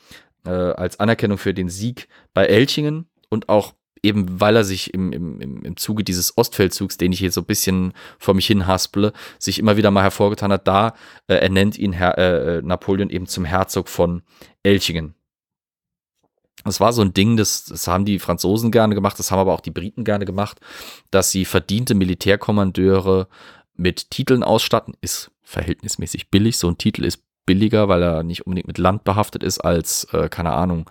äh, 0.46 0.50
als 0.50 1.00
Anerkennung 1.00 1.38
für 1.38 1.54
den 1.54 1.68
Sieg 1.68 2.08
bei 2.34 2.46
Elchingen 2.46 3.08
und 3.30 3.48
auch 3.48 3.74
eben 4.02 4.40
weil 4.40 4.56
er 4.56 4.64
sich 4.64 4.94
im, 4.94 5.12
im, 5.12 5.62
im 5.62 5.76
Zuge 5.76 6.04
dieses 6.04 6.36
Ostfeldzugs, 6.36 6.96
den 6.98 7.12
ich 7.12 7.18
hier 7.18 7.32
so 7.32 7.40
ein 7.40 7.46
bisschen 7.46 7.92
vor 8.18 8.34
mich 8.34 8.46
hin 8.46 8.66
hasple, 8.66 9.12
sich 9.38 9.58
immer 9.58 9.76
wieder 9.76 9.90
mal 9.90 10.02
hervorgetan 10.02 10.52
hat, 10.52 10.68
da 10.68 10.94
äh, 11.26 11.34
ernennt 11.34 11.78
ihn 11.78 11.92
Herr, 11.92 12.18
äh, 12.18 12.62
Napoleon 12.62 13.10
eben 13.10 13.26
zum 13.26 13.44
Herzog 13.44 13.88
von 13.88 14.22
Elchingen. 14.62 15.14
Das 16.68 16.80
war 16.80 16.92
so 16.92 17.02
ein 17.02 17.14
Ding, 17.14 17.36
das, 17.36 17.64
das 17.64 17.88
haben 17.88 18.04
die 18.04 18.18
Franzosen 18.18 18.70
gerne 18.70 18.94
gemacht, 18.94 19.18
das 19.18 19.30
haben 19.30 19.38
aber 19.38 19.54
auch 19.54 19.60
die 19.60 19.70
Briten 19.70 20.04
gerne 20.04 20.24
gemacht, 20.24 20.60
dass 21.10 21.30
sie 21.30 21.44
verdiente 21.44 21.94
Militärkommandeure 21.94 23.28
mit 23.74 24.10
Titeln 24.10 24.42
ausstatten. 24.42 24.94
Ist 25.00 25.30
verhältnismäßig 25.42 26.30
billig. 26.30 26.58
So 26.58 26.68
ein 26.68 26.78
Titel 26.78 27.04
ist 27.04 27.22
billiger, 27.46 27.88
weil 27.88 28.02
er 28.02 28.22
nicht 28.22 28.46
unbedingt 28.46 28.68
mit 28.68 28.78
Land 28.78 29.04
behaftet 29.04 29.42
ist, 29.42 29.58
als, 29.60 30.04
äh, 30.12 30.28
keine 30.28 30.52
Ahnung, 30.52 30.88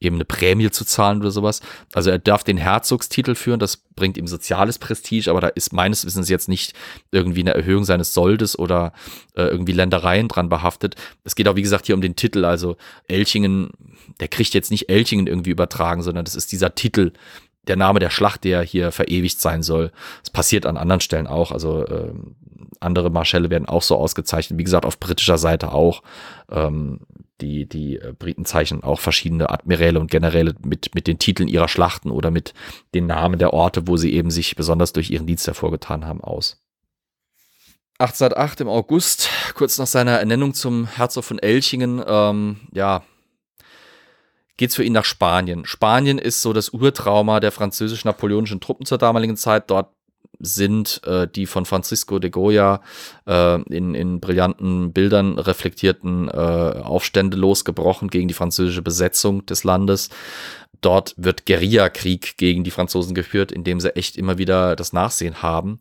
eben 0.00 0.16
eine 0.16 0.24
Prämie 0.24 0.70
zu 0.70 0.84
zahlen 0.84 1.20
oder 1.20 1.30
sowas. 1.30 1.60
Also 1.92 2.10
er 2.10 2.18
darf 2.18 2.44
den 2.44 2.56
Herzogstitel 2.56 3.34
führen, 3.34 3.58
das 3.58 3.76
bringt 3.76 4.16
ihm 4.16 4.28
soziales 4.28 4.78
Prestige, 4.78 5.30
aber 5.30 5.40
da 5.40 5.48
ist 5.48 5.72
meines 5.72 6.04
Wissens 6.04 6.28
jetzt 6.28 6.48
nicht 6.48 6.74
irgendwie 7.10 7.40
eine 7.40 7.54
Erhöhung 7.54 7.84
seines 7.84 8.14
Soldes 8.14 8.58
oder 8.58 8.92
äh, 9.34 9.42
irgendwie 9.42 9.72
Ländereien 9.72 10.28
dran 10.28 10.48
behaftet. 10.48 10.94
Es 11.24 11.34
geht 11.34 11.48
auch, 11.48 11.56
wie 11.56 11.62
gesagt, 11.62 11.86
hier 11.86 11.96
um 11.96 12.00
den 12.00 12.16
Titel. 12.16 12.44
Also 12.44 12.76
Elchingen, 13.08 13.70
der 14.20 14.28
kriegt 14.28 14.54
jetzt 14.54 14.70
nicht 14.70 14.88
Elchingen 14.88 15.26
irgendwie 15.26 15.50
übertragen, 15.50 16.02
sondern 16.02 16.24
das 16.24 16.36
ist 16.36 16.52
dieser 16.52 16.74
Titel, 16.74 17.12
der 17.68 17.76
Name 17.76 18.00
der 18.00 18.10
Schlacht, 18.10 18.44
der 18.44 18.62
hier 18.62 18.92
verewigt 18.92 19.40
sein 19.40 19.62
soll. 19.62 19.92
Das 20.22 20.30
passiert 20.30 20.66
an 20.66 20.76
anderen 20.76 21.00
Stellen 21.00 21.26
auch. 21.26 21.52
Also 21.52 21.84
äh, 21.84 22.12
andere 22.80 23.10
Marschälle 23.10 23.50
werden 23.50 23.68
auch 23.68 23.82
so 23.82 23.96
ausgezeichnet. 23.96 24.58
Wie 24.58 24.64
gesagt, 24.64 24.86
auf 24.86 24.98
britischer 24.98 25.38
Seite 25.38 25.72
auch. 25.72 26.02
Ähm, 26.50 27.00
die, 27.40 27.66
die 27.66 27.96
äh, 27.96 28.12
Briten 28.18 28.44
zeichnen 28.44 28.82
auch 28.82 29.00
verschiedene 29.00 29.50
Admiräle 29.50 30.00
und 30.00 30.10
Generäle 30.10 30.54
mit, 30.64 30.94
mit 30.94 31.06
den 31.06 31.18
Titeln 31.18 31.48
ihrer 31.48 31.68
Schlachten 31.68 32.10
oder 32.10 32.30
mit 32.30 32.54
den 32.94 33.06
Namen 33.06 33.38
der 33.38 33.52
Orte, 33.52 33.86
wo 33.86 33.96
sie 33.96 34.12
eben 34.12 34.30
sich 34.30 34.56
besonders 34.56 34.92
durch 34.92 35.10
ihren 35.10 35.26
Dienst 35.26 35.46
hervorgetan 35.46 36.04
haben, 36.06 36.20
aus. 36.20 36.60
1808 37.98 38.60
im 38.60 38.68
August, 38.68 39.28
kurz 39.54 39.78
nach 39.78 39.86
seiner 39.86 40.18
Ernennung 40.18 40.54
zum 40.54 40.86
Herzog 40.86 41.24
von 41.24 41.38
Elchingen, 41.38 42.02
ähm, 42.06 42.60
ja, 42.72 43.02
geht's 44.58 44.74
für 44.74 44.84
ihn 44.84 44.92
nach 44.92 45.06
Spanien. 45.06 45.64
Spanien 45.64 46.18
ist 46.18 46.42
so 46.42 46.52
das 46.52 46.68
Urtrauma 46.68 47.40
der 47.40 47.52
französisch-napoleonischen 47.52 48.60
Truppen 48.60 48.84
zur 48.84 48.98
damaligen 48.98 49.36
Zeit. 49.36 49.70
Dort 49.70 49.88
sind 50.40 51.00
äh, 51.04 51.26
die 51.26 51.46
von 51.46 51.64
Francisco 51.64 52.18
de 52.18 52.30
Goya 52.30 52.80
äh, 53.26 53.60
in, 53.62 53.94
in 53.94 54.20
brillanten 54.20 54.92
Bildern 54.92 55.38
reflektierten 55.38 56.28
äh, 56.28 56.30
Aufstände 56.32 57.36
losgebrochen 57.36 58.08
gegen 58.08 58.28
die 58.28 58.34
französische 58.34 58.82
Besetzung 58.82 59.46
des 59.46 59.64
Landes. 59.64 60.10
Dort 60.80 61.14
wird 61.16 61.46
Guerillakrieg 61.46 62.36
gegen 62.36 62.64
die 62.64 62.70
Franzosen 62.70 63.14
geführt, 63.14 63.50
indem 63.50 63.80
sie 63.80 63.94
echt 63.96 64.16
immer 64.16 64.38
wieder 64.38 64.76
das 64.76 64.92
Nachsehen 64.92 65.42
haben. 65.42 65.80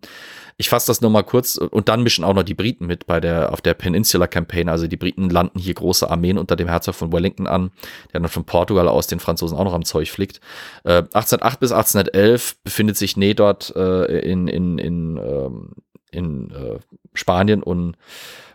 Ich 0.60 0.70
fasse 0.70 0.88
das 0.88 1.02
nur 1.02 1.12
mal 1.12 1.22
kurz 1.22 1.56
und 1.58 1.88
dann 1.88 2.02
mischen 2.02 2.24
auch 2.24 2.34
noch 2.34 2.44
die 2.44 2.56
Briten 2.56 2.88
mit 2.88 3.06
bei 3.06 3.20
der, 3.20 3.54
auf 3.54 3.62
der 3.62 3.76
Peninsular 3.76 4.28
Campaign. 4.28 4.70
Also 4.70 4.88
die 4.88 4.98
Briten 4.98 5.30
landen 5.30 5.60
hier 5.60 5.76
große 5.76 6.10
Armeen 6.10 6.40
unter 6.40 6.56
dem 6.56 6.68
Herzog 6.68 6.96
von 6.96 7.14
Wellington 7.14 7.46
an, 7.46 7.72
der 8.12 8.22
dann 8.22 8.30
von 8.30 8.46
Portugal 8.46 8.88
aus 8.88 9.06
den 9.06 9.20
Franzosen 9.20 9.56
auch 9.56 9.66
noch 9.66 9.76
am 9.76 9.86
Zeug 9.86 10.10
fliegt. 10.10 10.42
Äh, 10.84 11.04
1808 11.14 11.60
bis 11.60 11.72
1811 11.72 12.58
befindet 12.64 12.98
sich 12.98 13.18
Ney 13.18 13.36
dort 13.36 13.76
äh, 13.76 14.20
in, 14.20 14.48
in, 14.48 14.80
in, 14.80 15.18
ähm, 15.18 15.72
in 16.10 16.50
äh, 16.50 16.80
Spanien 17.14 17.62
und 17.62 17.96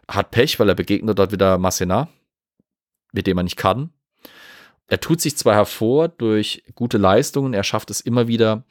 hat 0.08 0.32
Pech, 0.32 0.58
weil 0.58 0.68
er 0.68 0.74
begegnet 0.74 1.20
dort 1.20 1.30
wieder 1.30 1.56
Massenat, 1.58 2.08
mit 3.12 3.28
dem 3.28 3.38
er 3.38 3.44
nicht 3.44 3.56
kann. 3.56 3.90
Er 4.92 5.00
tut 5.00 5.22
sich 5.22 5.38
zwar 5.38 5.54
hervor 5.54 6.08
durch 6.08 6.64
gute 6.74 6.98
Leistungen, 6.98 7.54
er 7.54 7.64
schafft 7.64 7.90
es 7.90 8.02
immer 8.02 8.28
wieder 8.28 8.64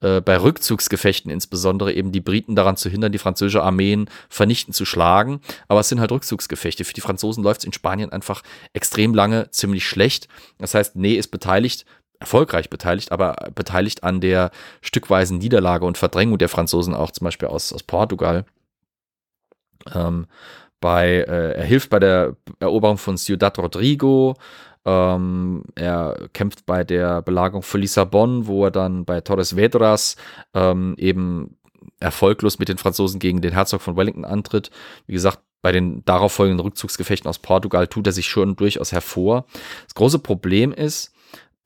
äh, 0.00 0.22
bei 0.22 0.40
Rückzugsgefechten 0.40 1.30
insbesondere 1.30 1.92
eben 1.92 2.12
die 2.12 2.22
Briten 2.22 2.56
daran 2.56 2.78
zu 2.78 2.88
hindern, 2.88 3.12
die 3.12 3.18
französische 3.18 3.62
Armeen 3.62 4.08
vernichten 4.30 4.72
zu 4.72 4.86
schlagen, 4.86 5.42
aber 5.68 5.80
es 5.80 5.90
sind 5.90 6.00
halt 6.00 6.12
Rückzugsgefechte. 6.12 6.86
Für 6.86 6.94
die 6.94 7.02
Franzosen 7.02 7.44
läuft 7.44 7.60
es 7.60 7.66
in 7.66 7.74
Spanien 7.74 8.10
einfach 8.10 8.42
extrem 8.72 9.12
lange 9.12 9.50
ziemlich 9.50 9.86
schlecht. 9.86 10.28
Das 10.56 10.72
heißt, 10.72 10.96
Nee 10.96 11.16
ist 11.16 11.28
beteiligt, 11.28 11.84
erfolgreich 12.20 12.70
beteiligt, 12.70 13.12
aber 13.12 13.34
beteiligt 13.54 14.02
an 14.02 14.22
der 14.22 14.52
stückweisen 14.80 15.36
Niederlage 15.36 15.84
und 15.84 15.98
Verdrängung 15.98 16.38
der 16.38 16.48
Franzosen 16.48 16.94
auch 16.94 17.10
zum 17.10 17.26
Beispiel 17.26 17.48
aus, 17.48 17.74
aus 17.74 17.82
Portugal. 17.82 18.46
Ähm, 19.94 20.26
bei, 20.80 21.24
äh, 21.26 21.52
er 21.52 21.64
hilft 21.64 21.90
bei 21.90 21.98
der 21.98 22.36
Eroberung 22.60 22.98
von 22.98 23.16
Ciudad 23.16 23.58
Rodrigo. 23.58 24.36
Ähm, 24.86 25.64
er 25.74 26.28
kämpft 26.32 26.64
bei 26.64 26.84
der 26.84 27.20
Belagerung 27.20 27.62
von 27.62 27.80
Lissabon, 27.80 28.46
wo 28.46 28.64
er 28.64 28.70
dann 28.70 29.04
bei 29.04 29.20
Torres 29.20 29.56
Vedras 29.56 30.16
ähm, 30.54 30.94
eben 30.96 31.56
erfolglos 31.98 32.58
mit 32.58 32.68
den 32.68 32.78
Franzosen 32.78 33.18
gegen 33.18 33.40
den 33.40 33.52
Herzog 33.52 33.82
von 33.82 33.96
Wellington 33.96 34.24
antritt. 34.24 34.70
Wie 35.06 35.12
gesagt, 35.12 35.40
bei 35.60 35.72
den 35.72 36.04
darauffolgenden 36.04 36.64
Rückzugsgefechten 36.64 37.28
aus 37.28 37.40
Portugal 37.40 37.88
tut 37.88 38.06
er 38.06 38.12
sich 38.12 38.28
schon 38.28 38.54
durchaus 38.54 38.92
hervor. 38.92 39.46
Das 39.84 39.96
große 39.96 40.20
Problem 40.20 40.72
ist, 40.72 41.12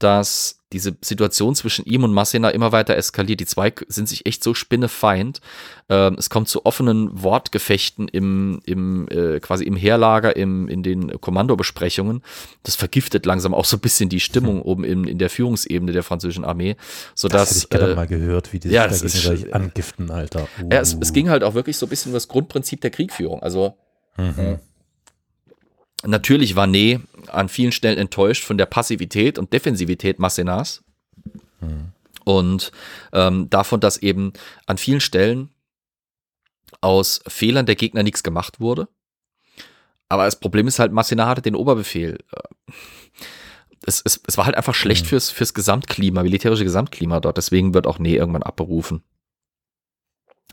dass 0.02 0.60
diese 0.72 0.96
Situation 1.00 1.54
zwischen 1.56 1.84
ihm 1.84 2.04
und 2.04 2.12
Massena 2.12 2.50
immer 2.50 2.70
weiter 2.70 2.96
eskaliert. 2.96 3.40
Die 3.40 3.46
zwei 3.46 3.72
sind 3.88 4.08
sich 4.08 4.26
echt 4.26 4.44
so 4.44 4.54
spinnefeind. 4.54 5.40
Ähm, 5.88 6.14
es 6.16 6.30
kommt 6.30 6.48
zu 6.48 6.64
offenen 6.64 7.22
Wortgefechten 7.22 8.06
im, 8.06 8.60
im 8.64 9.08
äh, 9.08 9.40
quasi 9.40 9.64
im 9.64 9.74
Heerlager, 9.74 10.36
im, 10.36 10.68
in 10.68 10.84
den 10.84 11.20
Kommandobesprechungen. 11.20 12.22
Das 12.62 12.76
vergiftet 12.76 13.26
langsam 13.26 13.52
auch 13.52 13.64
so 13.64 13.78
ein 13.78 13.80
bisschen 13.80 14.08
die 14.08 14.20
Stimmung 14.20 14.56
hm. 14.58 14.62
oben 14.62 14.84
in, 14.84 15.04
in 15.04 15.18
der 15.18 15.28
Führungsebene 15.28 15.90
der 15.90 16.04
französischen 16.04 16.44
Armee. 16.44 16.76
Sodass, 17.16 17.48
das 17.48 17.50
hätte 17.50 17.64
ich 17.64 17.70
gerade 17.70 17.92
äh, 17.92 17.96
mal 17.96 18.06
gehört, 18.06 18.52
wie 18.52 18.60
die 18.60 18.68
ja, 18.68 18.86
das 18.86 19.02
ist, 19.02 19.52
angiften, 19.52 20.10
Alter. 20.10 20.46
Uh. 20.62 20.68
Ja, 20.70 20.80
es, 20.80 20.96
es, 21.00 21.12
ging 21.12 21.30
halt 21.30 21.42
auch 21.42 21.54
wirklich 21.54 21.76
so 21.76 21.86
ein 21.86 21.88
bisschen 21.88 22.10
um 22.10 22.14
das 22.14 22.28
Grundprinzip 22.28 22.80
der 22.80 22.90
Kriegführung. 22.90 23.42
Also 23.42 23.76
mhm. 24.16 24.60
Natürlich 26.04 26.56
war 26.56 26.66
Nee 26.66 27.00
an 27.28 27.48
vielen 27.48 27.72
Stellen 27.72 27.98
enttäuscht 27.98 28.44
von 28.44 28.58
der 28.58 28.66
Passivität 28.66 29.38
und 29.38 29.52
Defensivität 29.52 30.18
Massenas. 30.18 30.82
Mhm. 31.60 31.92
Und 32.24 32.72
ähm, 33.12 33.50
davon, 33.50 33.80
dass 33.80 33.98
eben 33.98 34.32
an 34.66 34.78
vielen 34.78 35.00
Stellen 35.00 35.50
aus 36.80 37.20
Fehlern 37.26 37.66
der 37.66 37.76
Gegner 37.76 38.02
nichts 38.02 38.22
gemacht 38.22 38.60
wurde. 38.60 38.88
Aber 40.08 40.24
das 40.24 40.40
Problem 40.40 40.66
ist 40.66 40.78
halt, 40.78 40.92
Massenas 40.92 41.28
hatte 41.28 41.42
den 41.42 41.54
Oberbefehl. 41.54 42.18
Äh, 42.32 42.72
es, 43.86 44.02
es, 44.04 44.20
es 44.26 44.36
war 44.36 44.46
halt 44.46 44.56
einfach 44.56 44.74
schlecht 44.74 45.04
mhm. 45.04 45.08
fürs, 45.08 45.30
fürs 45.30 45.54
Gesamtklima, 45.54 46.22
militärische 46.22 46.64
Gesamtklima 46.64 47.20
dort. 47.20 47.36
Deswegen 47.36 47.74
wird 47.74 47.86
auch 47.86 47.98
Nee 47.98 48.16
irgendwann 48.16 48.42
abberufen. 48.42 49.02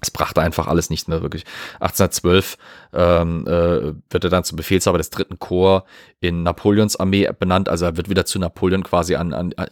Es 0.01 0.11
brachte 0.11 0.41
einfach 0.41 0.67
alles 0.67 0.89
nichts 0.89 1.07
mehr 1.07 1.21
wirklich. 1.21 1.43
1812 1.79 2.57
ähm, 2.93 3.47
äh, 3.47 3.93
wird 4.11 4.23
er 4.23 4.29
dann 4.29 4.43
zum 4.43 4.55
Befehlshaber 4.55 4.99
des 4.99 5.09
dritten 5.09 5.39
Korps 5.39 5.89
in 6.19 6.43
Napoleons 6.43 6.95
Armee 6.97 7.27
benannt. 7.39 7.67
Also 7.67 7.85
er 7.85 7.97
wird 7.97 8.09
wieder 8.09 8.25
zu 8.25 8.37
Napoleon 8.37 8.83
quasi 8.83 9.15
an, 9.15 9.33
an, 9.33 9.53
an 9.57 9.67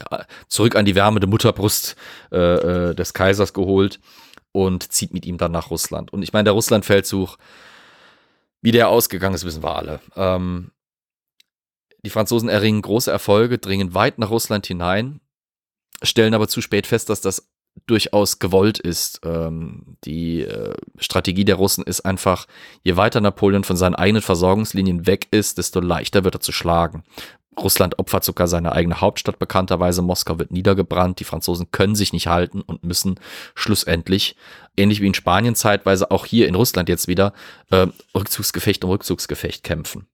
zurück 0.48 0.76
an 0.76 0.86
die 0.86 0.96
wärmende 0.96 1.28
Mutterbrust 1.28 1.96
äh, 2.32 2.38
äh, 2.38 2.96
des 2.96 3.14
Kaisers 3.14 3.54
geholt 3.54 4.00
und 4.52 4.92
zieht 4.92 5.14
mit 5.14 5.26
ihm 5.26 5.38
dann 5.38 5.52
nach 5.52 5.70
Russland. 5.70 6.12
Und 6.12 6.24
ich 6.24 6.34
meine, 6.34 6.46
der 6.46 6.54
Russlandfeldzug, 6.54 7.38
wie 8.62 8.72
der 8.72 8.90
ausgegangen 8.90 9.36
ist, 9.36 9.46
wissen 9.46 9.64
wir 9.64 9.76
alle. 9.76 10.00
Ähm, 10.16 10.72
die 12.04 12.10
Franzosen 12.10 12.50
erringen 12.50 12.82
große 12.82 13.12
Erfolge, 13.12 13.58
dringen 13.58 13.94
weit 13.94 14.18
nach 14.18 14.30
Russland 14.30 14.66
hinein, 14.66 15.20
stellen 16.02 16.34
aber 16.34 16.48
zu 16.48 16.62
spät 16.62 16.88
fest, 16.88 17.10
dass 17.10 17.22
das 17.22 17.50
durchaus 17.88 18.40
gewollt 18.40 18.80
ist. 18.80 19.22
Ähm, 19.24 19.98
die 20.04 20.42
äh, 20.42 20.76
Strategie 20.98 21.46
der 21.46 21.56
Russen 21.56 21.84
ist 21.84 22.02
einfach, 22.02 22.48
je 22.84 22.96
weiter 22.98 23.22
Napoleon 23.22 23.64
von 23.64 23.78
seinen 23.78 23.96
eigenen 23.96 24.22
Versorgungslinien 24.22 25.06
weg 25.08 25.28
ist, 25.32 25.58
desto 25.58 25.80
leichter 25.80 26.24
wird 26.24 26.36
er 26.36 26.42
zu 26.42 26.52
schlagen. 26.52 27.04
Russland 27.58 28.00
opfert 28.00 28.24
sogar 28.24 28.48
seine 28.48 28.74
eigene 28.74 29.00
Hauptstadt 29.00 29.40
bekannterweise. 29.40 30.02
Moskau 30.02 30.40
wird 30.40 30.52
niedergebrannt. 30.52 31.20
Die 31.20 31.24
Franzosen 31.24 31.72
können 31.72 31.96
sich 31.96 32.12
nicht 32.12 32.28
halten 32.28 32.62
und 32.62 32.84
müssen 32.84 33.20
schlussendlich, 33.54 34.36
ähnlich 34.76 35.02
wie 35.02 35.08
in 35.08 35.14
Spanien 35.14 35.56
zeitweise, 35.56 36.12
auch 36.12 36.26
hier 36.26 36.48
in 36.48 36.56
Russland 36.56 36.90
jetzt 36.90 37.08
wieder, 37.08 37.34
äh, 37.72 37.88
Rückzugsgefecht 38.14 38.84
um 38.84 38.90
Rückzugsgefecht 38.90 39.64
kämpfen. 39.64 40.08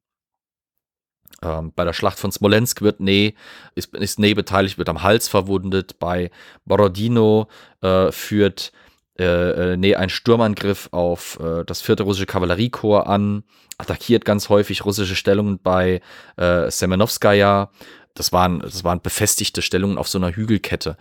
Ähm, 1.44 1.72
bei 1.76 1.84
der 1.86 1.94
Schlacht 1.94 2.20
von 2.20 2.32
Smolensk 2.32 2.82
wird 2.82 3.00
Nee, 3.00 3.36
ist, 3.76 3.96
ist 3.96 4.20
Nee 4.20 4.34
beteiligt, 4.34 4.78
wird 4.78 4.90
am 4.90 5.04
Hals 5.04 5.28
verwundet. 5.28 6.00
Bei 6.00 6.32
Borodino 6.66 7.48
äh, 7.82 8.12
führt 8.12 8.72
äh, 9.20 9.74
äh, 9.74 9.78
Nee 9.78 9.96
einen 9.96 10.10
Sturmangriff 10.10 10.90
auf 10.92 11.40
äh, 11.40 11.64
das 11.66 11.82
vierte 11.82 12.04
russische 12.04 12.26
Kavalleriekorps 12.26 13.08
an, 13.08 13.44
attackiert 13.78 14.26
ganz 14.26 14.50
häufig 14.50 14.86
russische 14.86 15.16
Stellungen 15.16 15.60
bei 15.62 16.02
äh, 16.38 16.70
Semenovskaya. 16.70 17.72
Das 18.14 18.34
waren, 18.34 18.60
das 18.60 18.84
waren 18.84 19.02
befestigte 19.02 19.62
Stellungen 19.62 19.98
auf 19.98 20.08
so 20.08 20.18
einer 20.18 20.36
Hügelkette. 20.36 20.98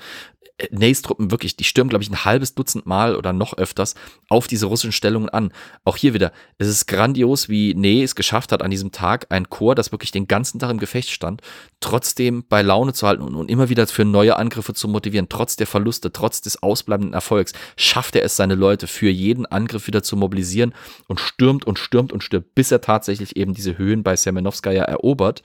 Nays 0.70 1.02
Truppen 1.02 1.30
wirklich, 1.30 1.56
die 1.56 1.64
stürmen, 1.64 1.90
glaube 1.90 2.02
ich, 2.02 2.10
ein 2.10 2.24
halbes 2.24 2.54
Dutzend 2.54 2.86
Mal 2.86 3.16
oder 3.16 3.32
noch 3.32 3.56
öfters 3.56 3.94
auf 4.28 4.46
diese 4.46 4.66
russischen 4.66 4.92
Stellungen 4.92 5.28
an. 5.28 5.52
Auch 5.84 5.96
hier 5.96 6.14
wieder, 6.14 6.32
es 6.58 6.68
ist 6.68 6.86
grandios, 6.86 7.48
wie 7.48 7.74
Ney 7.74 8.02
es 8.02 8.14
geschafft 8.14 8.52
hat, 8.52 8.62
an 8.62 8.70
diesem 8.70 8.92
Tag 8.92 9.26
ein 9.30 9.48
Chor, 9.48 9.74
das 9.74 9.92
wirklich 9.92 10.10
den 10.10 10.28
ganzen 10.28 10.58
Tag 10.58 10.70
im 10.70 10.78
Gefecht 10.78 11.10
stand, 11.10 11.42
trotzdem 11.80 12.44
bei 12.48 12.62
Laune 12.62 12.92
zu 12.92 13.06
halten 13.06 13.22
und, 13.22 13.34
und 13.34 13.50
immer 13.50 13.68
wieder 13.68 13.86
für 13.86 14.04
neue 14.04 14.36
Angriffe 14.36 14.74
zu 14.74 14.88
motivieren, 14.88 15.28
trotz 15.28 15.56
der 15.56 15.66
Verluste, 15.66 16.12
trotz 16.12 16.40
des 16.40 16.62
ausbleibenden 16.62 17.14
Erfolgs, 17.14 17.52
schafft 17.76 18.16
er 18.16 18.24
es, 18.24 18.36
seine 18.36 18.54
Leute 18.54 18.86
für 18.86 19.10
jeden 19.10 19.46
Angriff 19.46 19.86
wieder 19.86 20.02
zu 20.02 20.16
mobilisieren 20.16 20.74
und 21.08 21.20
stürmt 21.20 21.66
und 21.66 21.78
stürmt 21.78 22.12
und 22.12 22.22
stürmt, 22.22 22.54
bis 22.54 22.70
er 22.70 22.80
tatsächlich 22.80 23.36
eben 23.36 23.54
diese 23.54 23.78
Höhen 23.78 24.02
bei 24.02 24.16
Semenowskaja 24.16 24.84
erobert 24.84 25.42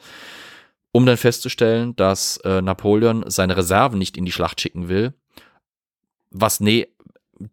um 0.95 1.05
dann 1.05 1.17
festzustellen, 1.17 1.93
dass 1.97 2.37
äh, 2.45 2.61
Napoleon 2.61 3.25
seine 3.27 3.57
Reserven 3.57 3.99
nicht 3.99 4.15
in 4.15 4.23
die 4.23 4.31
Schlacht 4.31 4.61
schicken 4.61 4.87
will, 4.87 5.13
was 6.31 6.61
nee, 6.61 6.87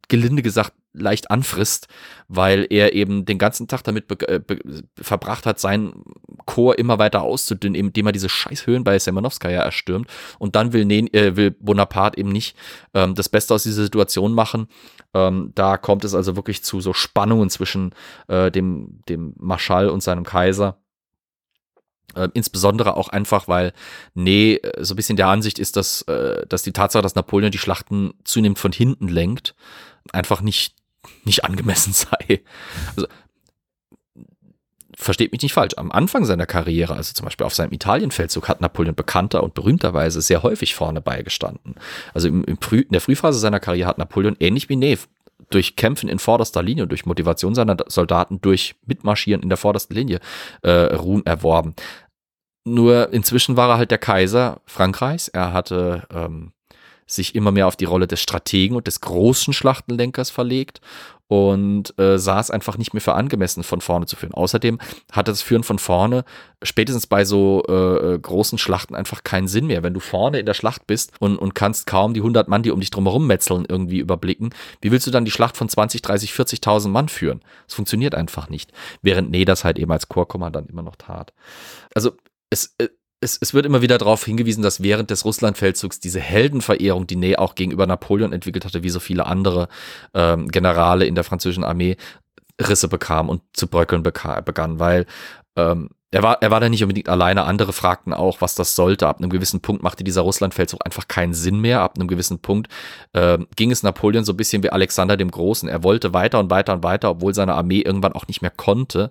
gelinde 0.06 0.42
gesagt 0.42 0.74
leicht 0.92 1.28
anfrisst, 1.28 1.88
weil 2.28 2.68
er 2.70 2.92
eben 2.92 3.24
den 3.24 3.38
ganzen 3.38 3.66
Tag 3.66 3.82
damit 3.82 4.08
äh, 4.22 4.40
verbracht 4.96 5.44
hat, 5.44 5.58
sein 5.58 5.92
Chor 6.46 6.78
immer 6.78 7.00
weiter 7.00 7.22
auszudünnen, 7.22 7.74
indem 7.74 8.06
er 8.06 8.12
diese 8.12 8.28
Scheißhöhen 8.28 8.84
bei 8.84 8.96
Semanowskaja 8.96 9.62
erstürmt. 9.62 10.06
Und 10.38 10.54
dann 10.54 10.72
will, 10.72 10.84
ne 10.84 11.12
äh, 11.12 11.34
will 11.34 11.50
Bonaparte 11.50 12.18
eben 12.18 12.30
nicht 12.30 12.56
ähm, 12.94 13.16
das 13.16 13.28
Beste 13.28 13.54
aus 13.54 13.64
dieser 13.64 13.82
Situation 13.82 14.34
machen. 14.34 14.68
Ähm, 15.14 15.50
da 15.56 15.78
kommt 15.78 16.04
es 16.04 16.14
also 16.14 16.36
wirklich 16.36 16.62
zu 16.62 16.80
so 16.80 16.92
Spannungen 16.92 17.50
zwischen 17.50 17.92
äh, 18.28 18.52
dem, 18.52 19.00
dem 19.08 19.34
Marschall 19.36 19.88
und 19.88 20.00
seinem 20.00 20.22
Kaiser. 20.22 20.81
Äh, 22.14 22.28
insbesondere 22.34 22.96
auch 22.96 23.08
einfach, 23.08 23.48
weil 23.48 23.72
Nee 24.14 24.54
äh, 24.56 24.84
so 24.84 24.94
ein 24.94 24.96
bisschen 24.96 25.16
der 25.16 25.28
Ansicht 25.28 25.58
ist, 25.58 25.76
dass, 25.76 26.02
äh, 26.02 26.46
dass 26.46 26.62
die 26.62 26.72
Tatsache, 26.72 27.02
dass 27.02 27.14
Napoleon 27.14 27.52
die 27.52 27.58
Schlachten 27.58 28.14
zunehmend 28.24 28.58
von 28.58 28.72
hinten 28.72 29.08
lenkt, 29.08 29.54
einfach 30.12 30.40
nicht, 30.42 30.74
nicht 31.24 31.44
angemessen 31.44 31.92
sei. 31.94 32.42
Also, 32.96 33.06
versteht 34.94 35.32
mich 35.32 35.42
nicht 35.42 35.54
falsch, 35.54 35.74
am 35.76 35.90
Anfang 35.90 36.24
seiner 36.24 36.46
Karriere, 36.46 36.94
also 36.94 37.12
zum 37.12 37.24
Beispiel 37.24 37.46
auf 37.46 37.54
seinem 37.54 37.72
Italienfeldzug, 37.72 38.48
hat 38.48 38.60
Napoleon 38.60 38.94
bekannter 38.94 39.42
und 39.42 39.54
berühmterweise 39.54 40.20
sehr 40.20 40.42
häufig 40.42 40.74
vorne 40.74 41.00
beigestanden. 41.00 41.74
Also 42.14 42.28
im, 42.28 42.44
im 42.44 42.58
Früh, 42.60 42.80
in 42.80 42.92
der 42.92 43.00
Frühphase 43.00 43.38
seiner 43.38 43.60
Karriere 43.60 43.88
hat 43.88 43.98
Napoleon 43.98 44.36
ähnlich 44.38 44.68
wie 44.68 44.76
Ney 44.76 44.98
durch 45.50 45.76
Kämpfen 45.76 46.08
in 46.08 46.18
vorderster 46.18 46.62
Linie, 46.62 46.86
durch 46.86 47.06
Motivation 47.06 47.54
seiner 47.54 47.76
Soldaten, 47.86 48.40
durch 48.40 48.74
Mitmarschieren 48.86 49.42
in 49.42 49.48
der 49.48 49.58
vordersten 49.58 49.94
Linie 49.94 50.20
äh, 50.62 50.70
Ruhm 50.70 51.22
erworben. 51.24 51.74
Nur 52.64 53.12
inzwischen 53.12 53.56
war 53.56 53.70
er 53.70 53.78
halt 53.78 53.90
der 53.90 53.98
Kaiser 53.98 54.60
Frankreichs. 54.66 55.28
Er 55.28 55.52
hatte 55.52 56.06
ähm, 56.12 56.52
sich 57.06 57.34
immer 57.34 57.50
mehr 57.50 57.66
auf 57.66 57.76
die 57.76 57.84
Rolle 57.84 58.06
des 58.06 58.20
Strategen 58.20 58.76
und 58.76 58.86
des 58.86 59.00
großen 59.00 59.52
Schlachtenlenkers 59.52 60.30
verlegt 60.30 60.80
und 61.28 61.98
äh, 61.98 62.18
sah 62.18 62.40
es 62.40 62.50
einfach 62.50 62.76
nicht 62.76 62.92
mehr 62.92 63.00
für 63.00 63.14
angemessen, 63.14 63.62
von 63.62 63.80
vorne 63.80 64.04
zu 64.04 64.16
führen. 64.16 64.34
Außerdem 64.34 64.78
hatte 65.12 65.30
das 65.32 65.40
Führen 65.40 65.62
von 65.62 65.78
vorne 65.78 66.24
spätestens 66.62 67.06
bei 67.06 67.24
so 67.24 67.62
äh, 67.68 67.72
äh 68.14 68.18
großen 68.18 68.58
Schlachten 68.58 68.94
einfach 68.94 69.24
keinen 69.24 69.48
Sinn 69.48 69.66
mehr. 69.66 69.82
Wenn 69.82 69.94
du 69.94 70.00
vorne 70.00 70.40
in 70.40 70.46
der 70.46 70.52
Schlacht 70.52 70.86
bist 70.86 71.12
und, 71.20 71.38
und 71.38 71.54
kannst 71.54 71.86
kaum 71.86 72.12
die 72.12 72.20
100 72.20 72.48
Mann, 72.48 72.62
die 72.62 72.70
um 72.70 72.80
dich 72.80 72.90
drumherum 72.90 73.26
metzeln, 73.26 73.64
irgendwie 73.66 73.98
überblicken, 73.98 74.50
wie 74.82 74.92
willst 74.92 75.06
du 75.06 75.10
dann 75.10 75.24
die 75.24 75.30
Schlacht 75.30 75.56
von 75.56 75.70
20, 75.70 76.02
30, 76.02 76.32
40.000 76.32 76.88
Mann 76.88 77.08
führen? 77.08 77.40
Das 77.66 77.74
funktioniert 77.76 78.14
einfach 78.14 78.50
nicht. 78.50 78.70
Während 79.00 79.30
Nee 79.30 79.46
das 79.46 79.64
halt 79.64 79.78
eben 79.78 79.90
als 79.90 80.10
Chorkommandant 80.10 80.68
immer 80.68 80.82
noch 80.82 80.96
tat. 80.96 81.32
Also 81.94 82.12
es, 82.52 82.74
äh, 82.78 82.88
es, 83.20 83.38
es 83.40 83.54
wird 83.54 83.66
immer 83.66 83.82
wieder 83.82 83.98
darauf 83.98 84.24
hingewiesen, 84.24 84.62
dass 84.62 84.82
während 84.82 85.10
des 85.10 85.24
Russlandfeldzugs 85.24 86.00
diese 86.00 86.20
Heldenverehrung, 86.20 87.06
die 87.06 87.16
Ney 87.16 87.36
auch 87.36 87.54
gegenüber 87.54 87.86
Napoleon 87.86 88.32
entwickelt 88.32 88.64
hatte, 88.64 88.82
wie 88.82 88.90
so 88.90 89.00
viele 89.00 89.26
andere 89.26 89.68
ähm, 90.12 90.48
Generale 90.48 91.06
in 91.06 91.14
der 91.14 91.24
französischen 91.24 91.64
Armee, 91.64 91.96
Risse 92.60 92.88
bekam 92.88 93.28
und 93.28 93.42
zu 93.54 93.66
bröckeln 93.66 94.02
begann, 94.02 94.78
weil 94.78 95.06
ähm, 95.56 95.88
er 96.14 96.22
war, 96.22 96.42
er 96.42 96.50
war 96.50 96.60
da 96.60 96.68
nicht 96.68 96.82
unbedingt 96.82 97.08
alleine. 97.08 97.44
Andere 97.44 97.72
fragten 97.72 98.12
auch, 98.12 98.42
was 98.42 98.54
das 98.54 98.76
sollte. 98.76 99.08
Ab 99.08 99.18
einem 99.18 99.30
gewissen 99.30 99.62
Punkt 99.62 99.82
machte 99.82 100.04
dieser 100.04 100.20
Russlandfeldzug 100.20 100.84
einfach 100.84 101.08
keinen 101.08 101.32
Sinn 101.32 101.58
mehr. 101.58 101.80
Ab 101.80 101.94
einem 101.96 102.06
gewissen 102.06 102.38
Punkt 102.38 102.70
äh, 103.14 103.38
ging 103.56 103.70
es 103.70 103.82
Napoleon 103.82 104.22
so 104.22 104.34
ein 104.34 104.36
bisschen 104.36 104.62
wie 104.62 104.68
Alexander 104.68 105.16
dem 105.16 105.30
Großen. 105.30 105.70
Er 105.70 105.82
wollte 105.82 106.12
weiter 106.12 106.38
und 106.38 106.50
weiter 106.50 106.74
und 106.74 106.84
weiter, 106.84 107.10
obwohl 107.10 107.32
seine 107.32 107.54
Armee 107.54 107.80
irgendwann 107.80 108.12
auch 108.12 108.28
nicht 108.28 108.42
mehr 108.42 108.50
konnte 108.50 109.10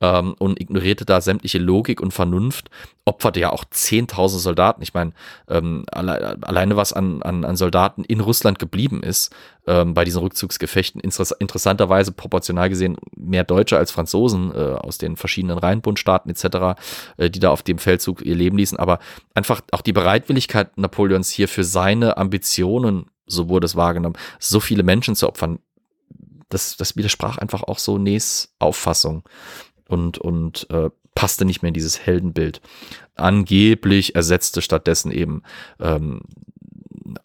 ähm, 0.00 0.34
und 0.38 0.60
ignorierte 0.60 1.04
da 1.04 1.20
sämtliche 1.20 1.58
Logik 1.58 2.00
und 2.00 2.12
Vernunft, 2.12 2.70
opferte 3.04 3.40
ja 3.40 3.50
auch 3.50 3.64
10.000 3.64 4.38
Soldaten. 4.38 4.82
Ich 4.82 4.94
meine, 4.94 5.12
ähm, 5.48 5.84
alle, 5.90 6.38
alleine 6.42 6.76
was 6.76 6.92
an, 6.92 7.22
an, 7.22 7.44
an 7.44 7.56
Soldaten 7.56 8.04
in 8.04 8.20
Russland 8.20 8.58
geblieben 8.58 9.02
ist 9.02 9.34
ähm, 9.66 9.94
bei 9.94 10.04
diesen 10.04 10.20
Rückzugsgefechten, 10.20 11.00
interess 11.00 11.30
interessanterweise 11.32 12.12
proportional 12.12 12.68
gesehen 12.68 12.96
mehr 13.16 13.44
Deutsche 13.44 13.78
als 13.78 13.90
Franzosen 13.90 14.52
äh, 14.54 14.58
aus 14.58 14.98
den 14.98 15.16
verschiedenen 15.16 15.58
Rheinbundstaaten 15.58 16.30
etc., 16.30 16.80
äh, 17.16 17.30
die 17.30 17.40
da 17.40 17.50
auf 17.50 17.62
dem 17.62 17.78
Feldzug 17.78 18.24
ihr 18.24 18.34
Leben 18.34 18.58
ließen, 18.58 18.78
aber 18.78 18.98
einfach 19.34 19.62
auch 19.72 19.82
die 19.82 19.92
Bereitwilligkeit 19.92 20.76
Napoleons 20.76 21.30
hier 21.30 21.48
für 21.48 21.64
seine 21.64 22.16
Ambitionen 22.16 23.06
so 23.28 23.48
wurde 23.48 23.66
es 23.66 23.76
wahrgenommen, 23.76 24.16
so 24.38 24.58
viele 24.58 24.82
Menschen 24.82 25.14
zu 25.14 25.28
opfern, 25.28 25.60
das, 26.48 26.76
das 26.76 26.96
widersprach 26.96 27.38
einfach 27.38 27.62
auch 27.62 27.78
so 27.78 27.98
Nes 27.98 28.54
Auffassung 28.58 29.22
und, 29.88 30.18
und 30.18 30.68
äh, 30.70 30.90
passte 31.14 31.44
nicht 31.44 31.62
mehr 31.62 31.68
in 31.68 31.74
dieses 31.74 32.06
Heldenbild. 32.06 32.60
Angeblich 33.16 34.14
ersetzte 34.14 34.62
stattdessen 34.62 35.10
eben 35.10 35.42
ähm, 35.80 36.20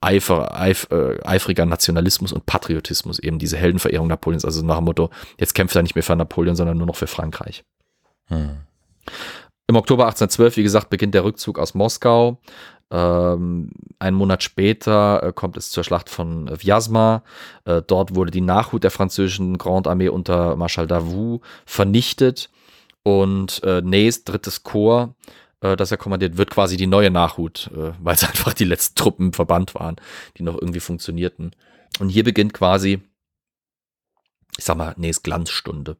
Eifer, 0.01 0.59
eif, 0.59 0.87
äh, 0.91 1.19
eifriger 1.23 1.65
Nationalismus 1.65 2.31
und 2.31 2.45
Patriotismus, 2.45 3.19
eben 3.19 3.37
diese 3.37 3.57
Heldenverehrung 3.57 4.07
Napoleons, 4.07 4.45
also 4.45 4.65
nach 4.65 4.77
dem 4.77 4.85
Motto, 4.85 5.09
jetzt 5.37 5.53
kämpft 5.53 5.75
er 5.75 5.83
nicht 5.83 5.95
mehr 5.95 6.03
für 6.03 6.15
Napoleon, 6.15 6.55
sondern 6.55 6.77
nur 6.77 6.87
noch 6.87 6.95
für 6.95 7.07
Frankreich. 7.07 7.63
Hm. 8.27 8.61
Im 9.67 9.75
Oktober 9.75 10.05
1812, 10.05 10.57
wie 10.57 10.63
gesagt, 10.63 10.89
beginnt 10.89 11.13
der 11.13 11.23
Rückzug 11.23 11.59
aus 11.59 11.73
Moskau. 11.73 12.39
Ähm, 12.93 13.71
einen 13.97 14.15
Monat 14.15 14.43
später 14.43 15.23
äh, 15.23 15.33
kommt 15.33 15.57
es 15.57 15.71
zur 15.71 15.83
Schlacht 15.83 16.11
von 16.11 16.47
Vyazma. 16.47 17.23
Äh, 17.65 17.81
dort 17.81 18.15
wurde 18.15 18.29
die 18.29 18.41
Nachhut 18.41 18.83
der 18.83 18.91
französischen 18.91 19.57
Grande 19.57 19.89
Armee 19.89 20.09
unter 20.09 20.55
Marschall 20.55 20.85
Davout 20.85 21.41
vernichtet 21.65 22.51
und 23.01 23.63
äh, 23.63 23.81
Neys 23.81 24.25
drittes 24.25 24.61
Korps, 24.61 25.15
äh, 25.61 25.75
das 25.75 25.89
er 25.89 25.97
kommandiert, 25.97 26.37
wird 26.37 26.51
quasi 26.51 26.77
die 26.77 26.85
neue 26.85 27.09
Nachhut, 27.09 27.71
äh, 27.75 27.93
weil 27.99 28.13
es 28.13 28.23
einfach 28.29 28.53
die 28.53 28.65
letzten 28.65 28.95
Truppen 28.95 29.27
im 29.27 29.33
Verband 29.33 29.73
waren, 29.73 29.95
die 30.37 30.43
noch 30.43 30.55
irgendwie 30.55 30.79
funktionierten. 30.79 31.55
Und 31.99 32.09
hier 32.09 32.23
beginnt 32.23 32.53
quasi, 32.53 33.01
ich 34.55 34.65
sag 34.65 34.77
mal, 34.77 34.93
Neys 34.97 35.23
Glanzstunde. 35.23 35.97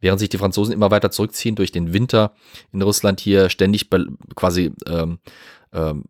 Während 0.00 0.20
sich 0.20 0.28
die 0.28 0.38
Franzosen 0.38 0.74
immer 0.74 0.90
weiter 0.90 1.10
zurückziehen 1.10 1.56
durch 1.56 1.72
den 1.72 1.92
Winter 1.92 2.32
in 2.72 2.82
Russland 2.82 3.18
hier 3.18 3.48
ständig 3.50 3.88
quasi 4.36 4.72
ähm, 4.86 5.18
ähm, 5.72 6.04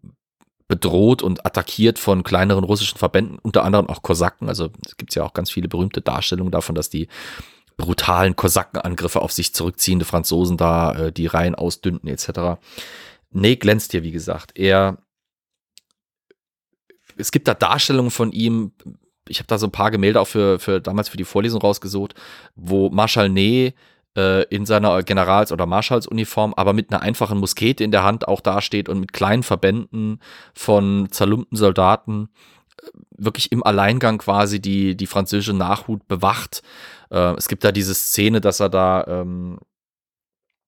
bedroht 0.68 1.22
und 1.22 1.46
attackiert 1.46 1.98
von 1.98 2.22
kleineren 2.22 2.64
russischen 2.64 2.98
Verbänden, 2.98 3.38
unter 3.38 3.64
anderem 3.64 3.88
auch 3.88 4.02
Kosaken. 4.02 4.48
Also 4.48 4.70
es 4.84 4.96
gibt 4.96 5.14
ja 5.14 5.24
auch 5.24 5.32
ganz 5.32 5.50
viele 5.50 5.68
berühmte 5.68 6.02
Darstellungen 6.02 6.52
davon, 6.52 6.74
dass 6.74 6.90
die 6.90 7.08
brutalen 7.78 8.36
Kosakenangriffe 8.36 9.22
auf 9.22 9.32
sich 9.32 9.54
zurückziehende 9.54 10.04
Franzosen 10.04 10.56
da 10.56 10.92
äh, 10.92 11.12
die 11.12 11.26
Reihen 11.26 11.54
ausdünnten 11.54 12.08
etc. 12.08 12.60
Nee, 13.30 13.56
glänzt 13.56 13.92
hier, 13.92 14.02
wie 14.02 14.10
gesagt. 14.10 14.58
Er 14.58 14.98
es 17.18 17.32
gibt 17.32 17.48
da 17.48 17.54
Darstellungen 17.54 18.10
von 18.10 18.32
ihm, 18.32 18.72
ich 19.28 19.38
habe 19.38 19.48
da 19.48 19.58
so 19.58 19.66
ein 19.66 19.72
paar 19.72 19.90
Gemälde 19.90 20.20
auch 20.20 20.28
für, 20.28 20.58
für 20.58 20.80
damals 20.80 21.08
für 21.08 21.16
die 21.16 21.24
Vorlesung 21.24 21.60
rausgesucht, 21.60 22.14
wo 22.54 22.90
Marschall 22.90 23.28
Ney 23.28 23.74
äh, 24.18 24.42
in 24.50 24.66
seiner 24.66 25.02
Generals- 25.04 25.52
oder 25.52 25.66
Marschallsuniform, 25.66 26.52
aber 26.56 26.72
mit 26.72 26.92
einer 26.92 27.02
einfachen 27.02 27.38
Muskete 27.38 27.84
in 27.84 27.92
der 27.92 28.02
Hand 28.02 28.26
auch 28.26 28.40
dasteht 28.40 28.88
und 28.88 28.98
mit 28.98 29.12
kleinen 29.12 29.44
Verbänden 29.44 30.20
von 30.54 31.08
zerlumpten 31.10 31.56
Soldaten 31.56 32.28
äh, 32.82 32.86
wirklich 33.16 33.52
im 33.52 33.62
Alleingang 33.62 34.18
quasi 34.18 34.60
die, 34.60 34.96
die 34.96 35.06
französische 35.06 35.54
Nachhut 35.54 36.08
bewacht. 36.08 36.62
Äh, 37.10 37.34
es 37.36 37.46
gibt 37.46 37.62
da 37.62 37.70
diese 37.70 37.94
Szene, 37.94 38.40
dass 38.40 38.58
er 38.58 38.68
da 38.68 39.04
ähm, 39.06 39.60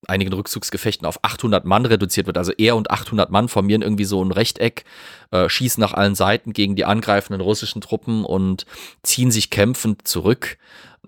einigen 0.07 0.33
Rückzugsgefechten 0.33 1.07
auf 1.07 1.19
800 1.25 1.65
Mann 1.65 1.87
reduziert 1.87 2.27
wird. 2.27 2.39
Also 2.39 2.53
er 2.53 2.77
und 2.77 2.91
800 2.91 3.31
Mann 3.31 3.49
formieren 3.49 3.83
irgendwie 3.83 4.05
so 4.05 4.25
ein 4.25 4.31
Rechteck, 4.31 4.85
äh, 5.33 5.49
schießen 5.49 5.81
nach 5.81 5.93
allen 5.93 6.15
Seiten 6.15 6.53
gegen 6.53 6.77
die 6.77 6.85
angreifenden 6.85 7.41
russischen 7.41 7.81
Truppen 7.81 8.25
und 8.25 8.65
ziehen 9.03 9.33
sich 9.33 9.51
kämpfend 9.51 10.07
zurück. 10.07 10.57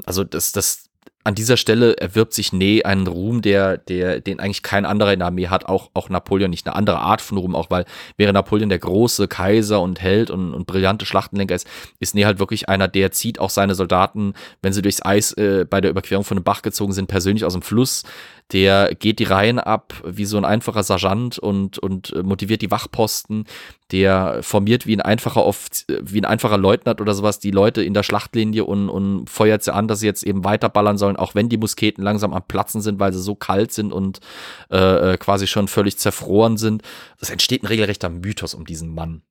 Also 0.05 0.25
das, 0.25 0.53
das 0.53 0.91
an 1.25 1.35
dieser 1.35 1.57
Stelle 1.57 1.97
erwirbt 1.99 2.35
sich 2.35 2.53
Nee 2.53 2.83
einen 2.83 3.07
Ruhm, 3.07 3.43
der, 3.43 3.79
der, 3.79 4.21
den 4.21 4.41
eigentlich 4.41 4.63
kein 4.63 4.85
anderer 4.85 5.13
in 5.13 5.21
der 5.21 5.29
Armee 5.29 5.49
hat, 5.49 5.67
auch, 5.67 5.91
auch 5.95 6.09
Napoleon 6.09 6.51
nicht. 6.51 6.67
Eine 6.67 6.75
andere 6.75 6.99
Art 6.99 7.21
von 7.21 7.39
Ruhm, 7.39 7.55
auch 7.55 7.71
weil 7.71 7.85
wäre 8.17 8.33
Napoleon 8.33 8.69
der 8.69 8.79
große 8.79 9.29
Kaiser 9.29 9.81
und 9.81 10.01
Held 10.01 10.31
und, 10.31 10.53
und 10.53 10.67
brillante 10.67 11.07
Schlachtenlenker 11.07 11.55
ist, 11.55 11.67
ist 12.01 12.15
Nee 12.15 12.25
halt 12.25 12.39
wirklich 12.39 12.69
einer, 12.69 12.89
der 12.89 13.13
zieht 13.13 13.39
auch 13.39 13.51
seine 13.51 13.75
Soldaten, 13.75 14.35
wenn 14.63 14.73
sie 14.73 14.83
durchs 14.83 15.05
Eis 15.05 15.33
äh, 15.35 15.65
bei 15.69 15.81
der 15.81 15.91
Überquerung 15.91 16.25
von 16.25 16.39
einem 16.39 16.45
Bach 16.45 16.63
gezogen 16.63 16.93
sind, 16.93 17.07
persönlich 17.07 17.45
aus 17.45 17.53
dem 17.53 17.63
Fluss 17.63 18.03
der 18.51 18.95
geht 18.95 19.19
die 19.19 19.25
Reihen 19.25 19.59
ab 19.59 19.95
wie 20.05 20.25
so 20.25 20.37
ein 20.37 20.45
einfacher 20.45 20.83
Sergeant 20.83 21.39
und, 21.39 21.79
und 21.79 22.13
äh, 22.13 22.23
motiviert 22.23 22.63
die 22.63 22.71
Wachposten, 22.71 23.47
der 23.91 24.43
formiert 24.43 24.87
wie 24.87 24.97
ein 24.97 25.01
einfacher 25.01 25.45
Oft, 25.45 25.87
wie 25.89 26.21
ein 26.21 26.25
einfacher 26.25 26.59
Leutnant 26.59 27.01
oder 27.01 27.15
sowas 27.15 27.39
die 27.39 27.51
Leute 27.51 27.83
in 27.83 27.95
der 27.95 28.03
Schlachtlinie 28.03 28.65
und, 28.65 28.89
und 28.89 29.29
feuert 29.29 29.63
sie 29.63 29.73
an, 29.73 29.89
dass 29.89 30.01
sie 30.01 30.07
jetzt 30.07 30.25
eben 30.25 30.45
weiterballern 30.45 30.99
sollen, 30.99 31.17
auch 31.17 31.35
wenn 31.35 31.49
die 31.49 31.59
Musketen 31.59 32.03
langsam 32.03 32.33
am 32.33 32.47
Platzen 32.47 32.81
sind, 32.81 32.99
weil 32.99 33.13
sie 33.13 33.23
so 33.23 33.35
kalt 33.35 33.73
sind 33.73 33.93
und 33.93 34.21
äh, 34.71 35.13
äh 35.13 35.17
quasi 35.19 35.47
schon 35.47 35.69
völlig 35.69 35.99
zerfroren 35.99 36.57
sind. 36.57 36.83
Es 37.19 37.31
entsteht 37.31 37.63
ein 37.63 37.67
regelrechter 37.67 38.11
Mythos 38.11 38.55
um 38.55 38.65
diesen 38.65 38.95
Mann. 38.95 39.23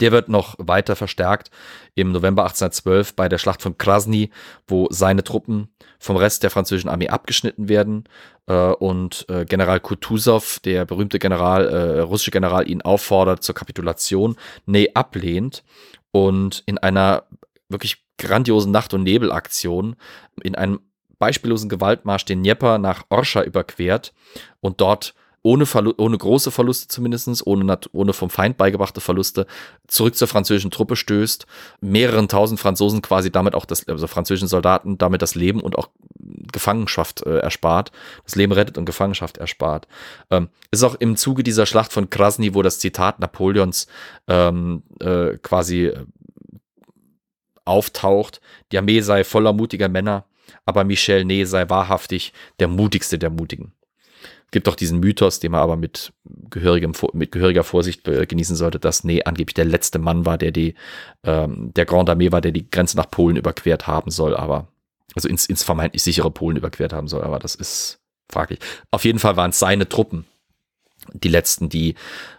Der 0.00 0.12
wird 0.12 0.28
noch 0.28 0.56
weiter 0.58 0.96
verstärkt 0.96 1.50
im 1.94 2.12
November 2.12 2.42
1812 2.42 3.14
bei 3.14 3.28
der 3.28 3.38
Schlacht 3.38 3.62
von 3.62 3.78
Krasny, 3.78 4.30
wo 4.66 4.88
seine 4.90 5.24
Truppen 5.24 5.68
vom 5.98 6.16
Rest 6.16 6.42
der 6.42 6.50
französischen 6.50 6.90
Armee 6.90 7.08
abgeschnitten 7.08 7.68
werden 7.68 8.04
äh, 8.46 8.54
und 8.54 9.26
äh, 9.28 9.44
General 9.44 9.80
Kutuzov, 9.80 10.58
der 10.60 10.84
berühmte 10.84 11.18
General, 11.18 11.66
äh, 11.68 12.00
russische 12.00 12.30
General, 12.30 12.68
ihn 12.68 12.82
auffordert 12.82 13.42
zur 13.42 13.54
Kapitulation, 13.54 14.36
nee, 14.66 14.90
ablehnt 14.94 15.64
und 16.10 16.62
in 16.66 16.78
einer 16.78 17.24
wirklich 17.68 18.04
grandiosen 18.18 18.72
Nacht- 18.72 18.94
und 18.94 19.02
Nebelaktion 19.02 19.96
in 20.42 20.54
einem 20.54 20.80
beispiellosen 21.18 21.68
Gewaltmarsch 21.68 22.24
den 22.24 22.42
Dnieper 22.42 22.78
nach 22.78 23.04
Orscha 23.08 23.42
überquert 23.42 24.12
und 24.60 24.80
dort 24.80 25.14
ohne, 25.44 25.66
Verlu 25.66 25.92
ohne 25.98 26.16
große 26.16 26.50
Verluste 26.50 26.88
zumindest, 26.88 27.46
ohne, 27.46 27.78
ohne 27.92 28.12
vom 28.14 28.30
Feind 28.30 28.56
beigebrachte 28.56 29.02
Verluste, 29.02 29.46
zurück 29.86 30.16
zur 30.16 30.26
französischen 30.26 30.70
Truppe 30.70 30.96
stößt, 30.96 31.46
mehreren 31.82 32.28
tausend 32.28 32.58
Franzosen 32.58 33.02
quasi 33.02 33.30
damit 33.30 33.54
auch 33.54 33.66
das, 33.66 33.86
also 33.86 34.06
französischen 34.06 34.48
Soldaten 34.48 34.96
damit 34.96 35.20
das 35.20 35.34
Leben 35.34 35.60
und 35.60 35.76
auch 35.76 35.90
Gefangenschaft 36.50 37.26
äh, 37.26 37.40
erspart, 37.40 37.92
das 38.24 38.36
Leben 38.36 38.52
rettet 38.52 38.78
und 38.78 38.86
Gefangenschaft 38.86 39.36
erspart. 39.36 39.86
Ähm, 40.30 40.48
ist 40.70 40.82
auch 40.82 40.94
im 40.94 41.14
Zuge 41.16 41.42
dieser 41.42 41.66
Schlacht 41.66 41.92
von 41.92 42.08
Krasny, 42.08 42.54
wo 42.54 42.62
das 42.62 42.78
Zitat 42.78 43.20
Napoleons 43.20 43.86
ähm, 44.26 44.82
äh, 45.00 45.36
quasi 45.42 45.88
äh, 45.88 46.06
auftaucht, 47.66 48.40
die 48.72 48.78
Armee 48.78 49.00
sei 49.02 49.24
voller 49.24 49.52
mutiger 49.52 49.90
Männer, 49.90 50.24
aber 50.64 50.84
Michel 50.84 51.26
Ney 51.26 51.44
sei 51.44 51.68
wahrhaftig 51.68 52.32
der 52.60 52.68
mutigste 52.68 53.18
der 53.18 53.30
Mutigen 53.30 53.74
gibt 54.50 54.68
auch 54.68 54.76
diesen 54.76 55.00
Mythos, 55.00 55.40
den 55.40 55.52
man 55.52 55.60
aber 55.60 55.76
mit, 55.76 56.12
gehörigem, 56.50 56.92
mit 57.12 57.32
gehöriger 57.32 57.64
Vorsicht 57.64 58.04
genießen 58.04 58.56
sollte, 58.56 58.78
dass 58.78 59.04
Nee 59.04 59.24
angeblich 59.24 59.54
der 59.54 59.64
letzte 59.64 59.98
Mann 59.98 60.26
war, 60.26 60.38
der 60.38 60.52
die, 60.52 60.74
ähm, 61.24 61.72
der 61.74 61.84
Grande 61.84 62.12
Armee 62.12 62.32
war, 62.32 62.40
der 62.40 62.52
die 62.52 62.70
Grenze 62.70 62.96
nach 62.96 63.10
Polen 63.10 63.36
überquert 63.36 63.86
haben 63.86 64.10
soll, 64.10 64.36
aber, 64.36 64.68
also 65.14 65.28
ins, 65.28 65.46
ins 65.46 65.64
vermeintlich 65.64 66.02
sichere 66.02 66.30
Polen 66.30 66.56
überquert 66.56 66.92
haben 66.92 67.08
soll, 67.08 67.22
aber 67.22 67.38
das 67.38 67.54
ist 67.54 68.00
fraglich. 68.30 68.60
Auf 68.90 69.04
jeden 69.04 69.18
Fall 69.18 69.36
waren 69.36 69.50
es 69.50 69.58
seine 69.58 69.88
Truppen, 69.88 70.24
die 71.12 71.28
letzten, 71.28 71.68
die 71.68 71.94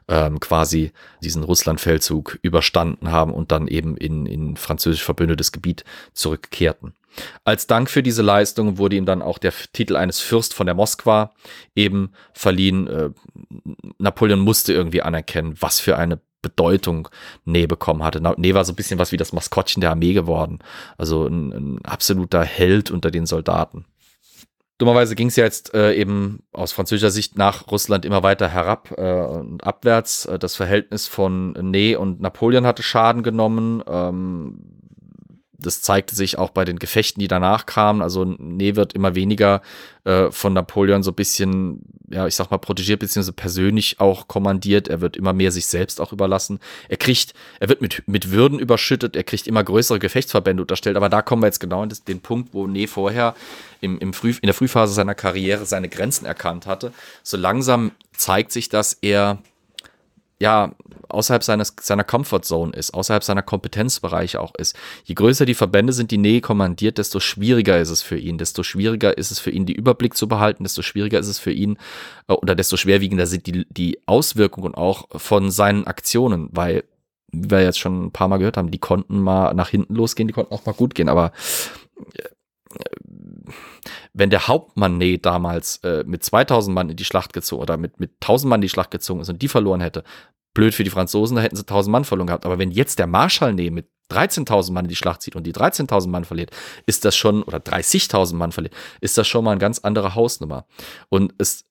ähm, 0.07 0.39
quasi 0.39 0.91
diesen 1.23 1.43
Russlandfeldzug 1.43 2.39
überstanden 2.41 3.11
haben 3.11 3.33
und 3.33 3.51
dann 3.51 3.67
eben 3.67 3.97
in, 3.97 4.25
in 4.25 4.57
französisch 4.57 5.03
verbündetes 5.03 5.51
Gebiet 5.51 5.83
zurückkehrten. 6.13 6.93
Als 7.43 7.67
Dank 7.67 7.89
für 7.89 8.03
diese 8.03 8.21
Leistung 8.21 8.77
wurde 8.77 8.97
ihm 8.97 9.05
dann 9.05 9.21
auch 9.21 9.37
der 9.37 9.53
Titel 9.73 9.95
eines 9.95 10.19
Fürst 10.19 10.53
von 10.53 10.65
der 10.65 10.75
Moskwa 10.75 11.33
eben 11.75 12.11
verliehen. 12.33 12.87
Äh, 12.87 13.09
Napoleon 13.97 14.39
musste 14.39 14.73
irgendwie 14.73 15.01
anerkennen, 15.01 15.55
was 15.59 15.79
für 15.79 15.97
eine 15.97 16.19
Bedeutung 16.41 17.09
Ney 17.45 17.65
bekommen 17.65 18.03
hatte. 18.03 18.21
Ney 18.37 18.53
war 18.53 18.65
so 18.65 18.71
ein 18.71 18.75
bisschen 18.75 18.99
was 18.99 19.11
wie 19.11 19.17
das 19.17 19.33
Maskottchen 19.33 19.81
der 19.81 19.91
Armee 19.91 20.13
geworden. 20.13 20.59
Also 20.97 21.25
ein, 21.25 21.51
ein 21.51 21.85
absoluter 21.85 22.43
Held 22.43 22.91
unter 22.91 23.09
den 23.09 23.25
Soldaten. 23.25 23.85
Dummerweise 24.77 25.15
ging 25.15 25.27
es 25.27 25.37
ja 25.37 25.45
jetzt 25.45 25.73
äh, 25.73 25.93
eben 25.93 26.43
aus 26.51 26.73
französischer 26.73 27.11
Sicht 27.11 27.37
nach 27.37 27.71
Russland 27.71 28.03
immer 28.03 28.23
weiter 28.23 28.49
herab 28.49 28.93
äh, 28.97 29.21
und 29.21 29.63
abwärts. 29.63 30.25
Äh, 30.25 30.37
das 30.37 30.55
Verhältnis 30.55 31.07
von 31.07 31.53
Ney 31.53 31.95
und 31.95 32.19
Napoleon 32.19 32.65
hatte 32.65 32.83
Schaden 32.83 33.23
genommen. 33.23 33.81
Ähm, 33.87 34.74
das 35.57 35.81
zeigte 35.81 36.15
sich 36.15 36.37
auch 36.37 36.49
bei 36.49 36.65
den 36.65 36.79
Gefechten, 36.79 37.19
die 37.19 37.27
danach 37.27 37.65
kamen. 37.65 38.01
Also 38.01 38.25
Nee 38.25 38.75
wird 38.75 38.93
immer 38.93 39.15
weniger 39.15 39.61
äh, 40.03 40.31
von 40.31 40.53
Napoleon 40.53 41.03
so 41.03 41.11
ein 41.11 41.15
bisschen, 41.15 41.81
ja, 42.09 42.27
ich 42.27 42.35
sag 42.35 42.51
mal, 42.51 42.57
protegiert, 42.57 42.99
beziehungsweise 42.99 43.33
persönlich 43.33 43.99
auch 43.99 44.27
kommandiert. 44.27 44.87
Er 44.87 45.01
wird 45.01 45.17
immer 45.17 45.33
mehr 45.33 45.51
sich 45.51 45.65
selbst 45.65 46.01
auch 46.01 46.11
überlassen. 46.11 46.59
Er 46.89 46.97
kriegt, 46.97 47.33
er 47.59 47.69
wird 47.69 47.81
mit, 47.81 48.03
mit 48.07 48.31
Würden 48.31 48.59
überschüttet, 48.59 49.15
er 49.15 49.23
kriegt 49.23 49.47
immer 49.47 49.63
größere 49.63 49.99
Gefechtsverbände 49.99 50.63
unterstellt. 50.63 50.97
Aber 50.97 51.09
da 51.09 51.21
kommen 51.21 51.41
wir 51.41 51.47
jetzt 51.47 51.59
genau 51.59 51.83
in 51.83 51.93
den 52.07 52.21
Punkt, 52.21 52.53
wo 52.53 52.67
Nee 52.67 52.87
vorher 52.87 53.35
im, 53.81 53.97
im 53.99 54.13
Früh, 54.13 54.31
in 54.31 54.47
der 54.47 54.53
Frühphase 54.53 54.93
seiner 54.93 55.15
Karriere 55.15 55.65
seine 55.65 55.89
Grenzen 55.89 56.25
erkannt 56.25 56.65
hatte. 56.65 56.91
So 57.23 57.37
langsam 57.37 57.91
zeigt 58.15 58.51
sich, 58.51 58.69
dass 58.69 58.93
er 59.01 59.39
ja, 60.39 60.75
außerhalb 61.07 61.43
seines, 61.43 61.75
seiner 61.79 62.03
Comfortzone 62.03 62.73
ist, 62.73 62.93
außerhalb 62.93 63.23
seiner 63.23 63.41
Kompetenzbereiche 63.41 64.41
auch 64.41 64.53
ist. 64.55 64.75
Je 65.05 65.15
größer 65.15 65.45
die 65.45 65.53
Verbände 65.53 65.93
sind, 65.93 66.11
die 66.11 66.17
Nähe 66.17 66.41
kommandiert, 66.41 66.97
desto 66.97 67.19
schwieriger 67.19 67.79
ist 67.79 67.89
es 67.89 68.01
für 68.01 68.17
ihn, 68.17 68.37
desto 68.37 68.63
schwieriger 68.63 69.17
ist 69.17 69.31
es 69.31 69.39
für 69.39 69.51
ihn, 69.51 69.65
die 69.65 69.73
Überblick 69.73 70.17
zu 70.17 70.27
behalten, 70.27 70.63
desto 70.63 70.81
schwieriger 70.81 71.19
ist 71.19 71.27
es 71.27 71.39
für 71.39 71.51
ihn 71.51 71.77
äh, 72.27 72.33
oder 72.33 72.55
desto 72.55 72.75
schwerwiegender 72.75 73.27
sind 73.27 73.47
die, 73.47 73.65
die 73.69 73.99
Auswirkungen 74.07 74.75
auch 74.75 75.07
von 75.15 75.51
seinen 75.51 75.87
Aktionen, 75.87 76.49
weil, 76.51 76.83
wie 77.31 77.49
wir 77.49 77.63
jetzt 77.63 77.79
schon 77.79 78.07
ein 78.07 78.11
paar 78.11 78.27
Mal 78.27 78.37
gehört 78.37 78.57
haben, 78.57 78.71
die 78.71 78.79
konnten 78.79 79.19
mal 79.21 79.53
nach 79.53 79.69
hinten 79.69 79.95
losgehen, 79.95 80.27
die 80.27 80.33
konnten 80.33 80.53
auch 80.53 80.65
mal 80.65 80.73
gut 80.73 80.95
gehen, 80.95 81.07
aber 81.07 81.31
äh, 82.15 82.23
wenn 84.13 84.29
der 84.29 84.47
Hauptmann 84.47 84.97
Nee 84.97 85.17
damals 85.17 85.77
äh, 85.77 86.03
mit 86.05 86.23
2000 86.23 86.73
Mann 86.73 86.89
in 86.89 86.95
die 86.95 87.05
Schlacht 87.05 87.33
gezogen 87.33 87.61
oder 87.61 87.77
mit, 87.77 87.99
mit 87.99 88.11
1000 88.21 88.49
Mann 88.49 88.59
in 88.59 88.63
die 88.63 88.69
Schlacht 88.69 88.91
gezogen 88.91 89.21
ist 89.21 89.29
und 89.29 89.41
die 89.41 89.47
verloren 89.47 89.81
hätte, 89.81 90.03
blöd 90.53 90.73
für 90.73 90.83
die 90.83 90.89
Franzosen, 90.89 91.35
da 91.35 91.43
hätten 91.43 91.55
sie 91.55 91.63
1000 91.63 91.91
Mann 91.91 92.05
verloren 92.05 92.27
gehabt. 92.27 92.45
Aber 92.45 92.57
wenn 92.57 92.71
jetzt 92.71 92.97
der 92.97 93.07
Marschall 93.07 93.53
Nee 93.53 93.69
mit 93.69 93.87
13.000 94.11 94.71
Mann 94.71 94.85
in 94.85 94.89
die 94.89 94.95
Schlacht 94.95 95.21
zieht 95.21 95.35
und 95.35 95.45
die 95.45 95.53
13.000 95.53 96.07
Mann 96.07 96.25
verliert, 96.25 96.51
ist 96.85 97.05
das 97.05 97.15
schon, 97.15 97.43
oder 97.43 97.57
30.000 97.57 98.35
Mann 98.35 98.51
verliert, 98.51 98.73
ist 99.01 99.17
das 99.17 99.27
schon 99.27 99.43
mal 99.43 99.51
eine 99.51 99.59
ganz 99.59 99.79
andere 99.79 100.15
Hausnummer. 100.15 100.65
Und 101.09 101.33
es, 101.37 101.65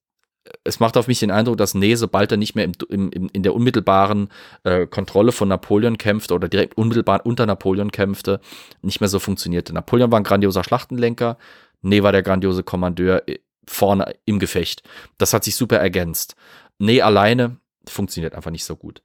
es 0.65 0.81
macht 0.81 0.97
auf 0.97 1.07
mich 1.07 1.21
den 1.21 1.31
Eindruck, 1.31 1.57
dass 1.57 1.75
Nee, 1.75 1.95
sobald 1.95 2.33
er 2.33 2.39
nicht 2.39 2.55
mehr 2.55 2.65
im, 2.65 3.11
im, 3.11 3.31
in 3.33 3.43
der 3.43 3.55
unmittelbaren 3.55 4.29
äh, 4.65 4.87
Kontrolle 4.87 5.33
von 5.33 5.49
Napoleon 5.49 5.97
kämpfte 5.97 6.35
oder 6.35 6.49
direkt 6.49 6.77
unmittelbar 6.77 7.25
unter 7.25 7.47
Napoleon 7.47 7.93
kämpfte, 7.93 8.41
nicht 8.83 9.01
mehr 9.01 9.09
so 9.09 9.21
funktionierte. 9.21 9.73
Napoleon 9.73 10.11
war 10.11 10.21
ein 10.21 10.25
grandioser 10.25 10.65
Schlachtenlenker, 10.65 11.39
Nee 11.85 12.03
war 12.03 12.13
der 12.13 12.23
grandiose 12.23 12.63
Kommandeur 12.63 13.29
äh, 13.29 13.39
vorne 13.67 14.15
im 14.25 14.39
Gefecht. 14.39 14.83
Das 15.19 15.33
hat 15.33 15.45
sich 15.45 15.57
super 15.57 15.79
ergänzt. 15.79 16.37
Nee 16.79 17.03
alleine 17.03 17.59
funktioniert 17.87 18.35
einfach 18.35 18.51
nicht 18.51 18.65
so 18.65 18.77
gut. 18.77 19.03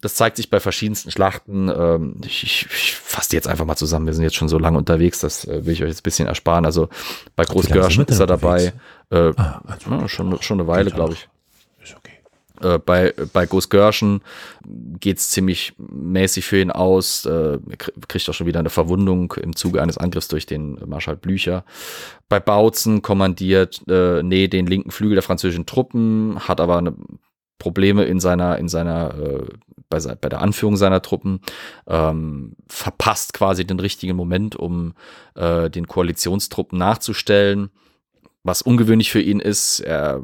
Das 0.00 0.14
zeigt 0.14 0.36
sich 0.36 0.50
bei 0.50 0.60
verschiedensten 0.60 1.10
Schlachten. 1.10 1.68
Ähm, 1.68 2.20
ich, 2.24 2.42
ich, 2.42 2.66
ich 2.70 2.94
fasse 2.94 3.30
die 3.30 3.36
jetzt 3.36 3.48
einfach 3.48 3.64
mal 3.64 3.76
zusammen. 3.76 4.06
Wir 4.06 4.14
sind 4.14 4.22
jetzt 4.22 4.36
schon 4.36 4.48
so 4.48 4.58
lange 4.58 4.78
unterwegs, 4.78 5.20
das 5.20 5.44
äh, 5.46 5.64
will 5.66 5.72
ich 5.72 5.82
euch 5.82 5.88
jetzt 5.88 6.00
ein 6.00 6.04
bisschen 6.04 6.26
ersparen. 6.28 6.64
Also 6.64 6.88
bei 7.36 7.44
Großgörschen 7.44 8.04
ist 8.06 8.20
er 8.20 8.26
dabei. 8.26 8.72
Äh, 9.10 9.32
ah, 9.36 9.62
also 9.66 9.90
ja, 9.90 10.08
schon, 10.08 10.40
schon 10.42 10.60
eine 10.60 10.68
Weile, 10.68 10.90
glaube 10.90 11.14
ich. 11.14 11.28
Äh, 12.60 12.78
bei, 12.78 13.12
bei 13.32 13.46
Großgörschen 13.46 14.20
geht 15.00 15.18
es 15.18 15.30
ziemlich 15.30 15.74
mäßig 15.78 16.44
für 16.44 16.60
ihn 16.60 16.70
aus. 16.70 17.26
Äh, 17.26 17.58
kriegt 18.08 18.28
auch 18.28 18.34
schon 18.34 18.46
wieder 18.46 18.60
eine 18.60 18.70
Verwundung 18.70 19.32
im 19.34 19.56
Zuge 19.56 19.82
eines 19.82 19.98
Angriffs 19.98 20.28
durch 20.28 20.46
den 20.46 20.78
Marschall 20.86 21.16
Blücher. 21.16 21.64
Bei 22.28 22.40
Bautzen 22.40 23.02
kommandiert 23.02 23.82
äh, 23.88 24.22
Nee 24.22 24.48
den 24.48 24.66
linken 24.66 24.90
Flügel 24.90 25.14
der 25.14 25.22
französischen 25.22 25.66
Truppen, 25.66 26.38
hat 26.40 26.60
aber 26.60 26.78
eine 26.78 26.94
Probleme 27.58 28.04
in 28.04 28.20
seiner, 28.20 28.58
in 28.58 28.68
seiner, 28.68 29.14
äh, 29.14 29.46
bei, 29.88 29.98
bei 29.98 30.28
der 30.28 30.40
Anführung 30.40 30.76
seiner 30.76 31.02
Truppen, 31.02 31.40
ähm, 31.86 32.56
verpasst 32.68 33.32
quasi 33.32 33.66
den 33.66 33.80
richtigen 33.80 34.16
Moment, 34.16 34.54
um 34.54 34.94
äh, 35.34 35.70
den 35.70 35.88
Koalitionstruppen 35.88 36.78
nachzustellen. 36.78 37.70
Was 38.42 38.62
ungewöhnlich 38.62 39.10
für 39.10 39.22
ihn 39.22 39.40
ist, 39.40 39.80
er 39.80 40.22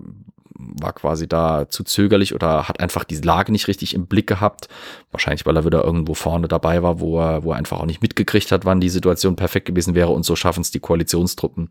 war 0.80 0.92
quasi 0.92 1.28
da 1.28 1.68
zu 1.68 1.84
zögerlich 1.84 2.34
oder 2.34 2.68
hat 2.68 2.80
einfach 2.80 3.04
die 3.04 3.16
Lage 3.16 3.52
nicht 3.52 3.68
richtig 3.68 3.94
im 3.94 4.06
Blick 4.06 4.26
gehabt. 4.26 4.68
Wahrscheinlich, 5.10 5.46
weil 5.46 5.56
er 5.56 5.64
wieder 5.64 5.84
irgendwo 5.84 6.14
vorne 6.14 6.48
dabei 6.48 6.82
war, 6.82 7.00
wo 7.00 7.20
er, 7.20 7.44
wo 7.44 7.52
er 7.52 7.58
einfach 7.58 7.80
auch 7.80 7.86
nicht 7.86 8.02
mitgekriegt 8.02 8.52
hat, 8.52 8.64
wann 8.64 8.80
die 8.80 8.88
Situation 8.88 9.36
perfekt 9.36 9.66
gewesen 9.66 9.94
wäre. 9.94 10.10
Und 10.10 10.24
so 10.24 10.36
schaffen 10.36 10.60
es 10.60 10.70
die 10.70 10.80
Koalitionstruppen, 10.80 11.70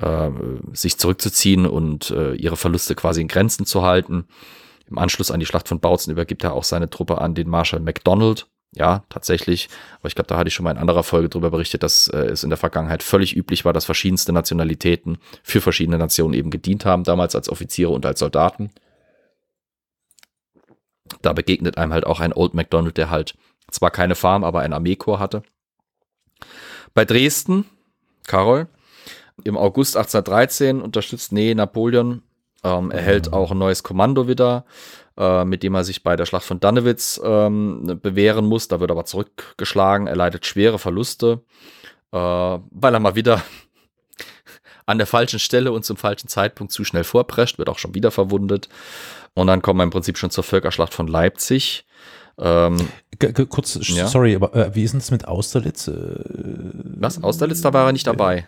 äh, 0.00 0.30
sich 0.72 0.98
zurückzuziehen 0.98 1.66
und 1.66 2.10
äh, 2.10 2.34
ihre 2.34 2.56
Verluste 2.56 2.94
quasi 2.94 3.20
in 3.20 3.28
Grenzen 3.28 3.66
zu 3.66 3.82
halten. 3.82 4.26
Im 4.90 4.98
Anschluss 4.98 5.30
an 5.30 5.40
die 5.40 5.46
Schlacht 5.46 5.68
von 5.68 5.80
Bautzen 5.80 6.12
übergibt 6.12 6.44
er 6.44 6.54
auch 6.54 6.64
seine 6.64 6.88
Truppe 6.88 7.20
an 7.20 7.34
den 7.34 7.48
Marschall 7.48 7.80
MacDonald. 7.80 8.46
Ja, 8.74 9.04
tatsächlich. 9.08 9.68
Aber 9.98 10.08
ich 10.08 10.14
glaube, 10.14 10.28
da 10.28 10.36
hatte 10.36 10.48
ich 10.48 10.54
schon 10.54 10.64
mal 10.64 10.70
in 10.70 10.78
anderer 10.78 11.02
Folge 11.02 11.28
darüber 11.28 11.50
berichtet, 11.50 11.82
dass 11.82 12.08
äh, 12.08 12.26
es 12.26 12.44
in 12.44 12.50
der 12.50 12.58
Vergangenheit 12.58 13.02
völlig 13.02 13.34
üblich 13.34 13.64
war, 13.64 13.72
dass 13.72 13.86
verschiedenste 13.86 14.32
Nationalitäten 14.32 15.18
für 15.42 15.60
verschiedene 15.60 15.98
Nationen 15.98 16.34
eben 16.34 16.50
gedient 16.50 16.84
haben, 16.84 17.04
damals 17.04 17.34
als 17.34 17.48
Offiziere 17.48 17.90
und 17.90 18.04
als 18.04 18.18
Soldaten. 18.20 18.70
Da 21.22 21.32
begegnet 21.32 21.78
einem 21.78 21.94
halt 21.94 22.06
auch 22.06 22.20
ein 22.20 22.34
Old 22.34 22.52
MacDonald, 22.52 22.98
der 22.98 23.08
halt 23.10 23.34
zwar 23.70 23.90
keine 23.90 24.14
Farm, 24.14 24.44
aber 24.44 24.60
ein 24.60 24.74
Armeekorps 24.74 25.20
hatte. 25.20 25.42
Bei 26.92 27.06
Dresden, 27.06 27.64
Karol, 28.26 28.68
im 29.44 29.56
August 29.56 29.96
1813 29.96 30.82
unterstützt 30.82 31.32
Nee 31.32 31.54
Napoleon 31.54 32.22
ähm, 32.64 32.90
erhält 32.90 33.32
auch 33.32 33.52
ein 33.52 33.58
neues 33.58 33.82
Kommando 33.82 34.28
wieder, 34.28 34.64
äh, 35.18 35.44
mit 35.44 35.62
dem 35.62 35.74
er 35.74 35.84
sich 35.84 36.02
bei 36.04 36.14
der 36.14 36.26
Schlacht 36.26 36.44
von 36.44 36.60
Dannewitz 36.60 37.20
ähm, 37.24 37.98
bewähren 38.00 38.46
muss. 38.46 38.68
Da 38.68 38.78
wird 38.78 38.90
aber 38.90 39.04
zurückgeschlagen. 39.04 40.06
Er 40.06 40.16
leidet 40.16 40.46
schwere 40.46 40.78
Verluste, 40.78 41.42
äh, 42.12 42.16
weil 42.16 42.94
er 42.94 43.00
mal 43.00 43.16
wieder 43.16 43.42
an 44.86 44.98
der 44.98 45.08
falschen 45.08 45.40
Stelle 45.40 45.72
und 45.72 45.84
zum 45.84 45.96
falschen 45.96 46.28
Zeitpunkt 46.28 46.72
zu 46.72 46.84
schnell 46.84 47.04
vorprescht, 47.04 47.58
wird 47.58 47.68
auch 47.68 47.78
schon 47.78 47.94
wieder 47.94 48.12
verwundet. 48.12 48.68
Und 49.34 49.48
dann 49.48 49.60
kommen 49.60 49.80
wir 49.80 49.84
im 49.84 49.90
Prinzip 49.90 50.18
schon 50.18 50.30
zur 50.30 50.44
Völkerschlacht 50.44 50.94
von 50.94 51.08
Leipzig. 51.08 51.84
Ähm, 52.38 52.88
Kurz, 53.48 53.76
ja. 53.88 54.06
sorry, 54.06 54.36
aber 54.36 54.54
äh, 54.54 54.74
wie 54.76 54.84
ist 54.84 54.94
das 54.94 55.10
mit 55.10 55.26
Austerlitz? 55.26 55.88
Äh, 55.88 55.92
Was? 56.96 57.20
Austerlitz, 57.22 57.60
da 57.62 57.72
war 57.72 57.86
er 57.86 57.92
nicht 57.92 58.06
dabei. 58.06 58.46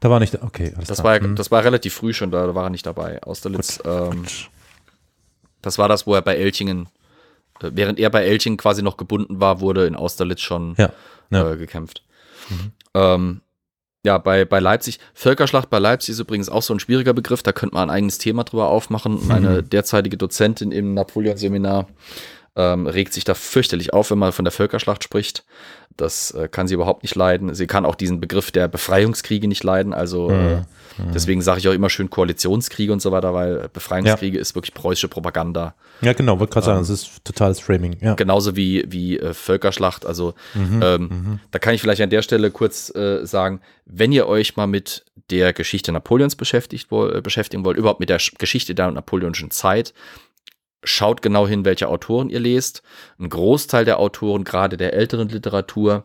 Da 0.00 0.10
war 0.10 0.20
nicht, 0.20 0.42
okay. 0.42 0.74
Das 0.86 1.02
war, 1.02 1.18
hm. 1.18 1.36
das 1.36 1.50
war 1.50 1.64
relativ 1.64 1.94
früh 1.94 2.12
schon, 2.12 2.30
da 2.30 2.54
war 2.54 2.64
er 2.64 2.70
nicht 2.70 2.84
dabei. 2.84 3.22
Austerlitz, 3.22 3.78
gut, 3.78 3.86
ähm, 3.86 4.22
gut. 4.22 4.50
Das 5.62 5.78
war 5.78 5.88
das, 5.88 6.06
wo 6.06 6.14
er 6.14 6.22
bei 6.22 6.36
Elchingen, 6.36 6.88
äh, 7.62 7.70
während 7.72 7.98
er 7.98 8.10
bei 8.10 8.24
Elchingen 8.24 8.56
quasi 8.56 8.82
noch 8.82 8.96
gebunden 8.96 9.40
war, 9.40 9.60
wurde 9.60 9.86
in 9.86 9.96
Austerlitz 9.96 10.40
schon 10.40 10.74
ja, 10.78 10.92
ja. 11.30 11.52
Äh, 11.52 11.56
gekämpft. 11.56 12.04
Mhm. 12.48 12.72
Ähm, 12.94 13.40
ja, 14.02 14.16
bei, 14.16 14.46
bei 14.46 14.60
Leipzig, 14.60 14.98
Völkerschlacht 15.12 15.68
bei 15.68 15.78
Leipzig 15.78 16.12
ist 16.12 16.20
übrigens 16.20 16.48
auch 16.48 16.62
so 16.62 16.72
ein 16.72 16.80
schwieriger 16.80 17.12
Begriff, 17.12 17.42
da 17.42 17.52
könnte 17.52 17.74
man 17.74 17.90
ein 17.90 17.94
eigenes 17.94 18.16
Thema 18.16 18.44
drüber 18.44 18.68
aufmachen. 18.68 19.26
Meine 19.26 19.62
derzeitige 19.62 20.16
Dozentin 20.16 20.72
im 20.72 20.94
Napoleon-Seminar 20.94 21.86
ähm, 22.56 22.86
regt 22.86 23.12
sich 23.12 23.24
da 23.24 23.34
fürchterlich 23.34 23.92
auf, 23.92 24.10
wenn 24.10 24.18
man 24.18 24.32
von 24.32 24.44
der 24.44 24.52
Völkerschlacht 24.52 25.04
spricht. 25.04 25.44
Das 25.96 26.30
äh, 26.32 26.48
kann 26.48 26.66
sie 26.66 26.74
überhaupt 26.74 27.02
nicht 27.02 27.14
leiden. 27.14 27.54
Sie 27.54 27.66
kann 27.66 27.84
auch 27.84 27.94
diesen 27.94 28.20
Begriff 28.20 28.50
der 28.50 28.68
Befreiungskriege 28.68 29.46
nicht 29.46 29.62
leiden. 29.62 29.92
Also 29.92 30.30
äh, 30.30 30.56
mhm. 30.56 30.64
deswegen 31.14 31.42
sage 31.42 31.60
ich 31.60 31.68
auch 31.68 31.72
immer 31.72 31.90
schön 31.90 32.10
Koalitionskriege 32.10 32.92
und 32.92 33.00
so 33.00 33.12
weiter, 33.12 33.34
weil 33.34 33.68
Befreiungskriege 33.72 34.36
ja. 34.36 34.40
ist 34.40 34.54
wirklich 34.54 34.74
preußische 34.74 35.08
Propaganda. 35.08 35.74
Ja, 36.00 36.12
genau, 36.12 36.40
wollte 36.40 36.54
gerade 36.54 36.64
ähm, 36.66 36.72
sagen, 36.72 36.80
das 36.80 36.90
ist 36.90 37.24
totales 37.24 37.60
Framing. 37.60 37.96
Ja. 38.00 38.14
Genauso 38.14 38.56
wie, 38.56 38.84
wie 38.88 39.18
äh, 39.18 39.34
Völkerschlacht. 39.34 40.06
Also 40.06 40.34
mhm. 40.54 40.80
Ähm, 40.82 41.02
mhm. 41.02 41.40
da 41.50 41.58
kann 41.58 41.74
ich 41.74 41.80
vielleicht 41.80 42.02
an 42.02 42.10
der 42.10 42.22
Stelle 42.22 42.50
kurz 42.50 42.94
äh, 42.94 43.24
sagen, 43.26 43.60
wenn 43.84 44.12
ihr 44.12 44.26
euch 44.26 44.56
mal 44.56 44.66
mit 44.66 45.04
der 45.30 45.52
Geschichte 45.52 45.92
Napoleons 45.92 46.34
beschäftigt, 46.34 46.90
wo, 46.90 47.06
äh, 47.06 47.20
beschäftigen 47.20 47.64
wollt, 47.64 47.76
überhaupt 47.76 48.00
mit 48.00 48.08
der 48.08 48.18
Geschichte 48.38 48.74
der 48.74 48.90
napoleonischen 48.90 49.50
Zeit, 49.50 49.94
schaut 50.82 51.22
genau 51.22 51.46
hin, 51.46 51.64
welche 51.64 51.88
Autoren 51.88 52.30
ihr 52.30 52.40
lest. 52.40 52.82
Ein 53.18 53.28
Großteil 53.28 53.84
der 53.84 53.98
Autoren, 53.98 54.44
gerade 54.44 54.76
der 54.76 54.94
älteren 54.94 55.28
Literatur, 55.28 56.04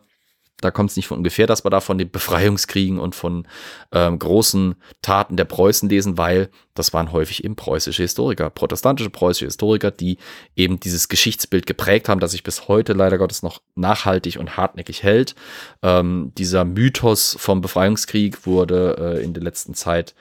da 0.60 0.70
kommt 0.70 0.90
es 0.90 0.96
nicht 0.96 1.06
von 1.06 1.18
ungefähr, 1.18 1.46
dass 1.46 1.64
wir 1.64 1.70
da 1.70 1.80
von 1.80 1.98
den 1.98 2.10
Befreiungskriegen 2.10 2.98
und 2.98 3.14
von 3.14 3.46
ähm, 3.92 4.18
großen 4.18 4.76
Taten 5.02 5.36
der 5.36 5.44
Preußen 5.44 5.88
lesen, 5.88 6.16
weil 6.16 6.48
das 6.74 6.94
waren 6.94 7.12
häufig 7.12 7.44
eben 7.44 7.56
preußische 7.56 8.02
Historiker, 8.02 8.48
protestantische 8.48 9.10
preußische 9.10 9.46
Historiker, 9.46 9.90
die 9.90 10.16
eben 10.54 10.80
dieses 10.80 11.08
Geschichtsbild 11.08 11.66
geprägt 11.66 12.08
haben, 12.08 12.20
das 12.20 12.30
sich 12.30 12.42
bis 12.42 12.68
heute 12.68 12.94
leider 12.94 13.18
Gottes 13.18 13.42
noch 13.42 13.60
nachhaltig 13.74 14.38
und 14.38 14.56
hartnäckig 14.56 15.02
hält. 15.02 15.34
Ähm, 15.82 16.32
dieser 16.38 16.64
Mythos 16.64 17.36
vom 17.38 17.60
Befreiungskrieg 17.60 18.46
wurde 18.46 18.96
äh, 19.18 19.24
in 19.24 19.34
der 19.34 19.42
letzten 19.42 19.74
Zeit 19.74 20.14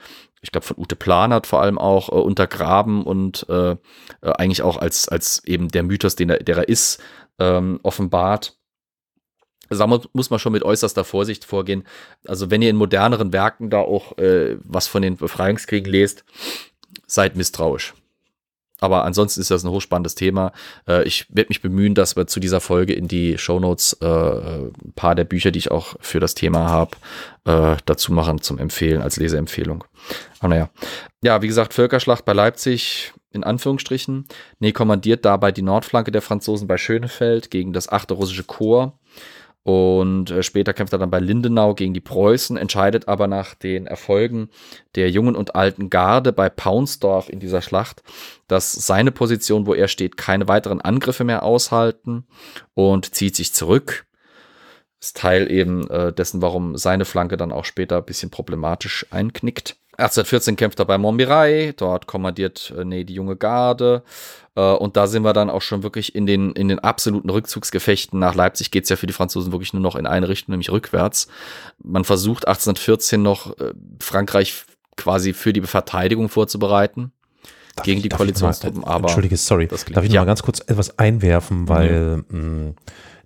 ich 0.46 0.52
glaube 0.52 0.68
von 0.68 0.78
Ute 0.78 0.96
Planert 0.96 1.48
vor 1.48 1.62
allem 1.62 1.80
auch 1.80 2.10
äh, 2.10 2.12
untergraben 2.12 3.04
und 3.04 3.48
äh, 3.50 3.72
äh, 3.72 3.78
eigentlich 4.22 4.62
auch 4.62 4.78
als, 4.78 5.10
als 5.10 5.44
eben 5.44 5.70
der 5.70 5.82
Mythos, 5.82 6.16
den 6.16 6.30
er, 6.30 6.38
der 6.38 6.58
er 6.58 6.70
ist, 6.70 7.02
ähm, 7.40 7.80
offenbart. 7.82 8.56
Also 9.70 9.88
da 9.88 10.00
muss 10.14 10.30
man 10.30 10.38
schon 10.38 10.54
mit 10.54 10.62
äußerster 10.62 11.04
Vorsicht 11.04 11.46
vorgehen. 11.46 11.84
Also 12.28 12.52
wenn 12.52 12.62
ihr 12.62 12.70
in 12.70 12.76
moderneren 12.76 13.34
Werken 13.34 13.72
da 13.72 13.80
auch 13.80 14.20
äh, 14.20 14.58
was 14.64 14.88
von 14.88 15.02
den 15.02 15.18
Befreiungskriegen 15.18 15.92
lest, 15.92 16.24
seid 17.08 17.36
misstrauisch. 17.36 17.96
Aber 18.86 19.03
ansonsten 19.03 19.41
ist 19.41 19.52
das 19.52 19.64
ein 19.64 19.72
hochspannendes 19.72 20.16
Thema. 20.16 20.52
Äh, 20.88 21.03
ich 21.03 21.26
werde 21.30 21.49
mich 21.49 21.62
bemühen, 21.62 21.95
dass 21.95 22.16
wir 22.16 22.28
zu 22.28 22.40
dieser 22.40 22.62
Folge 22.62 22.94
in 22.94 23.07
die 23.07 23.38
Shownotes 23.38 23.98
äh, 24.02 24.06
ein 24.06 24.94
paar 24.95 25.16
der 25.16 25.26
Bücher, 25.26 25.52
die 25.52 25.60
ich 25.60 25.72
auch 25.72 25.95
für 25.99 26.20
das 26.20 26.36
Thema 26.36 26.70
habe, 26.70 26.91
äh, 27.45 27.78
dazu 27.86 28.14
machen 28.14 28.41
zum 28.41 28.57
Empfehlen, 28.57 29.02
als 29.02 29.18
Leseempfehlung. 29.18 29.84
Aber 30.40 30.49
naja. 30.49 30.70
Ja, 31.22 31.41
wie 31.41 31.48
gesagt, 31.48 31.74
Völkerschlacht 31.74 32.26
bei 32.26 32.34
Leipzig, 32.34 33.14
in 33.32 33.44
Anführungsstrichen. 33.44 34.28
Nee, 34.60 34.72
kommandiert 34.72 35.26
dabei 35.26 35.52
die 35.52 35.62
Nordflanke 35.62 36.12
der 36.12 36.22
Franzosen 36.22 36.68
bei 36.68 36.78
Schönefeld 36.78 37.52
gegen 37.52 37.74
das 37.74 37.90
8. 37.90 38.12
russische 38.12 38.44
Korps 38.44 38.94
und 39.66 40.30
äh, 40.30 40.44
später 40.44 40.76
kämpft 40.76 40.94
er 40.94 41.00
dann 41.00 41.10
bei 41.10 41.20
Lindenau 41.20 41.74
gegen 41.74 41.96
die 41.96 42.00
Preußen, 42.00 42.56
entscheidet 42.56 43.08
aber 43.08 43.26
nach 43.26 43.56
den 43.56 43.88
Erfolgen 43.88 44.50
der 44.94 45.10
jungen 45.10 45.36
und 45.36 45.56
alten 45.56 45.90
Garde 45.90 46.34
bei 46.34 46.50
Paunsdorf 46.50 47.30
in 47.30 47.40
dieser 47.40 47.64
Schlacht, 47.64 48.04
dass 48.48 48.74
seine 48.74 49.12
Position, 49.12 49.66
wo 49.66 49.74
er 49.74 49.88
steht, 49.88 50.18
keine 50.18 50.48
weiteren 50.48 50.82
Angriffe 50.82 51.24
mehr 51.24 51.42
aushalten 51.42 52.28
und 52.76 53.16
zieht 53.16 53.36
sich 53.36 53.56
zurück. 53.56 54.06
Ist 55.02 55.18
Teil 55.18 55.50
eben 55.50 55.90
äh, 55.90 56.14
dessen, 56.14 56.44
warum 56.44 56.78
seine 56.78 57.06
Flanke 57.06 57.36
dann 57.36 57.52
auch 57.52 57.66
später 57.66 57.98
ein 57.98 58.06
bisschen 58.06 58.30
problematisch 58.30 59.08
einknickt. 59.10 59.78
1814 59.98 60.56
kämpft 60.56 60.80
er 60.80 60.86
bei 60.86 60.98
Montmirail, 60.98 61.74
dort 61.74 62.08
kommandiert 62.08 62.74
äh, 62.78 62.84
nee, 62.84 63.04
die 63.04 63.14
junge 63.14 63.36
Garde. 63.36 64.04
Äh, 64.56 64.62
und 64.62 64.98
da 64.98 65.08
sind 65.08 65.24
wir 65.24 65.34
dann 65.34 65.50
auch 65.50 65.62
schon 65.62 65.84
wirklich 65.84 66.16
in 66.16 66.26
den, 66.26 66.52
in 66.52 66.68
den 66.68 66.80
absoluten 66.80 67.30
Rückzugsgefechten. 67.30 68.20
Nach 68.20 68.36
Leipzig 68.36 68.72
geht 68.72 68.84
es 68.84 68.90
ja 68.90 68.96
für 68.96 69.08
die 69.08 69.14
Franzosen 69.14 69.52
wirklich 69.52 69.74
nur 69.74 69.82
noch 69.82 69.96
in 69.96 70.06
eine 70.06 70.28
Richtung, 70.28 70.54
nämlich 70.54 70.72
rückwärts. 70.72 71.28
Man 71.82 72.04
versucht 72.04 72.48
1814 72.48 73.22
noch 73.22 73.58
äh, 73.60 73.74
Frankreich 74.02 74.66
quasi 74.98 75.34
für 75.34 75.54
die 75.54 75.62
Verteidigung 75.62 76.30
vorzubereiten. 76.30 77.12
Darf 77.76 77.86
gegen 77.86 77.98
ich, 77.98 78.04
die 78.04 78.10
Koalitionstruppen, 78.10 78.82
mal, 78.82 78.88
aber. 78.88 79.08
Entschuldige, 79.08 79.38
sorry. 79.38 79.68
Darf 79.68 79.88
ich 79.88 79.96
noch 79.96 80.04
ja. 80.14 80.22
mal 80.22 80.26
ganz 80.26 80.44
kurz 80.44 80.62
etwas 80.62 80.98
einwerfen, 80.98 81.68
weil 81.68 82.24
mhm. 82.30 82.68
mh, 82.68 82.74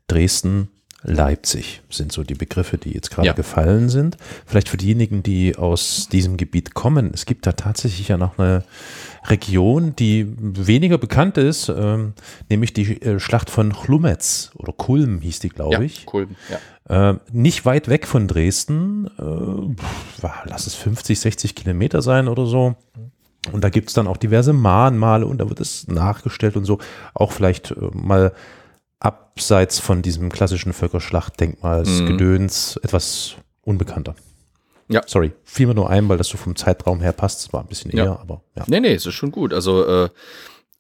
Dresden 0.08 0.70
Leipzig 1.04 1.82
sind 1.90 2.12
so 2.12 2.24
die 2.24 2.34
Begriffe, 2.34 2.78
die 2.78 2.92
jetzt 2.92 3.10
gerade 3.10 3.28
ja. 3.28 3.34
gefallen 3.34 3.88
sind. 3.88 4.18
Vielleicht 4.46 4.68
für 4.68 4.76
diejenigen, 4.76 5.24
die 5.24 5.56
aus 5.56 6.10
diesem 6.12 6.36
Gebiet 6.36 6.74
kommen. 6.74 7.12
Es 7.14 7.26
gibt 7.26 7.48
da 7.48 7.54
tatsächlich 7.54 8.10
ja 8.10 8.18
noch 8.18 8.38
eine 8.38 8.64
Region, 9.28 9.96
die 9.96 10.28
weniger 10.38 10.98
bekannt 10.98 11.38
ist, 11.38 11.70
ähm, 11.70 12.14
nämlich 12.50 12.74
die 12.74 13.02
äh, 13.02 13.20
Schlacht 13.20 13.50
von 13.50 13.72
Chlumetz 13.74 14.52
oder 14.56 14.74
Kulm 14.74 15.22
hieß 15.22 15.40
die, 15.40 15.50
glaube 15.50 15.76
ja, 15.76 15.82
ich. 15.82 16.06
Kulm, 16.06 16.36
ja. 16.50 17.12
Äh, 17.12 17.20
nicht 17.32 17.66
weit 17.66 17.88
weg 17.88 18.06
von 18.06 18.28
Dresden, 18.28 19.08
äh, 19.18 20.28
lass 20.50 20.68
es 20.68 20.76
50, 20.76 21.20
60 21.20 21.56
Kilometer 21.56 22.02
sein 22.02 22.28
oder 22.28 22.46
so. 22.46 22.76
Und 23.54 23.64
da 23.64 23.70
gibt 23.70 23.88
es 23.88 23.94
dann 23.94 24.08
auch 24.08 24.18
diverse 24.18 24.52
Mahnmale 24.52 25.26
und 25.26 25.40
da 25.40 25.48
wird 25.48 25.62
es 25.62 25.88
nachgestellt 25.88 26.58
und 26.58 26.66
so. 26.66 26.80
Auch 27.14 27.32
vielleicht 27.32 27.72
äh, 27.72 27.76
mal 27.94 28.34
abseits 29.00 29.80
von 29.80 30.02
diesem 30.02 30.30
klassischen 30.30 30.74
Völkerschlachtdenkmals 30.74 32.02
mhm. 32.02 32.46
etwas 32.84 33.36
unbekannter. 33.62 34.16
Ja. 34.90 35.04
Sorry, 35.06 35.32
fiel 35.44 35.68
mir 35.68 35.76
nur 35.76 35.90
ein, 35.90 36.10
weil 36.10 36.18
das 36.18 36.28
so 36.28 36.38
vom 36.38 36.56
Zeitraum 36.56 37.00
her 37.00 37.14
passt. 37.14 37.42
Es 37.42 37.54
war 37.54 37.62
ein 37.62 37.68
bisschen 37.68 37.92
eher, 37.92 38.06
ja. 38.06 38.20
aber 38.20 38.42
ja. 38.56 38.64
Nee, 38.68 38.80
nee, 38.80 38.94
es 38.94 39.06
ist 39.06 39.14
schon 39.14 39.32
gut. 39.32 39.54
Also, 39.54 39.86
äh, 39.86 40.10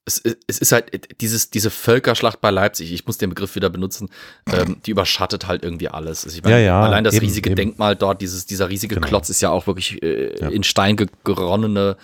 es, 0.05 0.21
es, 0.47 0.57
ist 0.57 0.71
halt 0.71 1.21
dieses, 1.21 1.51
diese 1.51 1.69
Völkerschlacht 1.69 2.41
bei 2.41 2.49
Leipzig, 2.49 2.91
ich 2.91 3.05
muss 3.05 3.19
den 3.19 3.29
Begriff 3.29 3.55
wieder 3.55 3.69
benutzen, 3.69 4.09
ähm, 4.51 4.77
die 4.85 4.91
überschattet 4.91 5.47
halt 5.47 5.63
irgendwie 5.63 5.89
alles. 5.89 6.25
Also 6.25 6.35
ich 6.35 6.43
meine, 6.43 6.55
ja, 6.55 6.61
ja, 6.61 6.81
allein 6.81 7.03
das 7.03 7.13
eben, 7.13 7.25
riesige 7.25 7.51
eben. 7.51 7.57
Denkmal 7.57 7.95
dort, 7.95 8.21
dieses, 8.21 8.47
dieser 8.47 8.69
riesige 8.69 8.95
genau. 8.95 9.07
Klotz 9.07 9.29
ist 9.29 9.41
ja 9.41 9.51
auch 9.51 9.67
wirklich 9.67 10.01
äh, 10.01 10.39
ja. 10.39 10.49
in 10.49 10.63
Stein 10.63 10.97
geronnene 11.23 11.95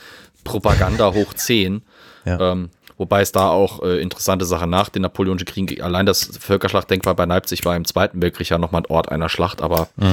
Propaganda 0.44 1.14
hoch 1.14 1.34
10. 1.34 1.82
Ja. 2.26 2.52
Ähm, 2.52 2.70
Wobei 2.98 3.22
es 3.22 3.32
da 3.32 3.50
auch 3.50 3.84
äh, 3.84 4.02
interessante 4.02 4.46
Sachen 4.46 4.70
nach 4.70 4.90
den 4.90 5.02
Napoleonischen 5.02 5.46
Kriegen, 5.46 5.82
allein 5.82 6.06
das 6.06 6.38
Völkerschlachtdenkmal 6.40 7.16
bei 7.16 7.26
Leipzig 7.26 7.66
war 7.66 7.76
im 7.76 7.86
Zweiten 7.86 8.22
Weltkrieg 8.22 8.50
ja 8.50 8.58
nochmal 8.58 8.84
ein 8.84 8.92
Ort 8.92 9.10
einer 9.10 9.30
Schlacht, 9.30 9.62
aber 9.62 9.90
es 9.98 10.06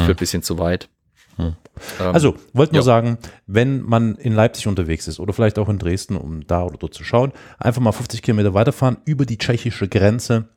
mhm. 0.00 0.04
führt 0.04 0.16
ein 0.16 0.20
bisschen 0.20 0.42
zu 0.42 0.58
weit. 0.58 0.88
Mhm. 1.36 1.56
Ähm, 2.00 2.14
also, 2.14 2.36
wollte 2.52 2.74
nur 2.74 2.82
ja. 2.82 2.86
sagen, 2.86 3.18
wenn 3.46 3.82
man 3.82 4.16
in 4.16 4.34
Leipzig 4.34 4.66
unterwegs 4.66 5.08
ist 5.08 5.20
oder 5.20 5.32
vielleicht 5.32 5.58
auch 5.58 5.68
in 5.68 5.78
Dresden, 5.78 6.16
um 6.16 6.46
da 6.46 6.62
oder 6.62 6.78
dort 6.78 6.94
zu 6.94 7.04
schauen, 7.04 7.32
einfach 7.58 7.80
mal 7.80 7.92
50 7.92 8.22
Kilometer 8.22 8.54
weiterfahren 8.54 8.98
über 9.04 9.26
die 9.26 9.38
tschechische 9.38 9.88
Grenze 9.88 10.48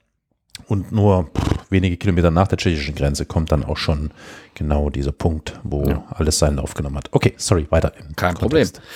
und 0.68 0.92
nur 0.92 1.30
pff, 1.36 1.72
wenige 1.72 1.98
Kilometer 1.98 2.32
nach 2.32 2.48
der 2.48 2.58
tschechischen 2.58 2.96
Grenze 2.96 3.26
kommt 3.26 3.52
dann 3.52 3.64
auch 3.64 3.78
schon 3.78 4.12
genau 4.54 4.90
dieser 4.90 5.12
Punkt, 5.12 5.60
wo 5.64 5.86
ja. 5.88 6.04
alles 6.10 6.40
seinen 6.40 6.58
Lauf 6.58 6.74
genommen 6.74 6.98
hat. 6.98 7.10
Okay, 7.12 7.34
sorry, 7.38 7.68
weiter. 7.70 7.92
Kein 8.16 8.36
Kontext. 8.36 8.76
Problem. 8.76 8.92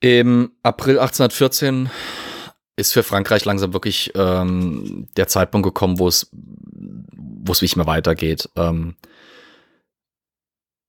Im 0.00 0.52
April 0.62 0.98
1814 0.98 1.90
ist 2.76 2.92
für 2.92 3.02
Frankreich 3.02 3.44
langsam 3.44 3.72
wirklich 3.72 4.12
ähm, 4.14 5.08
der 5.16 5.26
Zeitpunkt 5.26 5.64
gekommen, 5.64 5.98
wo 5.98 6.06
es, 6.06 6.30
wo 6.32 7.50
es 7.52 7.62
nicht 7.62 7.76
mehr 7.76 7.86
weitergeht. 7.86 8.48
Ähm, 8.54 8.94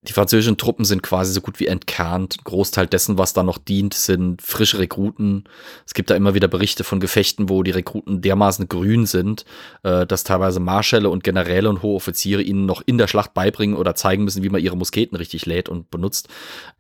die 0.03 0.13
französischen 0.13 0.55
Truppen 0.55 0.85
sind 0.85 1.03
quasi 1.03 1.34
so 1.34 1.41
gut 1.41 1.59
wie 1.59 1.67
entkernt. 1.67 2.38
Ein 2.39 2.43
Großteil 2.45 2.88
dessen, 2.88 3.17
was 3.17 3.34
da 3.34 3.43
noch 3.43 3.57
dient, 3.57 3.93
sind 3.93 4.41
frische 4.41 4.80
Rekruten. 4.80 5.43
Es 5.85 5.93
gibt 5.93 6.09
da 6.09 6.15
immer 6.15 6.34
wieder 6.34 6.47
Berichte 6.47 6.85
von 6.85 7.01
Gefechten, 7.01 7.49
wo 7.49 7.63
die 7.63 7.71
Rekruten 7.71 8.21
dermaßen 8.21 8.69
grün 8.69 9.05
sind, 9.05 9.43
äh, 9.84 10.05
dass 10.05 10.23
teilweise 10.23 10.61
Marschälle 10.61 11.09
und 11.09 11.26
Generäle 11.26 11.69
und 11.69 11.81
hohe 11.81 11.97
Offiziere 11.97 12.41
ihnen 12.41 12.65
noch 12.65 12.81
in 12.85 12.97
der 12.97 13.09
Schlacht 13.09 13.34
beibringen 13.34 13.76
oder 13.76 13.93
zeigen 13.93 14.23
müssen, 14.23 14.41
wie 14.41 14.49
man 14.49 14.61
ihre 14.61 14.77
Musketen 14.77 15.17
richtig 15.17 15.45
lädt 15.45 15.67
und 15.67 15.91
benutzt. 15.91 16.30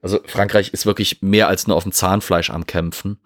Also 0.01 0.21
Frankreich 0.25 0.71
ist 0.71 0.85
wirklich 0.85 1.21
mehr 1.21 1.49
als 1.49 1.67
nur 1.67 1.75
auf 1.75 1.83
dem 1.83 1.91
Zahnfleisch 1.91 2.49
am 2.49 2.67
Kämpfen. 2.67 3.19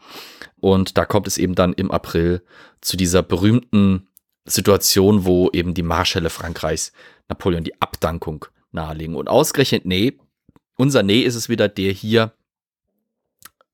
Und 0.59 0.97
da 0.97 1.05
kommt 1.05 1.27
es 1.27 1.37
eben 1.37 1.53
dann 1.53 1.73
im 1.73 1.91
April 1.91 2.41
zu 2.81 2.97
dieser 2.97 3.21
berühmten 3.21 4.07
Situation, 4.45 5.23
wo 5.23 5.51
eben 5.53 5.75
die 5.75 5.83
Marschälle 5.83 6.31
Frankreichs 6.31 6.93
Napoleon 7.29 7.63
die 7.63 7.79
Abdankung 7.79 8.45
nahelegen. 8.73 9.15
Und 9.15 9.29
ausgerechnet 9.29 9.85
Nee, 9.85 10.17
unser 10.77 11.03
Nee 11.03 11.21
ist 11.21 11.35
es 11.35 11.49
wieder, 11.49 11.69
der 11.69 11.91
hier 11.91 12.33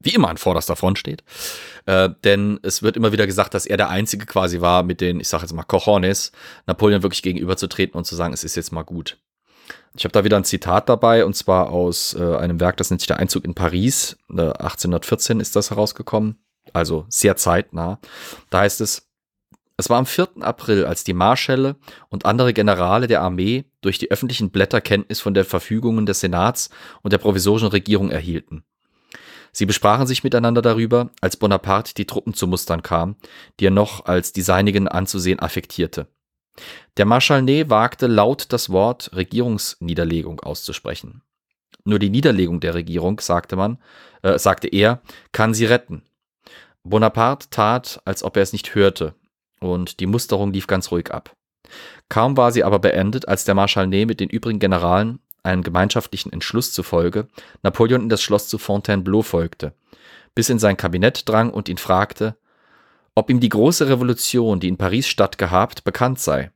wie 0.01 0.13
immer 0.13 0.29
an 0.29 0.37
vorderster 0.37 0.75
Front 0.75 0.97
steht. 0.97 1.23
Äh, 1.85 2.09
denn 2.23 2.59
es 2.63 2.81
wird 2.81 2.95
immer 2.95 3.11
wieder 3.11 3.27
gesagt, 3.27 3.53
dass 3.53 3.65
er 3.65 3.77
der 3.77 3.89
Einzige 3.89 4.25
quasi 4.25 4.61
war, 4.61 4.83
mit 4.83 5.01
den, 5.01 5.19
ich 5.19 5.27
sage 5.27 5.43
jetzt 5.43 5.53
mal, 5.53 5.63
Cojones, 5.63 6.31
Napoleon 6.67 7.03
wirklich 7.03 7.21
gegenüberzutreten 7.21 7.97
und 7.97 8.05
zu 8.05 8.15
sagen, 8.15 8.33
es 8.33 8.43
ist 8.43 8.55
jetzt 8.55 8.71
mal 8.71 8.83
gut. 8.83 9.17
Ich 9.95 10.05
habe 10.05 10.13
da 10.13 10.23
wieder 10.23 10.37
ein 10.37 10.45
Zitat 10.45 10.87
dabei, 10.87 11.25
und 11.25 11.35
zwar 11.35 11.69
aus 11.69 12.13
äh, 12.13 12.35
einem 12.37 12.59
Werk, 12.59 12.77
das 12.77 12.89
nennt 12.89 13.01
sich 13.01 13.07
Der 13.07 13.17
Einzug 13.17 13.43
in 13.43 13.55
Paris. 13.55 14.17
Äh, 14.29 14.41
1814 14.41 15.39
ist 15.39 15.55
das 15.55 15.71
herausgekommen, 15.71 16.37
also 16.71 17.05
sehr 17.09 17.35
zeitnah. 17.35 17.99
Da 18.49 18.59
heißt 18.59 18.79
es, 18.81 19.08
es 19.79 19.89
war 19.89 19.97
am 19.97 20.05
4. 20.05 20.41
April, 20.41 20.83
als 20.83 21.05
die 21.05 21.13
Marschälle 21.13 21.77
und 22.09 22.25
andere 22.25 22.51
Generale 22.51 23.07
der 23.07 23.21
Armee 23.21 23.63
durch 23.79 23.97
die 23.97 24.11
öffentlichen 24.11 24.51
Blätter 24.51 24.81
Kenntnis 24.81 25.21
von 25.21 25.33
den 25.33 25.45
Verfügungen 25.45 26.05
des 26.05 26.19
Senats 26.19 26.69
und 27.01 27.13
der 27.13 27.17
provisorischen 27.17 27.69
Regierung 27.69 28.11
erhielten. 28.11 28.65
Sie 29.53 29.65
besprachen 29.65 30.05
sich 30.05 30.25
miteinander 30.25 30.61
darüber, 30.61 31.11
als 31.21 31.37
Bonaparte 31.37 31.93
die 31.93 32.05
Truppen 32.05 32.33
zu 32.33 32.45
Mustern 32.45 32.83
kam, 32.83 33.15
die 33.61 33.67
er 33.67 33.71
noch 33.71 34.03
als 34.03 34.33
die 34.33 34.41
seinigen 34.41 34.89
anzusehen 34.89 35.39
affektierte. 35.39 36.07
Der 36.97 37.05
Marschall 37.05 37.41
Ney 37.41 37.69
wagte 37.69 38.07
laut 38.07 38.51
das 38.51 38.69
Wort 38.71 39.11
Regierungsniederlegung 39.15 40.41
auszusprechen. 40.41 41.21
Nur 41.85 41.99
die 41.99 42.09
Niederlegung 42.09 42.59
der 42.59 42.73
Regierung, 42.73 43.21
sagte 43.21 43.55
man, 43.55 43.77
äh, 44.23 44.37
sagte 44.37 44.67
er, 44.67 45.01
kann 45.31 45.53
sie 45.53 45.65
retten. 45.67 46.03
Bonaparte 46.83 47.49
tat, 47.49 48.01
als 48.03 48.23
ob 48.23 48.35
er 48.35 48.43
es 48.43 48.51
nicht 48.51 48.75
hörte, 48.75 49.15
und 49.59 49.99
die 49.99 50.05
Musterung 50.05 50.53
lief 50.53 50.67
ganz 50.67 50.91
ruhig 50.91 51.11
ab. 51.11 51.33
Kaum 52.09 52.37
war 52.37 52.51
sie 52.51 52.63
aber 52.63 52.79
beendet, 52.79 53.27
als 53.27 53.45
der 53.45 53.55
Marschall 53.55 53.87
Ney 53.87 54.05
mit 54.05 54.19
den 54.19 54.29
übrigen 54.29 54.59
Generalen 54.59 55.19
einem 55.43 55.63
gemeinschaftlichen 55.63 56.33
Entschluss 56.33 56.73
zufolge 56.73 57.27
Napoleon 57.63 58.03
in 58.03 58.09
das 58.09 58.21
Schloss 58.21 58.47
zu 58.47 58.57
Fontainebleau 58.57 59.21
folgte, 59.21 59.73
bis 60.35 60.49
in 60.49 60.59
sein 60.59 60.77
Kabinett 60.77 61.27
drang 61.29 61.51
und 61.51 61.69
ihn 61.69 61.77
fragte, 61.77 62.37
ob 63.15 63.29
ihm 63.29 63.39
die 63.39 63.49
große 63.49 63.87
Revolution, 63.87 64.59
die 64.59 64.67
in 64.67 64.77
Paris 64.77 65.07
stattgehabt, 65.07 65.83
bekannt 65.83 66.19
sei. 66.19 66.51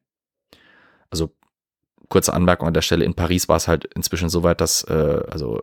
Also 1.10 1.32
kurze 2.10 2.34
Anmerkung 2.34 2.68
an 2.68 2.74
der 2.74 2.82
Stelle, 2.82 3.06
in 3.06 3.16
Paris 3.16 3.50
war 3.50 3.58
es 3.58 3.68
halt 3.68 3.86
inzwischen 3.96 4.30
so 4.30 4.44
weit, 4.44 4.62
dass, 4.62 4.84
äh, 4.84 5.22
also, 5.30 5.62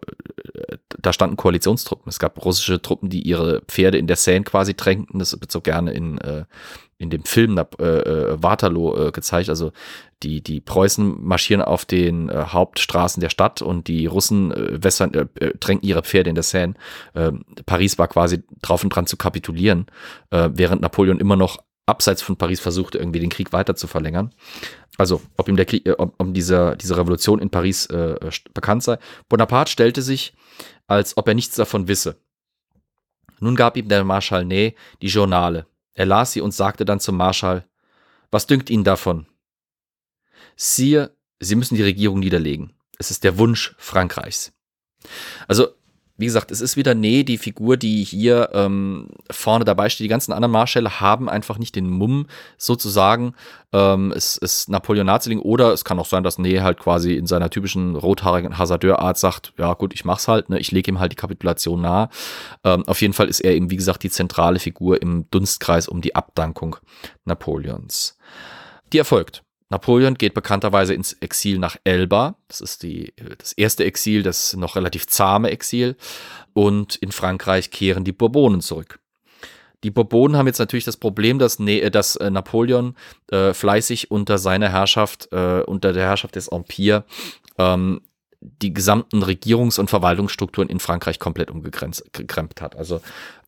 äh, 0.55 0.77
da 1.03 1.13
standen 1.13 1.37
Koalitionstruppen. 1.37 2.09
Es 2.09 2.19
gab 2.19 2.45
russische 2.45 2.81
Truppen, 2.83 3.09
die 3.09 3.23
ihre 3.23 3.63
Pferde 3.63 3.99
in 3.99 4.07
der 4.07 4.17
Seine 4.17 4.45
quasi 4.45 4.75
tränkten. 4.75 5.19
Das 5.19 5.33
wird 5.33 5.51
so 5.51 5.61
gerne 5.61 5.93
in, 5.93 6.19
äh, 6.19 6.45
in 6.99 7.11
dem 7.11 7.25
Film 7.25 7.59
äh, 7.59 7.85
äh, 7.85 8.43
Waterloo 8.43 9.09
äh, 9.09 9.11
gezeigt. 9.11 9.49
Also 9.49 9.73
die, 10.23 10.43
die 10.43 10.61
Preußen 10.61 11.25
marschieren 11.25 11.63
auf 11.63 11.85
den 11.85 12.29
äh, 12.29 12.45
Hauptstraßen 12.49 13.21
der 13.21 13.31
Stadt 13.31 13.63
und 13.63 13.89
die 13.89 14.07
Russen 14.07 14.53
äh, 14.53 14.83
wässern, 14.83 15.15
äh, 15.15 15.27
äh, 15.45 15.57
tränken 15.59 15.89
ihre 15.89 16.03
Pferde 16.03 16.29
in 16.29 16.35
der 16.35 16.45
Seine. 16.45 16.75
Äh, 17.15 17.33
Paris 17.67 17.99
war 17.99 18.09
quasi 18.09 18.43
drauf 18.63 18.85
und 18.85 18.91
dran 18.91 19.07
zu 19.07 19.17
kapitulieren, 19.17 19.87
äh, 20.31 20.51
während 20.53 20.83
Napoleon 20.83 21.21
immer 21.21 21.37
noch 21.37 21.59
abseits 21.87 22.23
von 22.23 22.37
Paris 22.37 22.61
versuchte, 22.61 22.99
irgendwie 22.99 23.21
den 23.21 23.31
Krieg 23.31 23.53
weiter 23.53 23.75
zu 23.75 23.87
verlängern. 23.87 24.33
Also, 24.97 25.23
ob 25.37 25.49
ihm 25.49 25.57
der 25.57 25.65
Krieg, 25.65 25.87
äh, 25.87 25.93
ob, 25.93 26.15
ob 26.19 26.35
diese, 26.35 26.77
diese 26.81 26.97
Revolution 26.97 27.41
in 27.41 27.51
Paris 27.51 27.87
äh, 27.87 28.17
bekannt 28.55 28.83
sei. 28.83 28.99
Bonaparte 29.29 29.73
stellte 29.73 30.03
sich, 30.03 30.35
als 30.91 31.17
ob 31.17 31.29
er 31.29 31.35
nichts 31.35 31.55
davon 31.55 31.87
wisse. 31.87 32.21
Nun 33.39 33.55
gab 33.55 33.77
ihm 33.77 33.89
der 33.89 34.03
Marschall 34.03 34.45
Ney 34.45 34.75
die 35.01 35.07
Journale. 35.07 35.67
Er 35.95 36.07
las 36.07 36.33
sie 36.33 36.41
und 36.41 36.53
sagte 36.53 36.85
dann 36.85 36.99
zum 36.99 37.17
Marschall, 37.17 37.65
was 38.33 38.47
dünkt 38.47 38.71
Ihnen 38.71 38.85
davon? 38.85 39.27
Sire, 40.57 41.17
Sie 41.39 41.55
müssen 41.55 41.77
die 41.77 41.83
Regierung 41.83 42.19
niederlegen. 42.19 42.75
Es 42.99 43.11
ist 43.11 43.25
der 43.25 43.39
Wunsch 43.39 43.75
Frankreichs. 43.79 44.53
Also 45.49 45.69
wie 46.21 46.27
gesagt, 46.27 46.51
es 46.51 46.61
ist 46.61 46.77
wieder 46.77 46.95
Nee, 46.95 47.25
die 47.25 47.39
Figur, 47.39 47.77
die 47.77 48.05
hier 48.05 48.51
ähm, 48.53 49.09
vorne 49.31 49.65
dabei 49.65 49.89
steht. 49.89 50.05
Die 50.05 50.09
ganzen 50.09 50.33
anderen 50.33 50.53
Marschälle 50.53 51.01
haben 51.01 51.29
einfach 51.29 51.59
nicht 51.59 51.75
den 51.75 51.89
Mumm, 51.89 52.27
sozusagen. 52.59 53.35
Ähm, 53.73 54.13
es 54.15 54.37
ist 54.37 54.69
Napoleon 54.69 55.07
Naziling 55.07 55.41
oder 55.41 55.73
es 55.73 55.85
kann 55.85 55.99
auch 55.99 56.07
sein, 56.07 56.23
dass 56.23 56.39
Nee 56.39 56.61
halt 56.61 56.79
quasi 56.79 57.15
in 57.15 57.27
seiner 57.27 57.49
typischen 57.49 57.97
rothaarigen 57.97 58.59
Hasardeurart 58.59 59.17
sagt, 59.17 59.55
ja 59.59 59.73
gut, 59.75 59.95
ich 59.95 60.05
mach's 60.05 60.29
halt, 60.29 60.51
ne? 60.51 60.59
ich 60.59 60.73
lege 60.73 60.91
ihm 60.91 61.01
halt 61.01 61.13
die 61.13 61.17
Kapitulation 61.17 61.81
nahe. 61.81 62.11
Ähm, 62.65 62.85
auf 62.87 63.01
jeden 63.01 63.15
Fall 63.15 63.29
ist 63.29 63.41
er 63.41 63.55
eben, 63.55 63.71
wie 63.71 63.77
gesagt, 63.77 64.03
die 64.03 64.11
zentrale 64.11 64.59
Figur 64.59 65.01
im 65.01 65.27
Dunstkreis 65.31 65.89
um 65.89 66.03
die 66.03 66.15
Abdankung 66.15 66.77
Napoleons. 67.25 68.19
Die 68.93 68.99
erfolgt. 68.99 69.43
Napoleon 69.71 70.15
geht 70.15 70.35
bekannterweise 70.35 70.95
ins 70.95 71.13
Exil 71.15 71.59
nach 71.59 71.77
Elba. 71.85 72.35
Das 72.49 72.61
ist 72.61 72.83
die, 72.83 73.15
das 73.39 73.53
erste 73.53 73.85
Exil, 73.85 74.23
das 74.23 74.55
noch 74.57 74.75
relativ 74.77 75.07
zahme 75.07 75.51
Exil. 75.51 75.97
Und 76.53 76.97
in 76.97 77.13
Frankreich 77.13 77.71
kehren 77.71 78.05
die 78.05 78.13
Bourbonen 78.13 78.61
zurück. 78.61 78.99
Die 79.85 79.91
Bourbonen 79.91 80.37
haben 80.37 80.47
jetzt 80.47 80.59
natürlich 80.59 80.85
das 80.85 80.97
Problem, 80.97 81.39
dass, 81.39 81.59
ne 81.59 81.91
dass 81.91 82.17
äh, 82.17 82.31
Napoleon 82.31 82.97
äh, 83.31 83.55
fleißig 83.55 84.11
unter 84.11 84.37
seiner 84.39 84.69
Herrschaft, 84.69 85.29
äh, 85.33 85.63
unter 85.63 85.93
der 85.93 86.03
Herrschaft 86.03 86.35
des 86.35 86.49
Empire, 86.49 87.05
ähm, 87.57 88.03
die 88.41 88.75
gesamten 88.75 89.23
Regierungs- 89.23 89.79
und 89.79 89.89
Verwaltungsstrukturen 89.89 90.69
in 90.69 90.81
Frankreich 90.81 91.19
komplett 91.19 91.51
umgekrempelt 91.51 92.61
hat. 92.61 92.75
Also 92.75 93.01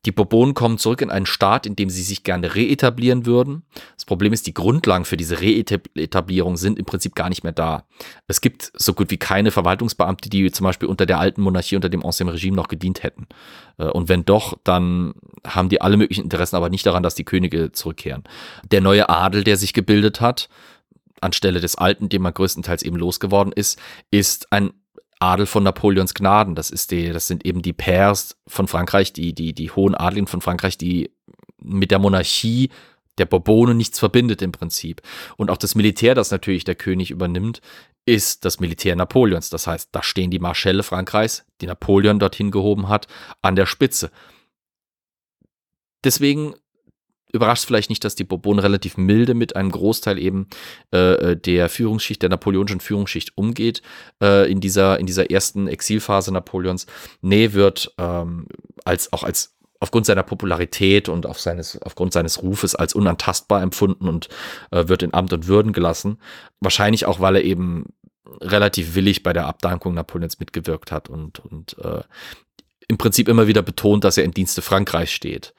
die 0.04 0.12
Bourbonen 0.12 0.54
kommen 0.54 0.78
zurück 0.78 1.00
in 1.00 1.10
einen 1.10 1.26
Staat, 1.26 1.64
in 1.64 1.76
dem 1.76 1.88
sie 1.88 2.02
sich 2.02 2.24
gerne 2.24 2.56
reetablieren 2.56 3.24
würden. 3.24 3.62
Das 3.94 4.04
Problem 4.04 4.32
ist, 4.32 4.48
die 4.48 4.54
Grundlagen 4.54 5.04
für 5.04 5.16
diese 5.16 5.40
Reetablierung 5.40 6.56
sind 6.56 6.78
im 6.78 6.84
Prinzip 6.84 7.14
gar 7.14 7.28
nicht 7.28 7.44
mehr 7.44 7.52
da. 7.52 7.84
Es 8.26 8.40
gibt 8.40 8.72
so 8.74 8.94
gut 8.94 9.12
wie 9.12 9.16
keine 9.16 9.52
Verwaltungsbeamte, 9.52 10.28
die 10.28 10.50
zum 10.50 10.64
Beispiel 10.64 10.88
unter 10.88 11.06
der 11.06 11.20
alten 11.20 11.40
Monarchie, 11.40 11.76
unter 11.76 11.88
dem 11.88 12.04
Ancien 12.04 12.28
Regime 12.28 12.56
noch 12.56 12.66
gedient 12.66 13.04
hätten. 13.04 13.28
Äh, 13.78 13.84
und 13.84 14.08
wenn 14.08 14.24
doch, 14.24 14.58
dann 14.64 15.14
haben 15.46 15.68
die 15.68 15.80
alle 15.80 15.96
möglichen 15.96 16.24
Interessen, 16.24 16.56
aber 16.56 16.68
nicht 16.68 16.84
daran, 16.84 17.04
dass 17.04 17.14
die 17.14 17.24
Könige 17.24 17.70
zurückkehren. 17.70 18.24
Der 18.72 18.80
neue 18.80 19.08
Adel, 19.08 19.44
der 19.44 19.56
sich 19.56 19.72
gebildet 19.72 20.20
hat, 20.20 20.48
anstelle 21.20 21.60
des 21.60 21.76
alten, 21.76 22.08
den 22.08 22.22
man 22.22 22.34
größtenteils 22.34 22.82
eben 22.82 22.96
losgeworden 22.96 23.52
ist, 23.52 23.80
ist 24.10 24.52
ein 24.52 24.72
Adel 25.22 25.46
von 25.46 25.62
Napoleons 25.62 26.14
Gnaden. 26.14 26.56
Das 26.56 26.70
ist 26.70 26.90
die, 26.90 27.10
das 27.10 27.28
sind 27.28 27.46
eben 27.46 27.62
die 27.62 27.72
Pairs 27.72 28.36
von 28.48 28.66
Frankreich, 28.66 29.12
die, 29.12 29.34
die, 29.34 29.54
die 29.54 29.70
hohen 29.70 29.94
Adligen 29.94 30.26
von 30.26 30.40
Frankreich, 30.40 30.76
die 30.76 31.12
mit 31.58 31.92
der 31.92 32.00
Monarchie 32.00 32.70
der 33.18 33.26
Bourbonen 33.26 33.76
nichts 33.76 34.00
verbindet 34.00 34.42
im 34.42 34.50
Prinzip. 34.50 35.00
Und 35.36 35.50
auch 35.50 35.58
das 35.58 35.76
Militär, 35.76 36.16
das 36.16 36.32
natürlich 36.32 36.64
der 36.64 36.74
König 36.74 37.12
übernimmt, 37.12 37.60
ist 38.04 38.44
das 38.44 38.58
Militär 38.58 38.96
Napoleons. 38.96 39.48
Das 39.48 39.68
heißt, 39.68 39.90
da 39.92 40.02
stehen 40.02 40.32
die 40.32 40.40
Marschälle 40.40 40.82
Frankreichs, 40.82 41.44
die 41.60 41.66
Napoleon 41.66 42.18
dorthin 42.18 42.50
gehoben 42.50 42.88
hat, 42.88 43.06
an 43.42 43.54
der 43.54 43.66
Spitze. 43.66 44.10
Deswegen 46.02 46.54
überrascht 47.32 47.64
vielleicht 47.64 47.90
nicht, 47.90 48.04
dass 48.04 48.14
die 48.14 48.24
Bourbonen 48.24 48.60
relativ 48.60 48.96
milde 48.96 49.34
mit 49.34 49.56
einem 49.56 49.70
Großteil 49.70 50.18
eben 50.18 50.48
äh, 50.92 51.32
äh, 51.32 51.36
der 51.36 51.68
Führungsschicht, 51.68 52.22
der 52.22 52.28
napoleonischen 52.28 52.80
Führungsschicht 52.80 53.36
umgeht 53.36 53.82
äh, 54.22 54.50
in, 54.50 54.60
dieser, 54.60 55.00
in 55.00 55.06
dieser 55.06 55.30
ersten 55.30 55.66
Exilphase 55.66 56.32
Napoleons. 56.32 56.86
Nee 57.22 57.52
wird 57.52 57.94
ähm, 57.98 58.46
als, 58.84 59.12
auch 59.12 59.22
als 59.22 59.56
aufgrund 59.80 60.06
seiner 60.06 60.22
Popularität 60.22 61.08
und 61.08 61.26
auf 61.26 61.40
seines, 61.40 61.80
aufgrund 61.82 62.12
seines 62.12 62.42
Rufes 62.42 62.74
als 62.74 62.94
unantastbar 62.94 63.62
empfunden 63.62 64.08
und 64.08 64.28
äh, 64.70 64.86
wird 64.86 65.02
in 65.02 65.14
Amt 65.14 65.32
und 65.32 65.48
Würden 65.48 65.72
gelassen. 65.72 66.18
Wahrscheinlich 66.60 67.06
auch, 67.06 67.18
weil 67.18 67.36
er 67.36 67.44
eben 67.44 67.86
relativ 68.40 68.94
willig 68.94 69.22
bei 69.22 69.32
der 69.32 69.46
Abdankung 69.46 69.94
Napoleons 69.94 70.38
mitgewirkt 70.38 70.92
hat 70.92 71.08
und, 71.08 71.40
und 71.40 71.76
äh, 71.78 72.02
im 72.88 72.98
Prinzip 72.98 73.28
immer 73.28 73.46
wieder 73.46 73.62
betont, 73.62 74.04
dass 74.04 74.18
er 74.18 74.24
im 74.24 74.34
Dienste 74.34 74.62
Frankreichs 74.62 75.12
steht. 75.12 75.54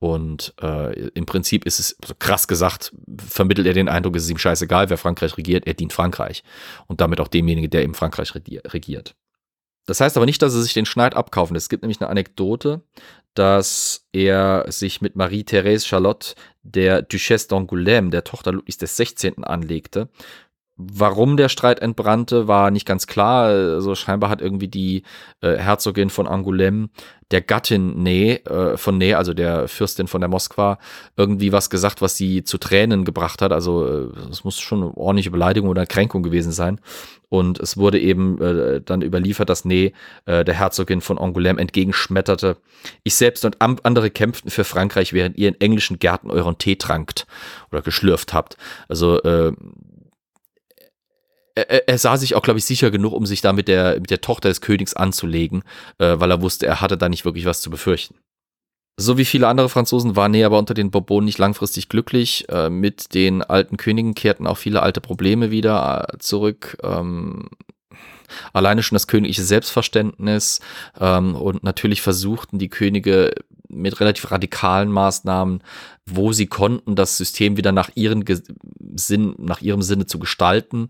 Und 0.00 0.54
äh, 0.62 1.08
im 1.10 1.26
Prinzip 1.26 1.66
ist 1.66 1.80
es 1.80 1.96
krass 2.18 2.46
gesagt, 2.46 2.92
vermittelt 3.18 3.66
er 3.66 3.74
den 3.74 3.88
Eindruck, 3.88 4.14
es 4.16 4.24
ist 4.24 4.30
ihm 4.30 4.38
scheißegal, 4.38 4.90
wer 4.90 4.98
Frankreich 4.98 5.36
regiert, 5.36 5.66
er 5.66 5.74
dient 5.74 5.92
Frankreich. 5.92 6.44
Und 6.86 7.00
damit 7.00 7.20
auch 7.20 7.28
demjenigen, 7.28 7.70
der 7.70 7.82
eben 7.82 7.94
Frankreich 7.94 8.34
regiert. 8.34 9.16
Das 9.86 10.00
heißt 10.00 10.16
aber 10.16 10.26
nicht, 10.26 10.42
dass 10.42 10.54
er 10.54 10.60
sich 10.60 10.74
den 10.74 10.84
Schneid 10.84 11.16
abkaufen. 11.16 11.56
Es 11.56 11.70
gibt 11.70 11.82
nämlich 11.82 12.00
eine 12.00 12.10
Anekdote, 12.10 12.82
dass 13.34 14.06
er 14.12 14.66
sich 14.68 15.00
mit 15.00 15.16
Marie-Thérèse 15.16 15.86
Charlotte, 15.86 16.34
der 16.62 17.02
Duchesse 17.02 17.48
d'Angoulême, 17.48 18.10
der 18.10 18.22
Tochter 18.22 18.52
Ludwigs 18.52 18.78
XVI., 18.78 19.32
anlegte. 19.42 20.10
Warum 20.80 21.36
der 21.36 21.48
Streit 21.48 21.80
entbrannte, 21.80 22.46
war 22.46 22.70
nicht 22.70 22.86
ganz 22.86 23.08
klar. 23.08 23.46
Also 23.46 23.96
scheinbar 23.96 24.30
hat 24.30 24.40
irgendwie 24.40 24.68
die 24.68 25.02
äh, 25.40 25.56
Herzogin 25.56 26.08
von 26.08 26.28
Angoulême 26.28 26.88
der 27.30 27.42
Gattin 27.42 28.02
Ney, 28.02 28.36
äh, 28.44 28.76
von 28.76 28.96
Ney, 28.96 29.14
also 29.14 29.34
der 29.34 29.68
Fürstin 29.68 30.06
von 30.06 30.20
der 30.20 30.30
Moskwa, 30.30 30.78
irgendwie 31.16 31.52
was 31.52 31.68
gesagt, 31.68 32.00
was 32.00 32.16
sie 32.16 32.42
zu 32.42 32.58
Tränen 32.58 33.04
gebracht 33.04 33.42
hat. 33.42 33.52
Also 33.52 33.86
äh, 33.86 34.30
es 34.30 34.44
muss 34.44 34.58
schon 34.58 34.82
eine 34.82 34.96
ordentliche 34.96 35.30
Beleidigung 35.30 35.68
oder 35.68 35.84
Kränkung 35.84 36.22
gewesen 36.22 36.52
sein. 36.52 36.80
Und 37.28 37.58
es 37.58 37.76
wurde 37.76 37.98
eben 37.98 38.40
äh, 38.40 38.80
dann 38.80 39.02
überliefert, 39.02 39.50
dass 39.50 39.66
Ney 39.66 39.92
äh, 40.24 40.44
der 40.44 40.54
Herzogin 40.54 41.02
von 41.02 41.18
Angoulême 41.18 41.58
entgegenschmetterte. 41.58 42.56
Ich 43.02 43.16
selbst 43.16 43.44
und 43.44 43.60
andere 43.60 44.10
kämpften 44.10 44.50
für 44.50 44.64
Frankreich, 44.64 45.12
während 45.12 45.36
ihr 45.36 45.48
in 45.48 45.60
englischen 45.60 45.98
Gärten 45.98 46.30
euren 46.30 46.56
Tee 46.56 46.76
trankt 46.76 47.26
oder 47.70 47.82
geschlürft 47.82 48.32
habt. 48.32 48.56
Also 48.88 49.20
äh, 49.22 49.52
er, 51.62 51.98
sah 51.98 52.16
sich 52.16 52.34
auch, 52.34 52.42
glaube 52.42 52.58
ich, 52.58 52.64
sicher 52.64 52.90
genug, 52.90 53.12
um 53.12 53.26
sich 53.26 53.40
da 53.40 53.52
mit 53.52 53.68
der, 53.68 54.00
mit 54.00 54.10
der 54.10 54.20
Tochter 54.20 54.48
des 54.48 54.60
Königs 54.60 54.94
anzulegen, 54.94 55.62
äh, 55.98 56.16
weil 56.18 56.30
er 56.30 56.42
wusste, 56.42 56.66
er 56.66 56.80
hatte 56.80 56.98
da 56.98 57.08
nicht 57.08 57.24
wirklich 57.24 57.44
was 57.44 57.60
zu 57.60 57.70
befürchten. 57.70 58.14
So 59.00 59.16
wie 59.16 59.24
viele 59.24 59.46
andere 59.46 59.68
Franzosen 59.68 60.16
war 60.16 60.28
Ney 60.28 60.42
aber 60.42 60.58
unter 60.58 60.74
den 60.74 60.90
Bourbonen 60.90 61.26
nicht 61.26 61.38
langfristig 61.38 61.88
glücklich. 61.88 62.48
Äh, 62.48 62.68
mit 62.68 63.14
den 63.14 63.42
alten 63.42 63.76
Königen 63.76 64.14
kehrten 64.14 64.46
auch 64.46 64.56
viele 64.56 64.82
alte 64.82 65.00
Probleme 65.00 65.52
wieder 65.52 66.08
äh, 66.12 66.18
zurück. 66.18 66.76
Ähm, 66.82 67.48
alleine 68.52 68.82
schon 68.82 68.96
das 68.96 69.06
königliche 69.06 69.44
Selbstverständnis 69.44 70.60
ähm, 70.98 71.36
und 71.36 71.62
natürlich 71.62 72.02
versuchten 72.02 72.58
die 72.58 72.70
Könige 72.70 73.34
mit 73.68 74.00
relativ 74.00 74.32
radikalen 74.32 74.90
Maßnahmen, 74.90 75.62
wo 76.06 76.32
sie 76.32 76.46
konnten, 76.46 76.96
das 76.96 77.16
System 77.16 77.56
wieder 77.56 77.70
nach 77.70 77.90
ihren 77.94 78.24
Sinn, 78.96 79.34
nach 79.38 79.60
ihrem 79.60 79.82
Sinne 79.82 80.06
zu 80.06 80.18
gestalten 80.18 80.88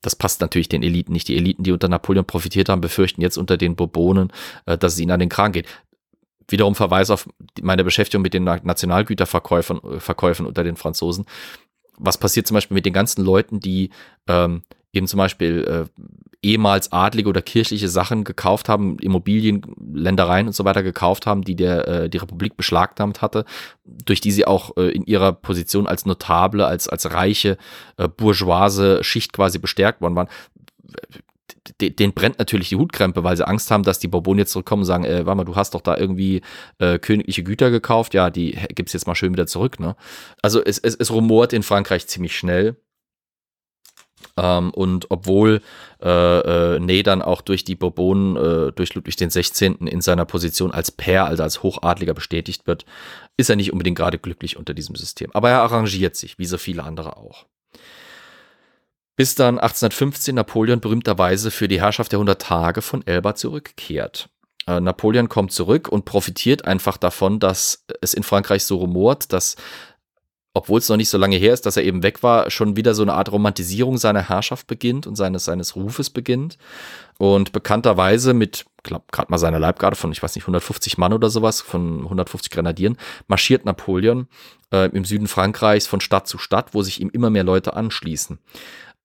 das 0.00 0.14
passt 0.14 0.40
natürlich 0.40 0.68
den 0.68 0.82
Eliten 0.82 1.12
nicht. 1.12 1.28
Die 1.28 1.36
Eliten, 1.36 1.62
die 1.62 1.72
unter 1.72 1.88
Napoleon 1.88 2.24
profitiert 2.24 2.68
haben, 2.68 2.80
befürchten 2.80 3.20
jetzt 3.20 3.36
unter 3.36 3.56
den 3.56 3.76
Bourbonen, 3.76 4.32
äh, 4.66 4.78
dass 4.78 4.94
es 4.94 5.00
ihnen 5.00 5.10
an 5.10 5.20
den 5.20 5.28
Kragen 5.28 5.52
geht. 5.52 5.66
Wiederum 6.48 6.74
Verweis 6.74 7.10
auf 7.10 7.28
meine 7.60 7.84
Beschäftigung 7.84 8.22
mit 8.22 8.34
den 8.34 8.44
Nationalgüterverkäufen 8.44 9.82
äh, 9.82 10.00
Verkäufen 10.00 10.46
unter 10.46 10.64
den 10.64 10.76
Franzosen. 10.76 11.26
Was 11.96 12.16
passiert 12.16 12.46
zum 12.46 12.54
Beispiel 12.54 12.76
mit 12.76 12.86
den 12.86 12.92
ganzen 12.92 13.24
Leuten, 13.24 13.58
die 13.60 13.90
ähm, 14.28 14.62
eben 14.92 15.06
zum 15.06 15.18
Beispiel 15.18 15.86
äh, 15.88 16.02
ehemals 16.42 16.92
adlige 16.92 17.28
oder 17.28 17.42
kirchliche 17.42 17.88
Sachen 17.88 18.24
gekauft 18.24 18.68
haben, 18.68 18.98
Immobilien, 19.00 19.62
Ländereien 19.92 20.46
und 20.46 20.54
so 20.54 20.64
weiter 20.64 20.82
gekauft 20.82 21.26
haben, 21.26 21.42
die 21.42 21.56
der, 21.56 21.88
äh, 21.88 22.10
die 22.10 22.18
Republik 22.18 22.56
beschlagnahmt 22.56 23.22
hatte, 23.22 23.44
durch 23.84 24.20
die 24.20 24.30
sie 24.30 24.46
auch 24.46 24.76
äh, 24.76 24.90
in 24.90 25.04
ihrer 25.04 25.32
Position 25.32 25.86
als 25.86 26.06
notable, 26.06 26.66
als, 26.66 26.88
als 26.88 27.10
reiche, 27.12 27.58
äh, 27.96 28.08
bourgeoise 28.08 29.02
Schicht 29.02 29.32
quasi 29.32 29.58
bestärkt 29.58 30.00
worden 30.00 30.14
waren. 30.14 30.28
Den 31.80 32.14
brennt 32.14 32.38
natürlich 32.38 32.70
die 32.70 32.76
Hutkrempe, 32.76 33.24
weil 33.24 33.36
sie 33.36 33.46
Angst 33.46 33.70
haben, 33.70 33.82
dass 33.82 33.98
die 33.98 34.08
Bourbon 34.08 34.38
jetzt 34.38 34.52
zurückkommen 34.52 34.82
und 34.82 34.86
sagen, 34.86 35.04
äh, 35.04 35.26
warte 35.26 35.36
mal, 35.36 35.44
du 35.44 35.56
hast 35.56 35.74
doch 35.74 35.82
da 35.82 35.96
irgendwie 35.96 36.40
äh, 36.78 36.98
königliche 36.98 37.42
Güter 37.42 37.70
gekauft, 37.70 38.14
ja, 38.14 38.30
die 38.30 38.52
gibt's 38.74 38.92
jetzt 38.92 39.06
mal 39.06 39.14
schön 39.14 39.32
wieder 39.32 39.46
zurück, 39.46 39.78
ne? 39.78 39.96
Also 40.40 40.64
es, 40.64 40.78
es, 40.78 40.94
es 40.94 41.10
rumort 41.10 41.52
in 41.52 41.62
Frankreich 41.62 42.06
ziemlich 42.06 42.36
schnell. 42.36 42.76
Ähm, 44.36 44.70
und 44.70 45.10
obwohl 45.10 45.60
äh, 46.00 46.76
äh, 46.76 46.80
Ney 46.80 47.02
dann 47.02 47.22
auch 47.22 47.40
durch 47.40 47.64
die 47.64 47.74
Bourbonen, 47.74 48.36
äh, 48.36 48.72
durch 48.72 48.94
Ludwig 48.94 49.16
XVI. 49.16 49.76
in 49.80 50.00
seiner 50.00 50.24
Position 50.24 50.72
als 50.72 50.90
Pair, 50.90 51.26
also 51.26 51.42
als 51.42 51.62
Hochadliger 51.62 52.14
bestätigt 52.14 52.66
wird, 52.66 52.84
ist 53.36 53.50
er 53.50 53.56
nicht 53.56 53.72
unbedingt 53.72 53.98
gerade 53.98 54.18
glücklich 54.18 54.56
unter 54.56 54.74
diesem 54.74 54.94
System. 54.94 55.30
Aber 55.32 55.50
er 55.50 55.62
arrangiert 55.62 56.16
sich, 56.16 56.38
wie 56.38 56.46
so 56.46 56.58
viele 56.58 56.84
andere 56.84 57.16
auch. 57.16 57.46
Bis 59.16 59.34
dann 59.34 59.58
1815 59.58 60.36
Napoleon 60.36 60.78
berühmterweise 60.78 61.50
für 61.50 61.66
die 61.66 61.80
Herrschaft 61.80 62.12
der 62.12 62.18
100 62.18 62.40
Tage 62.40 62.82
von 62.82 63.04
Elba 63.04 63.34
zurückkehrt. 63.34 64.28
Äh, 64.68 64.80
Napoleon 64.80 65.28
kommt 65.28 65.50
zurück 65.50 65.88
und 65.88 66.04
profitiert 66.04 66.66
einfach 66.66 66.96
davon, 66.98 67.40
dass 67.40 67.84
es 68.00 68.14
in 68.14 68.22
Frankreich 68.22 68.64
so 68.64 68.76
rumort, 68.76 69.32
dass 69.32 69.56
obwohl 70.58 70.80
es 70.80 70.88
noch 70.88 70.96
nicht 70.96 71.08
so 71.08 71.18
lange 71.18 71.36
her 71.36 71.54
ist, 71.54 71.66
dass 71.66 71.76
er 71.76 71.84
eben 71.84 72.02
weg 72.02 72.24
war, 72.24 72.50
schon 72.50 72.74
wieder 72.74 72.92
so 72.92 73.02
eine 73.02 73.14
Art 73.14 73.30
Romantisierung 73.30 73.96
seiner 73.96 74.28
Herrschaft 74.28 74.66
beginnt 74.66 75.06
und 75.06 75.14
seines, 75.14 75.44
seines 75.44 75.76
Rufes 75.76 76.10
beginnt. 76.10 76.58
Und 77.16 77.52
bekannterweise 77.52 78.34
mit 78.34 78.66
gerade 78.82 79.30
mal 79.30 79.38
seine 79.38 79.58
Leibgarde 79.58 79.94
von, 79.94 80.10
ich 80.10 80.20
weiß 80.20 80.34
nicht, 80.34 80.44
150 80.44 80.98
Mann 80.98 81.12
oder 81.12 81.30
sowas, 81.30 81.60
von 81.60 82.02
150 82.02 82.50
Grenadieren, 82.50 82.96
marschiert 83.28 83.64
Napoleon 83.66 84.26
äh, 84.72 84.88
im 84.90 85.04
Süden 85.04 85.28
Frankreichs 85.28 85.86
von 85.86 86.00
Stadt 86.00 86.26
zu 86.26 86.38
Stadt, 86.38 86.74
wo 86.74 86.82
sich 86.82 87.00
ihm 87.00 87.10
immer 87.10 87.30
mehr 87.30 87.44
Leute 87.44 87.74
anschließen. 87.74 88.40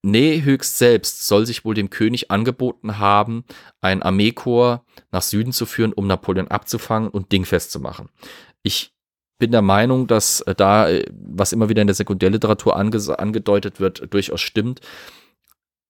Nee, 0.01 0.41
höchst 0.41 0.79
selbst 0.79 1.27
soll 1.27 1.45
sich 1.45 1.65
wohl 1.65 1.75
dem 1.75 1.91
König 1.91 2.31
angeboten 2.31 2.97
haben, 2.97 3.45
ein 3.79 4.01
Armeekorps 4.01 4.83
nach 5.11 5.21
Süden 5.21 5.53
zu 5.53 5.67
führen, 5.67 5.93
um 5.93 6.07
Napoleon 6.07 6.47
abzufangen 6.47 7.09
und 7.09 7.31
dingfest 7.31 7.71
zu 7.71 7.79
machen. 7.79 8.09
Ich 8.63 8.92
bin 9.43 9.51
der 9.51 9.61
Meinung, 9.61 10.07
dass 10.07 10.39
äh, 10.39 10.55
da, 10.55 10.87
äh, 10.87 11.03
was 11.11 11.51
immer 11.51 11.67
wieder 11.67 11.81
in 11.81 11.87
der 11.87 11.95
Sekundärliteratur 11.95 12.77
ange 12.77 13.19
angedeutet 13.19 13.81
wird, 13.81 14.13
durchaus 14.13 14.39
stimmt. 14.39 14.79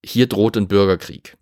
Hier 0.03 0.25
droht 0.25 0.57
ein 0.57 0.67
Bürgerkrieg. 0.67 1.38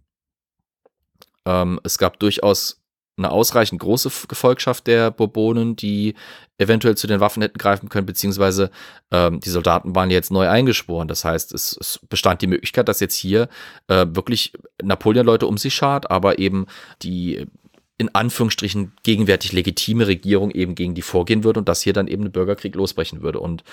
Ähm, 1.45 1.79
es 1.85 1.97
gab 1.97 2.19
durchaus 2.19 2.81
eine 3.15 3.31
ausreichend 3.31 3.79
große 3.79 4.27
Gefolgschaft 4.27 4.87
der 4.87 5.09
Bourbonen, 5.09 5.77
die 5.77 6.15
eventuell 6.57 6.97
zu 6.97 7.07
den 7.07 7.21
Waffen 7.21 7.43
hätten 7.43 7.57
greifen 7.57 7.87
können, 7.87 8.07
beziehungsweise 8.07 8.71
ähm, 9.09 9.39
die 9.39 9.49
Soldaten 9.49 9.95
waren 9.95 10.11
jetzt 10.11 10.31
neu 10.31 10.49
eingeschworen. 10.49 11.07
Das 11.07 11.23
heißt, 11.23 11.53
es, 11.53 11.77
es 11.79 12.01
bestand 12.09 12.41
die 12.41 12.47
Möglichkeit, 12.47 12.89
dass 12.89 12.99
jetzt 12.99 13.15
hier 13.15 13.47
äh, 13.87 14.05
wirklich 14.09 14.51
Napoleon-Leute 14.83 15.47
um 15.47 15.57
sich 15.57 15.73
schart, 15.73 16.11
aber 16.11 16.39
eben 16.39 16.65
die 17.03 17.47
in 18.01 18.15
Anführungsstrichen 18.15 18.93
gegenwärtig 19.03 19.51
legitime 19.51 20.07
Regierung 20.07 20.49
eben 20.49 20.73
gegen 20.73 20.95
die 20.95 21.03
vorgehen 21.03 21.43
würde 21.43 21.59
und 21.59 21.69
dass 21.69 21.83
hier 21.83 21.93
dann 21.93 22.07
eben 22.07 22.23
ein 22.23 22.31
Bürgerkrieg 22.31 22.73
losbrechen 22.73 23.21
würde. 23.21 23.39
Und 23.39 23.63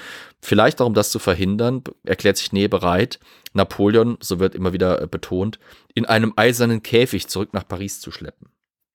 vielleicht 0.43 0.81
darum 0.81 0.93
das 0.93 1.11
zu 1.11 1.19
verhindern, 1.19 1.83
erklärt 2.05 2.37
sich 2.37 2.53
Nähe 2.53 2.69
bereit, 2.69 3.19
Napoleon, 3.55 4.19
so 4.21 4.39
wird 4.39 4.55
immer 4.55 4.75
wieder 4.75 5.01
äh, 5.01 5.07
betont, 5.07 5.59
in 5.95 6.05
einem 6.05 6.35
eisernen 6.37 6.83
Käfig 6.83 7.29
zurück 7.29 7.55
nach 7.55 7.67
Paris 7.67 8.01
zu 8.01 8.11
schleppen. 8.11 8.51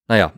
Naja, 0.08 0.34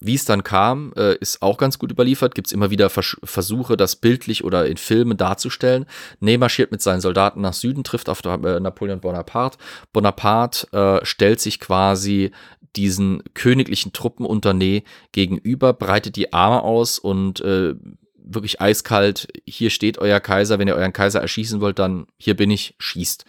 wie 0.00 0.16
es 0.16 0.24
dann 0.24 0.42
kam, 0.42 0.92
äh, 0.96 1.14
ist 1.18 1.40
auch 1.40 1.56
ganz 1.56 1.78
gut 1.78 1.92
überliefert. 1.92 2.34
Gibt 2.34 2.48
es 2.48 2.52
immer 2.52 2.70
wieder 2.70 2.90
Vers 2.90 3.16
Versuche, 3.22 3.76
das 3.76 3.94
bildlich 3.94 4.42
oder 4.42 4.66
in 4.66 4.76
Filmen 4.76 5.16
darzustellen. 5.16 5.86
Ney 6.18 6.36
marschiert 6.36 6.72
mit 6.72 6.82
seinen 6.82 7.00
Soldaten 7.00 7.42
nach 7.42 7.52
Süden, 7.52 7.84
trifft 7.84 8.08
auf 8.08 8.24
äh, 8.24 8.58
Napoleon 8.58 8.98
Bonaparte. 8.98 9.58
Bonaparte 9.92 10.66
äh, 10.72 11.06
stellt 11.06 11.40
sich 11.40 11.60
quasi 11.60 12.32
diesen 12.76 13.22
königlichen 13.34 13.92
Truppen 13.92 14.26
unter 14.26 14.54
Ney 14.54 14.84
gegenüber, 15.12 15.72
breitet 15.72 16.16
die 16.16 16.32
Arme 16.32 16.62
aus 16.62 16.98
und 16.98 17.40
äh, 17.40 17.74
wirklich 18.16 18.60
eiskalt, 18.60 19.28
hier 19.46 19.70
steht 19.70 19.98
euer 19.98 20.20
Kaiser, 20.20 20.58
wenn 20.58 20.68
ihr 20.68 20.76
euren 20.76 20.92
Kaiser 20.92 21.20
erschießen 21.20 21.60
wollt, 21.60 21.78
dann 21.78 22.06
hier 22.18 22.34
bin 22.34 22.50
ich, 22.50 22.74
schießt. 22.78 23.24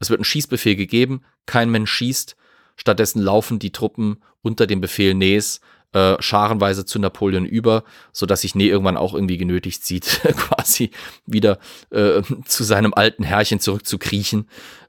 Es 0.00 0.10
wird 0.10 0.20
ein 0.20 0.24
Schießbefehl 0.24 0.76
gegeben, 0.76 1.22
kein 1.46 1.70
Mensch 1.70 1.92
schießt, 1.92 2.36
Stattdessen 2.76 3.22
laufen 3.22 3.58
die 3.58 3.72
Truppen 3.72 4.18
unter 4.42 4.66
dem 4.66 4.80
Befehl 4.80 5.14
Nees 5.14 5.60
äh, 5.92 6.20
scharenweise 6.20 6.84
zu 6.84 6.98
Napoleon 6.98 7.44
über, 7.44 7.84
sodass 8.12 8.40
sich 8.40 8.54
Nee 8.54 8.68
irgendwann 8.68 8.96
auch 8.96 9.14
irgendwie 9.14 9.38
genötigt 9.38 9.84
sieht, 9.84 10.04
quasi 10.36 10.90
wieder 11.26 11.58
äh, 11.90 12.22
zu 12.46 12.64
seinem 12.64 12.92
alten 12.94 13.22
Herrchen 13.22 13.60
zurückzukriechen, 13.60 14.48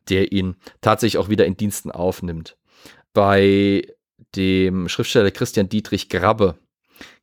der 0.09 0.31
ihn 0.31 0.55
tatsächlich 0.81 1.19
auch 1.19 1.29
wieder 1.29 1.45
in 1.45 1.57
Diensten 1.57 1.91
aufnimmt. 1.91 2.55
Bei 3.15 3.87
dem 4.35 4.89
Schriftsteller 4.89 5.31
Christian 5.31 5.69
Dietrich 5.69 6.09
Grabbe 6.09 6.59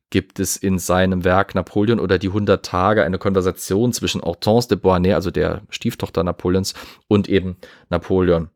gibt 0.09 0.39
es 0.39 0.57
in 0.57 0.79
seinem 0.79 1.23
Werk 1.23 1.53
Napoleon 1.53 1.99
oder 1.99 2.17
die 2.17 2.29
100 2.29 2.65
Tage 2.65 3.03
eine 3.03 3.19
Konversation 3.19 3.93
zwischen 3.93 4.21
Hortense 4.23 4.69
de 4.69 4.77
Beauharnais, 4.79 5.13
also 5.13 5.29
der 5.29 5.61
Stieftochter 5.69 6.23
Napoleons, 6.23 6.73
und 7.07 7.29
eben 7.29 7.57
Napoleon. 7.91 8.49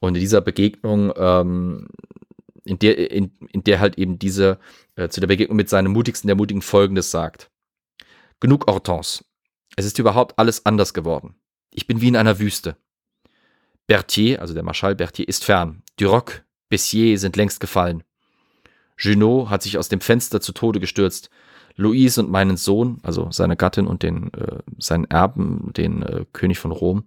Und 0.00 0.16
in 0.16 0.20
dieser 0.20 0.42
Begegnung, 0.42 1.14
ähm, 1.16 1.88
in, 2.64 2.78
der, 2.78 3.10
in, 3.10 3.32
in 3.50 3.64
der 3.64 3.80
halt 3.80 3.96
eben 3.96 4.18
diese, 4.18 4.58
äh, 4.96 5.08
zu 5.08 5.20
der 5.20 5.28
Begegnung 5.28 5.56
mit 5.56 5.70
seinem 5.70 5.92
mutigsten 5.92 6.28
der 6.28 6.36
Mutigen 6.36 6.60
folgendes 6.60 7.10
sagt. 7.10 7.50
Genug 8.38 8.66
Hortense. 8.66 9.24
Es 9.76 9.86
ist 9.86 9.98
überhaupt 9.98 10.38
alles 10.38 10.66
anders 10.66 10.92
geworden. 10.92 11.36
Ich 11.70 11.86
bin 11.86 12.02
wie 12.02 12.08
in 12.08 12.16
einer 12.16 12.38
Wüste. 12.38 12.76
Berthier, 13.86 14.42
also 14.42 14.52
der 14.52 14.62
Marschall 14.62 14.94
Berthier, 14.94 15.26
ist 15.26 15.42
fern. 15.42 15.82
Duroc, 15.96 16.44
Bessier 16.72 17.18
sind 17.18 17.36
längst 17.36 17.60
gefallen. 17.60 18.02
Junot 18.96 19.50
hat 19.50 19.62
sich 19.62 19.76
aus 19.76 19.90
dem 19.90 20.00
Fenster 20.00 20.40
zu 20.40 20.52
Tode 20.52 20.80
gestürzt. 20.80 21.28
Louise 21.76 22.18
und 22.18 22.30
meinen 22.30 22.56
Sohn, 22.56 22.98
also 23.02 23.30
seine 23.30 23.58
Gattin 23.58 23.86
und 23.86 24.02
den, 24.02 24.32
äh, 24.32 24.60
seinen 24.78 25.04
Erben, 25.04 25.74
den 25.76 26.02
äh, 26.02 26.24
König 26.32 26.58
von 26.58 26.70
Rom, 26.70 27.04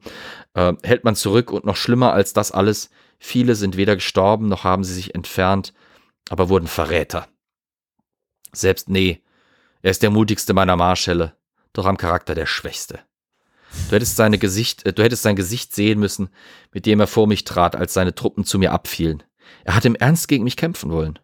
äh, 0.54 0.74
hält 0.84 1.04
man 1.04 1.16
zurück 1.16 1.52
und 1.52 1.66
noch 1.66 1.78
schlimmer 1.78 2.14
als 2.14 2.34
das 2.34 2.52
alles, 2.52 2.92
viele 3.18 3.56
sind 3.56 3.76
weder 3.76 3.96
gestorben 3.96 4.50
noch 4.50 4.64
haben 4.64 4.84
sie 4.84 4.94
sich 4.94 5.16
entfernt, 5.16 5.74
aber 6.30 6.50
wurden 6.50 6.68
Verräter. 6.68 7.28
Selbst 8.54 8.88
nee, 8.88 9.24
er 9.82 9.90
ist 9.92 10.04
der 10.04 10.12
mutigste 10.12 10.54
meiner 10.54 10.76
Marschälle, 10.76 11.34
doch 11.74 11.88
am 11.88 11.98
Charakter 11.98 12.36
der 12.36 12.46
Schwächste. 12.46 13.00
Du 13.90 13.96
hättest, 13.96 14.16
seine 14.16 14.38
Gesicht, 14.38 14.86
äh, 14.86 14.94
du 14.94 15.04
hättest 15.04 15.24
sein 15.24 15.36
Gesicht 15.36 15.74
sehen 15.74 16.00
müssen, 16.00 16.30
mit 16.72 16.86
dem 16.86 17.00
er 17.00 17.08
vor 17.08 17.26
mich 17.26 17.46
trat, 17.46 17.76
als 17.76 17.96
seine 17.96 18.14
Truppen 18.14 18.46
zu 18.46 18.60
mir 18.60 18.72
abfielen. 18.72 19.24
Er 19.64 19.76
hat 19.76 19.86
im 19.86 19.96
Ernst 19.96 20.28
gegen 20.28 20.44
mich 20.44 20.58
kämpfen 20.58 20.92
wollen 20.92 21.20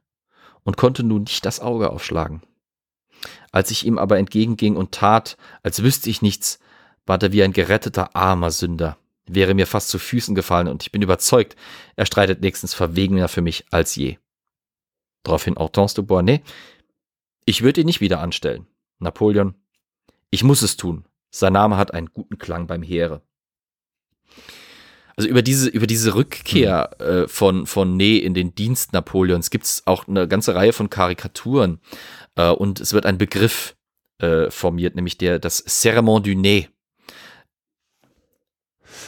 und 0.64 0.78
konnte 0.78 1.04
nun 1.04 1.24
nicht 1.24 1.46
das 1.46 1.60
Auge 1.60 1.90
aufschlagen. 1.90 2.42
Als 3.52 3.72
ich 3.72 3.86
ihm 3.86 3.98
aber 3.98 4.18
entgegenging 4.18 4.76
und 4.76 4.92
tat, 4.92 5.38
als 5.64 5.84
wüsste 5.84 6.10
ich 6.10 6.22
nichts, 6.22 6.60
war 7.06 7.22
er 7.22 7.32
wie 7.32 7.44
ein 7.44 7.54
geretteter 7.54 8.16
armer 8.16 8.52
Sünder, 8.52 8.98
wäre 9.26 9.54
mir 9.54 9.68
fast 9.68 9.90
zu 9.90 10.00
Füßen 10.00 10.36
gefallen 10.36 10.68
und 10.68 10.84
ich 10.84 10.92
bin 10.92 11.02
überzeugt, 11.02 11.56
er 11.96 12.06
streitet 12.06 12.42
nächstens 12.42 12.74
verwegener 12.74 13.28
für 13.28 13.42
mich 13.42 13.66
als 13.72 13.96
je. 13.96 14.18
Daraufhin 15.24 15.56
Hortense 15.56 15.96
de 15.96 16.04
Beauharnais, 16.06 16.42
ich 17.46 17.62
würde 17.62 17.82
ihn 17.82 17.88
nicht 17.88 18.02
wieder 18.02 18.22
anstellen. 18.22 18.68
Napoleon, 19.00 19.56
ich 20.30 20.44
muss 20.44 20.62
es 20.62 20.78
tun. 20.78 21.06
Sein 21.32 21.54
Name 21.54 21.78
hat 21.78 21.94
einen 21.94 22.12
guten 22.12 22.38
Klang 22.38 22.68
beim 22.68 22.84
Heere. 22.84 23.22
Also 25.22 25.30
über 25.30 25.44
diese, 25.44 25.70
über 25.70 25.86
diese 25.86 26.16
Rückkehr 26.16 26.90
mhm. 27.00 27.06
äh, 27.06 27.28
von, 27.28 27.68
von 27.68 27.96
Ney 27.96 28.18
in 28.18 28.34
den 28.34 28.56
Dienst 28.56 28.92
Napoleons 28.92 29.52
gibt 29.52 29.66
es 29.66 29.84
auch 29.86 30.08
eine 30.08 30.28
ganze 30.28 30.56
Reihe 30.56 30.74
von 30.74 30.90
Karikaturen. 30.90 31.80
Äh, 32.36 32.50
und 32.50 32.80
es 32.80 32.94
wird 32.94 33.06
ein 33.06 33.20
Begriff 33.20 33.76
äh, 34.18 34.50
formiert, 34.50 34.96
nämlich 34.96 35.20
der, 35.20 35.38
das 35.38 35.58
Serment 35.58 36.26
du 36.26 36.34
Nez. 36.36 36.70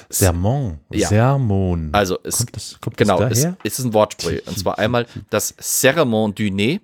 Sermon. 0.10 0.82
Ja. 0.92 1.08
Sermon. 1.08 1.90
Also 1.94 2.20
es, 2.24 2.38
kommt 2.38 2.56
das, 2.56 2.78
kommt 2.80 2.98
genau, 2.98 3.20
es, 3.24 3.48
es, 3.64 3.80
ist 3.80 3.86
ein 3.86 3.96
Wortspiel. 3.96 4.44
Und 4.46 4.60
zwar 4.60 4.78
einmal 4.84 5.08
das 5.32 5.56
Serment 5.58 6.38
du 6.38 6.52
Nez, 6.52 6.82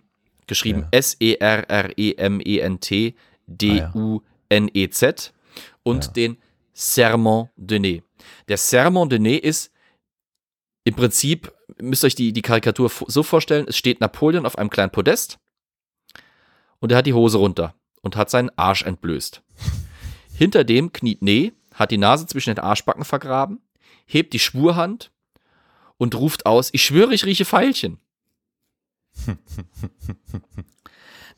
geschrieben 0.48 0.88
ja. 0.92 0.98
S-E-R-R-E-M-E-N-T 0.98 1.94
D-U-N-E-Z 3.46 5.34
und 5.84 6.06
ja. 6.06 6.12
den 6.14 6.38
Serment 6.74 7.50
de 7.58 7.78
Nez. 7.78 8.02
Der 8.48 8.58
Serment 8.58 9.12
de 9.12 9.20
Nez 9.20 9.40
ist 9.44 9.72
im 10.84 10.96
Prinzip, 10.96 11.52
müsst 11.80 12.04
ihr 12.04 12.08
euch 12.08 12.16
die, 12.16 12.34
die 12.34 12.42
Karikatur 12.42 12.90
so 13.08 13.24
vorstellen, 13.24 13.66
es 13.68 13.78
steht 13.78 14.02
Napoleon 14.02 14.46
auf 14.46 14.58
einem 14.58 14.70
kleinen 14.70 14.92
Podest 14.92 15.38
und 16.80 16.92
er 16.92 17.00
hat 17.00 17.06
die 17.06 17.14
Hose 17.14 17.38
runter 17.38 17.76
und 18.02 18.16
hat 18.16 18.30
seinen 18.30 18.50
Arsch 18.58 18.84
entblößt. 18.84 19.42
Hinter 20.34 20.64
dem 20.64 20.94
kniet 20.94 21.22
Nee, 21.22 21.54
hat 21.74 21.92
die 21.92 21.98
Nase 21.98 22.26
zwischen 22.28 22.52
den 22.52 22.64
Arschbacken 22.64 23.06
vergraben, 23.06 23.62
hebt 24.06 24.34
die 24.34 24.40
Schwurhand 24.40 25.12
und 25.98 26.16
ruft 26.16 26.46
aus, 26.46 26.70
ich 26.74 26.84
schwöre, 26.84 27.14
ich 27.14 27.26
rieche 27.26 27.46
Pfeilchen. 27.46 28.00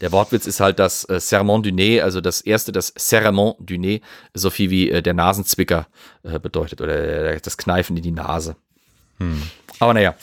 Der 0.02 0.11
Wortwitz 0.11 0.48
ist 0.48 0.60
halt 0.60 0.80
das 0.80 1.07
äh, 1.10 1.19
Serment 1.19 1.65
du 1.65 1.72
Nez, 1.72 2.02
also 2.02 2.22
das 2.22 2.41
erste, 2.41 2.72
das 2.72 2.94
Serment 2.98 3.56
du 3.60 3.78
Nez, 3.78 4.02
so 4.34 4.49
viel 4.49 4.69
wie 4.69 4.90
äh, 4.90 5.02
der 5.02 5.14
Nasenzwicker 5.14 5.88
äh, 6.23 6.40
bedeutet 6.40 6.82
oder 6.82 7.40
das 7.40 7.57
Kneifen 7.57 7.95
in 7.95 8.03
die 8.03 8.11
Nase. 8.11 8.56
Hm. 9.19 9.44
Aber 9.80 9.94
naja, 9.94 10.15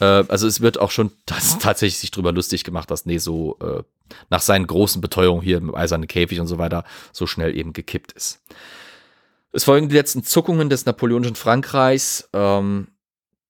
äh, 0.00 0.04
also 0.04 0.46
es 0.46 0.60
wird 0.60 0.78
auch 0.78 0.90
schon 0.90 1.12
tatsächlich 1.26 1.98
sich 1.98 2.10
drüber 2.10 2.32
lustig 2.32 2.64
gemacht, 2.64 2.90
dass 2.90 3.06
Nee 3.06 3.18
so 3.18 3.58
äh, 3.60 3.82
nach 4.30 4.40
seinen 4.40 4.66
großen 4.66 5.00
Beteuerungen 5.00 5.42
hier 5.42 5.58
im 5.58 5.74
eisernen 5.74 6.08
Käfig 6.08 6.40
und 6.40 6.46
so 6.46 6.58
weiter 6.58 6.84
so 7.12 7.26
schnell 7.26 7.56
eben 7.56 7.72
gekippt 7.72 8.12
ist. 8.12 8.40
Es 9.52 9.64
folgen 9.64 9.88
die 9.88 9.94
letzten 9.94 10.24
Zuckungen 10.24 10.68
des 10.70 10.86
napoleonischen 10.86 11.36
Frankreichs. 11.36 12.28
Ähm, 12.32 12.88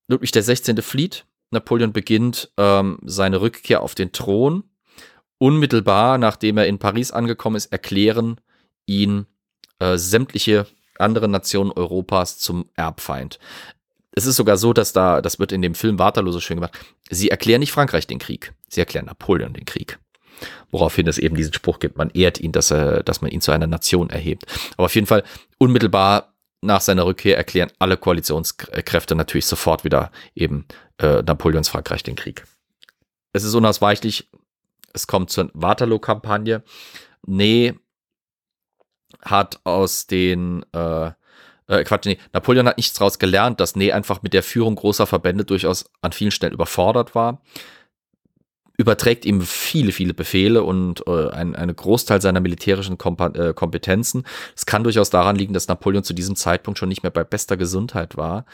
Ludwig 0.08 0.32
der 0.32 0.42
16. 0.42 0.80
flieht. 0.82 1.24
Napoleon 1.50 1.92
beginnt 1.92 2.50
ähm, 2.56 2.98
seine 3.04 3.40
Rückkehr 3.40 3.82
auf 3.82 3.94
den 3.94 4.12
Thron. 4.12 4.64
Unmittelbar 5.38 6.18
nachdem 6.18 6.58
er 6.58 6.66
in 6.66 6.78
Paris 6.78 7.10
angekommen 7.10 7.56
ist, 7.56 7.66
erklären 7.66 8.40
ihn 8.86 9.26
äh, 9.78 9.96
sämtliche 9.96 10.66
andere 10.98 11.28
Nationen 11.28 11.70
Europas 11.70 12.38
zum 12.38 12.68
Erbfeind. 12.74 13.38
Es 14.12 14.26
ist 14.26 14.36
sogar 14.36 14.56
so, 14.56 14.72
dass 14.72 14.92
da, 14.92 15.22
das 15.22 15.38
wird 15.38 15.52
in 15.52 15.62
dem 15.62 15.76
Film 15.76 15.98
Waterloo 16.00 16.32
so 16.32 16.40
schön 16.40 16.56
gemacht, 16.56 16.76
sie 17.08 17.30
erklären 17.30 17.60
nicht 17.60 17.70
Frankreich 17.70 18.06
den 18.06 18.18
Krieg, 18.18 18.52
sie 18.68 18.80
erklären 18.80 19.06
Napoleon 19.06 19.52
den 19.52 19.64
Krieg. 19.64 19.98
Woraufhin 20.70 21.06
es 21.06 21.18
eben 21.18 21.36
diesen 21.36 21.52
Spruch 21.52 21.78
gibt, 21.78 21.96
man 21.96 22.10
ehrt 22.10 22.40
ihn, 22.40 22.52
dass, 22.52 22.70
er, 22.70 23.02
dass 23.02 23.20
man 23.20 23.30
ihn 23.30 23.40
zu 23.40 23.52
einer 23.52 23.66
Nation 23.66 24.10
erhebt. 24.10 24.44
Aber 24.76 24.86
auf 24.86 24.94
jeden 24.94 25.06
Fall 25.06 25.24
unmittelbar 25.58 26.34
nach 26.60 26.80
seiner 26.80 27.06
Rückkehr 27.06 27.36
erklären 27.36 27.70
alle 27.78 27.96
Koalitionskräfte 27.96 29.14
natürlich 29.14 29.46
sofort 29.46 29.84
wieder 29.84 30.10
eben 30.34 30.66
äh, 30.98 31.22
Napoleons 31.22 31.68
Frankreich 31.68 32.02
den 32.02 32.16
Krieg. 32.16 32.44
es 33.32 33.44
ist 33.44 33.54
unausweichlich, 33.54 34.28
es 34.98 35.06
kommt 35.06 35.30
zur 35.30 35.50
Waterloo-Kampagne. 35.54 36.62
Nee, 37.26 37.74
hat 39.22 39.60
aus 39.64 40.06
den 40.06 40.64
äh, 40.72 41.10
äh, 41.68 41.84
Quatsch, 41.84 42.06
nee, 42.06 42.18
Napoleon 42.32 42.66
hat 42.66 42.76
nichts 42.76 42.98
daraus 42.98 43.18
gelernt, 43.18 43.60
dass 43.60 43.76
Nee 43.76 43.92
einfach 43.92 44.22
mit 44.22 44.32
der 44.32 44.42
Führung 44.42 44.74
großer 44.74 45.06
Verbände 45.06 45.44
durchaus 45.44 45.90
an 46.02 46.12
vielen 46.12 46.30
Stellen 46.30 46.52
überfordert 46.52 47.14
war. 47.14 47.42
Überträgt 48.76 49.24
ihm 49.24 49.42
viele, 49.42 49.90
viele 49.90 50.14
Befehle 50.14 50.62
und 50.62 51.06
äh, 51.08 51.30
ein, 51.30 51.56
eine 51.56 51.74
Großteil 51.74 52.20
seiner 52.20 52.40
militärischen 52.40 52.96
Kompa 52.96 53.26
äh, 53.28 53.52
Kompetenzen. 53.52 54.24
Es 54.56 54.66
kann 54.66 54.84
durchaus 54.84 55.10
daran 55.10 55.36
liegen, 55.36 55.52
dass 55.52 55.68
Napoleon 55.68 56.04
zu 56.04 56.14
diesem 56.14 56.36
Zeitpunkt 56.36 56.78
schon 56.78 56.88
nicht 56.88 57.02
mehr 57.02 57.10
bei 57.10 57.24
bester 57.24 57.56
Gesundheit 57.56 58.16
war. 58.16 58.44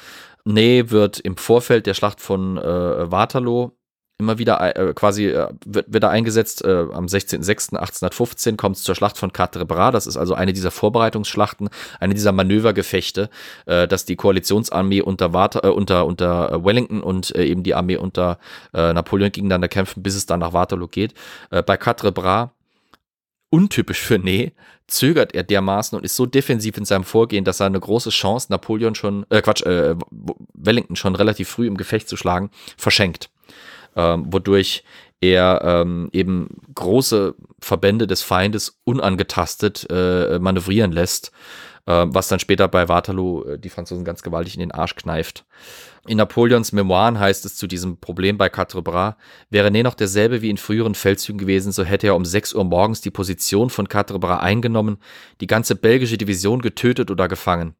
Nee 0.44 0.84
wird 0.88 1.20
im 1.20 1.36
Vorfeld 1.36 1.86
der 1.86 1.94
Schlacht 1.94 2.20
von 2.20 2.56
äh, 2.56 3.10
Waterloo 3.10 3.72
immer 4.18 4.38
wieder 4.38 4.76
äh, 4.76 4.94
quasi 4.94 5.26
äh, 5.26 5.48
wird, 5.64 5.92
wird 5.92 6.04
er 6.04 6.10
eingesetzt. 6.10 6.64
Äh, 6.64 6.86
am 6.92 7.06
16.06.1815 7.06 8.56
kommt 8.56 8.76
es 8.76 8.82
zur 8.82 8.94
Schlacht 8.94 9.18
von 9.18 9.32
Quatre 9.32 9.64
Bras. 9.66 9.92
Das 9.92 10.06
ist 10.06 10.16
also 10.16 10.34
eine 10.34 10.52
dieser 10.52 10.70
Vorbereitungsschlachten, 10.70 11.68
eine 12.00 12.14
dieser 12.14 12.32
Manövergefechte, 12.32 13.28
äh, 13.66 13.88
dass 13.88 14.04
die 14.04 14.16
Koalitionsarmee 14.16 15.02
unter, 15.02 15.32
Water, 15.32 15.64
äh, 15.64 15.68
unter, 15.68 16.06
unter 16.06 16.52
äh, 16.52 16.64
Wellington 16.64 17.02
und 17.02 17.34
äh, 17.34 17.44
eben 17.44 17.62
die 17.64 17.74
Armee 17.74 17.96
unter 17.96 18.38
äh, 18.72 18.92
Napoleon 18.92 19.32
gegeneinander 19.32 19.68
kämpfen, 19.68 20.02
bis 20.02 20.14
es 20.14 20.26
dann 20.26 20.40
nach 20.40 20.52
Waterloo 20.52 20.88
geht. 20.88 21.14
Äh, 21.50 21.62
bei 21.62 21.76
Quatre 21.76 22.12
Bras 22.12 22.50
untypisch 23.50 24.00
für 24.00 24.18
Nee, 24.18 24.52
zögert 24.88 25.34
er 25.34 25.44
dermaßen 25.44 25.96
und 25.96 26.04
ist 26.04 26.16
so 26.16 26.26
defensiv 26.26 26.76
in 26.76 26.84
seinem 26.84 27.04
Vorgehen, 27.04 27.44
dass 27.44 27.60
er 27.60 27.66
eine 27.66 27.78
große 27.78 28.10
Chance, 28.10 28.48
Napoleon 28.50 28.94
schon, 28.94 29.26
äh, 29.30 29.42
Quatsch, 29.42 29.62
äh, 29.62 29.94
Wellington 30.54 30.96
schon 30.96 31.14
relativ 31.14 31.48
früh 31.48 31.66
im 31.66 31.76
Gefecht 31.76 32.08
zu 32.08 32.16
schlagen, 32.16 32.50
verschenkt 32.76 33.30
ähm, 33.96 34.26
wodurch 34.28 34.84
er 35.20 35.62
ähm, 35.64 36.10
eben 36.12 36.48
große 36.74 37.34
Verbände 37.60 38.06
des 38.06 38.22
Feindes 38.22 38.80
unangetastet 38.84 39.86
äh, 39.90 40.38
manövrieren 40.38 40.92
lässt, 40.92 41.32
äh, 41.86 42.04
was 42.06 42.28
dann 42.28 42.40
später 42.40 42.68
bei 42.68 42.88
Waterloo 42.88 43.44
äh, 43.44 43.58
die 43.58 43.70
Franzosen 43.70 44.04
ganz 44.04 44.22
gewaltig 44.22 44.54
in 44.54 44.60
den 44.60 44.72
Arsch 44.72 44.96
kneift. 44.96 45.44
In 46.06 46.18
Napoleons 46.18 46.72
Memoiren 46.72 47.18
heißt 47.18 47.46
es 47.46 47.56
zu 47.56 47.66
diesem 47.66 47.96
Problem 47.96 48.36
bei 48.36 48.50
Quatre 48.50 48.82
Bras, 48.82 49.14
wäre 49.48 49.70
Ney 49.70 49.82
noch 49.82 49.94
derselbe 49.94 50.42
wie 50.42 50.50
in 50.50 50.58
früheren 50.58 50.94
Feldzügen 50.94 51.38
gewesen, 51.38 51.72
so 51.72 51.82
hätte 51.82 52.08
er 52.08 52.16
um 52.16 52.26
6 52.26 52.52
Uhr 52.52 52.64
morgens 52.64 53.00
die 53.00 53.10
Position 53.10 53.70
von 53.70 53.88
Quatre 53.88 54.18
Bras 54.18 54.42
eingenommen, 54.42 54.98
die 55.40 55.46
ganze 55.46 55.74
belgische 55.74 56.18
Division 56.18 56.60
getötet 56.60 57.10
oder 57.10 57.28
gefangen. 57.28 57.74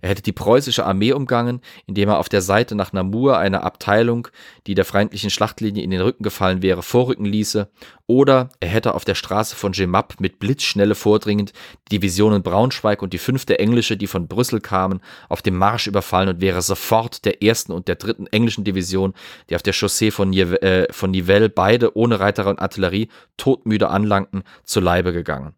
Er 0.00 0.10
hätte 0.10 0.22
die 0.22 0.32
preußische 0.32 0.84
Armee 0.84 1.12
umgangen, 1.12 1.60
indem 1.86 2.08
er 2.08 2.18
auf 2.18 2.28
der 2.28 2.42
Seite 2.42 2.74
nach 2.74 2.92
Namur 2.92 3.38
eine 3.38 3.62
Abteilung, 3.62 4.28
die 4.66 4.74
der 4.74 4.84
feindlichen 4.84 5.30
Schlachtlinie 5.30 5.82
in 5.82 5.90
den 5.90 6.00
Rücken 6.00 6.22
gefallen 6.22 6.62
wäre, 6.62 6.82
vorrücken 6.82 7.24
ließe, 7.24 7.70
oder 8.06 8.48
er 8.60 8.68
hätte 8.68 8.94
auf 8.94 9.04
der 9.04 9.14
Straße 9.14 9.54
von 9.54 9.72
Gemap 9.72 10.14
mit 10.18 10.38
Blitzschnelle 10.38 10.94
vordringend 10.94 11.52
die 11.90 11.98
Divisionen 11.98 12.42
Braunschweig 12.42 13.02
und 13.02 13.12
die 13.12 13.18
fünfte 13.18 13.58
englische, 13.58 13.96
die 13.96 14.06
von 14.06 14.28
Brüssel 14.28 14.60
kamen, 14.60 15.00
auf 15.28 15.42
dem 15.42 15.56
Marsch 15.56 15.86
überfallen 15.86 16.30
und 16.30 16.40
wäre 16.40 16.62
sofort 16.62 17.24
der 17.24 17.42
ersten 17.42 17.72
und 17.72 17.86
der 17.86 17.96
dritten 17.96 18.26
englischen 18.28 18.64
Division, 18.64 19.14
die 19.50 19.56
auf 19.56 19.62
der 19.62 19.74
Chaussee 19.74 20.10
von, 20.10 20.30
Nive 20.30 20.62
äh, 20.62 20.92
von 20.92 21.10
Nivelles 21.10 21.50
beide 21.54 21.96
ohne 21.96 22.18
Reiter 22.18 22.46
und 22.46 22.60
Artillerie 22.60 23.08
todmüde 23.36 23.88
anlangten, 23.88 24.42
zu 24.64 24.80
Leibe 24.80 25.12
gegangen. 25.12 25.54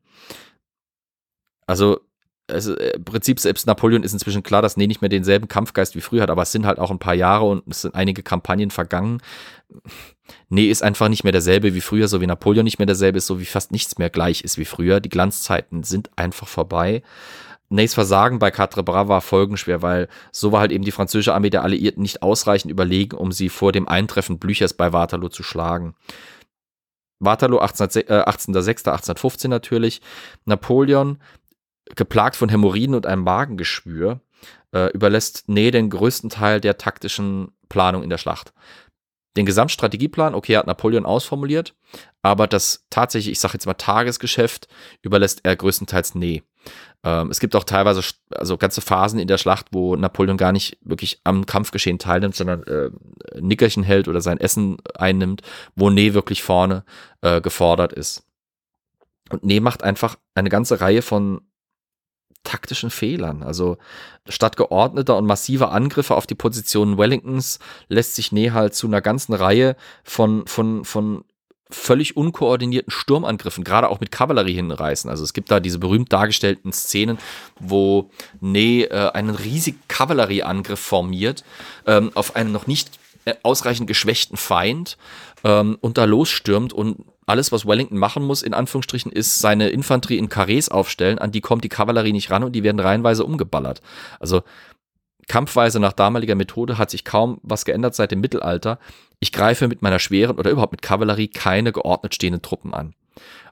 Also 1.67 2.01
also 2.51 2.77
im 2.77 3.05
Prinzip 3.05 3.41
selbst 3.41 3.67
Napoleon 3.67 4.03
ist 4.03 4.13
inzwischen 4.13 4.43
klar, 4.43 4.63
dass 4.63 4.77
Nee 4.77 4.87
nicht 4.87 5.01
mehr 5.01 5.09
denselben 5.09 5.49
Kampfgeist 5.49 5.95
wie 5.95 6.01
früher 6.01 6.23
hat, 6.23 6.31
aber 6.31 6.43
es 6.43 6.53
sind 6.53 6.67
halt 6.67 6.79
auch 6.79 6.91
ein 6.91 6.99
paar 6.99 7.15
Jahre 7.15 7.47
und 7.47 7.63
es 7.69 7.83
sind 7.83 7.95
einige 7.95 8.23
Kampagnen 8.23 8.71
vergangen. 8.71 9.23
Nee 10.49 10.67
ist 10.67 10.83
einfach 10.83 11.09
nicht 11.09 11.25
mehr 11.25 11.33
derselbe 11.33 11.75
wie 11.75 11.81
früher, 11.81 12.09
so 12.09 12.21
wie 12.21 12.27
Napoleon 12.27 12.65
nicht 12.65 12.79
mehr 12.79 12.87
derselbe 12.87 13.19
ist, 13.19 13.27
so 13.27 13.41
wie 13.41 13.45
fast 13.45 13.73
nichts 13.73 13.99
mehr 13.99 14.11
gleich 14.11 14.43
ist 14.43 14.59
wie 14.59 14.65
früher. 14.65 15.01
Die 15.01 15.09
Glanzzeiten 15.09 15.83
sind 15.83 16.11
einfach 16.17 16.49
vorbei. 16.49 17.03
Nays 17.73 17.95
Versagen 17.95 18.41
bei 18.41 18.51
Quatre 18.51 18.83
Bras 18.83 19.07
war 19.07 19.21
folgenschwer, 19.21 19.81
weil 19.81 20.09
so 20.33 20.51
war 20.51 20.61
halt 20.61 20.73
eben 20.73 20.85
die 20.85 20.91
französische 20.91 21.35
Armee 21.35 21.51
der 21.51 21.63
Alliierten 21.63 22.03
nicht 22.03 22.23
ausreichend 22.23 22.73
überlegen, 22.73 23.17
um 23.17 23.31
sie 23.31 23.49
vor 23.49 23.71
dem 23.71 23.87
Eintreffen 23.87 24.41
Blüchers 24.41 24.75
bei 24.75 24.93
Waterloo 24.93 25.29
zu 25.29 25.45
schlagen. 25.45 25.95
Waterloo 27.21 27.61
18.06.1815 27.61 29.45
äh, 29.45 29.49
natürlich. 29.49 30.01
Napoleon 30.47 31.19
geplagt 31.97 32.37
von 32.37 32.49
Hämorrhoiden 32.49 32.95
und 32.95 33.07
einem 33.07 33.23
Magengeschwür, 33.23 34.21
äh, 34.73 34.91
überlässt 34.93 35.49
Ney 35.49 35.71
den 35.71 35.91
größten 35.91 36.31
Teil 36.31 36.61
der 36.61 36.79
taktischen 36.79 37.53
Planung 37.69 38.03
in 38.03 38.11
der 38.11 38.19
Schlacht. 38.19 38.53
Den 39.37 39.47
Gesamtstrategieplan, 39.47 40.35
okay, 40.35 40.57
hat 40.57 40.67
Napoleon 40.67 41.07
ausformuliert, 41.07 41.75
aber 42.21 42.49
das 42.49 42.87
tatsächlich, 42.91 43.33
ich 43.33 43.41
sage 43.41 43.55
jetzt 43.55 43.67
mal 43.67 43.75
Tagesgeschäft, 43.75 44.67
überlässt 45.03 45.41
er 45.45 45.55
größtenteils 45.55 46.17
Ney. 46.17 46.43
Ähm, 47.05 47.31
es 47.31 47.39
gibt 47.39 47.55
auch 47.55 47.65
teilweise 47.65 48.03
also 48.31 48.59
ganze 48.59 48.81
Phasen 48.81 49.21
in 49.21 49.29
der 49.29 49.39
Schlacht, 49.39 49.67
wo 49.71 49.95
Napoleon 49.95 50.37
gar 50.37 50.53
nicht 50.53 50.79
wirklich 50.83 51.21
am 51.25 51.47
Kampfgeschehen 51.47 51.99
teilnimmt, 51.99 52.35
sondern 52.35 52.65
äh, 52.65 52.91
Nickerchen 53.41 53.85
hält 53.85 54.09
oder 54.09 54.21
sein 54.21 54.39
Essen 54.39 54.79
einnimmt, 54.95 55.43
wo 55.77 55.91
Ney 55.91 56.13
wirklich 56.13 56.43
vorne 56.43 56.85
äh, 57.23 57.41
gefordert 57.41 57.93
ist. 57.93 58.25
Und 59.31 59.45
Ney 59.45 59.61
macht 59.61 59.85
einfach 59.85 60.17
eine 60.35 60.49
ganze 60.49 60.81
Reihe 60.81 61.03
von 61.03 61.41
taktischen 62.45 62.91
Fehlern. 62.91 63.43
Also 63.43 63.77
statt 64.29 64.57
geordneter 64.57 65.17
und 65.17 65.27
massiver 65.27 65.73
Angriffe 65.73 66.15
auf 66.15 66.27
die 66.27 66.35
Positionen 66.35 66.99
Wellingtons 66.99 67.59
lässt 67.89 68.15
sich 68.15 68.33
Ney 68.33 68.49
halt 68.49 68.75
zu 68.75 68.87
einer 68.87 69.01
ganzen 69.01 69.35
Reihe 69.35 69.77
von, 70.05 70.47
von, 70.47 70.85
von 70.85 71.25
völlig 71.71 72.17
unkoordinierten 72.17 72.91
Sturmangriffen, 72.91 73.65
gerade 73.65 73.89
auch 73.89 74.01
mit 74.01 74.11
Kavallerie 74.11 74.55
hinreißen. 74.55 75.09
Also 75.09 75.25
es 75.25 75.33
gibt 75.33 75.51
da 75.51 75.61
diese 75.61 75.79
berühmt 75.79 76.13
dargestellten 76.13 76.73
Szenen, 76.73 77.19
wo 77.59 78.11
Ney 78.41 78.85
äh, 78.85 79.11
einen 79.13 79.31
riesigen 79.31 79.81
Kavallerieangriff 79.89 80.81
formiert 80.81 81.45
ähm, 81.87 82.11
auf 82.15 82.37
einen 82.37 82.53
noch 82.53 82.67
nicht 82.67 82.99
äh, 83.25 83.35
ausreichend 83.43 83.87
geschwächten 83.87 84.37
Feind 84.37 84.97
ähm, 85.45 85.79
und 85.81 85.99
da 85.99 86.05
losstürmt 86.05 86.73
und 86.73 87.05
alles, 87.31 87.53
was 87.53 87.67
Wellington 87.67 87.97
machen 87.97 88.25
muss, 88.25 88.43
in 88.43 88.55
Anführungsstrichen, 88.55 89.13
ist 89.13 89.39
seine 89.39 89.71
Infanterie 89.71 90.19
in 90.19 90.29
Karrees 90.29 90.69
aufstellen, 90.69 91.19
an 91.19 91.33
die 91.33 91.41
kommt 91.41 91.65
die 91.65 91.69
Kavallerie 91.69 92.13
nicht 92.13 92.31
ran 92.31 92.43
und 92.43 92.53
die 92.53 92.63
werden 92.63 92.81
reihenweise 92.81 93.25
umgeballert. 93.25 93.81
Also 94.19 94.43
Kampfweise 95.29 95.79
nach 95.79 95.93
damaliger 95.93 96.35
Methode 96.35 96.77
hat 96.77 96.91
sich 96.91 97.05
kaum 97.05 97.39
was 97.43 97.65
geändert 97.65 97.95
seit 97.95 98.11
dem 98.11 98.21
Mittelalter. 98.21 98.81
Ich 99.21 99.31
greife 99.31 99.69
mit 99.69 99.81
meiner 99.81 100.01
schweren 100.01 100.39
oder 100.39 100.51
überhaupt 100.51 100.73
mit 100.73 100.83
Kavallerie 100.83 101.29
keine 101.29 101.71
geordnet 101.73 102.17
stehenden 102.17 102.43
Truppen 102.43 102.75
an. 102.75 102.95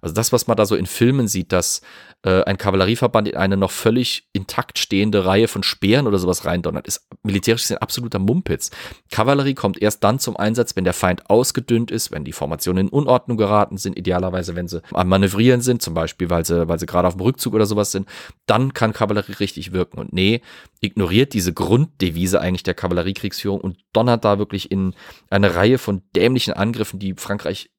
Also 0.01 0.15
das, 0.15 0.33
was 0.33 0.47
man 0.47 0.57
da 0.57 0.67
so 0.67 0.77
in 0.77 0.87
Filmen 0.87 1.29
sieht, 1.29 1.53
dass 1.53 1.81
äh, 2.23 2.43
ein 2.45 2.59
Kavallerieverband 2.59 3.29
in 3.29 3.37
eine 3.37 3.57
noch 3.57 3.71
völlig 3.71 4.29
intakt 4.33 4.79
stehende 4.79 5.25
Reihe 5.25 5.49
von 5.49 5.63
Speeren 5.63 6.07
oder 6.07 6.19
sowas 6.19 6.45
reindonnert, 6.45 6.87
ist 6.87 7.07
militärisch 7.23 7.71
ein 7.71 7.79
absoluter 7.79 8.19
Mumpitz. 8.19 8.71
Kavallerie 9.11 9.55
kommt 9.55 9.81
erst 9.81 10.03
dann 10.05 10.19
zum 10.19 10.37
Einsatz, 10.37 10.77
wenn 10.77 10.85
der 10.85 10.95
Feind 10.95 11.31
ausgedünnt 11.31 11.91
ist, 11.91 12.11
wenn 12.11 12.25
die 12.25 12.33
Formationen 12.33 12.89
in 12.89 12.93
Unordnung 12.93 13.37
geraten 13.37 13.77
sind, 13.77 13.97
idealerweise, 13.97 14.57
wenn 14.57 14.69
sie 14.69 14.83
am 14.93 15.09
Manövrieren 15.09 15.61
sind, 15.61 15.83
zum 15.83 15.95
Beispiel, 15.95 16.31
weil 16.31 16.45
sie, 16.45 16.69
weil 16.69 16.79
sie 16.79 16.87
gerade 16.87 17.09
auf 17.09 17.15
dem 17.15 17.23
Rückzug 17.23 17.55
oder 17.55 17.67
sowas 17.67 17.93
sind, 17.93 18.09
dann 18.47 18.73
kann 18.73 18.93
Kavallerie 18.93 19.33
richtig 19.33 19.73
wirken. 19.73 19.99
Und 19.99 20.13
nee, 20.13 20.43
ignoriert 20.81 21.35
diese 21.35 21.53
Grunddevise 21.53 22.41
eigentlich 22.41 22.63
der 22.63 22.75
Kavalleriekriegsführung 22.75 23.61
und 23.61 23.79
donnert 23.93 24.25
da 24.25 24.39
wirklich 24.39 24.71
in 24.71 24.95
eine 25.31 25.55
Reihe 25.55 25.79
von 25.79 26.03
dämlichen 26.15 26.55
Angriffen, 26.55 26.99
die 26.99 27.15
Frankreich 27.15 27.71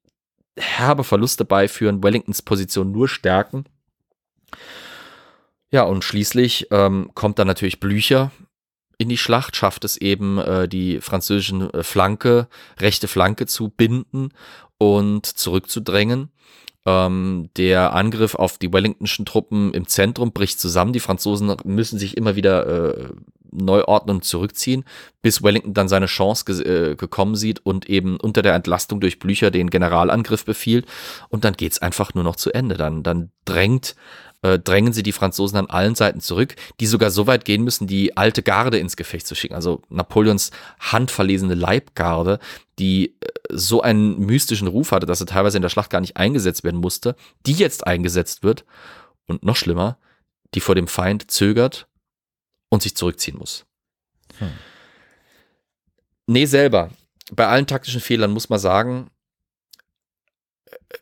herbe 0.60 1.04
Verluste 1.04 1.44
beiführen, 1.44 2.02
Wellingtons 2.02 2.42
Position 2.42 2.92
nur 2.92 3.08
stärken. 3.08 3.64
Ja, 5.70 5.84
und 5.84 6.04
schließlich 6.04 6.68
ähm, 6.70 7.10
kommt 7.14 7.38
dann 7.38 7.46
natürlich 7.46 7.80
Blücher 7.80 8.32
in 8.98 9.08
die 9.08 9.16
Schlacht, 9.16 9.56
schafft 9.56 9.84
es 9.84 9.96
eben, 9.96 10.38
äh, 10.38 10.68
die 10.68 11.00
französische 11.00 11.72
äh, 11.72 11.82
Flanke, 11.82 12.48
rechte 12.78 13.08
Flanke 13.08 13.46
zu 13.46 13.70
binden 13.70 14.30
und 14.78 15.24
zurückzudrängen. 15.24 16.30
Ähm, 16.84 17.48
der 17.56 17.94
Angriff 17.94 18.34
auf 18.34 18.58
die 18.58 18.72
Wellingtonschen 18.72 19.26
Truppen 19.26 19.72
im 19.72 19.86
Zentrum 19.86 20.32
bricht 20.32 20.60
zusammen. 20.60 20.92
Die 20.92 21.00
Franzosen 21.00 21.54
müssen 21.64 21.98
sich 21.98 22.16
immer 22.16 22.36
wieder 22.36 22.66
äh, 22.66 23.08
neu 23.52 23.84
ordnen 23.84 24.16
und 24.16 24.24
zurückziehen, 24.24 24.84
bis 25.22 25.42
Wellington 25.42 25.74
dann 25.74 25.88
seine 25.88 26.06
Chance 26.06 26.44
ge 26.44 26.62
äh, 26.62 26.94
gekommen 26.96 27.36
sieht 27.36 27.64
und 27.64 27.88
eben 27.88 28.18
unter 28.18 28.42
der 28.42 28.54
Entlastung 28.54 29.00
durch 29.00 29.18
Blücher 29.18 29.50
den 29.50 29.70
Generalangriff 29.70 30.44
befiehlt. 30.44 30.86
Und 31.28 31.44
dann 31.44 31.54
geht's 31.54 31.80
einfach 31.80 32.14
nur 32.14 32.24
noch 32.24 32.36
zu 32.36 32.52
Ende. 32.52 32.76
Dann, 32.76 33.02
dann 33.02 33.30
drängt 33.44 33.96
äh, 34.42 34.58
drängen 34.58 34.92
sie 34.92 35.02
die 35.02 35.12
Franzosen 35.12 35.58
an 35.58 35.66
allen 35.66 35.94
Seiten 35.94 36.20
zurück, 36.20 36.56
die 36.80 36.86
sogar 36.86 37.10
so 37.10 37.26
weit 37.26 37.44
gehen 37.44 37.62
müssen, 37.62 37.86
die 37.86 38.16
alte 38.16 38.42
Garde 38.42 38.78
ins 38.78 38.96
Gefecht 38.96 39.26
zu 39.26 39.34
schicken. 39.34 39.54
Also 39.54 39.82
Napoleons 39.90 40.50
handverlesene 40.78 41.54
Leibgarde, 41.54 42.38
die 42.78 43.16
äh, 43.20 43.28
so 43.50 43.82
einen 43.82 44.18
mystischen 44.18 44.68
Ruf 44.68 44.92
hatte, 44.92 45.06
dass 45.06 45.20
er 45.20 45.26
teilweise 45.26 45.58
in 45.58 45.62
der 45.62 45.68
Schlacht 45.68 45.90
gar 45.90 46.00
nicht 46.00 46.16
eingesetzt 46.16 46.64
werden 46.64 46.80
musste, 46.80 47.16
die 47.46 47.52
jetzt 47.52 47.86
eingesetzt 47.86 48.42
wird 48.42 48.64
und 49.26 49.44
noch 49.44 49.56
schlimmer, 49.56 49.98
die 50.54 50.60
vor 50.60 50.74
dem 50.74 50.88
Feind 50.88 51.30
zögert 51.30 51.86
und 52.70 52.82
sich 52.82 52.96
zurückziehen 52.96 53.36
muss. 53.36 53.66
Hm. 54.38 54.52
Nee, 56.26 56.46
selber. 56.46 56.90
Bei 57.32 57.48
allen 57.48 57.66
taktischen 57.66 58.00
Fehlern 58.00 58.30
muss 58.30 58.48
man 58.48 58.58
sagen, 58.58 59.10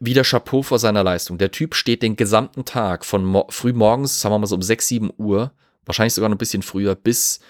wieder 0.00 0.22
Chapeau 0.22 0.62
vor 0.62 0.78
seiner 0.78 1.04
Leistung. 1.04 1.38
Der 1.38 1.50
Typ 1.50 1.74
steht 1.74 2.02
den 2.02 2.16
gesamten 2.16 2.64
Tag 2.64 3.04
von 3.04 3.24
mo 3.24 3.46
früh 3.50 3.72
morgens, 3.72 4.20
sagen 4.20 4.34
wir 4.34 4.38
mal 4.38 4.46
so 4.46 4.54
um 4.54 4.62
6, 4.62 4.86
7 4.86 5.10
Uhr, 5.16 5.52
wahrscheinlich 5.84 6.14
sogar 6.14 6.28
noch 6.28 6.36
ein 6.36 6.38
bisschen 6.38 6.62
früher, 6.62 6.94
bis 6.94 7.40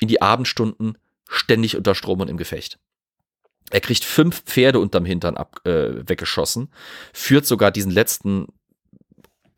in 0.00 0.08
die 0.08 0.20
Abendstunden 0.20 0.98
ständig 1.28 1.76
unter 1.76 1.94
Strom 1.94 2.20
und 2.20 2.28
im 2.28 2.36
Gefecht. 2.36 2.78
Er 3.70 3.80
kriegt 3.80 4.04
fünf 4.04 4.44
Pferde 4.44 4.78
unterm 4.78 5.04
Hintern 5.04 5.36
ab, 5.36 5.60
äh, 5.66 6.08
weggeschossen, 6.08 6.68
führt 7.12 7.46
sogar 7.46 7.72
diesen 7.72 7.90
letzten 7.90 8.46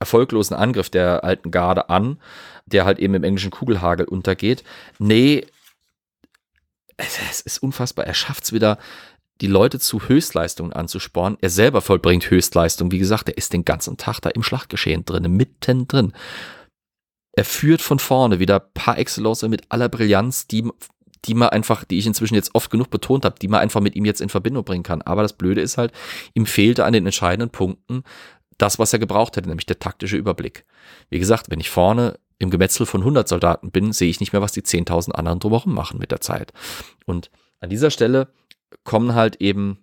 erfolglosen 0.00 0.56
Angriff 0.56 0.90
der 0.90 1.24
alten 1.24 1.50
Garde 1.50 1.88
an, 1.88 2.18
der 2.66 2.84
halt 2.84 2.98
eben 2.98 3.14
im 3.14 3.24
englischen 3.24 3.50
Kugelhagel 3.50 4.06
untergeht. 4.06 4.64
Nee, 4.98 5.46
es 6.96 7.40
ist 7.40 7.62
unfassbar. 7.62 8.06
Er 8.06 8.14
schafft 8.14 8.44
es 8.44 8.52
wieder, 8.52 8.78
die 9.40 9.46
Leute 9.46 9.78
zu 9.78 10.08
Höchstleistungen 10.08 10.72
anzuspornen. 10.72 11.38
Er 11.40 11.50
selber 11.50 11.80
vollbringt 11.80 12.28
Höchstleistung. 12.30 12.90
Wie 12.90 12.98
gesagt, 12.98 13.28
er 13.28 13.36
ist 13.36 13.52
den 13.52 13.64
ganzen 13.64 13.96
Tag 13.96 14.20
da 14.20 14.30
im 14.30 14.42
Schlachtgeschehen 14.42 15.04
drin, 15.04 15.30
mittendrin. 15.30 16.12
Er 17.32 17.44
führt 17.44 17.80
von 17.80 18.00
vorne 18.00 18.40
wieder 18.40 18.58
par 18.58 18.98
excellence 18.98 19.42
mit 19.42 19.62
aller 19.68 19.88
Brillanz, 19.88 20.48
die, 20.48 20.68
die 21.24 21.34
man 21.34 21.50
einfach, 21.50 21.84
die 21.84 21.98
ich 21.98 22.06
inzwischen 22.06 22.34
jetzt 22.34 22.54
oft 22.56 22.68
genug 22.68 22.90
betont 22.90 23.24
habe, 23.24 23.38
die 23.40 23.46
man 23.46 23.60
einfach 23.60 23.80
mit 23.80 23.94
ihm 23.94 24.04
jetzt 24.04 24.20
in 24.20 24.28
Verbindung 24.28 24.64
bringen 24.64 24.82
kann. 24.82 25.02
Aber 25.02 25.22
das 25.22 25.34
Blöde 25.34 25.60
ist 25.60 25.78
halt, 25.78 25.92
ihm 26.34 26.46
fehlte 26.46 26.84
an 26.84 26.92
den 26.92 27.06
entscheidenden 27.06 27.50
Punkten 27.50 28.02
das, 28.58 28.78
was 28.78 28.92
er 28.92 28.98
gebraucht 28.98 29.36
hätte, 29.36 29.48
nämlich 29.48 29.66
der 29.66 29.78
taktische 29.78 30.16
Überblick. 30.16 30.64
Wie 31.10 31.18
gesagt, 31.18 31.50
wenn 31.50 31.60
ich 31.60 31.70
vorne 31.70 32.18
im 32.38 32.50
Gemetzel 32.50 32.86
von 32.86 33.00
100 33.00 33.26
Soldaten 33.28 33.70
bin, 33.70 33.92
sehe 33.92 34.10
ich 34.10 34.20
nicht 34.20 34.32
mehr, 34.32 34.42
was 34.42 34.52
die 34.52 34.62
10.000 34.62 35.12
anderen 35.12 35.40
drumherum 35.40 35.74
machen 35.74 35.98
mit 35.98 36.10
der 36.10 36.20
Zeit. 36.20 36.52
Und 37.06 37.30
an 37.60 37.70
dieser 37.70 37.90
Stelle 37.90 38.28
kommen 38.84 39.14
halt 39.14 39.36
eben 39.36 39.78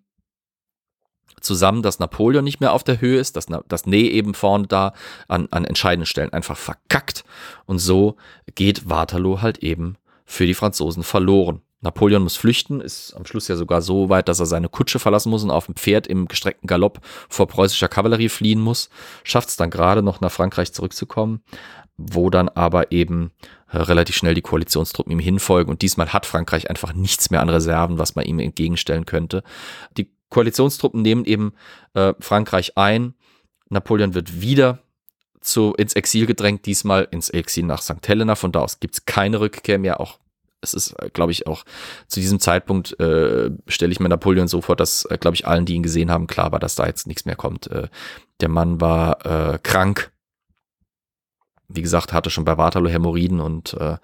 zusammen, 1.42 1.82
dass 1.82 2.00
Napoleon 2.00 2.44
nicht 2.44 2.60
mehr 2.60 2.74
auf 2.74 2.84
der 2.84 3.02
Höhe 3.02 3.20
ist, 3.20 3.36
dass, 3.36 3.48
dass 3.68 3.86
Ney 3.86 4.10
eben 4.10 4.34
vorne 4.34 4.68
da 4.68 4.94
an, 5.28 5.48
an 5.52 5.66
entscheidenden 5.66 6.06
Stellen 6.06 6.34
einfach 6.34 6.58
verkackt. 6.58 7.24
Und 7.66 7.80
so 7.80 8.16
geht 8.56 8.90
Waterloo 8.90 9.42
halt 9.42 9.60
eben 9.60 9.98
für 10.26 10.46
die 10.46 10.54
Franzosen 10.54 11.04
verloren. 11.04 11.62
Napoleon 11.86 12.24
muss 12.24 12.36
flüchten, 12.36 12.82
ist 12.82 13.14
am 13.14 13.26
Schluss 13.26 13.48
ja 13.48 13.56
sogar 13.56 13.82
so 13.84 14.10
weit, 14.10 14.28
dass 14.28 14.40
er 14.40 14.48
seine 14.48 14.70
Kutsche 14.70 14.98
verlassen 14.98 15.30
muss 15.30 15.44
und 15.44 15.52
auf 15.52 15.68
dem 15.68 15.76
Pferd 15.76 16.08
im 16.08 16.28
gestreckten 16.28 16.66
Galopp 16.66 17.00
vor 17.30 17.48
preußischer 17.48 17.88
Kavallerie 17.88 18.30
fliehen 18.30 18.60
muss. 18.60 18.90
Schafft 19.24 19.50
es 19.50 19.56
dann 19.56 19.70
gerade 19.70 20.02
noch 20.02 20.20
nach 20.20 20.32
Frankreich 20.32 20.74
zurückzukommen, 20.74 21.44
wo 21.96 22.32
dann 22.32 22.50
aber 22.50 22.92
eben 22.92 23.32
äh, 23.70 23.78
relativ 23.78 24.16
schnell 24.16 24.34
die 24.34 24.42
Koalitionstruppen 24.42 25.12
ihm 25.12 25.20
hinfolgen 25.20 25.72
und 25.72 25.84
diesmal 25.84 26.12
hat 26.12 26.26
Frankreich 26.26 26.72
einfach 26.72 26.94
nichts 26.94 27.30
mehr 27.30 27.42
an 27.42 27.50
Reserven, 27.50 28.00
was 28.00 28.16
man 28.16 28.26
ihm 28.26 28.40
entgegenstellen 28.40 29.06
könnte. 29.06 29.44
Die 29.96 30.12
Koalitionstruppen 30.30 31.04
nehmen 31.04 31.24
eben 31.24 31.54
äh, 31.94 32.16
Frankreich 32.20 32.78
ein. 32.78 33.14
Napoleon 33.70 34.16
wird 34.16 34.42
wieder 34.42 34.80
zu, 35.40 35.76
ins 35.78 35.94
Exil 35.94 36.26
gedrängt, 36.26 36.66
diesmal 36.66 37.08
ins 37.12 37.30
Exil 37.30 37.66
nach 37.66 37.84
St. 37.84 38.08
Helena. 38.08 38.34
Von 38.34 38.52
da 38.52 38.62
aus 38.62 38.80
gibt 38.80 38.96
es 38.96 39.06
keine 39.06 39.40
Rückkehr 39.40 39.78
mehr. 39.78 40.00
Auch 40.00 40.18
es 40.66 40.74
ist, 40.74 40.92
äh, 41.00 41.10
glaube 41.10 41.32
ich, 41.32 41.48
auch 41.48 41.64
zu 42.08 42.20
diesem 42.20 42.40
Zeitpunkt 42.40 43.00
äh, 43.00 43.52
stelle 43.68 43.92
ich 43.92 44.00
mir 44.00 44.10
Napoleon 44.10 44.48
so 44.48 44.62
vor, 44.62 44.76
dass, 44.76 45.06
äh, 45.06 45.18
glaube 45.18 45.36
ich, 45.36 45.48
allen, 45.48 45.66
die 45.66 45.76
ihn 45.76 45.84
gesehen 45.84 46.12
haben, 46.12 46.28
klar 46.28 46.52
war, 46.52 46.60
dass 46.60 46.76
da 46.76 46.86
jetzt 46.86 47.08
nichts 47.08 47.26
mehr 47.26 47.36
kommt. 47.36 47.68
Äh, 47.68 47.88
der 48.42 48.50
Mann 48.50 48.82
war 48.82 49.26
äh, 49.26 49.60
krank, 49.60 50.12
wie 51.68 51.82
gesagt, 51.82 52.14
hatte 52.14 52.30
schon 52.30 52.46
bei 52.46 52.58
Waterloo 52.58 52.90
Hämorrhoiden 52.90 53.40
und 53.40 53.74
äh, 53.74 53.98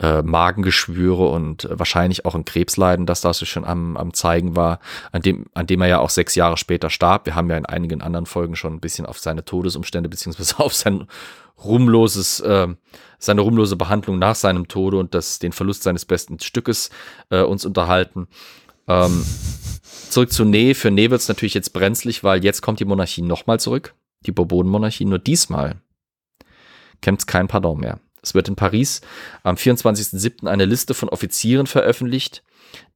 äh, 0.00 0.22
Magengeschwüre 0.22 1.28
und 1.28 1.64
äh, 1.64 1.78
wahrscheinlich 1.78 2.24
auch 2.24 2.34
ein 2.34 2.44
Krebsleiden, 2.44 3.06
dass 3.06 3.20
das 3.20 3.46
schon 3.46 3.64
am, 3.64 3.96
am 3.96 4.12
zeigen 4.12 4.56
war, 4.56 4.80
an 5.12 5.22
dem, 5.22 5.46
an 5.54 5.66
dem 5.66 5.80
er 5.82 5.88
ja 5.88 5.98
auch 6.00 6.10
sechs 6.10 6.34
Jahre 6.34 6.56
später 6.56 6.90
starb. 6.90 7.26
Wir 7.26 7.34
haben 7.34 7.48
ja 7.50 7.56
in 7.56 7.66
einigen 7.66 8.02
anderen 8.02 8.26
Folgen 8.26 8.56
schon 8.56 8.74
ein 8.74 8.80
bisschen 8.80 9.06
auf 9.06 9.18
seine 9.18 9.44
Todesumstände 9.44 10.08
beziehungsweise 10.08 10.58
auf 10.58 10.74
sein 10.74 11.06
ruhmloses, 11.62 12.40
äh, 12.40 12.68
seine 13.18 13.40
ruhmlose 13.40 13.76
Behandlung 13.76 14.18
nach 14.18 14.34
seinem 14.34 14.68
Tode 14.68 14.98
und 14.98 15.14
das, 15.14 15.38
den 15.38 15.52
Verlust 15.52 15.84
seines 15.84 16.04
besten 16.04 16.40
Stückes 16.40 16.90
äh, 17.30 17.42
uns 17.42 17.64
unterhalten. 17.64 18.28
Ähm, 18.88 19.24
zurück 20.10 20.32
zu 20.32 20.44
Nee. 20.44 20.74
Für 20.74 20.90
Nee 20.90 21.10
wird 21.10 21.20
es 21.20 21.28
natürlich 21.28 21.54
jetzt 21.54 21.72
brenzlig, 21.72 22.24
weil 22.24 22.44
jetzt 22.44 22.60
kommt 22.60 22.80
die 22.80 22.84
Monarchie 22.84 23.22
nochmal 23.22 23.60
zurück. 23.60 23.94
Die 24.26 24.32
Bourbon-Monarchie. 24.32 25.04
Nur 25.04 25.18
diesmal 25.18 25.76
kennt 27.00 27.20
es 27.20 27.26
kein 27.26 27.48
Pardon 27.48 27.78
mehr. 27.78 28.00
Es 28.22 28.34
wird 28.34 28.48
in 28.48 28.56
Paris 28.56 29.02
am 29.44 29.54
24.07. 29.56 30.48
eine 30.48 30.64
Liste 30.64 30.94
von 30.94 31.08
Offizieren 31.08 31.66
veröffentlicht, 31.66 32.42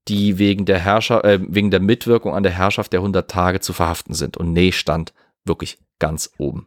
die 0.09 0.39
wegen 0.39 0.65
der, 0.65 0.81
Herrscher, 0.81 1.25
äh, 1.25 1.39
wegen 1.41 1.71
der 1.71 1.81
Mitwirkung 1.81 2.35
an 2.35 2.43
der 2.43 2.53
Herrschaft 2.53 2.93
der 2.93 3.01
100 3.01 3.31
Tage 3.31 3.61
zu 3.61 3.73
verhaften 3.73 4.15
sind. 4.15 4.37
Und 4.37 4.53
Ney 4.53 4.73
stand 4.73 5.13
wirklich 5.45 5.79
ganz 5.99 6.33
oben. 6.39 6.67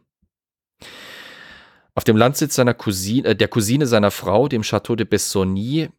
Auf 1.94 2.04
dem 2.04 2.16
Landsitz 2.16 2.54
seiner 2.54 2.74
Cousine, 2.74 3.28
äh, 3.28 3.36
der 3.36 3.48
Cousine 3.48 3.86
seiner 3.86 4.10
Frau, 4.10 4.48
dem 4.48 4.62
Château 4.62 4.96
de 4.96 5.06
Bessonny, 5.06 5.90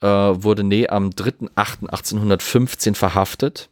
äh, 0.00 0.06
wurde 0.06 0.64
Ney 0.64 0.88
am 0.88 1.10
3.8.1815 1.10 2.94
verhaftet 2.94 3.68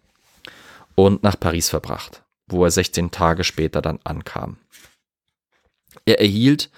und 0.94 1.23
nach 1.23 1.39
Paris 1.39 1.70
verbracht, 1.70 2.23
wo 2.49 2.65
er 2.65 2.70
16 2.70 3.11
Tage 3.11 3.44
später 3.44 3.81
dann 3.82 3.99
ankam. 4.05 4.59
Er 6.05 6.20
erhielt 6.20 6.70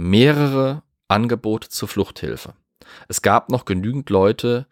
mehrere 0.00 0.82
Angebote 1.08 1.68
zur 1.68 1.88
Fluchthilfe. 1.88 2.54
Es 3.08 3.22
gab 3.22 3.50
noch 3.50 3.64
genügend 3.64 4.08
Leute 4.10 4.66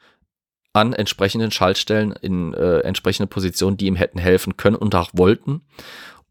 an 0.73 0.93
entsprechenden 0.93 1.51
Schaltstellen 1.51 2.13
in 2.13 2.55
äh, 2.55 2.81
entsprechenden 2.81 3.29
Positionen, 3.29 3.77
die 3.77 3.87
ihm 3.87 3.97
hätten 3.97 4.19
helfen 4.19 4.57
können 4.57 4.77
und 4.77 4.95
auch 4.95 5.11
wollten, 5.13 5.63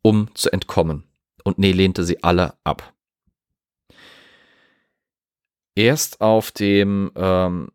um 0.02 0.34
zu 0.34 0.52
entkommen. 0.52 1.04
Und 1.44 1.60
Nee 1.60 1.72
lehnte 1.72 2.04
sie 2.04 2.24
alle 2.24 2.56
ab. 2.64 2.94
Erst 5.76 6.22
auf 6.22 6.52
dem 6.52 7.12
ähm, 7.16 7.70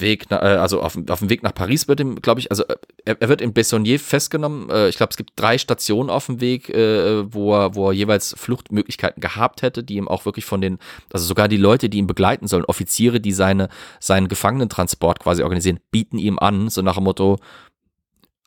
Weg, 0.00 0.30
äh, 0.30 0.34
also 0.34 0.80
auf, 0.80 0.96
auf 1.08 1.18
dem 1.18 1.30
Weg 1.30 1.42
nach 1.42 1.54
Paris 1.54 1.88
wird 1.88 2.00
ihm, 2.00 2.16
glaube 2.16 2.40
ich, 2.40 2.50
also 2.50 2.64
äh, 2.64 2.76
er, 3.04 3.20
er, 3.20 3.28
wird 3.28 3.40
in 3.40 3.52
Bessonnier 3.52 3.98
festgenommen. 3.98 4.70
Äh, 4.70 4.88
ich 4.88 4.96
glaube, 4.96 5.10
es 5.10 5.16
gibt 5.16 5.32
drei 5.36 5.58
Stationen 5.58 6.10
auf 6.10 6.26
dem 6.26 6.40
Weg, 6.40 6.68
wo, 6.68 7.54
er, 7.54 7.74
wo 7.74 7.90
er 7.90 7.92
jeweils 7.92 8.34
Fluchtmöglichkeiten 8.38 9.20
gehabt 9.20 9.62
hätte, 9.62 9.82
die 9.82 9.96
ihm 9.96 10.08
auch 10.08 10.24
wirklich 10.24 10.44
von 10.44 10.60
den, 10.60 10.78
also 11.12 11.26
sogar 11.26 11.48
die 11.48 11.56
Leute, 11.56 11.88
die 11.88 11.98
ihn 11.98 12.06
begleiten 12.06 12.46
sollen, 12.46 12.64
Offiziere, 12.64 13.20
die 13.20 13.32
seine, 13.32 13.68
seinen 14.00 14.28
Gefangenentransport 14.28 15.20
quasi 15.20 15.42
organisieren, 15.42 15.80
bieten 15.90 16.18
ihm 16.18 16.38
an, 16.38 16.68
so 16.68 16.82
nach 16.82 16.94
dem 16.94 17.04
Motto, 17.04 17.38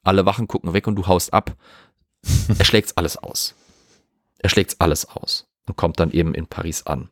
alle 0.04 0.26
Wachen 0.26 0.48
gucken 0.48 0.74
weg 0.74 0.88
und 0.88 0.96
du 0.96 1.08
haust 1.08 1.34
ab. 1.34 1.56
er 2.58 2.66
schlägt 2.66 2.98
alles 2.98 3.18
aus. 3.18 3.56
Er 4.40 4.50
schlägt 4.50 4.76
alles 4.80 5.08
aus 5.08 5.48
und 5.68 5.76
kommt 5.76 6.00
dann 6.00 6.12
eben 6.12 6.34
in 6.34 6.48
Paris 6.48 6.86
an. 6.86 7.10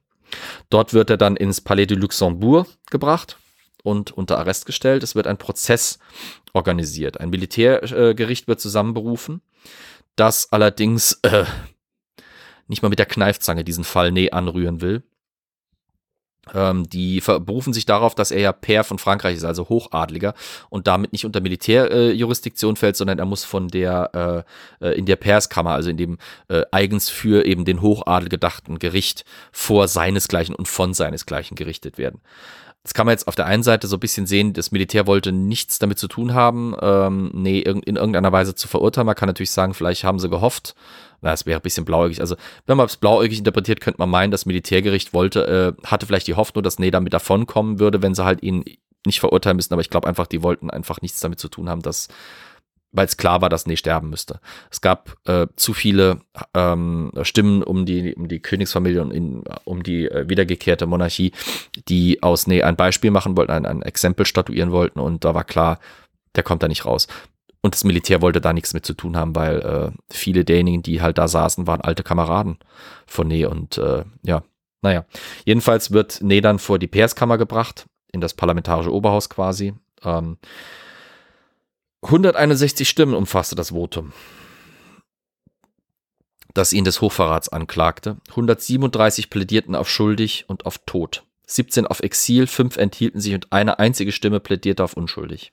Dort 0.69 0.93
wird 0.93 1.09
er 1.09 1.17
dann 1.17 1.35
ins 1.35 1.61
Palais 1.61 1.85
du 1.85 1.95
Luxembourg 1.95 2.67
gebracht 2.89 3.37
und 3.83 4.11
unter 4.11 4.39
Arrest 4.39 4.65
gestellt. 4.65 5.03
Es 5.03 5.15
wird 5.15 5.27
ein 5.27 5.37
Prozess 5.37 5.99
organisiert. 6.53 7.19
Ein 7.19 7.29
Militärgericht 7.29 8.47
wird 8.47 8.59
zusammenberufen, 8.59 9.41
das 10.15 10.51
allerdings 10.51 11.19
äh, 11.21 11.45
nicht 12.67 12.81
mal 12.81 12.89
mit 12.89 12.99
der 12.99 13.05
Kneifzange 13.05 13.63
diesen 13.63 13.83
Fall 13.83 14.11
näh 14.11 14.31
anrühren 14.31 14.81
will. 14.81 15.03
Ähm, 16.53 16.89
die 16.89 17.21
berufen 17.21 17.71
sich 17.71 17.85
darauf, 17.85 18.15
dass 18.15 18.31
er 18.31 18.41
ja 18.41 18.51
Pair 18.51 18.83
von 18.83 18.99
Frankreich 18.99 19.37
ist, 19.37 19.45
also 19.45 19.69
Hochadliger 19.69 20.33
und 20.69 20.87
damit 20.87 21.13
nicht 21.13 21.25
unter 21.25 21.39
Militärjurisdiktion 21.39 22.75
äh, 22.75 22.77
fällt, 22.77 22.97
sondern 22.97 23.17
er 23.17 23.25
muss 23.25 23.45
von 23.45 23.69
der 23.69 24.45
äh, 24.81 24.85
äh 24.85 24.97
in 24.97 25.05
der 25.05 25.15
Pairskammer, 25.15 25.71
also 25.71 25.89
in 25.89 25.95
dem 25.95 26.17
äh, 26.49 26.63
eigens 26.71 27.09
für 27.09 27.45
eben 27.45 27.63
den 27.63 27.81
Hochadel 27.81 28.27
gedachten 28.27 28.77
Gericht 28.77 29.23
vor 29.53 29.87
seinesgleichen 29.87 30.53
und 30.53 30.67
von 30.67 30.93
seinesgleichen 30.93 31.55
gerichtet 31.55 31.97
werden. 31.97 32.19
Das 32.83 32.93
kann 32.93 33.05
man 33.05 33.13
jetzt 33.13 33.29
auf 33.29 33.35
der 33.35 33.45
einen 33.45 33.63
Seite 33.63 33.87
so 33.87 33.95
ein 33.95 34.01
bisschen 34.01 34.27
sehen, 34.27 34.51
das 34.51 34.71
Militär 34.71 35.07
wollte 35.07 35.31
nichts 35.31 35.79
damit 35.79 35.97
zu 35.97 36.09
tun 36.09 36.33
haben, 36.33 36.75
ähm, 36.81 37.31
nee, 37.33 37.59
in 37.59 37.95
irgendeiner 37.95 38.33
Weise 38.33 38.55
zu 38.55 38.67
verurteilen. 38.67 39.05
Man 39.05 39.15
kann 39.15 39.27
natürlich 39.27 39.51
sagen, 39.51 39.73
vielleicht 39.73 40.03
haben 40.03 40.19
sie 40.19 40.29
gehofft. 40.29 40.75
Na, 41.21 41.31
es 41.31 41.45
wäre 41.45 41.61
ein 41.61 41.63
bisschen 41.63 41.85
blauäugig. 41.85 42.19
Also, 42.19 42.35
wenn 42.65 42.75
man 42.75 42.87
es 42.87 42.97
blauäugig 42.97 43.37
interpretiert, 43.37 43.79
könnte 43.79 43.99
man 43.99 44.09
meinen, 44.09 44.31
das 44.31 44.45
Militärgericht 44.45 45.13
wollte, 45.13 45.75
äh, 45.81 45.87
hatte 45.87 46.05
vielleicht 46.05 46.27
die 46.27 46.35
Hoffnung, 46.35 46.61
dass 46.61 46.79
Nee 46.79 46.91
damit 46.91 47.13
davonkommen 47.13 47.79
würde, 47.79 48.01
wenn 48.01 48.15
sie 48.15 48.25
halt 48.25 48.43
ihn 48.43 48.65
nicht 49.05 49.21
verurteilen 49.21 49.55
müssen. 49.55 49.73
Aber 49.73 49.81
ich 49.81 49.89
glaube 49.89 50.07
einfach, 50.07 50.27
die 50.27 50.43
wollten 50.43 50.69
einfach 50.69 51.01
nichts 51.01 51.21
damit 51.21 51.39
zu 51.39 51.47
tun 51.47 51.69
haben, 51.69 51.81
dass 51.81 52.09
weil 52.93 53.05
es 53.05 53.17
klar 53.17 53.41
war, 53.41 53.49
dass 53.49 53.65
Nee 53.65 53.75
sterben 53.75 54.09
müsste. 54.09 54.39
Es 54.71 54.79
gab 54.79 55.17
äh, 55.27 55.47
zu 55.55 55.73
viele 55.73 56.21
ähm, 56.53 57.11
Stimmen 57.23 57.63
um 57.63 57.85
die, 57.85 58.15
um 58.15 58.27
die 58.27 58.39
Königsfamilie 58.39 59.01
und 59.01 59.11
in, 59.11 59.43
um 59.65 59.83
die 59.83 60.05
äh, 60.05 60.29
wiedergekehrte 60.29 60.85
Monarchie, 60.85 61.33
die 61.89 62.23
aus 62.23 62.47
Nee 62.47 62.63
ein 62.63 62.75
Beispiel 62.75 63.11
machen 63.11 63.35
wollten, 63.35 63.51
ein, 63.51 63.65
ein 63.65 63.81
Exempel 63.81 64.25
statuieren 64.25 64.71
wollten 64.71 64.99
und 64.99 65.25
da 65.25 65.33
war 65.33 65.43
klar, 65.43 65.79
der 66.35 66.43
kommt 66.43 66.63
da 66.63 66.67
nicht 66.67 66.85
raus. 66.85 67.07
Und 67.61 67.73
das 67.73 67.83
Militär 67.83 68.21
wollte 68.21 68.41
da 68.41 68.53
nichts 68.53 68.73
mit 68.73 68.85
zu 68.85 68.93
tun 68.93 69.17
haben, 69.17 69.35
weil 69.35 69.59
äh, 69.61 69.91
viele 70.11 70.45
derjenigen, 70.45 70.83
die 70.83 71.01
halt 71.01 71.17
da 71.17 71.27
saßen, 71.27 71.65
waren 71.65 71.81
alte 71.81 72.03
Kameraden 72.03 72.57
von 73.07 73.27
Nee 73.27 73.45
und 73.45 73.77
äh, 73.77 74.03
ja, 74.23 74.43
naja. 74.81 75.05
Jedenfalls 75.45 75.91
wird 75.91 76.19
Nee 76.21 76.41
dann 76.41 76.59
vor 76.59 76.77
die 76.77 76.87
Pairskammer 76.87 77.37
gebracht, 77.37 77.85
in 78.11 78.21
das 78.21 78.35
parlamentarische 78.35 78.93
Oberhaus 78.93 79.29
quasi. 79.29 79.73
Ähm, 80.03 80.37
161 82.03 82.87
Stimmen 82.87 83.13
umfasste 83.13 83.55
das 83.55 83.69
Votum. 83.69 84.11
das 86.53 86.71
ihn 86.71 86.83
des 86.83 87.01
Hochverrats 87.01 87.49
anklagte. 87.49 88.17
137 88.29 89.31
plädierten 89.31 89.75
auf 89.75 89.89
schuldig 89.89 90.45
und 90.47 90.67
auf 90.67 90.77
Tod. 90.85 91.23
17 91.47 91.87
auf 91.87 92.01
Exil, 92.01 92.45
5 92.45 92.77
enthielten 92.77 93.19
sich 93.19 93.33
und 93.33 93.51
eine 93.51 93.79
einzige 93.79 94.11
Stimme 94.11 94.39
plädierte 94.39 94.83
auf 94.83 94.95
unschuldig. 94.95 95.51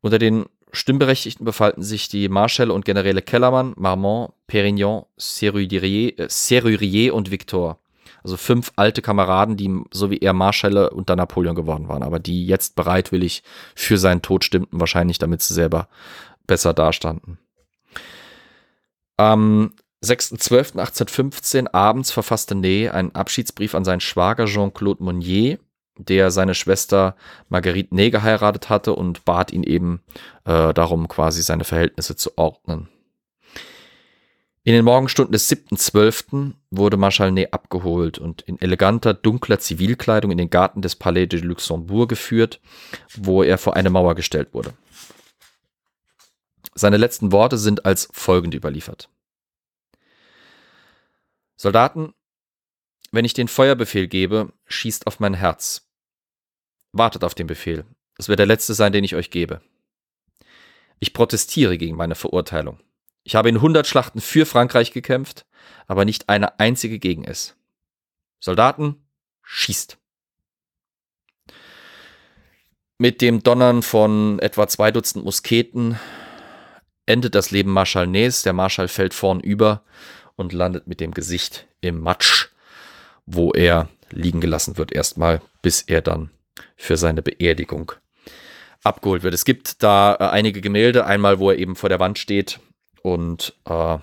Unter 0.00 0.18
den 0.18 0.46
Stimmberechtigten 0.72 1.44
befalten 1.44 1.82
sich 1.82 2.08
die 2.08 2.28
Marschälle 2.28 2.72
und 2.72 2.84
Generäle 2.84 3.22
Kellermann, 3.22 3.74
Marmont, 3.76 4.32
Perignon, 4.46 5.04
Serrurier, 5.16 6.18
äh, 6.18 6.26
Serrurier 6.28 7.14
und 7.14 7.30
Victor. 7.30 7.78
Also 8.24 8.38
fünf 8.38 8.72
alte 8.76 9.02
Kameraden, 9.02 9.56
die 9.58 9.82
so 9.92 10.10
wie 10.10 10.18
er 10.18 10.32
Marschälle 10.32 10.90
unter 10.90 11.14
Napoleon 11.14 11.54
geworden 11.54 11.88
waren, 11.88 12.02
aber 12.02 12.18
die 12.18 12.46
jetzt 12.46 12.74
bereitwillig 12.74 13.42
für 13.74 13.98
seinen 13.98 14.22
Tod 14.22 14.44
stimmten, 14.44 14.80
wahrscheinlich 14.80 15.18
damit 15.18 15.42
sie 15.42 15.52
selber 15.52 15.88
besser 16.46 16.72
dastanden. 16.72 17.38
Am 19.18 19.72
6.12.1815 20.02 21.72
abends 21.72 22.10
verfasste 22.10 22.54
Ney 22.54 22.88
einen 22.88 23.14
Abschiedsbrief 23.14 23.74
an 23.74 23.84
seinen 23.84 24.00
Schwager 24.00 24.46
Jean-Claude 24.46 25.04
Monnier, 25.04 25.58
der 25.96 26.30
seine 26.30 26.54
Schwester 26.54 27.16
Marguerite 27.48 27.94
Ney 27.94 28.10
geheiratet 28.10 28.68
hatte 28.70 28.94
und 28.94 29.24
bat 29.24 29.52
ihn 29.52 29.62
eben 29.62 30.02
äh, 30.44 30.74
darum, 30.74 31.08
quasi 31.08 31.42
seine 31.42 31.64
Verhältnisse 31.64 32.16
zu 32.16 32.36
ordnen. 32.36 32.88
In 34.66 34.72
den 34.72 34.86
Morgenstunden 34.86 35.32
des 35.32 35.50
7.12. 35.50 36.54
wurde 36.70 36.96
Marschall 36.96 37.30
Ney 37.30 37.48
abgeholt 37.50 38.18
und 38.18 38.40
in 38.42 38.58
eleganter, 38.62 39.12
dunkler 39.12 39.58
Zivilkleidung 39.58 40.30
in 40.30 40.38
den 40.38 40.48
Garten 40.48 40.80
des 40.80 40.96
Palais 40.96 41.26
de 41.26 41.40
Luxembourg 41.40 42.08
geführt, 42.08 42.62
wo 43.14 43.42
er 43.42 43.58
vor 43.58 43.76
eine 43.76 43.90
Mauer 43.90 44.14
gestellt 44.14 44.54
wurde. 44.54 44.72
Seine 46.74 46.96
letzten 46.96 47.30
Worte 47.30 47.58
sind 47.58 47.84
als 47.84 48.08
folgend 48.10 48.54
überliefert. 48.54 49.10
Soldaten, 51.56 52.14
wenn 53.12 53.26
ich 53.26 53.34
den 53.34 53.48
Feuerbefehl 53.48 54.08
gebe, 54.08 54.50
schießt 54.64 55.06
auf 55.06 55.20
mein 55.20 55.34
Herz. 55.34 55.90
Wartet 56.92 57.22
auf 57.22 57.34
den 57.34 57.46
Befehl. 57.46 57.84
Es 58.16 58.28
wird 58.28 58.38
der 58.38 58.46
letzte 58.46 58.72
sein, 58.72 58.94
den 58.94 59.04
ich 59.04 59.14
euch 59.14 59.30
gebe. 59.30 59.60
Ich 61.00 61.12
protestiere 61.12 61.76
gegen 61.76 61.96
meine 61.96 62.14
Verurteilung. 62.14 62.80
Ich 63.24 63.34
habe 63.34 63.48
in 63.48 63.56
100 63.56 63.86
Schlachten 63.86 64.20
für 64.20 64.44
Frankreich 64.44 64.92
gekämpft, 64.92 65.46
aber 65.86 66.04
nicht 66.04 66.28
eine 66.28 66.60
einzige 66.60 66.98
gegen 66.98 67.24
es. 67.24 67.56
Soldaten, 68.38 69.06
schießt. 69.42 69.98
Mit 72.98 73.22
dem 73.22 73.42
Donnern 73.42 73.82
von 73.82 74.38
etwa 74.38 74.68
zwei 74.68 74.90
Dutzend 74.90 75.24
Musketen 75.24 75.98
endet 77.06 77.34
das 77.34 77.50
Leben 77.50 77.72
Marschall 77.72 78.06
Nez. 78.06 78.42
Der 78.42 78.52
Marschall 78.52 78.88
fällt 78.88 79.14
vorn 79.14 79.40
über 79.40 79.82
und 80.36 80.52
landet 80.52 80.86
mit 80.86 81.00
dem 81.00 81.12
Gesicht 81.12 81.66
im 81.80 82.00
Matsch, 82.00 82.48
wo 83.26 83.52
er 83.52 83.88
liegen 84.10 84.40
gelassen 84.40 84.76
wird 84.76 84.92
erstmal, 84.92 85.40
bis 85.62 85.82
er 85.82 86.02
dann 86.02 86.30
für 86.76 86.96
seine 86.96 87.22
Beerdigung 87.22 87.92
abgeholt 88.82 89.22
wird. 89.22 89.34
Es 89.34 89.46
gibt 89.46 89.82
da 89.82 90.14
äh, 90.14 90.28
einige 90.28 90.60
Gemälde, 90.60 91.06
einmal 91.06 91.38
wo 91.38 91.50
er 91.50 91.58
eben 91.58 91.74
vor 91.74 91.88
der 91.88 92.00
Wand 92.00 92.18
steht 92.18 92.60
und 93.04 93.54
äh, 93.66 93.98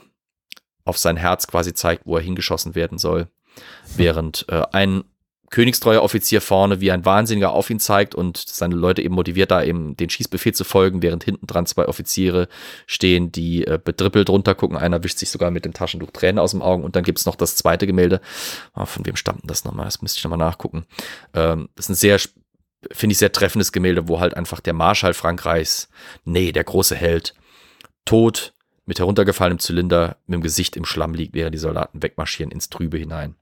auf 0.86 0.98
sein 0.98 1.18
Herz 1.18 1.48
quasi 1.48 1.74
zeigt, 1.74 2.06
wo 2.06 2.18
er 2.18 2.22
hingeschossen 2.22 2.76
werden 2.76 3.00
soll, 3.00 3.28
während 3.96 4.46
äh, 4.48 4.62
ein 4.72 5.04
königstreuer 5.50 6.02
Offizier 6.02 6.40
vorne 6.40 6.80
wie 6.80 6.92
ein 6.92 7.04
Wahnsinniger 7.04 7.52
auf 7.52 7.70
ihn 7.70 7.80
zeigt 7.80 8.16
und 8.16 8.38
seine 8.38 8.76
Leute 8.76 9.02
eben 9.02 9.16
motiviert, 9.16 9.52
da 9.52 9.64
eben 9.64 9.98
den 9.98 10.10
Schießbefehl 10.10 10.54
zu 10.54 10.64
folgen, 10.64 11.02
während 11.02 11.24
hinten 11.24 11.46
dran 11.46 11.66
zwei 11.66 11.88
Offiziere 11.88 12.48
stehen, 12.86 13.32
die 13.32 13.66
äh, 13.66 13.80
bedrippelt 13.84 14.30
runtergucken. 14.30 14.78
Einer 14.78 15.04
wischt 15.04 15.18
sich 15.18 15.30
sogar 15.30 15.52
mit 15.52 15.66
dem 15.66 15.74
Taschentuch 15.74 16.12
Tränen 16.12 16.40
aus 16.40 16.52
dem 16.52 16.62
Augen 16.62 16.84
und 16.84 16.96
dann 16.96 17.04
gibt's 17.04 17.26
noch 17.26 17.36
das 17.36 17.56
zweite 17.56 17.88
Gemälde. 17.88 18.22
Oh, 18.76 18.86
von 18.86 19.06
wem 19.06 19.16
stammt 19.16 19.42
denn 19.42 19.48
das 19.48 19.66
nochmal? 19.66 19.86
Das 19.86 20.02
müsste 20.02 20.20
ich 20.20 20.24
nochmal 20.24 20.40
nachgucken. 20.40 20.86
Ähm, 21.34 21.70
das 21.76 21.86
ist 21.86 21.90
ein 21.90 21.96
sehr, 21.96 22.20
finde 22.92 23.14
ich, 23.14 23.18
sehr 23.18 23.32
treffendes 23.32 23.72
Gemälde, 23.72 24.08
wo 24.08 24.20
halt 24.20 24.38
einfach 24.38 24.60
der 24.60 24.74
Marschall 24.74 25.16
Frankreichs, 25.16 25.90
nee, 26.24 26.52
der 26.52 26.64
große 26.64 26.96
Held, 26.96 27.34
tot, 28.06 28.54
mit 28.86 29.00
heruntergefallenem 29.00 29.60
Zylinder, 29.60 30.18
mit 30.28 30.36
dem 30.36 30.42
Gesicht 30.42 30.76
im 30.76 30.86
Schlamm 30.86 31.14
liegt, 31.14 31.34
während 31.34 31.54
die 31.54 31.60
Soldaten 31.60 32.02
wegmarschieren 32.02 32.52
ins 32.52 32.70
Trübe 32.70 32.98
hinein. 32.98 33.36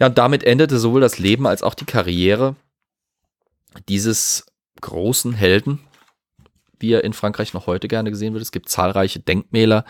Ja, 0.00 0.06
und 0.06 0.18
damit 0.18 0.44
endete 0.44 0.78
sowohl 0.78 1.00
das 1.00 1.18
Leben 1.18 1.46
als 1.46 1.62
auch 1.62 1.74
die 1.74 1.84
Karriere 1.84 2.56
dieses 3.88 4.46
großen 4.80 5.32
Helden, 5.32 5.80
wie 6.78 6.92
er 6.92 7.04
in 7.04 7.12
Frankreich 7.12 7.54
noch 7.54 7.66
heute 7.66 7.88
gerne 7.88 8.10
gesehen 8.10 8.34
wird. 8.34 8.42
Es 8.42 8.52
gibt 8.52 8.68
zahlreiche 8.68 9.20
Denkmäler 9.20 9.84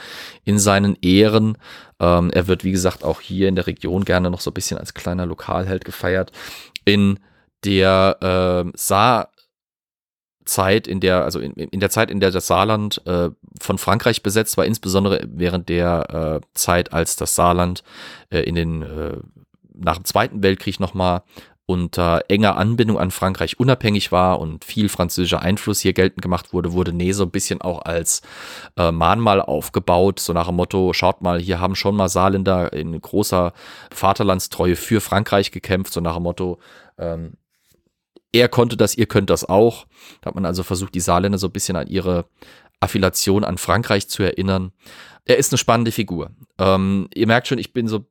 in 0.44 0.58
seinen 0.58 0.96
Ehren. 1.00 1.56
Ähm, 1.98 2.30
er 2.30 2.46
wird, 2.46 2.64
wie 2.64 2.72
gesagt, 2.72 3.04
auch 3.04 3.20
hier 3.20 3.48
in 3.48 3.56
der 3.56 3.66
Region 3.66 4.04
gerne 4.04 4.30
noch 4.30 4.40
so 4.40 4.50
ein 4.50 4.54
bisschen 4.54 4.78
als 4.78 4.94
kleiner 4.94 5.26
Lokalheld 5.26 5.84
gefeiert. 5.84 6.32
In 6.84 7.18
der 7.64 8.64
äh, 8.66 8.72
Saar 8.76 9.30
Zeit, 10.44 10.86
in 10.86 11.00
der, 11.00 11.24
also 11.24 11.40
in, 11.40 11.52
in 11.52 11.80
der 11.80 11.90
Zeit, 11.90 12.10
in 12.10 12.20
der 12.20 12.30
das 12.30 12.46
Saarland 12.46 13.00
äh, 13.06 13.30
von 13.60 13.78
Frankreich 13.78 14.22
besetzt 14.22 14.56
war, 14.56 14.64
insbesondere 14.64 15.26
während 15.28 15.68
der 15.68 16.40
äh, 16.42 16.46
Zeit, 16.54 16.92
als 16.92 17.16
das 17.16 17.34
Saarland 17.34 17.82
äh, 18.30 18.40
in 18.40 18.54
den 18.54 18.82
äh, 18.82 19.16
nach 19.74 19.96
dem 19.96 20.04
Zweiten 20.04 20.42
Weltkrieg 20.42 20.78
nochmal 20.80 21.22
unter 21.66 22.22
enger 22.28 22.56
Anbindung 22.56 22.98
an 22.98 23.10
Frankreich 23.10 23.58
unabhängig 23.58 24.12
war 24.12 24.38
und 24.38 24.64
viel 24.64 24.90
französischer 24.90 25.40
Einfluss 25.40 25.80
hier 25.80 25.94
geltend 25.94 26.20
gemacht 26.20 26.52
wurde, 26.52 26.72
wurde 26.72 26.92
Ney 26.92 27.12
so 27.12 27.24
ein 27.24 27.30
bisschen 27.30 27.62
auch 27.62 27.82
als 27.82 28.20
äh, 28.76 28.92
Mahnmal 28.92 29.40
aufgebaut, 29.40 30.20
so 30.20 30.34
nach 30.34 30.46
dem 30.46 30.56
Motto, 30.56 30.92
schaut 30.92 31.22
mal, 31.22 31.40
hier 31.40 31.60
haben 31.60 31.74
schon 31.74 31.96
mal 31.96 32.08
Saarländer 32.08 32.72
in 32.74 33.00
großer 33.00 33.54
Vaterlandstreue 33.90 34.76
für 34.76 35.00
Frankreich 35.00 35.52
gekämpft, 35.52 35.94
so 35.94 36.00
nach 36.00 36.14
dem 36.14 36.24
Motto, 36.24 36.58
ähm, 36.98 37.34
er 38.34 38.48
konnte 38.48 38.76
das, 38.76 38.96
ihr 38.96 39.06
könnt 39.06 39.30
das 39.30 39.44
auch. 39.44 39.86
Da 40.20 40.28
hat 40.28 40.34
man 40.34 40.44
also 40.44 40.64
versucht, 40.64 40.94
die 40.94 41.00
Saarländer 41.00 41.38
so 41.38 41.46
ein 41.46 41.52
bisschen 41.52 41.76
an 41.76 41.86
ihre 41.86 42.26
Affiliation 42.80 43.44
an 43.44 43.58
Frankreich 43.58 44.08
zu 44.08 44.24
erinnern. 44.24 44.72
Er 45.24 45.38
ist 45.38 45.52
eine 45.52 45.58
spannende 45.58 45.92
Figur. 45.92 46.32
Ähm, 46.58 47.08
ihr 47.14 47.28
merkt 47.28 47.46
schon, 47.46 47.58
ich 47.58 47.72
bin 47.72 47.86
so 47.86 48.06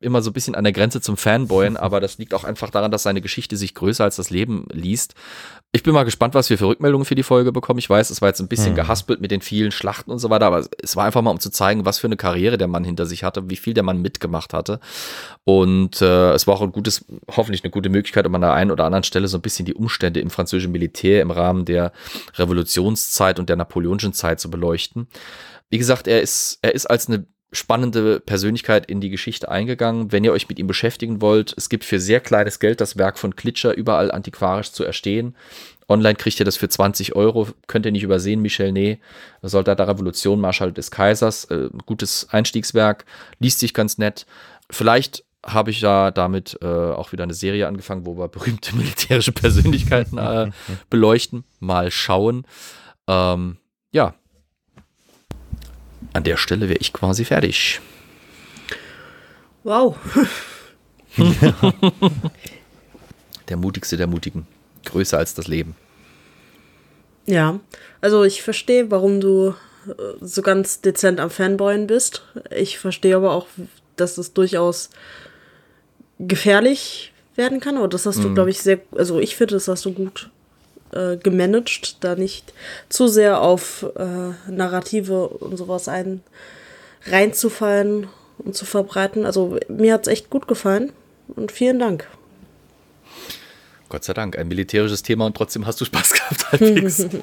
immer 0.00 0.22
so 0.22 0.30
ein 0.30 0.32
bisschen 0.32 0.54
an 0.54 0.64
der 0.64 0.72
Grenze 0.72 1.00
zum 1.00 1.16
Fanboyen, 1.16 1.76
aber 1.78 2.00
das 2.00 2.18
liegt 2.18 2.34
auch 2.34 2.44
einfach 2.44 2.70
daran, 2.70 2.90
dass 2.90 3.02
seine 3.02 3.20
Geschichte 3.20 3.56
sich 3.56 3.74
größer 3.74 4.04
als 4.04 4.16
das 4.16 4.30
Leben 4.30 4.66
liest. 4.72 5.14
Ich 5.72 5.82
bin 5.82 5.92
mal 5.92 6.04
gespannt, 6.04 6.34
was 6.34 6.48
wir 6.48 6.56
für 6.56 6.66
Rückmeldungen 6.66 7.04
für 7.04 7.14
die 7.14 7.22
Folge 7.22 7.52
bekommen. 7.52 7.78
Ich 7.78 7.90
weiß, 7.90 8.08
es 8.08 8.22
war 8.22 8.28
jetzt 8.28 8.40
ein 8.40 8.48
bisschen 8.48 8.68
hm. 8.68 8.76
gehaspelt 8.76 9.20
mit 9.20 9.30
den 9.30 9.42
vielen 9.42 9.70
Schlachten 9.70 10.10
und 10.10 10.18
so 10.18 10.30
weiter, 10.30 10.46
aber 10.46 10.66
es 10.82 10.96
war 10.96 11.04
einfach 11.04 11.20
mal, 11.20 11.30
um 11.30 11.40
zu 11.40 11.50
zeigen, 11.50 11.84
was 11.84 11.98
für 11.98 12.06
eine 12.06 12.16
Karriere 12.16 12.56
der 12.56 12.68
Mann 12.68 12.84
hinter 12.84 13.04
sich 13.04 13.22
hatte, 13.22 13.50
wie 13.50 13.56
viel 13.56 13.74
der 13.74 13.82
Mann 13.82 14.00
mitgemacht 14.00 14.54
hatte. 14.54 14.80
Und 15.44 16.00
äh, 16.00 16.32
es 16.32 16.46
war 16.46 16.54
auch 16.54 16.62
ein 16.62 16.72
gutes, 16.72 17.04
hoffentlich 17.30 17.64
eine 17.64 17.70
gute 17.70 17.90
Möglichkeit, 17.90 18.26
um 18.26 18.34
an 18.34 18.40
der 18.40 18.54
einen 18.54 18.70
oder 18.70 18.84
anderen 18.84 19.04
Stelle 19.04 19.28
so 19.28 19.36
ein 19.36 19.42
bisschen 19.42 19.66
die 19.66 19.74
Umstände 19.74 20.20
im 20.20 20.30
französischen 20.30 20.72
Militär 20.72 21.20
im 21.20 21.30
Rahmen 21.30 21.64
der 21.64 21.92
Revolutionszeit 22.34 23.38
und 23.38 23.48
der 23.48 23.56
napoleonischen 23.56 24.14
Zeit 24.14 24.40
zu 24.40 24.50
beleuchten. 24.50 25.08
Wie 25.70 25.78
gesagt, 25.78 26.08
er 26.08 26.22
ist, 26.22 26.58
er 26.62 26.74
ist 26.74 26.86
als 26.86 27.08
eine 27.08 27.26
spannende 27.50 28.20
Persönlichkeit 28.20 28.86
in 28.86 29.00
die 29.00 29.10
Geschichte 29.10 29.50
eingegangen. 29.50 30.12
Wenn 30.12 30.24
ihr 30.24 30.32
euch 30.32 30.48
mit 30.48 30.58
ihm 30.58 30.66
beschäftigen 30.66 31.22
wollt, 31.22 31.54
es 31.56 31.68
gibt 31.68 31.84
für 31.84 31.98
sehr 31.98 32.20
kleines 32.20 32.60
Geld 32.60 32.80
das 32.80 32.98
Werk 32.98 33.18
von 33.18 33.36
Klitscher 33.36 33.74
überall 33.74 34.10
antiquarisch 34.10 34.72
zu 34.72 34.84
erstehen. 34.84 35.34
Online 35.88 36.16
kriegt 36.16 36.38
ihr 36.38 36.44
das 36.44 36.58
für 36.58 36.68
20 36.68 37.16
Euro, 37.16 37.48
könnt 37.66 37.86
ihr 37.86 37.92
nicht 37.92 38.02
übersehen, 38.02 38.42
Michel 38.42 38.72
Ney, 38.72 39.00
Soldat 39.40 39.78
der 39.78 39.88
Revolution, 39.88 40.40
Marschall 40.40 40.72
des 40.72 40.90
Kaisers, 40.90 41.46
äh, 41.46 41.70
gutes 41.86 42.28
Einstiegswerk, 42.30 43.06
liest 43.38 43.60
sich 43.60 43.72
ganz 43.72 43.96
nett. 43.96 44.26
Vielleicht 44.70 45.24
habe 45.46 45.70
ich 45.70 45.80
ja 45.80 46.10
damit 46.10 46.58
äh, 46.60 46.66
auch 46.66 47.12
wieder 47.12 47.22
eine 47.22 47.32
Serie 47.32 47.66
angefangen, 47.66 48.04
wo 48.04 48.18
wir 48.18 48.28
berühmte 48.28 48.76
militärische 48.76 49.32
Persönlichkeiten 49.32 50.18
äh, 50.18 50.50
beleuchten. 50.90 51.44
Mal 51.58 51.90
schauen. 51.90 52.44
Ähm, 53.06 53.56
ja, 53.90 54.14
an 56.12 56.24
der 56.24 56.36
Stelle 56.36 56.68
wäre 56.68 56.78
ich 56.78 56.92
quasi 56.92 57.24
fertig. 57.24 57.80
Wow. 59.64 59.96
der 63.48 63.56
mutigste 63.56 63.96
der 63.96 64.06
Mutigen. 64.06 64.46
Größer 64.84 65.18
als 65.18 65.34
das 65.34 65.48
Leben. 65.48 65.74
Ja, 67.26 67.60
also 68.00 68.24
ich 68.24 68.42
verstehe, 68.42 68.90
warum 68.90 69.20
du 69.20 69.54
äh, 69.86 69.92
so 70.20 70.40
ganz 70.42 70.80
dezent 70.80 71.20
am 71.20 71.30
Fanboyen 71.30 71.86
bist. 71.86 72.22
Ich 72.54 72.78
verstehe 72.78 73.16
aber 73.16 73.32
auch, 73.32 73.46
dass 73.96 74.16
es 74.16 74.32
durchaus 74.32 74.90
gefährlich 76.18 77.12
werden 77.34 77.60
kann. 77.60 77.76
Aber 77.76 77.88
das 77.88 78.06
hast 78.06 78.24
du, 78.24 78.30
mhm. 78.30 78.34
glaube 78.34 78.50
ich, 78.50 78.60
sehr, 78.60 78.80
also 78.92 79.20
ich 79.20 79.36
finde, 79.36 79.54
das 79.54 79.68
hast 79.68 79.84
du 79.84 79.92
gut 79.92 80.30
äh, 80.92 81.16
gemanagt, 81.16 82.02
da 82.04 82.14
nicht 82.14 82.52
zu 82.88 83.08
sehr 83.08 83.40
auf 83.40 83.86
äh, 83.96 84.50
Narrative 84.50 85.28
und 85.28 85.56
sowas 85.56 85.88
ein 85.88 86.22
reinzufallen 87.06 88.08
und 88.38 88.54
zu 88.54 88.64
verbreiten. 88.64 89.26
Also 89.26 89.58
mir 89.68 89.94
hat 89.94 90.06
es 90.06 90.12
echt 90.12 90.30
gut 90.30 90.48
gefallen 90.48 90.92
und 91.28 91.52
vielen 91.52 91.78
Dank. 91.78 92.08
Gott 93.88 94.04
sei 94.04 94.12
Dank, 94.12 94.38
ein 94.38 94.48
militärisches 94.48 95.02
Thema 95.02 95.26
und 95.26 95.36
trotzdem 95.36 95.66
hast 95.66 95.80
du 95.80 95.84
Spaß 95.84 96.12
gehabt, 96.12 96.52
halbwegs. 96.52 97.06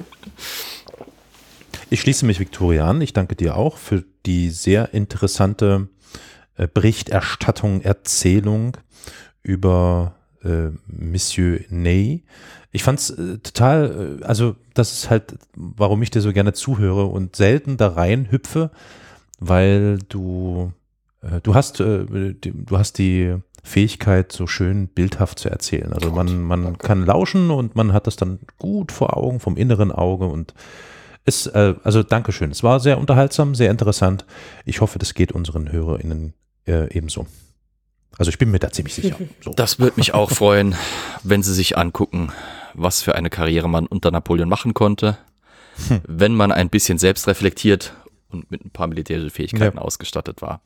Ich 1.88 2.00
schließe 2.00 2.26
mich 2.26 2.40
Victoria 2.40 2.88
an. 2.88 3.00
Ich 3.00 3.12
danke 3.12 3.36
dir 3.36 3.56
auch 3.56 3.76
für 3.76 4.02
die 4.26 4.50
sehr 4.50 4.92
interessante 4.92 5.88
äh, 6.56 6.66
Berichterstattung, 6.66 7.80
Erzählung 7.80 8.76
über 9.44 10.15
äh, 10.46 10.70
Monsieur 10.86 11.60
Ney. 11.68 12.24
Ich 12.72 12.82
fand 12.82 12.98
es 12.98 13.10
äh, 13.10 13.38
total, 13.38 14.18
äh, 14.20 14.24
also 14.24 14.56
das 14.74 14.92
ist 14.92 15.10
halt, 15.10 15.38
warum 15.54 16.02
ich 16.02 16.10
dir 16.10 16.20
so 16.20 16.32
gerne 16.32 16.52
zuhöre 16.52 17.06
und 17.06 17.36
selten 17.36 17.76
da 17.76 17.88
rein 17.88 18.30
hüpfe, 18.30 18.70
weil 19.38 19.98
du, 20.08 20.72
äh, 21.22 21.40
du 21.42 21.54
hast, 21.54 21.80
äh, 21.80 22.34
die, 22.34 22.52
du 22.52 22.78
hast 22.78 22.98
die 22.98 23.36
Fähigkeit, 23.62 24.30
so 24.30 24.46
schön 24.46 24.88
bildhaft 24.88 25.38
zu 25.38 25.48
erzählen. 25.48 25.92
Also 25.92 26.10
man, 26.10 26.42
man 26.42 26.78
kann 26.78 27.04
lauschen 27.04 27.50
und 27.50 27.74
man 27.74 27.92
hat 27.92 28.06
das 28.06 28.16
dann 28.16 28.38
gut 28.58 28.92
vor 28.92 29.16
Augen, 29.16 29.40
vom 29.40 29.56
inneren 29.56 29.90
Auge 29.90 30.26
und 30.26 30.54
ist, 31.24 31.46
äh, 31.48 31.74
also 31.82 32.02
Dankeschön. 32.02 32.52
Es 32.52 32.62
war 32.62 32.78
sehr 32.78 32.98
unterhaltsam, 32.98 33.54
sehr 33.54 33.70
interessant. 33.70 34.24
Ich 34.64 34.80
hoffe, 34.80 34.98
das 34.98 35.14
geht 35.14 35.32
unseren 35.32 35.72
HörerInnen 35.72 36.34
ebenso. 36.68 37.26
Also 38.18 38.30
ich 38.30 38.38
bin 38.38 38.50
mir 38.50 38.58
da 38.58 38.70
ziemlich 38.70 38.94
sicher. 38.94 39.16
So. 39.42 39.52
Das 39.52 39.78
würde 39.78 39.94
mich 39.96 40.14
auch 40.14 40.30
freuen, 40.30 40.74
wenn 41.22 41.42
Sie 41.42 41.54
sich 41.54 41.76
angucken, 41.76 42.32
was 42.74 43.02
für 43.02 43.14
eine 43.14 43.30
Karriere 43.30 43.68
man 43.68 43.86
unter 43.86 44.10
Napoleon 44.10 44.48
machen 44.48 44.74
konnte. 44.74 45.18
Hm. 45.88 46.00
Wenn 46.06 46.34
man 46.34 46.52
ein 46.52 46.70
bisschen 46.70 46.98
selbst 46.98 47.28
reflektiert 47.28 47.94
und 48.30 48.50
mit 48.50 48.64
ein 48.64 48.70
paar 48.70 48.86
militärischen 48.86 49.30
Fähigkeiten 49.30 49.76
ja. 49.76 49.82
ausgestattet 49.82 50.42
war. 50.42 50.62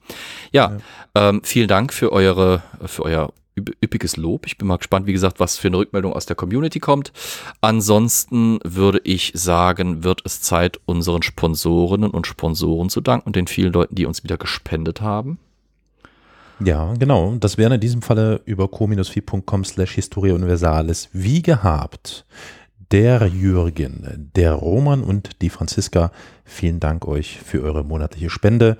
Ja, 0.53 0.79
ja. 1.15 1.29
Ähm, 1.29 1.43
vielen 1.45 1.69
Dank 1.69 1.93
für 1.93 2.13
eure, 2.13 2.63
für 2.87 3.05
euer 3.05 3.33
üppiges 3.57 4.17
Lob. 4.17 4.47
Ich 4.47 4.57
bin 4.57 4.69
mal 4.69 4.79
gespannt, 4.79 5.07
wie 5.07 5.13
gesagt, 5.13 5.41
was 5.41 5.59
für 5.59 5.69
eine 5.69 5.79
Rückmeldung 5.79 6.13
aus 6.13 6.27
der 6.27 6.37
Community 6.37 6.81
kommt. 6.81 7.13
Ansonsten 7.61 8.59
würde 8.65 9.01
ich 9.05 9.33
sagen, 9.35 10.05
wird 10.05 10.23
es 10.25 10.41
Zeit, 10.41 10.81
unseren 10.87 11.23
Sponsorinnen 11.23 12.11
und 12.11 12.27
Sponsoren 12.27 12.89
zu 12.89 13.01
danken 13.01 13.27
und 13.27 13.37
den 13.37 13.47
vielen 13.47 13.73
Leuten, 13.73 13.95
die 13.95 14.07
uns 14.07 14.25
wieder 14.25 14.39
gespendet 14.39 15.01
haben. 15.01 15.39
Ja, 16.63 16.93
genau. 16.99 17.35
Das 17.41 17.57
wäre 17.57 17.75
in 17.75 17.81
diesem 17.81 18.03
Falle 18.03 18.43
über 18.45 18.69
co-fi.com 18.69 19.65
slash 19.65 19.95
Historia 19.95 20.35
Universalis 20.35 21.09
wie 21.13 21.43
gehabt 21.43 22.27
der 22.91 23.27
Jürgen, 23.29 24.31
der 24.35 24.53
Roman 24.53 25.03
und 25.03 25.43
die 25.43 25.51
Franziska. 25.51 26.11
Vielen 26.45 26.81
Dank 26.81 27.07
euch 27.07 27.39
für 27.39 27.63
eure 27.63 27.85
monatliche 27.85 28.31
Spende. 28.31 28.79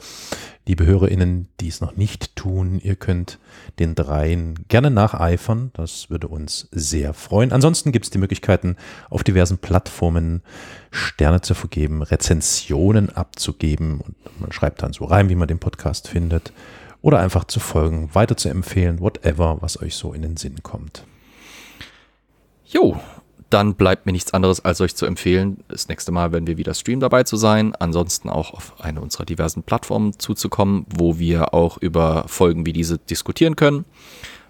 Liebe 0.67 0.85
HörerInnen, 0.85 1.49
die 1.61 1.69
es 1.69 1.81
noch 1.81 1.97
nicht 1.97 2.37
tun, 2.37 2.81
ihr 2.83 2.97
könnt 2.97 3.39
den 3.79 3.95
dreien 3.95 4.55
gerne 4.69 4.91
nacheifern. 4.91 5.71
Das 5.75 6.11
würde 6.11 6.29
uns 6.29 6.69
sehr 6.73 7.15
freuen. 7.15 7.53
Ansonsten 7.53 7.93
gibt 7.93 8.05
es 8.05 8.11
die 8.11 8.19
Möglichkeiten, 8.19 8.77
auf 9.11 9.25
diversen 9.25 9.59
Plattformen 9.59 10.43
Sterne 10.91 11.41
zu 11.41 11.55
vergeben, 11.55 12.03
Rezensionen 12.03 13.11
abzugeben 13.11 14.01
und 14.01 14.17
man 14.41 14.53
schreibt 14.53 14.83
dann 14.83 14.93
so 14.93 15.05
rein, 15.05 15.29
wie 15.29 15.37
man 15.37 15.49
den 15.49 15.61
Podcast 15.61 16.09
findet. 16.09 16.53
Oder 17.03 17.21
einfach 17.21 17.45
zu 17.45 17.61
folgen, 17.61 18.11
weiter 18.15 18.37
zu 18.37 18.49
empfehlen, 18.49 19.01
whatever, 19.01 19.59
was 19.61 19.81
euch 19.81 19.95
so 19.95 20.13
in 20.13 20.23
den 20.23 20.37
Sinn 20.37 20.63
kommt. 20.63 21.05
Jo, 22.67 23.01
dann 23.51 23.75
bleibt 23.75 24.07
mir 24.07 24.13
nichts 24.13 24.33
anderes, 24.33 24.65
als 24.65 24.81
euch 24.81 24.95
zu 24.95 25.07
empfehlen, 25.07 25.65
das 25.67 25.89
nächste 25.89 26.13
Mal, 26.13 26.31
wenn 26.33 26.47
wir 26.47 26.57
wieder 26.57 26.73
streamen, 26.73 27.01
dabei 27.01 27.25
zu 27.25 27.37
sein. 27.37 27.75
Ansonsten 27.75 28.31
auch 28.31 28.55
auf 28.55 28.81
eine 28.81 29.01
unserer 29.01 29.25
diversen 29.25 29.65
Plattformen 29.65 30.19
zuzukommen, 30.19 30.87
wo 30.89 31.19
wir 31.19 31.53
auch 31.53 31.77
über 31.79 32.25
Folgen 32.29 32.65
wie 32.65 32.73
diese 32.73 32.99
diskutieren 32.99 33.57
können, 33.57 33.85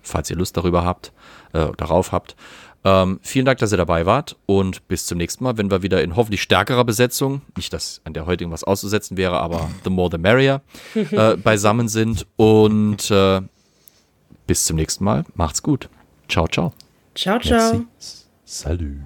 falls 0.02 0.28
ihr 0.28 0.36
Lust 0.36 0.56
darüber 0.56 0.84
habt, 0.84 1.12
äh, 1.54 1.68
darauf 1.78 2.12
habt. 2.12 2.36
Ähm, 2.82 3.20
vielen 3.22 3.44
Dank, 3.44 3.58
dass 3.58 3.72
ihr 3.72 3.76
dabei 3.76 4.06
wart 4.06 4.36
und 4.46 4.86
bis 4.88 5.04
zum 5.04 5.18
nächsten 5.18 5.44
Mal, 5.44 5.58
wenn 5.58 5.70
wir 5.70 5.82
wieder 5.82 6.02
in 6.02 6.16
hoffentlich 6.16 6.42
stärkerer 6.42 6.84
Besetzung, 6.84 7.42
nicht, 7.56 7.72
dass 7.72 8.00
an 8.04 8.14
der 8.14 8.24
heutigen 8.26 8.50
was 8.50 8.64
auszusetzen 8.64 9.16
wäre, 9.16 9.38
aber 9.38 9.70
the 9.84 9.90
more 9.90 10.08
the 10.10 10.18
merrier, 10.18 10.62
äh, 10.94 11.36
beisammen 11.36 11.88
sind. 11.88 12.26
Und 12.36 13.10
äh, 13.10 13.42
bis 14.46 14.64
zum 14.64 14.76
nächsten 14.76 15.04
Mal. 15.04 15.24
Macht's 15.34 15.62
gut. 15.62 15.88
Ciao, 16.28 16.48
ciao. 16.48 16.72
Ciao, 17.14 17.38
ciao. 17.38 17.72
Merci. 17.72 17.86
Salut 18.44 18.96